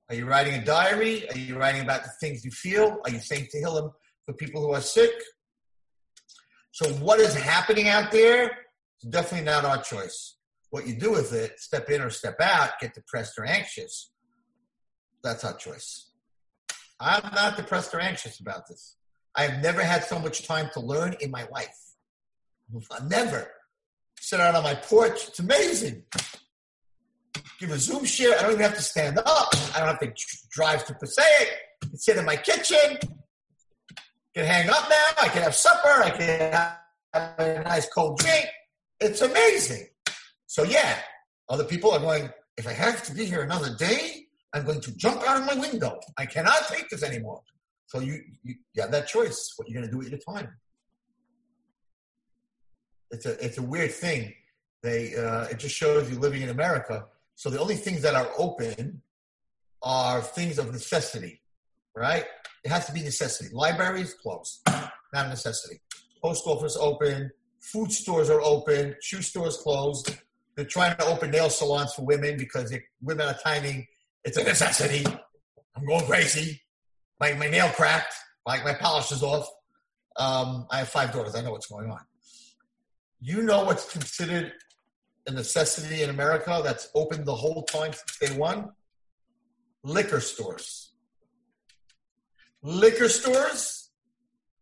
Are 0.09 0.15
you 0.15 0.25
writing 0.25 0.55
a 0.55 0.65
diary? 0.65 1.29
Are 1.29 1.37
you 1.37 1.57
writing 1.57 1.81
about 1.81 2.03
the 2.03 2.09
things 2.19 2.43
you 2.43 2.51
feel? 2.51 2.99
Are 3.03 3.11
you 3.11 3.19
saying 3.19 3.47
Tehillim 3.53 3.91
for 4.25 4.33
people 4.33 4.61
who 4.61 4.73
are 4.73 4.81
sick? 4.81 5.11
So 6.71 6.89
what 6.93 7.19
is 7.19 7.35
happening 7.35 7.89
out 7.89 8.11
there 8.11 8.45
is 9.01 9.09
definitely 9.09 9.45
not 9.45 9.65
our 9.65 9.81
choice. 9.81 10.35
What 10.71 10.87
you 10.87 10.95
do 10.95 11.11
with 11.11 11.33
it, 11.33 11.59
step 11.59 11.89
in 11.89 12.01
or 12.01 12.09
step 12.09 12.39
out, 12.41 12.71
get 12.79 12.93
depressed 12.93 13.33
or 13.37 13.45
anxious, 13.45 14.11
that's 15.23 15.43
our 15.43 15.55
choice. 15.55 16.11
I'm 16.99 17.33
not 17.33 17.57
depressed 17.57 17.93
or 17.93 17.99
anxious 17.99 18.39
about 18.39 18.67
this. 18.67 18.95
I've 19.35 19.61
never 19.61 19.81
had 19.81 20.03
so 20.03 20.19
much 20.19 20.47
time 20.47 20.69
to 20.73 20.79
learn 20.79 21.15
in 21.21 21.31
my 21.31 21.45
life. 21.51 21.75
I've 22.91 23.09
never. 23.09 23.51
Sit 24.19 24.39
out 24.39 24.55
on 24.55 24.63
my 24.63 24.75
porch. 24.75 25.27
It's 25.27 25.39
amazing. 25.39 26.03
Give 27.59 27.71
a 27.71 27.77
Zoom 27.77 28.03
shiur. 28.05 28.37
I 28.37 28.41
don't 28.41 28.51
even 28.51 28.63
have 28.63 28.75
to 28.75 28.81
stand 28.81 29.19
up. 29.19 29.49
I 29.75 29.79
don't 29.79 29.87
have 29.87 29.99
to 29.99 30.13
drive 30.49 30.85
to 30.85 30.93
Passaic. 30.93 31.49
I 31.83 31.87
can 31.87 31.97
sit 31.97 32.17
in 32.17 32.25
my 32.25 32.35
kitchen. 32.35 32.97
I 33.97 34.01
can 34.33 34.45
hang 34.45 34.69
up 34.69 34.89
now. 34.89 35.05
I 35.21 35.27
can 35.27 35.41
have 35.41 35.55
supper. 35.55 36.03
I 36.03 36.09
can 36.11 36.51
have 37.13 37.33
a 37.39 37.63
nice 37.63 37.87
cold 37.89 38.19
drink. 38.19 38.47
It's 38.99 39.21
amazing. 39.21 39.87
So 40.47 40.63
yeah, 40.63 40.99
other 41.49 41.63
people 41.63 41.91
are 41.91 41.99
going, 41.99 42.29
if 42.57 42.67
I 42.67 42.73
have 42.73 43.03
to 43.03 43.13
be 43.13 43.25
here 43.25 43.41
another 43.41 43.75
day, 43.75 44.27
I'm 44.53 44.65
going 44.65 44.81
to 44.81 44.95
jump 44.97 45.21
out 45.27 45.37
of 45.37 45.45
my 45.45 45.55
window. 45.55 45.99
I 46.17 46.25
cannot 46.25 46.67
take 46.67 46.89
this 46.89 47.03
anymore. 47.03 47.41
So 47.87 47.99
you, 47.99 48.21
you, 48.43 48.55
you 48.73 48.81
have 48.81 48.91
that 48.91 49.07
choice. 49.07 49.53
What 49.55 49.67
you're 49.67 49.79
going 49.81 49.89
to 49.89 49.91
do 49.91 49.97
with 49.97 50.09
your 50.09 50.19
time. 50.19 50.49
It's 53.11 53.25
a 53.25 53.43
it's 53.43 53.57
a 53.57 53.63
weird 53.63 53.91
thing. 53.91 54.33
They 54.83 55.15
uh, 55.15 55.45
it 55.45 55.57
just 55.57 55.75
shows 55.75 56.09
you 56.11 56.19
living 56.19 56.43
in 56.43 56.49
America. 56.49 57.05
So 57.39 57.49
the 57.49 57.57
only 57.57 57.77
things 57.77 58.01
that 58.01 58.15
are 58.15 58.29
open 58.37 59.01
are 59.81 60.19
things 60.19 60.59
of 60.59 60.73
necessity, 60.73 61.41
right? 61.95 62.25
It 62.65 62.69
has 62.69 62.85
to 62.87 62.91
be 62.91 63.01
necessity. 63.01 63.49
Libraries 63.53 64.13
closed, 64.13 64.59
not 64.67 64.91
a 65.13 65.29
necessity. 65.29 65.79
Post 66.21 66.45
office 66.45 66.75
open, 66.77 67.31
food 67.61 67.93
stores 67.93 68.29
are 68.29 68.41
open, 68.41 68.93
shoe 69.01 69.21
stores 69.21 69.55
closed. 69.55 70.17
They're 70.57 70.65
trying 70.65 70.97
to 70.97 71.05
open 71.05 71.31
nail 71.31 71.49
salons 71.49 71.93
for 71.93 72.01
women 72.01 72.37
because 72.37 72.75
women 73.01 73.25
are 73.25 73.37
timing. 73.41 73.87
It's 74.25 74.35
a 74.35 74.43
necessity. 74.43 75.05
I'm 75.77 75.85
going 75.85 76.07
crazy. 76.07 76.61
My, 77.21 77.31
my 77.35 77.47
nail 77.47 77.69
cracked. 77.69 78.15
My, 78.45 78.61
my 78.65 78.73
polish 78.73 79.13
is 79.13 79.23
off. 79.23 79.47
Um, 80.17 80.67
I 80.69 80.79
have 80.79 80.89
five 80.89 81.13
daughters. 81.13 81.35
I 81.35 81.41
know 81.41 81.51
what's 81.51 81.67
going 81.67 81.89
on. 81.89 82.01
You 83.21 83.43
know 83.43 83.63
what's 83.63 83.89
considered 83.89 84.51
a 85.29 85.31
necessity 85.31 86.03
in 86.03 86.09
America 86.09 86.61
that's 86.63 86.89
open 86.95 87.23
the 87.23 87.35
whole 87.35 87.63
time 87.63 87.93
since 87.93 88.31
day 88.31 88.37
one? 88.37 88.69
Liquor 89.83 90.19
stores. 90.19 90.91
Liquor 92.61 93.07
stores 93.07 93.91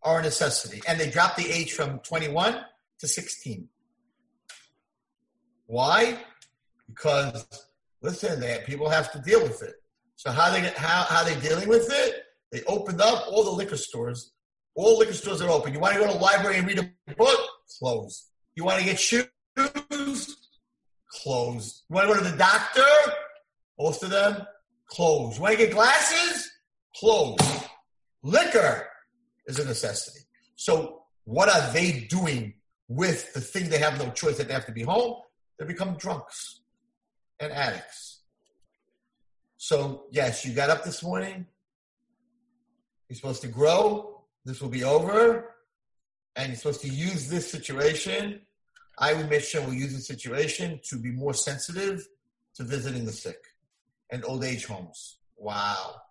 are 0.04 0.20
a 0.20 0.22
necessity, 0.22 0.82
and 0.88 1.00
they 1.00 1.10
dropped 1.10 1.38
the 1.38 1.50
age 1.52 1.74
from 1.74 2.00
21 2.00 2.60
to 3.00 3.08
16. 3.08 3.68
Why? 5.66 6.20
Because 6.88 7.46
listen, 8.02 8.40
they, 8.40 8.64
people 8.66 8.90
have 8.90 9.12
to 9.14 9.20
deal 9.20 9.42
with 9.42 9.62
it. 9.64 9.76
So 10.16 10.32
how 10.32 10.52
they 10.52 10.62
how 10.76 11.06
how 11.10 11.24
they 11.24 11.40
dealing 11.40 11.68
with 11.68 11.88
it? 11.92 12.24
They 12.52 12.62
opened 12.64 13.02
up 13.02 13.26
all 13.28 13.44
the 13.44 13.52
liquor 13.52 13.78
stores. 13.78 14.32
All 14.76 15.00
liquor 15.00 15.14
stores 15.14 15.42
are 15.42 15.50
open. 15.50 15.74
You 15.74 15.80
want 15.80 15.96
to 15.96 16.00
go 16.00 16.08
to 16.08 16.14
the 16.14 16.20
library 16.20 16.58
and 16.58 16.68
read 16.68 16.80
a 16.80 17.16
book? 17.16 17.40
Closed. 17.80 18.28
You 18.56 18.64
want 18.64 18.80
to 18.80 18.86
get 18.86 19.00
shoes? 19.00 19.28
Closed. 21.24 21.84
You 21.90 21.96
want 21.96 22.08
to 22.08 22.14
go 22.14 22.24
to 22.24 22.30
the 22.30 22.38
doctor? 22.38 22.82
Most 23.80 24.04
of 24.04 24.10
them 24.10 24.46
closed. 24.88 25.38
You 25.38 25.44
want 25.44 25.58
to 25.58 25.66
get 25.66 25.74
glasses? 25.74 26.50
Closed. 26.96 27.42
Liquor 28.24 28.88
is 29.46 29.60
a 29.60 29.66
necessity. 29.66 30.22
So 30.56 31.04
what 31.26 31.50
are 31.50 31.74
they 31.74 32.08
doing 32.10 32.54
with 32.88 33.34
the 33.34 33.42
thing 33.42 33.70
they 33.70 33.78
have 33.80 34.00
no 34.00 34.10
choice 34.12 34.38
that 34.38 34.48
they 34.48 34.54
have 34.54 34.66
to 34.66 34.72
be 34.72 34.84
home? 34.84 35.22
They 35.60 35.66
become 35.66 35.96
drunks 35.96 36.62
and 37.40 37.52
addicts. 37.52 38.22
So 39.58 40.06
yes, 40.12 40.46
you 40.46 40.54
got 40.54 40.70
up 40.70 40.84
this 40.84 41.04
morning. 41.04 41.46
You're 43.10 43.16
supposed 43.16 43.42
to 43.42 43.48
grow. 43.48 44.24
This 44.46 44.62
will 44.62 44.70
be 44.70 44.84
over. 44.84 45.56
And 46.36 46.50
you're 46.50 46.58
supposed 46.58 46.82
to 46.82 46.90
use 46.90 47.30
this 47.30 47.50
situation. 47.50 48.42
I 48.98 49.14
would 49.14 49.30
make 49.30 49.44
sure 49.44 49.62
we 49.62 49.78
use 49.78 49.94
the 49.94 50.02
situation 50.02 50.80
to 50.86 50.98
be 50.98 51.12
more 51.12 51.34
sensitive 51.34 52.08
to 52.56 52.64
visiting 52.64 53.06
the 53.06 53.12
sick 53.12 53.38
and 54.10 54.26
old 54.26 54.44
age 54.44 54.66
homes. 54.66 55.20
Wow. 55.38 56.02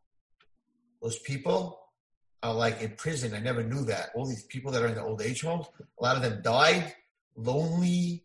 Those 1.03 1.18
people 1.18 1.80
are 2.43 2.55
like 2.55 2.80
in 2.80 2.93
prison. 2.97 3.34
I 3.34 3.41
never 3.41 3.64
knew 3.64 3.84
that. 3.87 4.11
All 4.14 4.26
these 4.26 4.45
people 4.45 4.70
that 4.72 4.82
are 4.82 4.87
in 4.87 4.95
the 4.95 5.03
old 5.03 5.20
age 5.20 5.43
homes, 5.43 5.66
a 5.99 6.03
lot 6.03 6.16
of 6.16 6.22
them 6.22 6.43
died 6.43 6.95
lonely, 7.34 8.24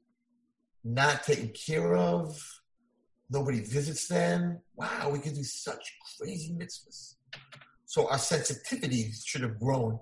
not 0.84 1.24
taken 1.24 1.49
care 1.49 1.95
of. 1.95 2.39
Nobody 3.30 3.62
visits 3.62 4.07
them. 4.07 4.59
Wow, 4.76 5.09
we 5.12 5.20
could 5.20 5.34
do 5.34 5.43
such 5.43 5.97
crazy 6.18 6.53
mitzvahs. 6.53 7.16
So 7.86 8.09
our 8.09 8.18
sensitivity 8.20 9.12
should 9.26 9.41
have 9.41 9.59
grown 9.59 9.99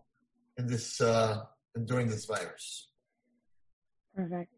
in 0.57 0.67
this 0.67 0.99
uh, 0.99 1.43
during 1.85 2.07
this 2.09 2.25
virus. 2.25 2.88
Perfect. 4.19 4.51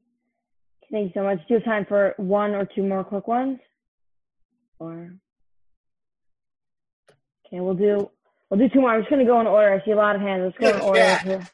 Thank 0.91 1.05
you 1.05 1.11
so 1.13 1.23
much. 1.23 1.37
Do 1.47 1.53
you 1.53 1.55
have 1.57 1.65
time 1.65 1.85
for 1.87 2.15
one 2.17 2.51
or 2.51 2.65
two 2.65 2.81
more 2.81 3.03
quick 3.03 3.27
ones? 3.27 3.59
Or 4.79 5.13
okay, 7.45 7.59
we'll 7.59 7.75
do 7.75 8.09
we'll 8.49 8.59
do 8.59 8.67
two 8.69 8.81
more. 8.81 8.89
I'm 8.89 9.01
just 9.01 9.11
gonna 9.11 9.23
go 9.25 9.39
in 9.39 9.45
order. 9.45 9.71
I 9.73 9.85
see 9.85 9.91
a 9.91 9.95
lot 9.95 10.15
of 10.15 10.21
hands. 10.21 10.41
Let's 10.43 10.57
go 10.57 10.77
in 10.77 10.81
order. 10.81 11.19
Dina 11.23 11.47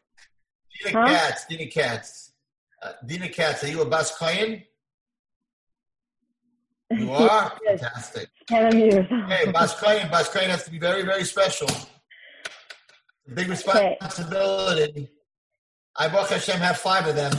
Huh? 0.93 1.07
Katz, 1.07 1.45
Dina 1.47 1.67
Katz. 1.67 2.31
Uh, 2.81 2.93
Dina 3.05 3.27
Katz, 3.27 3.63
are 3.65 3.67
you 3.67 3.81
a 3.81 3.85
Bas 3.85 4.15
Kohen? 4.17 4.63
You 6.89 7.11
are? 7.11 7.51
Yes. 7.65 7.81
Fantastic. 7.81 8.29
Can't 8.47 8.73
unmute 8.73 8.93
yourself. 8.93 9.29
Hey, 9.29 9.51
Bas 9.51 9.73
Kohen, 9.77 10.09
Bas 10.09 10.29
Kohen 10.29 10.49
has 10.49 10.63
to 10.63 10.71
be 10.71 10.79
very, 10.79 11.03
very 11.03 11.25
special. 11.25 11.67
Big 13.33 13.49
responsibility. 13.49 15.09
I, 15.97 16.07
Baruch 16.07 16.29
Hashem, 16.29 16.61
have 16.61 16.77
five 16.77 17.05
of 17.07 17.17
them. 17.17 17.33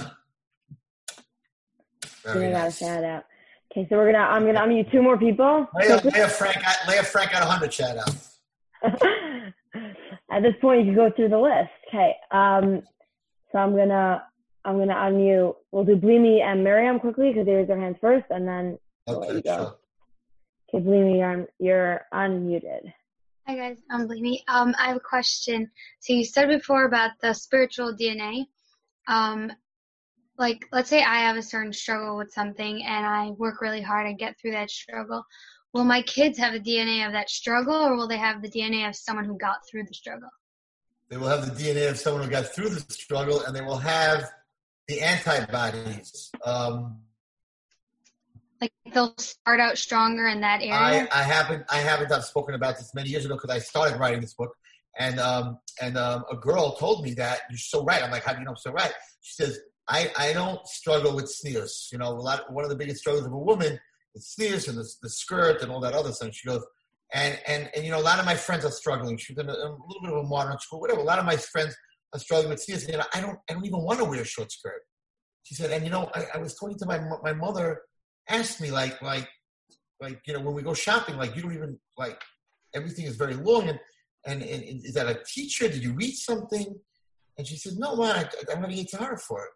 Very 2.32 2.48
I 2.48 2.50
gotta 2.52 2.64
nice. 2.64 2.78
shout 2.78 3.04
out. 3.04 3.24
Okay, 3.72 3.86
so 3.88 3.96
we're 3.96 4.12
gonna 4.12 4.24
I'm 4.24 4.44
gonna 4.46 4.60
unmute 4.60 4.90
two 4.90 5.02
more 5.02 5.18
people. 5.18 5.66
Leah, 5.78 6.00
Leah 6.04 6.28
Frank, 6.38 6.56
got- 6.62 6.88
Leah 6.88 7.02
Frank 7.04 7.32
got 7.32 7.42
a 7.42 7.46
100 7.46 7.72
shout 7.72 7.96
outs. 7.98 8.38
At 10.30 10.42
this 10.42 10.54
point, 10.60 10.80
you 10.80 10.86
can 10.86 10.94
go 10.94 11.10
through 11.14 11.28
the 11.30 11.38
list. 11.38 11.70
Okay. 11.88 12.14
Um, 12.30 12.82
so 13.52 13.58
I'm 13.58 13.74
gonna 13.76 14.22
I'm 14.64 14.78
gonna 14.78 14.94
unmute. 14.94 15.54
We'll 15.72 15.84
do 15.84 15.96
Bleemy 15.96 16.40
and 16.42 16.62
Miriam 16.64 16.98
quickly 17.00 17.30
because 17.30 17.46
they 17.46 17.52
raised 17.54 17.70
their 17.70 17.80
hands 17.80 17.96
first, 18.00 18.26
and 18.30 18.46
then 18.46 18.78
I'll 19.06 19.18
let 19.20 19.28
Okay, 19.28 19.36
you 19.36 19.42
go. 19.42 19.56
sure. 19.56 19.76
okay, 20.74 20.84
Bleemy, 20.84 21.18
you're 21.18 21.46
you're 21.58 22.00
unmuted. 22.12 22.92
Hi 23.46 23.56
guys, 23.56 23.78
I'm 23.90 24.06
Blamey. 24.06 24.40
Um, 24.48 24.74
I 24.78 24.88
have 24.88 24.96
a 24.98 25.00
question. 25.00 25.70
So 26.00 26.12
you 26.12 26.24
said 26.24 26.48
before 26.48 26.84
about 26.84 27.12
the 27.22 27.32
spiritual 27.32 27.94
DNA. 27.94 28.44
Um, 29.06 29.50
like, 30.39 30.66
let's 30.72 30.89
say 30.89 31.03
I 31.03 31.18
have 31.20 31.36
a 31.36 31.43
certain 31.43 31.72
struggle 31.72 32.16
with 32.16 32.32
something 32.32 32.84
and 32.84 33.05
I 33.05 33.30
work 33.30 33.61
really 33.61 33.82
hard 33.82 34.07
and 34.07 34.18
get 34.18 34.39
through 34.41 34.53
that 34.53 34.70
struggle. 34.70 35.24
Will 35.74 35.84
my 35.84 36.03
kids 36.03 36.39
have 36.39 36.55
the 36.55 36.61
DNA 36.61 37.07
of 37.07 37.12
that 37.12 37.28
struggle, 37.28 37.74
or 37.74 37.95
will 37.95 38.09
they 38.09 38.16
have 38.16 38.41
the 38.41 38.49
DNA 38.49 38.89
of 38.89 38.97
someone 38.97 39.26
who 39.26 39.36
got 39.36 39.57
through 39.70 39.84
the 39.84 39.93
struggle? 39.93 40.30
They 41.11 41.18
will 41.18 41.28
have 41.28 41.45
the 41.45 41.62
DNA 41.62 41.91
of 41.91 41.99
someone 41.99 42.24
who 42.24 42.30
got 42.30 42.47
through 42.47 42.70
the 42.70 42.80
struggle, 42.93 43.43
and 43.43 43.55
they 43.55 43.61
will 43.61 43.76
have 43.76 44.30
the 44.86 45.03
antibodies. 45.03 46.30
Um, 46.45 47.01
Like 48.61 48.72
they'll 48.93 49.14
start 49.18 49.61
out 49.61 49.76
stronger 49.76 50.26
in 50.26 50.41
that 50.41 50.62
area. 50.62 51.09
I, 51.12 51.20
I 51.20 51.22
haven't 51.22 51.64
I 51.70 51.78
haven't 51.78 52.11
I've 52.11 52.24
spoken 52.24 52.55
about 52.55 52.78
this 52.78 52.95
many 52.95 53.11
years 53.11 53.26
ago 53.26 53.34
because 53.34 53.51
I 53.51 53.59
started 53.59 53.99
writing 53.99 54.22
this 54.22 54.34
book, 54.34 54.55
and 54.99 55.20
um, 55.20 55.59
and 55.82 55.99
um, 55.99 56.24
a 56.30 56.36
girl 56.36 56.76
told 56.76 57.05
me 57.05 57.12
that 57.14 57.41
you're 57.51 57.59
so 57.59 57.84
right. 57.84 58.03
I'm 58.03 58.11
like, 58.11 58.24
how 58.24 58.32
do 58.32 58.39
you 58.39 58.45
know 58.47 58.53
I'm 58.53 58.57
so 58.57 58.72
right? 58.72 58.93
She 59.20 59.34
says, 59.34 59.61
I, 59.89 60.11
I 60.18 60.32
don't 60.32 60.66
struggle 60.66 61.14
with 61.14 61.28
sneers. 61.28 61.89
You 61.93 61.98
know, 61.98 62.09
a 62.09 62.20
lot 62.20 62.52
one 62.52 62.65
of 62.65 62.70
the 62.70 62.77
biggest 62.77 63.01
struggles 63.01 63.27
of 63.27 63.32
a 63.32 63.39
woman 63.39 63.78
is 64.15 64.28
sneers 64.28 64.69
and 64.69 64.78
the, 64.78 64.89
the 65.02 65.09
skirt 65.09 65.62
and 65.62 65.70
all 65.70 65.81
that 65.81 65.94
other 65.94 66.12
stuff. 66.12 66.35
She 66.35 66.48
goes, 66.48 66.65
and 67.15 67.39
and 67.47 67.70
and 67.74 67.85
you 67.85 67.90
know, 67.90 68.01
a 68.01 68.02
lot 68.02 68.19
of 68.19 68.27
my 68.27 68.35
friends 68.35 68.65
are 68.65 68.70
struggling. 68.70 69.16
She's 69.16 69.39
in 69.39 69.48
a, 69.48 69.52
a 69.52 69.77
little 69.86 70.02
bit 70.02 70.12
of 70.12 70.24
a 70.24 70.28
modern 70.28 70.59
school, 70.59 70.81
whatever. 70.81 71.01
A 71.01 71.05
lot 71.05 71.19
of 71.19 71.24
my 71.24 71.36
friends 71.36 71.74
are 72.12 72.20
struggling 72.20 72.51
with 72.51 72.60
sneers. 72.60 72.85
And 72.85 73.02
I 73.15 73.20
don't 73.20 73.39
I 73.48 73.55
don't 73.55 73.65
even 73.65 73.82
want 73.82 73.98
to 73.98 74.05
wear 74.05 74.20
a 74.20 74.27
short 74.27 74.52
skirt. 74.52 74.82
She 75.44 75.55
said, 75.55 75.70
and 75.70 75.85
you 75.85 75.90
know, 75.90 76.10
I, 76.15 76.27
I 76.35 76.39
was 76.39 76.55
talking 76.55 76.78
to 76.78 76.86
my 76.86 77.01
my 77.23 77.32
mother 77.32 77.81
asked 78.28 78.60
me 78.60 78.70
like 78.70 79.01
like 79.02 79.28
like 80.01 80.20
you 80.27 80.35
know 80.35 80.40
when 80.40 80.55
we 80.55 80.62
go 80.62 80.74
shopping 80.74 81.16
like 81.16 81.35
you 81.35 81.43
don't 81.43 81.55
even 81.55 81.78
like 81.97 82.20
everything 82.74 83.06
is 83.06 83.16
very 83.16 83.35
long 83.35 83.69
and 83.69 83.81
and, 84.27 84.43
and, 84.43 84.85
is 84.85 84.94
that 84.94 85.09
a 85.09 85.23
teacher 85.27 85.69
did 85.69 85.82
you 85.82 85.93
read 85.93 86.12
something 86.12 86.78
and 87.36 87.47
she 87.47 87.56
said 87.56 87.74
no 87.78 87.97
man 87.97 88.16
I, 88.16 88.52
i'm 88.52 88.60
going 88.60 88.70
to 88.70 88.82
get 88.82 88.90
tired 88.90 89.20
for 89.20 89.44
it 89.44 89.51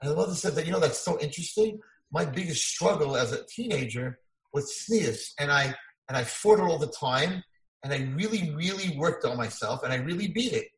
and 0.00 0.10
the 0.10 0.16
mother 0.16 0.34
said 0.34 0.54
that 0.54 0.66
you 0.66 0.72
know 0.72 0.80
that's 0.80 0.98
so 0.98 1.18
interesting 1.20 1.78
my 2.12 2.24
biggest 2.24 2.64
struggle 2.64 3.16
as 3.16 3.32
a 3.32 3.44
teenager 3.46 4.18
was 4.52 4.76
sneeze 4.76 5.34
and 5.38 5.50
i 5.50 5.74
and 6.08 6.16
i 6.16 6.24
fought 6.24 6.58
it 6.58 6.62
all 6.62 6.78
the 6.78 6.86
time 6.88 7.42
and 7.84 7.92
i 7.92 7.98
really 8.14 8.52
really 8.54 8.96
worked 8.96 9.24
on 9.24 9.36
myself 9.36 9.82
and 9.82 9.92
i 9.92 9.96
really 9.96 10.28
beat 10.28 10.52
it 10.52 10.68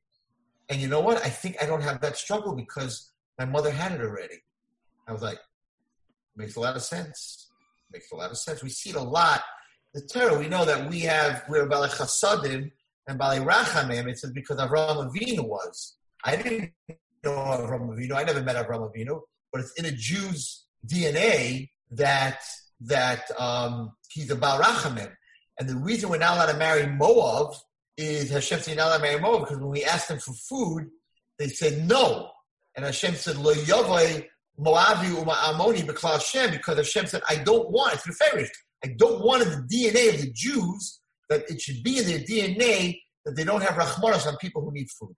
and 0.69 0.81
you 0.81 0.89
know 0.89 1.01
what 1.01 1.25
i 1.25 1.29
think 1.29 1.57
i 1.63 1.67
don't 1.67 1.83
have 1.83 2.01
that 2.01 2.17
struggle 2.17 2.55
because 2.55 3.13
my 3.39 3.45
mother 3.45 3.71
had 3.71 3.93
it 3.93 4.01
already 4.01 4.39
i 5.07 5.13
was 5.13 5.23
like 5.23 5.39
makes 6.39 6.57
a 6.57 6.61
lot 6.61 6.77
of 6.77 6.83
sense. 6.83 7.51
Makes 7.93 8.13
a 8.13 8.17
lot 8.17 8.31
of 8.31 8.39
sense. 8.39 8.63
We 8.63 8.71
see 8.71 8.91
it 8.91 8.97
a 8.97 9.03
lot. 9.03 9.43
The 9.95 10.03
Torah, 10.03 10.39
we 10.39 10.49
know 10.49 10.65
that 10.65 10.89
we 10.89 11.01
have 11.01 11.43
we're 11.49 11.67
Baalei 11.67 11.91
Chasadim 11.91 12.71
and 13.09 13.19
Baalei 13.19 13.45
Rachamim. 13.45 14.09
It 14.09 14.19
says 14.19 14.31
because 14.31 14.59
Avraham 14.59 15.11
Avinu 15.11 15.47
was. 15.47 15.97
I 16.25 16.37
didn't 16.37 16.73
Avraham 17.25 17.89
Avinu. 17.89 18.13
I 18.13 18.25
never 18.25 18.43
met 18.43 18.57
Avraham 18.57 18.93
Avinu, 18.93 19.21
but 19.53 19.61
it's 19.61 19.73
in 19.75 19.87
a 19.87 19.93
Jew's 19.93 20.65
DNA 20.87 21.71
that 21.93 22.41
that 22.81 23.25
um, 23.39 23.93
he's 24.11 24.31
a 24.31 24.37
Baal 24.37 24.61
Rachamim. 24.61 25.13
And 25.59 25.69
the 25.69 25.77
reason 25.77 26.09
we're 26.09 26.19
not 26.19 26.37
allowed 26.37 26.53
to 26.53 26.59
marry 26.59 26.87
Moab 26.87 27.55
is 27.97 28.31
Hashem 28.31 28.61
said 28.61 28.77
not 28.77 28.89
allowed 28.89 28.97
to 28.99 29.03
marry 29.03 29.21
Moab 29.21 29.41
because 29.41 29.59
when 29.59 29.71
we 29.71 29.85
asked 29.85 30.09
them 30.09 30.21
for 30.21 30.33
food, 30.33 30.89
they 31.39 31.49
said 31.49 31.87
no. 31.87 32.31
And 32.77 32.85
Hashem 32.85 33.15
said, 33.15 33.37
Lo 33.37 33.53
Yavai 33.55 34.27
Moavi 34.61 35.09
Uma 35.19 35.33
Amoni 35.33 36.01
Hashem, 36.01 36.53
because 36.53 36.77
Hashem 36.77 37.07
said, 37.07 37.23
I 37.29 37.37
don't 37.37 37.71
want, 37.71 37.95
it's 37.95 38.07
Neferish, 38.07 38.49
I 38.85 38.95
don't 38.97 39.25
want 39.25 39.43
in 39.43 39.51
the 39.51 39.57
DNA 39.67 40.15
of 40.15 40.21
the 40.21 40.31
Jews 40.33 41.01
that 41.29 41.49
it 41.51 41.61
should 41.61 41.83
be 41.83 41.99
in 41.99 42.07
their 42.07 42.21
DNA 42.21 43.01
that 43.25 43.37
they 43.37 43.45
don't 43.45 43.63
have 43.63 43.75
rachmanus 43.75 44.27
on 44.27 44.37
people 44.37 44.63
who 44.63 44.73
need 44.73 44.89
food. 44.91 45.15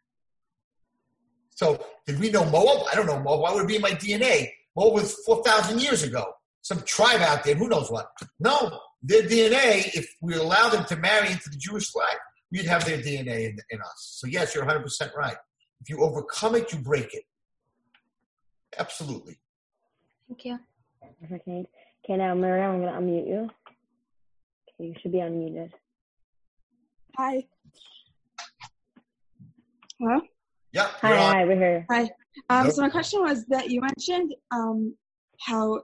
So, 1.61 1.79
did 2.07 2.19
we 2.19 2.31
know 2.31 2.47
Moab? 2.47 2.87
I 2.91 2.95
don't 2.95 3.05
know 3.05 3.21
Moab. 3.21 3.41
Why 3.41 3.53
would 3.53 3.65
it 3.65 3.69
be 3.69 3.77
in 3.77 3.83
my 3.83 3.91
DNA? 3.91 4.49
Moab 4.75 4.95
was 4.95 5.13
4,000 5.27 5.79
years 5.79 6.03
ago. 6.03 6.25
Some 6.63 6.81
tribe 6.87 7.21
out 7.21 7.45
there, 7.45 7.55
who 7.55 7.69
knows 7.69 7.91
what. 7.91 8.07
No, 8.39 8.81
their 9.03 9.25
DNA, 9.25 9.95
if 9.95 10.11
we 10.23 10.37
allow 10.37 10.71
them 10.71 10.87
to 10.87 10.97
marry 10.97 11.31
into 11.31 11.51
the 11.51 11.59
Jewish 11.59 11.91
flag, 11.91 12.17
we'd 12.51 12.65
have 12.65 12.87
their 12.87 12.97
DNA 12.97 13.51
in, 13.51 13.59
in 13.69 13.81
us. 13.83 14.17
So 14.19 14.27
yes, 14.27 14.55
you're 14.55 14.65
100% 14.65 15.15
right. 15.15 15.37
If 15.83 15.91
you 15.91 16.03
overcome 16.03 16.55
it, 16.55 16.73
you 16.73 16.79
break 16.79 17.13
it. 17.13 17.25
Absolutely. 18.79 19.39
Thank 20.29 20.47
you. 20.47 20.59
Okay. 21.23 21.67
Okay, 22.03 22.17
now 22.17 22.35
Miriam, 22.35 22.71
I'm 22.71 22.81
gonna 22.81 22.99
unmute 22.99 23.29
you. 23.29 23.51
Okay, 24.71 24.89
you 24.89 24.95
should 25.03 25.13
be 25.13 25.19
unmuted. 25.19 25.73
Hi. 27.19 27.45
Hello? 29.99 30.21
Yeah. 30.73 30.89
Hi, 31.03 31.17
hi, 31.17 31.45
we're 31.45 31.57
here. 31.57 31.87
Hi. 31.91 32.03
Um, 32.49 32.65
Nope. 32.65 32.75
So 32.75 32.83
my 32.83 32.91
question 32.91 33.21
was 33.23 33.45
that 33.47 33.71
you 33.71 33.81
mentioned 33.81 34.35
um, 34.53 34.95
how 35.41 35.83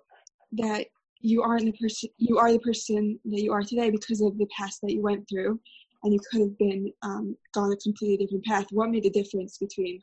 that 0.52 0.86
you 1.20 1.42
aren't 1.42 1.64
the 1.64 1.72
person 1.72 2.08
you 2.18 2.38
are 2.38 2.52
the 2.52 2.58
person 2.60 3.18
that 3.24 3.42
you 3.42 3.52
are 3.52 3.62
today 3.62 3.90
because 3.90 4.20
of 4.20 4.38
the 4.38 4.46
past 4.56 4.80
that 4.82 4.92
you 4.92 5.02
went 5.02 5.28
through, 5.28 5.58
and 6.04 6.12
you 6.12 6.20
could 6.30 6.40
have 6.42 6.56
been 6.58 6.92
um, 7.02 7.36
gone 7.52 7.72
a 7.72 7.76
completely 7.76 8.24
different 8.24 8.44
path. 8.44 8.66
What 8.70 8.90
made 8.90 9.02
the 9.02 9.10
difference 9.10 9.58
between 9.58 10.00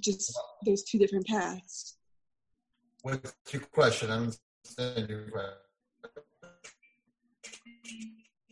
just 0.00 0.38
those 0.64 0.82
two 0.84 0.98
different 0.98 1.26
paths? 1.26 1.98
What's 3.02 3.34
your 3.52 3.62
question? 3.62 4.10
I 4.10 4.16
don't 4.16 4.38
understand 4.78 5.10
your 5.10 5.30
question. 5.30 5.58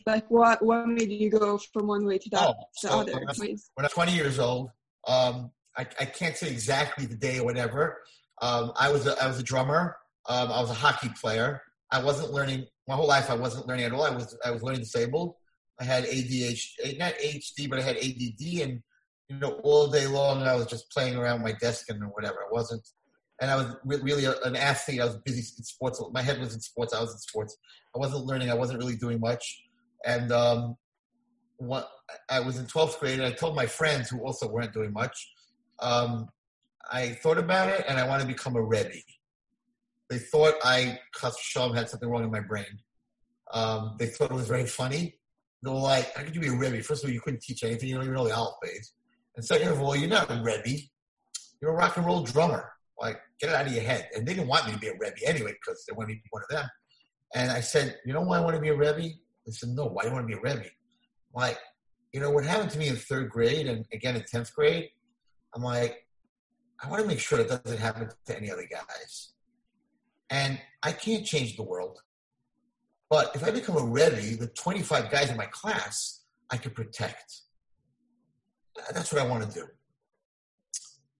Like 0.05 0.29
what 0.29 0.63
what 0.63 0.87
made 0.87 1.11
you 1.11 1.29
go 1.31 1.57
from 1.73 1.87
one 1.87 2.05
way 2.05 2.17
to 2.19 2.29
the, 2.29 2.39
Oh, 2.39 2.53
the 2.83 2.89
so 2.89 2.99
other 2.99 3.13
when 3.13 3.23
I 3.23 3.25
was- 3.27 3.39
when 3.39 3.85
I 3.85 3.87
was 3.87 3.93
20 3.93 4.13
years 4.13 4.39
old, 4.39 4.69
um, 5.07 5.51
I, 5.77 5.81
I 5.99 6.05
can't 6.05 6.35
say 6.35 6.49
exactly 6.49 7.05
the 7.05 7.15
day 7.15 7.39
or 7.39 7.45
whatever. 7.45 8.01
Um, 8.41 8.71
I 8.79 8.91
was 8.91 9.07
a, 9.07 9.21
I 9.21 9.27
was 9.27 9.39
a 9.39 9.43
drummer. 9.43 9.97
Um, 10.27 10.51
I 10.51 10.59
was 10.59 10.69
a 10.69 10.75
hockey 10.75 11.09
player. 11.19 11.61
I 11.91 12.03
wasn't 12.03 12.31
learning 12.31 12.67
my 12.87 12.95
whole 12.95 13.07
life. 13.07 13.29
I 13.29 13.35
wasn't 13.35 13.67
learning 13.67 13.85
at 13.85 13.93
all. 13.93 14.03
I 14.03 14.09
was 14.09 14.37
I 14.45 14.51
was 14.51 14.63
learning 14.63 14.81
disabled. 14.81 15.35
I 15.79 15.83
had 15.83 16.03
ADHD, 16.05 16.97
not 16.99 17.13
HD, 17.13 17.69
but 17.69 17.79
I 17.79 17.81
had 17.81 17.97
ADD, 17.97 18.61
and 18.61 18.81
you 19.29 19.37
know, 19.39 19.59
all 19.63 19.87
day 19.87 20.07
long 20.07 20.43
I 20.43 20.55
was 20.55 20.67
just 20.67 20.91
playing 20.91 21.15
around 21.15 21.41
my 21.41 21.53
desk 21.53 21.89
and 21.89 22.03
whatever. 22.11 22.35
I 22.35 22.51
wasn't, 22.51 22.87
and 23.41 23.49
I 23.49 23.55
was 23.55 23.75
re- 23.83 24.01
really 24.01 24.25
a, 24.25 24.39
an 24.41 24.55
athlete. 24.55 25.01
I 25.01 25.05
was 25.05 25.17
busy 25.17 25.39
in 25.39 25.63
sports. 25.63 26.01
My 26.11 26.21
head 26.21 26.39
was 26.39 26.53
in 26.53 26.61
sports. 26.61 26.93
I 26.93 27.01
was 27.01 27.11
in 27.13 27.17
sports. 27.17 27.57
I 27.95 27.99
wasn't 27.99 28.25
learning. 28.25 28.51
I 28.51 28.55
wasn't 28.55 28.79
really 28.79 28.95
doing 28.95 29.19
much, 29.19 29.63
and 30.05 30.31
um, 30.31 30.75
what 31.61 31.89
I 32.27 32.39
was 32.39 32.57
in 32.57 32.65
12th 32.65 32.99
grade, 32.99 33.19
and 33.19 33.27
I 33.27 33.31
told 33.31 33.55
my 33.55 33.67
friends 33.67 34.09
who 34.09 34.19
also 34.25 34.47
weren't 34.47 34.73
doing 34.73 34.91
much. 34.91 35.31
Um, 35.79 36.27
I 36.91 37.09
thought 37.09 37.37
about 37.37 37.69
it, 37.69 37.85
and 37.87 37.99
I 37.99 38.07
want 38.07 38.21
to 38.21 38.27
become 38.27 38.55
a 38.55 38.61
rebbe. 38.61 38.97
They 40.09 40.17
thought 40.17 40.55
I, 40.63 40.99
Shalom, 41.39 41.75
had 41.75 41.87
something 41.87 42.09
wrong 42.09 42.23
in 42.23 42.31
my 42.31 42.39
brain. 42.39 42.79
Um, 43.53 43.95
they 43.99 44.07
thought 44.07 44.31
it 44.31 44.33
was 44.33 44.47
very 44.47 44.65
funny. 44.65 45.19
They 45.63 45.69
were 45.69 45.77
like, 45.77 46.15
"How 46.15 46.23
could 46.23 46.33
you 46.33 46.41
be 46.41 46.47
a 46.47 46.55
rebbe? 46.55 46.81
First 46.81 47.03
of 47.03 47.09
all, 47.09 47.13
you 47.13 47.21
couldn't 47.21 47.43
teach 47.43 47.63
anything. 47.63 47.89
You 47.89 47.95
don't 47.95 48.05
even 48.05 48.15
know 48.15 48.27
the 48.27 48.33
alphabets. 48.33 48.93
And 49.35 49.45
second 49.45 49.69
of 49.69 49.81
all, 49.81 49.95
you're 49.95 50.09
not 50.09 50.31
a 50.31 50.41
rebbe. 50.41 50.81
You're 51.61 51.71
a 51.71 51.75
rock 51.75 51.95
and 51.95 52.05
roll 52.05 52.23
drummer. 52.23 52.71
Like, 52.99 53.21
get 53.39 53.51
it 53.51 53.55
out 53.55 53.67
of 53.67 53.73
your 53.73 53.83
head." 53.83 54.09
And 54.15 54.27
they 54.27 54.33
didn't 54.33 54.47
want 54.47 54.65
me 54.65 54.73
to 54.73 54.79
be 54.79 54.87
a 54.87 54.93
rebbe 54.93 55.27
anyway 55.27 55.53
because 55.53 55.85
they 55.85 55.93
wanted 55.93 56.07
me 56.07 56.15
to 56.15 56.21
be 56.23 56.29
one 56.31 56.41
of 56.41 56.49
them. 56.49 56.67
And 57.35 57.51
I 57.51 57.61
said, 57.61 57.99
"You 58.03 58.13
know 58.13 58.21
why 58.21 58.37
I 58.37 58.41
want 58.41 58.55
to 58.55 58.61
be 58.61 58.69
a 58.69 58.75
rebbe?" 58.75 59.13
They 59.45 59.51
said, 59.51 59.69
"No, 59.69 59.85
why 59.85 60.01
do 60.01 60.09
you 60.09 60.15
want 60.15 60.27
to 60.27 60.35
be 60.35 60.39
a 60.39 60.41
rebbe?" 60.41 60.67
Like, 61.33 61.57
you 62.13 62.19
know, 62.19 62.31
what 62.31 62.45
happened 62.45 62.71
to 62.71 62.79
me 62.79 62.87
in 62.87 62.95
third 62.95 63.29
grade 63.29 63.67
and 63.67 63.85
again 63.93 64.15
in 64.15 64.21
10th 64.23 64.53
grade, 64.53 64.89
I'm 65.55 65.63
like, 65.63 66.05
I 66.83 66.89
want 66.89 67.01
to 67.01 67.07
make 67.07 67.19
sure 67.19 67.39
it 67.39 67.47
doesn't 67.47 67.79
happen 67.79 68.09
to 68.25 68.37
any 68.37 68.51
other 68.51 68.67
guys. 68.69 69.33
And 70.29 70.59
I 70.81 70.91
can't 70.93 71.25
change 71.25 71.57
the 71.57 71.63
world. 71.63 71.99
But 73.09 73.35
if 73.35 73.43
I 73.43 73.51
become 73.51 73.77
a 73.77 73.83
Rebbe, 73.83 74.37
the 74.37 74.47
25 74.47 75.11
guys 75.11 75.29
in 75.29 75.37
my 75.37 75.45
class, 75.47 76.23
I 76.49 76.57
could 76.57 76.73
protect. 76.73 77.41
That's 78.93 79.11
what 79.11 79.21
I 79.21 79.27
want 79.27 79.47
to 79.47 79.59
do. 79.59 79.67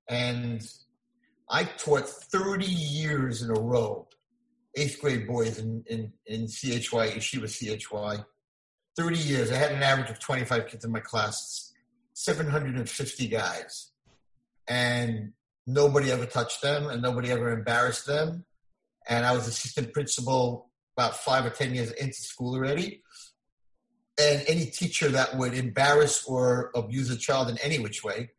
And 0.10 0.66
I 1.50 1.66
taught 1.66 2.08
30 2.08 2.66
years 2.66 3.42
in 3.42 3.50
a 3.50 3.60
row, 3.60 4.08
eighth 4.76 5.02
grade 5.02 5.28
boys 5.28 5.60
in, 5.60 5.84
in, 5.88 6.14
in 6.26 6.48
CHY, 6.48 7.10
Yeshiva 7.10 7.80
CHY. 7.80 8.24
30 8.98 9.18
years. 9.18 9.52
I 9.52 9.56
had 9.56 9.72
an 9.72 9.84
average 9.84 10.10
of 10.10 10.20
25 10.20 10.68
kids 10.68 10.86
in 10.86 10.92
my 10.92 11.00
class, 11.00 11.74
750 12.14 13.28
guys. 13.28 13.92
And 14.68 15.34
nobody 15.66 16.12
ever 16.12 16.26
touched 16.26 16.62
them 16.62 16.88
and 16.88 17.02
nobody 17.02 17.32
ever 17.32 17.52
embarrassed 17.52 18.06
them. 18.06 18.46
And 19.08 19.26
I 19.26 19.34
was 19.34 19.48
assistant 19.48 19.94
principal 19.94 20.70
about 20.96 21.16
five 21.16 21.46
or 21.46 21.50
10 21.50 21.76
years 21.76 21.92
into 21.92 22.22
school 22.22 22.56
already. 22.56 23.02
And 24.20 24.44
any 24.48 24.66
teacher 24.66 25.10
that 25.10 25.38
would 25.38 25.54
embarrass 25.54 26.26
or 26.26 26.72
abuse 26.76 27.10
a 27.10 27.18
child 27.18 27.50
in 27.50 27.58
any 27.60 27.80
which 27.80 28.04
way, 28.04 28.32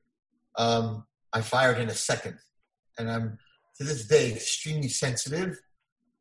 um, 0.56 1.04
I 1.32 1.40
fired 1.40 1.78
in 1.78 1.88
a 1.88 1.94
second. 1.94 2.38
And 2.98 3.10
I'm 3.10 3.38
to 3.78 3.84
this 3.84 4.06
day 4.06 4.32
extremely 4.32 4.88
sensitive 4.88 5.58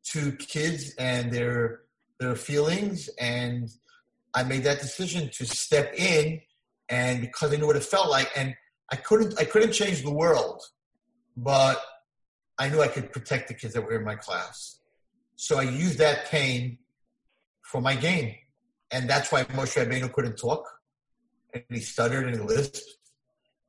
to 0.04 0.32
kids 0.32 0.94
and 0.96 1.30
their 1.30 1.82
their 2.18 2.34
feelings 2.34 3.08
and 3.20 3.68
I 4.34 4.44
made 4.44 4.64
that 4.64 4.80
decision 4.80 5.30
to 5.34 5.46
step 5.46 5.94
in, 5.94 6.40
and 6.88 7.20
because 7.20 7.52
I 7.52 7.56
knew 7.56 7.66
what 7.66 7.76
it 7.76 7.84
felt 7.84 8.10
like, 8.10 8.30
and 8.36 8.54
I 8.90 8.96
couldn't, 8.96 9.38
I 9.38 9.44
couldn't 9.44 9.72
change 9.72 10.02
the 10.02 10.12
world, 10.12 10.62
but 11.36 11.80
I 12.58 12.68
knew 12.68 12.80
I 12.80 12.88
could 12.88 13.12
protect 13.12 13.48
the 13.48 13.54
kids 13.54 13.74
that 13.74 13.82
were 13.82 13.98
in 13.98 14.04
my 14.04 14.14
class. 14.14 14.78
So 15.36 15.58
I 15.58 15.62
used 15.62 15.98
that 15.98 16.26
pain 16.26 16.78
for 17.62 17.80
my 17.80 17.94
gain, 17.94 18.36
and 18.90 19.08
that's 19.08 19.30
why 19.32 19.44
Moshe 19.44 19.82
Rabbeinu 19.82 20.12
couldn't 20.12 20.36
talk, 20.36 20.66
and 21.52 21.64
he 21.68 21.80
stuttered 21.80 22.26
and 22.26 22.36
he 22.36 22.40
lisped, 22.42 22.82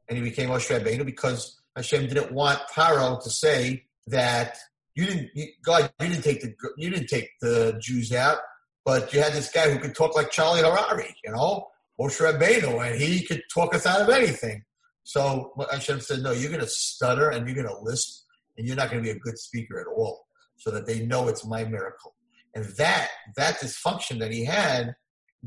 and 0.07 0.17
he 0.17 0.23
became 0.23 0.49
Moshe 0.49 0.69
Rabbeinu 0.69 1.05
because 1.05 1.61
Hashem 1.75 2.07
didn't 2.07 2.31
want 2.31 2.59
Paro 2.73 3.21
to 3.21 3.29
say 3.29 3.85
that 4.07 4.57
you 4.95 5.05
didn't, 5.05 5.29
you, 5.33 5.47
God, 5.63 5.91
you 5.99 6.07
didn't 6.07 6.23
take 6.23 6.41
the, 6.41 6.53
you 6.77 6.89
didn't 6.89 7.07
take 7.07 7.31
the 7.41 7.77
Jews 7.81 8.13
out 8.13 8.37
but 8.85 9.13
you 9.13 9.21
had 9.21 9.33
this 9.33 9.51
guy 9.51 9.69
who 9.69 9.79
could 9.79 9.95
talk 9.95 10.15
like 10.15 10.31
Charlie 10.31 10.61
Harary, 10.61 11.13
you 11.23 11.31
know, 11.31 11.67
Moshe 11.99 12.19
Rabbeinu, 12.19 12.85
and 12.85 12.99
he 12.99 13.25
could 13.25 13.41
talk 13.53 13.73
us 13.75 13.85
out 13.85 14.01
of 14.01 14.09
anything. 14.09 14.63
So 15.03 15.53
Hashem 15.71 15.99
said, 15.99 16.19
no, 16.21 16.31
you're 16.31 16.49
going 16.49 16.61
to 16.61 16.67
stutter 16.67 17.29
and 17.29 17.45
you're 17.47 17.55
going 17.55 17.67
to 17.67 17.81
lisp, 17.81 18.25
and 18.57 18.67
you're 18.67 18.75
not 18.75 18.89
going 18.89 19.03
to 19.03 19.07
be 19.07 19.15
a 19.15 19.19
good 19.19 19.37
speaker 19.37 19.79
at 19.79 19.87
all, 19.87 20.25
so 20.57 20.71
that 20.71 20.85
they 20.85 21.05
know 21.05 21.27
it's 21.27 21.45
my 21.45 21.63
miracle. 21.63 22.13
And 22.55 22.65
that 22.77 23.09
that 23.35 23.59
dysfunction 23.59 24.19
that 24.19 24.31
he 24.31 24.45
had 24.45 24.95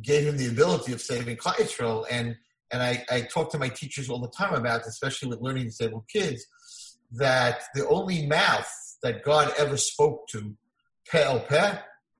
gave 0.02 0.26
him 0.26 0.36
the 0.36 0.48
ability 0.48 0.92
of 0.92 1.00
saving 1.00 1.36
Klal. 1.36 2.04
And 2.10 2.36
and 2.72 2.82
I, 2.82 3.04
I 3.08 3.22
talk 3.22 3.52
to 3.52 3.58
my 3.58 3.68
teachers 3.68 4.10
all 4.10 4.20
the 4.20 4.32
time 4.36 4.54
about, 4.54 4.86
especially 4.86 5.28
with 5.28 5.40
learning 5.40 5.66
disabled 5.66 6.04
kids, 6.12 6.44
that 7.12 7.62
the 7.74 7.86
only 7.88 8.26
mouth 8.26 8.68
that 9.04 9.22
God 9.22 9.52
ever 9.56 9.76
spoke 9.76 10.26
to, 10.28 10.56
peh 11.08 11.22
el 11.22 11.40
peh, 11.40 11.78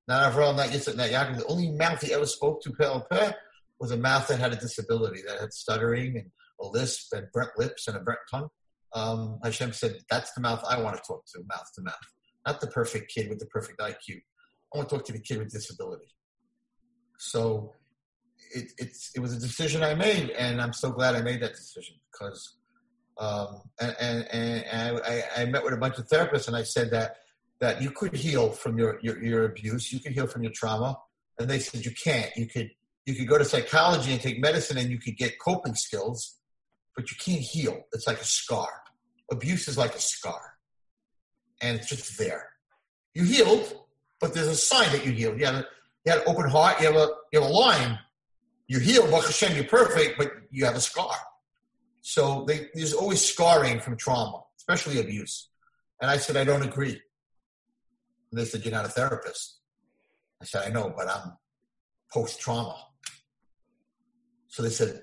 not 0.09 0.33
Avraham, 0.33 0.57
not 0.57 0.69
Yitzhak, 0.69 0.97
not 0.97 1.09
Yaakov. 1.09 1.39
The 1.39 1.47
only 1.47 1.71
mouth 1.71 2.01
he 2.03 2.13
ever 2.13 2.27
spoke 2.27 2.63
to, 2.63 3.35
was 3.79 3.91
a 3.91 3.97
mouth 3.97 4.29
that 4.29 4.39
had 4.39 4.53
a 4.53 4.57
disability, 4.57 5.23
that 5.27 5.41
had 5.41 5.53
stuttering 5.53 6.17
and 6.17 6.31
a 6.61 6.67
lisp 6.67 7.13
and 7.13 7.27
burnt 7.33 7.51
lips 7.59 7.89
and 7.89 7.97
a 7.97 8.01
burnt 8.01 8.19
tongue. 8.31 8.49
Um, 8.95 9.39
Hashem 9.43 9.73
said, 9.73 9.99
that's 10.09 10.33
the 10.33 10.41
mouth 10.41 10.65
I 10.67 10.81
want 10.81 10.97
to 10.97 11.03
talk 11.07 11.25
to, 11.35 11.43
mouth 11.47 11.71
to 11.75 11.83
mouth. 11.83 11.95
Not 12.47 12.61
the 12.61 12.69
perfect 12.69 13.13
kid 13.13 13.29
with 13.29 13.39
the 13.39 13.47
perfect 13.47 13.79
IQ. 13.81 14.21
I 14.73 14.79
want 14.79 14.89
to 14.89 14.97
talk 14.97 15.05
to 15.07 15.13
the 15.13 15.21
kid 15.21 15.39
with 15.39 15.51
disability. 15.51 16.07
So 17.19 17.75
it, 18.55 18.73
it's, 18.79 19.11
it 19.15 19.21
was 19.21 19.35
a 19.35 19.41
decision 19.41 19.83
I 19.83 19.95
made, 19.95 20.31
and 20.31 20.61
I'm 20.61 20.73
so 20.73 20.91
glad 20.91 21.15
I 21.15 21.23
made 21.23 21.41
that 21.41 21.55
decision 21.55 21.97
because 22.13 22.57
um, 23.19 23.63
and, 23.81 23.97
and, 23.99 24.65
and 24.65 25.01
I, 25.05 25.23
I 25.39 25.45
met 25.47 25.65
with 25.65 25.73
a 25.73 25.79
bunch 25.79 25.99
of 25.99 26.07
therapists, 26.09 26.49
and 26.49 26.57
I 26.57 26.63
said 26.63 26.91
that 26.91 27.17
that 27.61 27.83
you 27.83 27.91
could 27.91 28.15
heal 28.15 28.51
from 28.51 28.79
your, 28.79 28.99
your, 29.03 29.23
your 29.23 29.45
abuse, 29.45 29.93
you 29.93 30.01
could 30.01 30.13
heal 30.13 30.27
from 30.27 30.43
your 30.43 30.53
trauma, 30.53 30.99
and 31.39 31.49
they 31.49 31.59
said 31.59 31.85
you 31.85 31.93
can't. 31.93 32.31
You 32.37 32.47
could 32.47 32.71
you 33.05 33.15
could 33.15 33.29
go 33.29 33.39
to 33.39 33.45
psychology 33.45 34.13
and 34.13 34.21
take 34.21 34.41
medicine, 34.41 34.79
and 34.79 34.91
you 34.91 34.99
could 34.99 35.17
get 35.17 35.39
coping 35.39 35.75
skills, 35.75 36.39
but 36.97 37.11
you 37.11 37.17
can't 37.17 37.41
heal. 37.41 37.83
It's 37.93 38.07
like 38.07 38.21
a 38.21 38.25
scar. 38.25 38.69
Abuse 39.31 39.69
is 39.69 39.79
like 39.79 39.95
a 39.95 40.01
scar, 40.01 40.55
and 41.63 41.79
it's 41.79 41.89
just 41.89 42.19
there. 42.19 42.49
You 43.15 43.25
healed, 43.25 43.75
but 44.21 44.35
there's 44.35 44.49
a 44.49 44.57
sign 44.57 44.91
that 44.93 45.07
you 45.07 45.13
healed. 45.13 45.39
You 45.39 45.47
had, 45.47 45.55
a, 45.55 45.67
you 46.05 46.13
had 46.13 46.19
an 46.19 46.25
open 46.27 46.51
heart. 46.51 46.81
You 46.81 46.87
have 46.87 46.97
a 46.97 47.09
you 47.33 47.41
have 47.41 47.49
a 47.49 47.53
line. 47.53 47.99
You 48.69 48.81
healed, 48.81 49.11
Baruch 49.11 49.27
Hashem, 49.27 49.55
you're 49.55 49.65
perfect, 49.65 50.19
but 50.19 50.33
you 50.51 50.65
have 50.65 50.75
a 50.75 50.81
scar. 50.81 51.15
So 52.01 52.45
they, 52.47 52.69
there's 52.75 52.93
always 52.93 53.21
scarring 53.21 53.81
from 53.81 53.97
trauma, 53.97 54.43
especially 54.57 55.01
abuse. 55.01 55.49
And 56.01 56.11
I 56.11 56.17
said, 56.19 56.37
I 56.37 56.45
don't 56.45 56.63
agree. 56.63 57.01
And 58.37 58.45
they 58.45 58.51
said, 58.51 58.67
You're 58.67 58.75
not 58.75 58.85
a 58.85 58.91
therapist. 58.91 59.61
I 60.43 60.45
said, 60.45 60.67
I 60.67 60.69
know, 60.69 60.93
but 60.95 61.09
I'm 61.09 61.33
post 62.13 62.39
trauma. 62.39 62.77
So 64.49 64.63
they 64.63 64.69
said, 64.69 65.01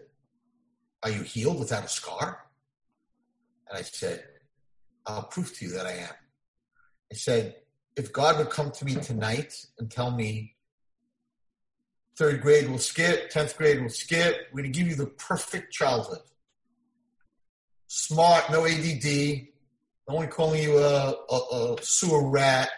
Are 1.02 1.10
you 1.10 1.24
healed 1.24 1.58
without 1.58 1.84
a 1.84 1.88
scar? 1.88 2.44
And 3.68 3.80
I 3.80 3.82
said, 3.82 4.24
I'll 5.08 5.24
prove 5.24 5.52
to 5.58 5.66
you 5.66 5.72
that 5.72 5.88
I 5.88 5.94
am. 5.94 6.14
I 7.12 7.16
said, 7.16 7.56
If 7.96 8.14
God 8.14 8.38
would 8.38 8.52
come 8.52 8.70
to 8.70 8.86
me 8.86 8.94
tonight 8.98 9.66
and 9.80 9.90
tell 9.90 10.12
me 10.12 10.52
Third 12.16 12.42
grade 12.42 12.70
will 12.70 12.78
skip. 12.78 13.32
Tenth 13.32 13.58
grade 13.58 13.82
will 13.82 13.90
skip. 13.90 14.50
We're 14.52 14.62
going 14.62 14.72
to 14.72 14.80
give 14.80 14.88
you 14.88 14.94
the 14.94 15.08
perfect 15.08 15.74
childhood. 15.74 16.20
Smart, 17.88 18.52
no 18.52 18.68
ADD. 18.68 19.48
No 20.08 20.18
one 20.18 20.28
calling 20.28 20.62
you 20.62 20.78
a, 20.78 21.16
a, 21.32 21.36
a 21.36 21.78
sewer 21.82 22.30
rat. 22.30 22.70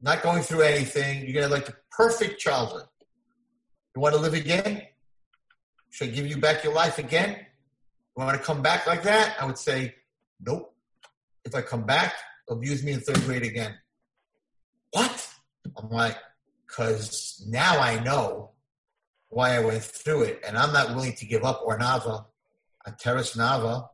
Not 0.00 0.22
going 0.22 0.42
through 0.42 0.62
anything. 0.62 1.24
You're 1.24 1.32
going 1.32 1.48
to 1.48 1.52
like 1.52 1.66
the 1.66 1.76
perfect 1.90 2.40
childhood. 2.40 2.84
You 3.94 4.00
want 4.00 4.14
to 4.14 4.20
live 4.20 4.34
again? 4.34 4.82
Should 5.90 6.08
I 6.08 6.10
give 6.12 6.26
you 6.26 6.38
back 6.38 6.62
your 6.62 6.72
life 6.72 6.98
again? 6.98 7.30
You 7.30 8.24
want 8.24 8.38
to 8.38 8.44
come 8.44 8.62
back 8.62 8.86
like 8.86 9.02
that? 9.02 9.36
I 9.40 9.44
would 9.44 9.58
say, 9.58 9.94
nope. 10.40 10.74
If 11.44 11.54
I 11.54 11.62
come 11.62 11.84
back, 11.84 12.14
abuse 12.48 12.84
me 12.84 12.92
in 12.92 13.00
third 13.00 13.20
grade 13.24 13.42
again. 13.42 13.74
What? 14.92 15.28
I'm 15.76 15.90
like, 15.90 16.16
because 16.66 17.44
now 17.48 17.80
I 17.80 17.98
know 18.02 18.52
why 19.28 19.56
I 19.56 19.60
went 19.60 19.82
through 19.82 20.22
it, 20.22 20.42
and 20.46 20.56
I'm 20.56 20.72
not 20.72 20.94
willing 20.94 21.14
to 21.14 21.26
give 21.26 21.44
up 21.44 21.64
Ornava, 21.64 22.26
Ateres 22.86 23.36
Naava, 23.36 23.88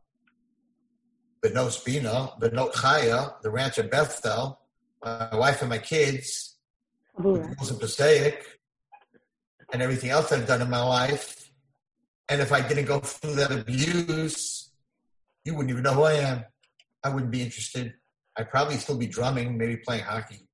Benot 1.43 1.71
Spina, 1.71 2.31
Benot 2.39 2.73
Chaya, 2.73 3.41
the 3.41 3.49
ranch 3.49 3.77
at 3.77 3.91
Bethel, 3.91 4.59
my 5.03 5.35
wife 5.35 5.61
and 5.61 5.69
my 5.69 5.77
kids, 5.77 6.57
Joseph 7.21 7.79
Passaic, 7.79 8.43
and 9.71 9.81
everything 9.81 10.09
else 10.09 10.31
I've 10.31 10.47
done 10.47 10.61
in 10.61 10.69
my 10.69 10.83
life. 10.83 11.49
And 12.29 12.41
if 12.41 12.51
I 12.51 12.67
didn't 12.67 12.85
go 12.85 12.99
through 12.99 13.35
that 13.35 13.51
abuse, 13.51 14.71
you 15.43 15.53
wouldn't 15.53 15.69
even 15.69 15.83
know 15.83 15.93
who 15.93 16.03
I 16.03 16.13
am. 16.13 16.45
I 17.03 17.09
wouldn't 17.09 17.31
be 17.31 17.43
interested. 17.43 17.93
I'd 18.35 18.49
probably 18.49 18.77
still 18.77 18.97
be 18.97 19.07
drumming, 19.07 19.57
maybe 19.57 19.77
playing 19.77 20.03
hockey. 20.03 20.47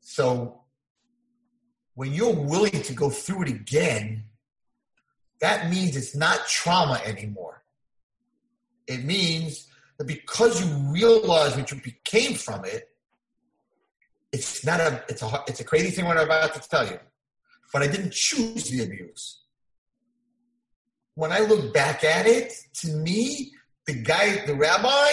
So 0.00 0.62
when 1.94 2.12
you're 2.12 2.34
willing 2.34 2.82
to 2.82 2.92
go 2.92 3.10
through 3.10 3.42
it 3.42 3.48
again, 3.48 4.24
that 5.40 5.70
means 5.70 5.96
it's 5.96 6.16
not 6.16 6.46
trauma 6.48 7.00
anymore. 7.04 7.62
It 8.88 9.04
means 9.04 9.67
because 10.06 10.60
you 10.60 10.72
realize 10.92 11.56
what 11.56 11.70
you 11.70 11.80
became 11.80 12.34
from 12.34 12.64
it, 12.64 12.88
it's 14.32 14.64
not 14.64 14.80
a 14.80 15.02
it's 15.08 15.22
a 15.22 15.44
it's 15.48 15.60
a 15.60 15.64
crazy 15.64 15.90
thing 15.90 16.04
what 16.04 16.16
I'm 16.16 16.26
about 16.26 16.54
to 16.54 16.68
tell 16.68 16.86
you. 16.86 16.98
But 17.72 17.82
I 17.82 17.88
didn't 17.88 18.12
choose 18.12 18.70
the 18.70 18.84
abuse. 18.84 19.42
When 21.14 21.32
I 21.32 21.40
look 21.40 21.74
back 21.74 22.04
at 22.04 22.26
it, 22.26 22.52
to 22.74 22.92
me, 22.92 23.52
the 23.86 23.94
guy, 23.94 24.46
the 24.46 24.54
rabbi, 24.54 25.10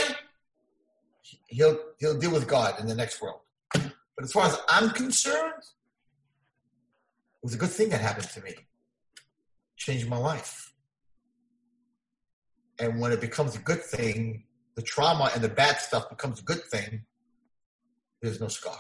he'll 1.47 1.79
he'll 1.99 2.17
deal 2.17 2.31
with 2.31 2.47
God 2.47 2.79
in 2.79 2.87
the 2.87 2.95
next 2.95 3.21
world. 3.21 3.39
But 3.73 4.23
as 4.23 4.31
far 4.31 4.45
as 4.45 4.57
I'm 4.69 4.91
concerned, 4.91 5.53
it 5.57 7.43
was 7.43 7.53
a 7.53 7.57
good 7.57 7.69
thing 7.69 7.89
that 7.89 8.01
happened 8.01 8.29
to 8.29 8.41
me. 8.41 8.53
Changed 9.75 10.07
my 10.07 10.17
life. 10.17 10.73
And 12.79 12.99
when 12.99 13.11
it 13.11 13.21
becomes 13.21 13.55
a 13.55 13.59
good 13.59 13.81
thing, 13.81 14.44
the 14.75 14.81
trauma 14.81 15.31
and 15.33 15.43
the 15.43 15.49
bad 15.49 15.79
stuff 15.79 16.09
becomes 16.09 16.39
a 16.39 16.43
good 16.43 16.63
thing, 16.65 17.03
there's 18.21 18.41
no 18.41 18.47
scar. 18.47 18.77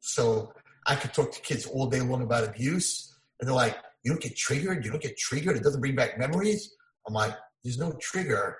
So 0.00 0.52
I 0.86 0.94
could 0.94 1.12
talk 1.12 1.32
to 1.32 1.40
kids 1.40 1.66
all 1.66 1.86
day 1.86 2.00
long 2.00 2.22
about 2.22 2.44
abuse, 2.44 3.14
and 3.40 3.48
they're 3.48 3.54
like, 3.54 3.76
You 4.04 4.12
don't 4.12 4.22
get 4.22 4.36
triggered? 4.36 4.84
You 4.84 4.90
don't 4.90 5.02
get 5.02 5.18
triggered? 5.18 5.56
It 5.56 5.62
doesn't 5.62 5.80
bring 5.80 5.96
back 5.96 6.18
memories? 6.18 6.74
I'm 7.06 7.14
like, 7.14 7.34
There's 7.64 7.78
no 7.78 7.92
trigger. 8.00 8.56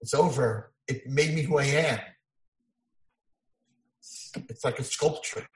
It's 0.00 0.14
over. 0.14 0.72
It 0.86 1.06
made 1.06 1.34
me 1.34 1.42
who 1.42 1.58
I 1.58 1.64
am. 1.64 1.98
It's 4.48 4.64
like 4.64 4.78
a 4.78 4.84
sculpture. 4.84 5.46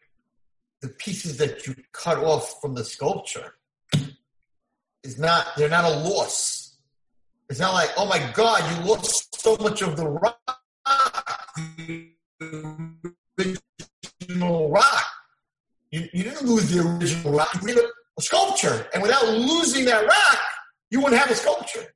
The 0.80 0.88
pieces 0.88 1.36
that 1.38 1.66
you 1.66 1.74
cut 1.92 2.18
off 2.18 2.60
from 2.60 2.74
the 2.74 2.84
sculpture 2.84 3.54
is 5.04 5.18
not, 5.18 5.46
they're 5.56 5.68
not 5.68 5.84
a 5.84 5.96
loss. 5.96 6.76
It's 7.48 7.60
not 7.60 7.72
like, 7.72 7.90
oh 7.96 8.06
my 8.06 8.30
God, 8.34 8.60
you 8.70 8.90
lost 8.90 9.21
so 9.42 9.56
much 9.56 9.82
of 9.82 9.96
the 9.96 10.06
rock, 10.06 10.38
the 11.76 13.58
original 14.20 14.70
rock. 14.70 15.04
You, 15.90 16.08
you 16.12 16.22
didn't 16.22 16.46
lose 16.46 16.70
the 16.70 16.80
original 16.80 17.32
rock, 17.32 17.52
you 17.60 17.66
made 17.66 17.76
a 17.76 18.22
sculpture. 18.22 18.86
And 18.94 19.02
without 19.02 19.26
losing 19.26 19.84
that 19.86 20.06
rock, 20.06 20.38
you 20.92 21.00
wouldn't 21.00 21.20
have 21.20 21.30
a 21.30 21.34
sculpture. 21.34 21.92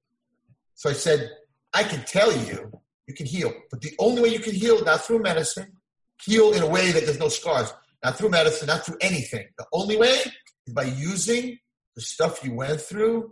So 0.75 0.91
I 0.91 0.93
said, 0.93 1.31
I 1.73 1.85
can 1.85 2.05
tell 2.05 2.33
you, 2.33 2.73
you 3.07 3.15
can 3.15 3.27
heal. 3.27 3.55
But 3.71 3.81
the 3.81 3.93
only 4.01 4.23
way 4.23 4.31
you 4.31 4.41
can 4.41 4.55
heal, 4.55 4.85
not 4.85 5.03
through 5.03 5.21
medicine, 5.21 5.77
heal 6.25 6.53
in 6.53 6.63
a 6.63 6.67
way 6.67 6.91
that 6.91 7.05
there's 7.05 7.21
no 7.21 7.29
scars, 7.29 7.73
not 8.03 8.19
through 8.19 8.31
medicine, 8.31 8.67
not 8.67 8.85
through 8.85 8.99
anything. 9.01 9.47
The 9.57 9.67
only 9.73 9.97
way 9.97 10.19
is 10.67 10.75
by 10.75 10.85
using 10.85 11.59
the 11.95 12.01
stuff 12.01 12.43
you 12.43 12.55
went 12.55 12.81
through 12.81 13.31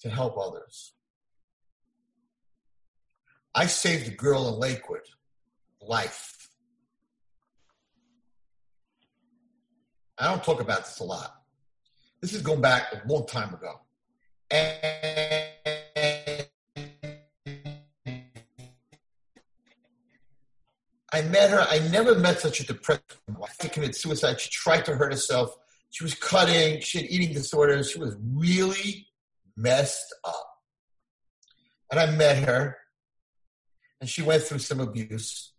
to 0.00 0.10
help 0.10 0.36
others. 0.36 0.94
I 3.58 3.66
saved 3.66 4.06
a 4.06 4.12
girl 4.12 4.46
in 4.46 4.54
Lakewood 4.60 5.00
life. 5.82 6.48
I 10.16 10.30
don't 10.30 10.44
talk 10.44 10.60
about 10.60 10.84
this 10.84 11.00
a 11.00 11.02
lot. 11.02 11.42
This 12.20 12.34
is 12.34 12.42
going 12.42 12.60
back 12.60 12.92
a 12.92 13.02
long 13.12 13.26
time 13.26 13.52
ago. 13.52 13.80
And 14.52 14.76
I 21.12 21.22
met 21.22 21.50
her. 21.50 21.66
I 21.68 21.80
never 21.90 22.14
met 22.14 22.38
such 22.38 22.60
a 22.60 22.64
depressed 22.64 23.02
woman. 23.26 23.42
She 23.60 23.68
committed 23.70 23.96
suicide. 23.96 24.40
She 24.40 24.50
tried 24.50 24.84
to 24.84 24.94
hurt 24.94 25.10
herself. 25.10 25.56
She 25.90 26.04
was 26.04 26.14
cutting. 26.14 26.80
She 26.80 26.98
had 26.98 27.10
eating 27.10 27.34
disorders. 27.34 27.90
She 27.90 27.98
was 27.98 28.14
really 28.22 29.08
messed 29.56 30.14
up. 30.22 30.46
And 31.90 31.98
I 31.98 32.06
met 32.12 32.44
her, 32.48 32.76
and 34.00 34.08
she 34.08 34.22
went 34.22 34.42
through 34.42 34.58
some 34.58 34.80
abuse. 34.80 35.52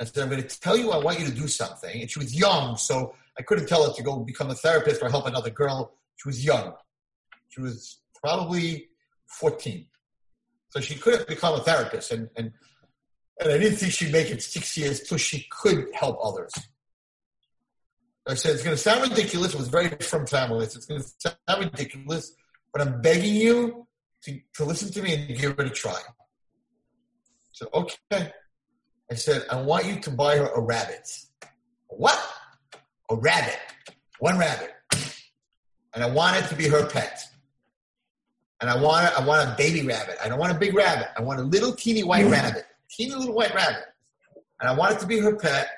I 0.00 0.04
said, 0.04 0.22
I'm 0.22 0.30
going 0.30 0.42
to 0.42 0.60
tell 0.60 0.76
you, 0.76 0.90
I 0.90 0.98
want 0.98 1.20
you 1.20 1.26
to 1.26 1.32
do 1.32 1.48
something. 1.48 2.00
And 2.00 2.10
she 2.10 2.18
was 2.18 2.34
young, 2.34 2.76
so 2.76 3.14
I 3.38 3.42
couldn't 3.42 3.66
tell 3.66 3.86
her 3.86 3.92
to 3.92 4.02
go 4.02 4.18
become 4.20 4.50
a 4.50 4.54
therapist 4.54 5.02
or 5.02 5.08
help 5.08 5.26
another 5.26 5.50
girl. 5.50 5.94
She 6.16 6.28
was 6.28 6.44
young. 6.44 6.74
She 7.48 7.60
was 7.60 8.00
probably 8.22 8.88
14. 9.26 9.86
So 10.70 10.80
she 10.80 10.94
couldn't 10.94 11.28
become 11.28 11.54
a 11.54 11.62
therapist. 11.62 12.12
And, 12.12 12.30
and 12.36 12.52
and 13.40 13.52
I 13.52 13.58
didn't 13.58 13.78
think 13.78 13.92
she'd 13.92 14.12
make 14.12 14.30
it 14.30 14.42
six 14.42 14.76
years 14.76 15.00
till 15.00 15.18
she 15.18 15.46
could 15.50 15.88
help 15.94 16.18
others. 16.22 16.52
I 18.26 18.34
said, 18.34 18.54
it's 18.54 18.62
going 18.62 18.76
to 18.76 18.80
sound 18.82 19.10
ridiculous. 19.10 19.52
It 19.52 19.58
was 19.58 19.68
very 19.68 19.88
frum 19.88 20.26
family. 20.26 20.64
It's 20.64 20.86
going 20.86 21.00
to 21.00 21.08
sound 21.18 21.64
ridiculous, 21.64 22.36
but 22.72 22.82
I'm 22.82 23.00
begging 23.00 23.34
you 23.34 23.88
to, 24.24 24.40
to 24.54 24.64
listen 24.64 24.92
to 24.92 25.02
me 25.02 25.14
and 25.14 25.36
give 25.36 25.58
it 25.58 25.66
a 25.66 25.70
try. 25.70 25.98
So, 27.52 27.68
okay. 27.74 28.32
I 29.10 29.14
said, 29.14 29.44
I 29.50 29.60
want 29.60 29.86
you 29.86 30.00
to 30.00 30.10
buy 30.10 30.36
her 30.36 30.46
a 30.46 30.60
rabbit. 30.60 31.08
What? 31.88 32.18
A 33.10 33.16
rabbit. 33.16 33.58
One 34.20 34.38
rabbit. 34.38 34.70
And 35.94 36.02
I 36.02 36.10
want 36.10 36.42
it 36.42 36.48
to 36.48 36.56
be 36.56 36.68
her 36.68 36.86
pet. 36.86 37.20
And 38.60 38.70
I 38.70 38.80
want, 38.80 39.06
a, 39.06 39.20
I 39.20 39.24
want 39.24 39.48
a 39.48 39.54
baby 39.56 39.86
rabbit. 39.86 40.16
I 40.24 40.28
don't 40.28 40.38
want 40.38 40.52
a 40.52 40.58
big 40.58 40.74
rabbit. 40.74 41.08
I 41.16 41.22
want 41.22 41.40
a 41.40 41.42
little 41.42 41.72
teeny 41.72 42.04
white 42.04 42.26
mm. 42.26 42.32
rabbit 42.32 42.64
teeny 42.92 43.14
little 43.14 43.34
white 43.34 43.54
rabbit. 43.54 43.84
And 44.60 44.68
I 44.68 44.74
want 44.74 44.94
it 44.94 45.00
to 45.00 45.06
be 45.06 45.18
her 45.18 45.34
pet, 45.34 45.68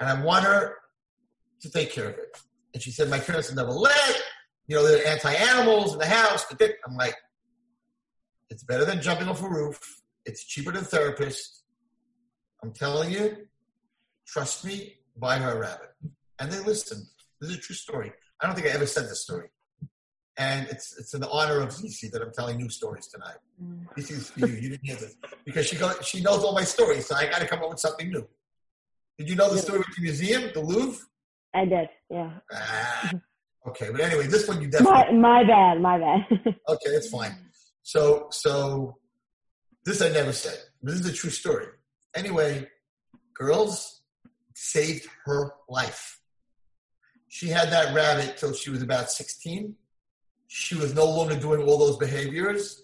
and 0.00 0.08
I 0.08 0.20
want 0.20 0.44
her 0.44 0.76
to 1.60 1.70
take 1.70 1.92
care 1.92 2.08
of 2.08 2.14
it. 2.18 2.36
And 2.74 2.82
she 2.82 2.90
said, 2.90 3.08
My 3.08 3.20
parents 3.20 3.48
have 3.48 3.56
never 3.56 3.70
let, 3.70 4.22
you 4.66 4.76
know, 4.76 4.86
they're 4.86 5.06
anti 5.06 5.32
animals 5.32 5.92
in 5.92 5.98
the 5.98 6.06
house. 6.06 6.44
I'm 6.50 6.96
like, 6.96 7.14
It's 8.50 8.64
better 8.64 8.84
than 8.84 9.00
jumping 9.00 9.28
off 9.28 9.42
a 9.42 9.48
roof. 9.48 10.02
It's 10.26 10.44
cheaper 10.44 10.72
than 10.72 10.84
therapist. 10.84 11.62
I'm 12.62 12.72
telling 12.72 13.12
you, 13.12 13.36
trust 14.26 14.64
me, 14.64 14.98
buy 15.16 15.38
her 15.38 15.52
a 15.52 15.58
rabbit. 15.58 15.90
And 16.38 16.50
they 16.50 16.58
listened. 16.60 17.06
This 17.40 17.50
is 17.50 17.56
a 17.56 17.60
true 17.60 17.76
story. 17.76 18.12
I 18.40 18.46
don't 18.46 18.54
think 18.54 18.66
I 18.66 18.70
ever 18.70 18.86
said 18.86 19.04
this 19.04 19.22
story. 19.22 19.48
And 20.38 20.66
it's 20.68 20.98
it's 20.98 21.14
in 21.14 21.22
the 21.22 21.30
honor 21.30 21.60
of 21.60 21.72
Zizi 21.72 22.08
that 22.08 22.20
I'm 22.20 22.32
telling 22.32 22.58
new 22.58 22.68
stories 22.68 23.06
tonight. 23.06 23.38
Mm. 23.62 23.86
This 23.96 24.10
is 24.10 24.28
for 24.28 24.40
you. 24.40 24.54
You 24.54 24.68
didn't 24.70 24.84
hear 24.84 24.96
this 24.96 25.16
because 25.46 25.66
she 25.66 25.76
got, 25.76 26.04
she 26.04 26.20
knows 26.20 26.44
all 26.44 26.52
my 26.52 26.64
stories, 26.64 27.06
so 27.06 27.14
I 27.14 27.24
got 27.24 27.38
to 27.40 27.46
come 27.46 27.62
up 27.62 27.70
with 27.70 27.78
something 27.78 28.10
new. 28.10 28.28
Did 29.16 29.30
you 29.30 29.36
know 29.36 29.50
the 29.50 29.58
story 29.58 29.78
with 29.78 29.96
the 29.96 30.02
museum, 30.02 30.50
the 30.52 30.60
Louvre? 30.60 31.02
I 31.54 31.64
did. 31.64 31.88
Yeah. 32.10 32.32
Ah, 32.52 33.12
okay, 33.68 33.88
but 33.90 34.02
anyway, 34.02 34.26
this 34.26 34.46
one 34.46 34.60
you 34.60 34.68
definitely. 34.68 35.16
My, 35.16 35.40
my 35.40 35.44
bad. 35.44 35.80
My 35.80 35.98
bad. 35.98 36.26
okay, 36.68 36.90
it's 36.90 37.08
fine. 37.08 37.34
So 37.82 38.26
so 38.30 38.98
this 39.86 40.02
I 40.02 40.10
never 40.10 40.32
said. 40.32 40.58
This 40.82 41.00
is 41.00 41.06
a 41.06 41.12
true 41.12 41.30
story. 41.30 41.66
Anyway, 42.14 42.68
girls 43.32 44.02
saved 44.54 45.08
her 45.24 45.52
life. 45.68 46.20
She 47.28 47.48
had 47.48 47.70
that 47.70 47.94
rabbit 47.94 48.36
till 48.36 48.52
she 48.52 48.70
was 48.70 48.82
about 48.82 49.10
16 49.10 49.76
she 50.48 50.76
was 50.76 50.94
no 50.94 51.04
longer 51.04 51.36
doing 51.36 51.62
all 51.62 51.78
those 51.78 51.96
behaviors. 51.96 52.82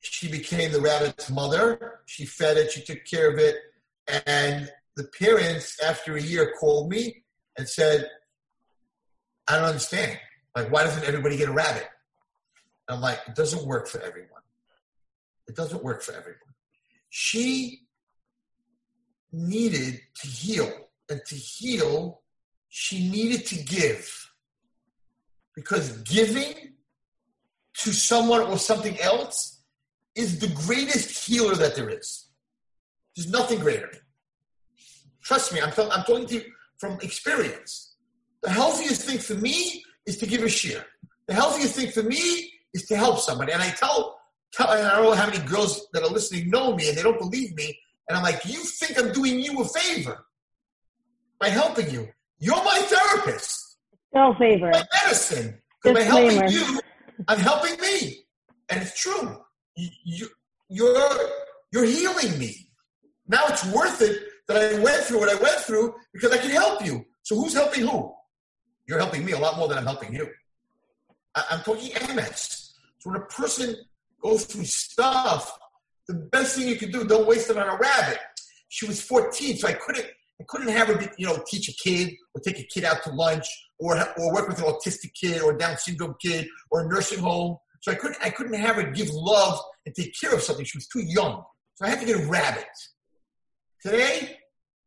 She 0.00 0.30
became 0.30 0.72
the 0.72 0.80
rabbit's 0.80 1.30
mother. 1.30 2.00
She 2.06 2.24
fed 2.24 2.56
it, 2.56 2.70
she 2.70 2.82
took 2.82 3.04
care 3.04 3.30
of 3.30 3.38
it. 3.38 3.56
And 4.26 4.70
the 4.96 5.04
parents, 5.04 5.78
after 5.82 6.16
a 6.16 6.22
year, 6.22 6.54
called 6.58 6.90
me 6.90 7.24
and 7.58 7.68
said, 7.68 8.08
I 9.48 9.56
don't 9.56 9.64
understand. 9.64 10.18
Like, 10.54 10.70
why 10.70 10.84
doesn't 10.84 11.04
everybody 11.04 11.36
get 11.36 11.48
a 11.48 11.52
rabbit? 11.52 11.86
And 12.88 12.96
I'm 12.96 13.02
like, 13.02 13.18
it 13.26 13.34
doesn't 13.34 13.66
work 13.66 13.88
for 13.88 14.00
everyone. 14.00 14.30
It 15.48 15.56
doesn't 15.56 15.82
work 15.82 16.02
for 16.02 16.12
everyone. 16.12 16.40
She 17.10 17.86
needed 19.32 20.00
to 20.22 20.28
heal. 20.28 20.72
And 21.08 21.20
to 21.26 21.34
heal, 21.34 22.22
she 22.68 23.08
needed 23.08 23.46
to 23.46 23.62
give. 23.62 24.30
Because 25.54 25.92
giving 26.02 26.74
to 27.78 27.92
someone 27.92 28.40
or 28.42 28.58
something 28.58 29.00
else 29.00 29.62
is 30.14 30.38
the 30.38 30.48
greatest 30.48 31.26
healer 31.26 31.54
that 31.54 31.76
there 31.76 31.90
is. 31.90 32.28
There's 33.14 33.30
nothing 33.30 33.60
greater. 33.60 33.90
Trust 35.22 35.52
me, 35.52 35.60
I'm, 35.60 35.72
I'm 35.90 36.04
talking 36.04 36.26
to 36.26 36.34
you 36.34 36.44
from 36.78 36.98
experience. 37.02 37.96
The 38.42 38.50
healthiest 38.50 39.02
thing 39.02 39.18
for 39.18 39.34
me 39.34 39.82
is 40.06 40.18
to 40.18 40.26
give 40.26 40.42
a 40.42 40.46
shiur. 40.46 40.84
The 41.26 41.34
healthiest 41.34 41.74
thing 41.76 41.90
for 41.90 42.02
me 42.02 42.52
is 42.74 42.86
to 42.86 42.96
help 42.96 43.18
somebody. 43.18 43.52
And 43.52 43.62
I 43.62 43.70
tell, 43.70 44.15
tell 44.52 44.68
I 44.68 44.80
don't 44.80 45.04
know 45.04 45.14
how 45.14 45.26
many 45.26 45.44
girls 45.46 45.86
that 45.92 46.02
are 46.02 46.10
listening 46.10 46.50
know 46.50 46.74
me 46.74 46.88
and 46.88 46.96
they 46.96 47.02
don't 47.02 47.18
believe 47.18 47.54
me. 47.54 47.78
And 48.08 48.16
I'm 48.16 48.22
like, 48.22 48.44
you 48.44 48.60
think 48.60 48.98
I'm 48.98 49.12
doing 49.12 49.40
you 49.40 49.60
a 49.60 49.64
favor 49.64 50.26
by 51.40 51.48
helping 51.48 51.90
you? 51.90 52.08
You're 52.38 52.56
my 52.56 52.78
therapist. 52.78 53.78
No 54.14 54.34
favor. 54.34 54.70
My 54.70 54.84
medicine. 55.04 55.60
Because 55.82 55.98
by 55.98 56.04
helping 56.04 56.48
you, 56.48 56.80
I'm 57.28 57.38
helping 57.38 57.80
me. 57.80 58.24
And 58.68 58.82
it's 58.82 58.98
true. 58.98 59.36
You, 59.76 59.88
you, 60.04 60.28
you're, 60.68 61.10
you're 61.72 61.84
healing 61.84 62.38
me. 62.38 62.70
Now 63.28 63.42
it's 63.48 63.64
worth 63.72 64.00
it 64.02 64.22
that 64.48 64.56
I 64.56 64.78
went 64.80 65.02
through 65.02 65.20
what 65.20 65.28
I 65.28 65.40
went 65.40 65.60
through 65.60 65.94
because 66.12 66.32
I 66.32 66.38
can 66.38 66.50
help 66.50 66.84
you. 66.84 67.04
So 67.22 67.36
who's 67.36 67.54
helping 67.54 67.86
who? 67.86 68.12
You're 68.86 68.98
helping 68.98 69.24
me 69.24 69.32
a 69.32 69.38
lot 69.38 69.56
more 69.56 69.66
than 69.68 69.78
I'm 69.78 69.84
helping 69.84 70.14
you. 70.14 70.28
I, 71.34 71.44
am 71.50 71.60
talking 71.60 71.92
MS. 72.14 72.74
So 72.98 73.10
when 73.10 73.20
a 73.20 73.24
person 73.26 73.74
goes 74.22 74.44
through 74.44 74.64
stuff, 74.64 75.58
the 76.08 76.14
best 76.14 76.56
thing 76.56 76.68
you 76.68 76.76
can 76.76 76.90
do, 76.90 77.04
don't 77.04 77.26
waste 77.26 77.50
it 77.50 77.56
on 77.56 77.68
a 77.68 77.76
rabbit. 77.76 78.18
She 78.68 78.86
was 78.86 79.00
14, 79.00 79.58
so 79.58 79.68
I 79.68 79.72
couldn't 79.72 80.06
I 80.38 80.44
couldn't 80.46 80.68
have 80.68 80.88
her, 80.88 81.12
you 81.16 81.26
know, 81.26 81.42
teach 81.46 81.68
a 81.68 81.72
kid 81.72 82.14
or 82.34 82.42
take 82.42 82.58
a 82.58 82.64
kid 82.64 82.84
out 82.84 83.02
to 83.04 83.10
lunch 83.10 83.46
or 83.78 83.96
or 84.18 84.34
work 84.34 84.48
with 84.48 84.58
an 84.58 84.64
autistic 84.64 85.14
kid 85.14 85.40
or 85.42 85.56
Down 85.56 85.78
syndrome 85.78 86.14
kid 86.20 86.46
or 86.70 86.82
a 86.82 86.88
nursing 86.88 87.20
home. 87.20 87.56
So 87.80 87.92
I 87.92 87.94
couldn't 87.94 88.18
I 88.22 88.30
couldn't 88.30 88.54
have 88.54 88.76
her 88.76 88.90
give 88.90 89.08
love 89.10 89.60
and 89.84 89.94
take 89.94 90.14
care 90.18 90.34
of 90.34 90.42
something. 90.42 90.64
She 90.64 90.78
was 90.78 90.88
too 90.88 91.02
young. 91.02 91.42
So 91.74 91.86
I 91.86 91.90
had 91.90 92.00
to 92.00 92.06
get 92.06 92.20
a 92.20 92.26
rabbit. 92.26 92.66
Today, 93.82 94.38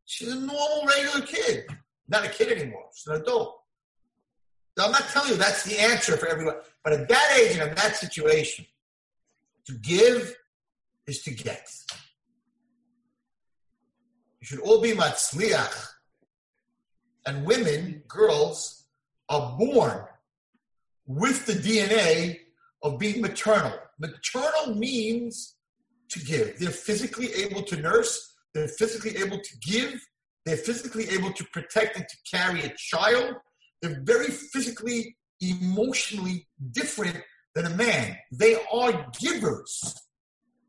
she's 0.05 0.27
a 0.27 0.35
normal, 0.35 0.85
regular 0.87 1.25
kid. 1.25 1.65
Not 2.07 2.25
a 2.25 2.29
kid 2.29 2.51
anymore. 2.51 2.85
She's 2.93 3.07
an 3.07 3.21
adult. 3.21 3.59
Now, 4.77 4.85
I'm 4.85 4.91
not 4.91 5.07
telling 5.09 5.31
you 5.31 5.35
that's 5.35 5.63
the 5.63 5.79
answer 5.79 6.17
for 6.17 6.27
everyone, 6.27 6.55
but 6.83 6.93
at 6.93 7.07
that 7.07 7.37
age 7.39 7.57
and 7.57 7.69
in 7.69 7.75
that 7.75 7.95
situation, 7.95 8.65
to 9.65 9.73
give 9.73 10.35
is 11.07 11.21
to 11.23 11.31
get. 11.31 11.67
You 14.39 14.45
should 14.45 14.59
all 14.59 14.81
be 14.81 14.91
matzliach. 14.91 15.87
And 17.25 17.45
women, 17.45 18.03
girls, 18.07 18.85
are 19.27 19.55
born 19.57 20.05
with 21.05 21.45
the 21.45 21.53
DNA 21.53 22.39
of 22.81 22.97
being 22.97 23.21
maternal. 23.21 23.73
Maternal 23.99 24.75
means 24.75 25.55
to 26.09 26.19
give. 26.19 26.57
They're 26.59 26.69
physically 26.69 27.33
able 27.33 27.63
to 27.63 27.75
nurse, 27.75 28.35
they're 28.53 28.67
physically 28.67 29.17
able 29.17 29.39
to 29.39 29.57
give, 29.59 29.99
they're 30.45 30.57
physically 30.57 31.09
able 31.09 31.31
to 31.33 31.43
protect 31.53 31.97
and 31.97 32.05
to 32.07 32.17
carry 32.29 32.61
a 32.63 32.73
child. 32.75 33.35
They're 33.81 34.01
very 34.03 34.27
physically, 34.27 35.17
emotionally 35.41 36.47
different 36.71 37.17
than 37.61 37.73
a 37.73 37.75
man. 37.75 38.17
They 38.31 38.55
are 38.71 39.07
givers. 39.19 39.95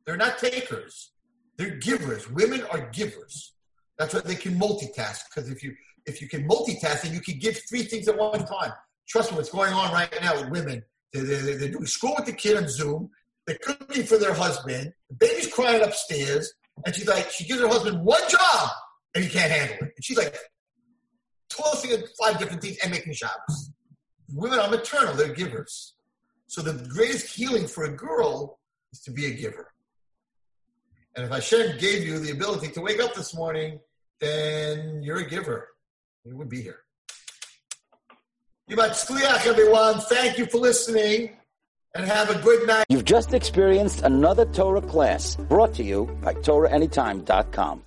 They're 0.05 0.17
not 0.17 0.39
takers. 0.39 1.13
They're 1.57 1.77
givers. 1.77 2.29
Women 2.31 2.65
are 2.73 2.91
givers. 2.91 3.53
That's 3.97 4.15
why 4.15 4.21
they 4.21 4.35
can 4.35 4.59
multitask. 4.59 5.21
Because 5.29 5.51
if 5.51 5.63
you 5.63 5.75
if 6.07 6.21
you 6.21 6.29
can 6.29 6.49
multitask, 6.49 7.03
then 7.03 7.13
you 7.13 7.21
can 7.21 7.39
give 7.39 7.61
three 7.69 7.83
things 7.83 8.09
at 8.09 8.17
one 8.17 8.45
time. 8.45 8.73
Trust 9.09 9.31
me, 9.31 9.37
what's 9.37 9.51
going 9.51 9.73
on 9.73 9.93
right 9.93 10.13
now 10.21 10.41
with 10.41 10.51
women? 10.51 10.83
They're, 11.13 11.23
they're, 11.23 11.59
they're 11.59 11.69
doing 11.69 11.87
school 11.87 12.15
with 12.17 12.27
the 12.27 12.33
kid 12.33 12.57
on 12.57 12.69
Zoom. 12.69 13.11
They're 13.47 13.59
cooking 13.63 14.05
for 14.05 14.17
their 14.17 14.35
husband. 14.35 14.93
The 15.11 15.15
baby's 15.15 15.53
crying 15.53 15.83
upstairs, 15.83 16.53
and 16.87 16.95
she's 16.95 17.09
like, 17.09 17.31
she 17.31 17.45
gives 17.45 17.61
her 17.61 17.69
husband 17.69 18.05
one 18.05 18.23
job, 18.29 18.71
and 19.15 19.25
he 19.25 19.31
can't 19.31 19.51
handle 19.51 19.77
it. 19.87 19.93
And 19.97 20.05
she's 20.05 20.17
like, 20.17 20.37
tossing 21.49 22.03
five 22.21 22.39
different 22.39 22.63
things 22.63 22.79
and 22.83 22.91
making 22.91 23.13
showers. 23.13 23.71
Women 24.33 24.59
are 24.59 24.71
maternal; 24.71 25.15
they're 25.15 25.35
givers. 25.35 25.95
So 26.51 26.63
the 26.63 26.85
greatest 26.89 27.33
healing 27.37 27.69
for 27.69 27.85
a 27.85 27.97
girl 27.97 28.59
is 28.93 28.99
to 29.03 29.13
be 29.13 29.27
a 29.27 29.31
giver. 29.31 29.73
And 31.15 31.25
if 31.25 31.31
Hashem 31.31 31.79
gave 31.79 32.05
you 32.05 32.19
the 32.19 32.33
ability 32.33 32.73
to 32.73 32.81
wake 32.81 33.01
up 33.01 33.15
this 33.15 33.37
morning, 33.37 33.79
then 34.19 35.01
you're 35.01 35.19
a 35.19 35.29
giver. 35.29 35.69
You 36.25 36.37
would 36.37 36.49
be 36.49 36.61
here. 36.61 36.81
everyone. 39.47 40.01
Thank 40.01 40.39
you 40.39 40.47
for 40.47 40.59
listening 40.59 41.37
and 41.95 42.05
have 42.05 42.31
a 42.31 42.43
good 42.43 42.67
night. 42.67 42.85
You've 42.89 43.05
just 43.05 43.33
experienced 43.33 44.03
another 44.03 44.45
Torah 44.47 44.83
class 44.83 45.37
brought 45.37 45.73
to 45.75 45.85
you 45.85 46.07
by 46.21 46.35
TorahAnytime.com. 46.35 47.79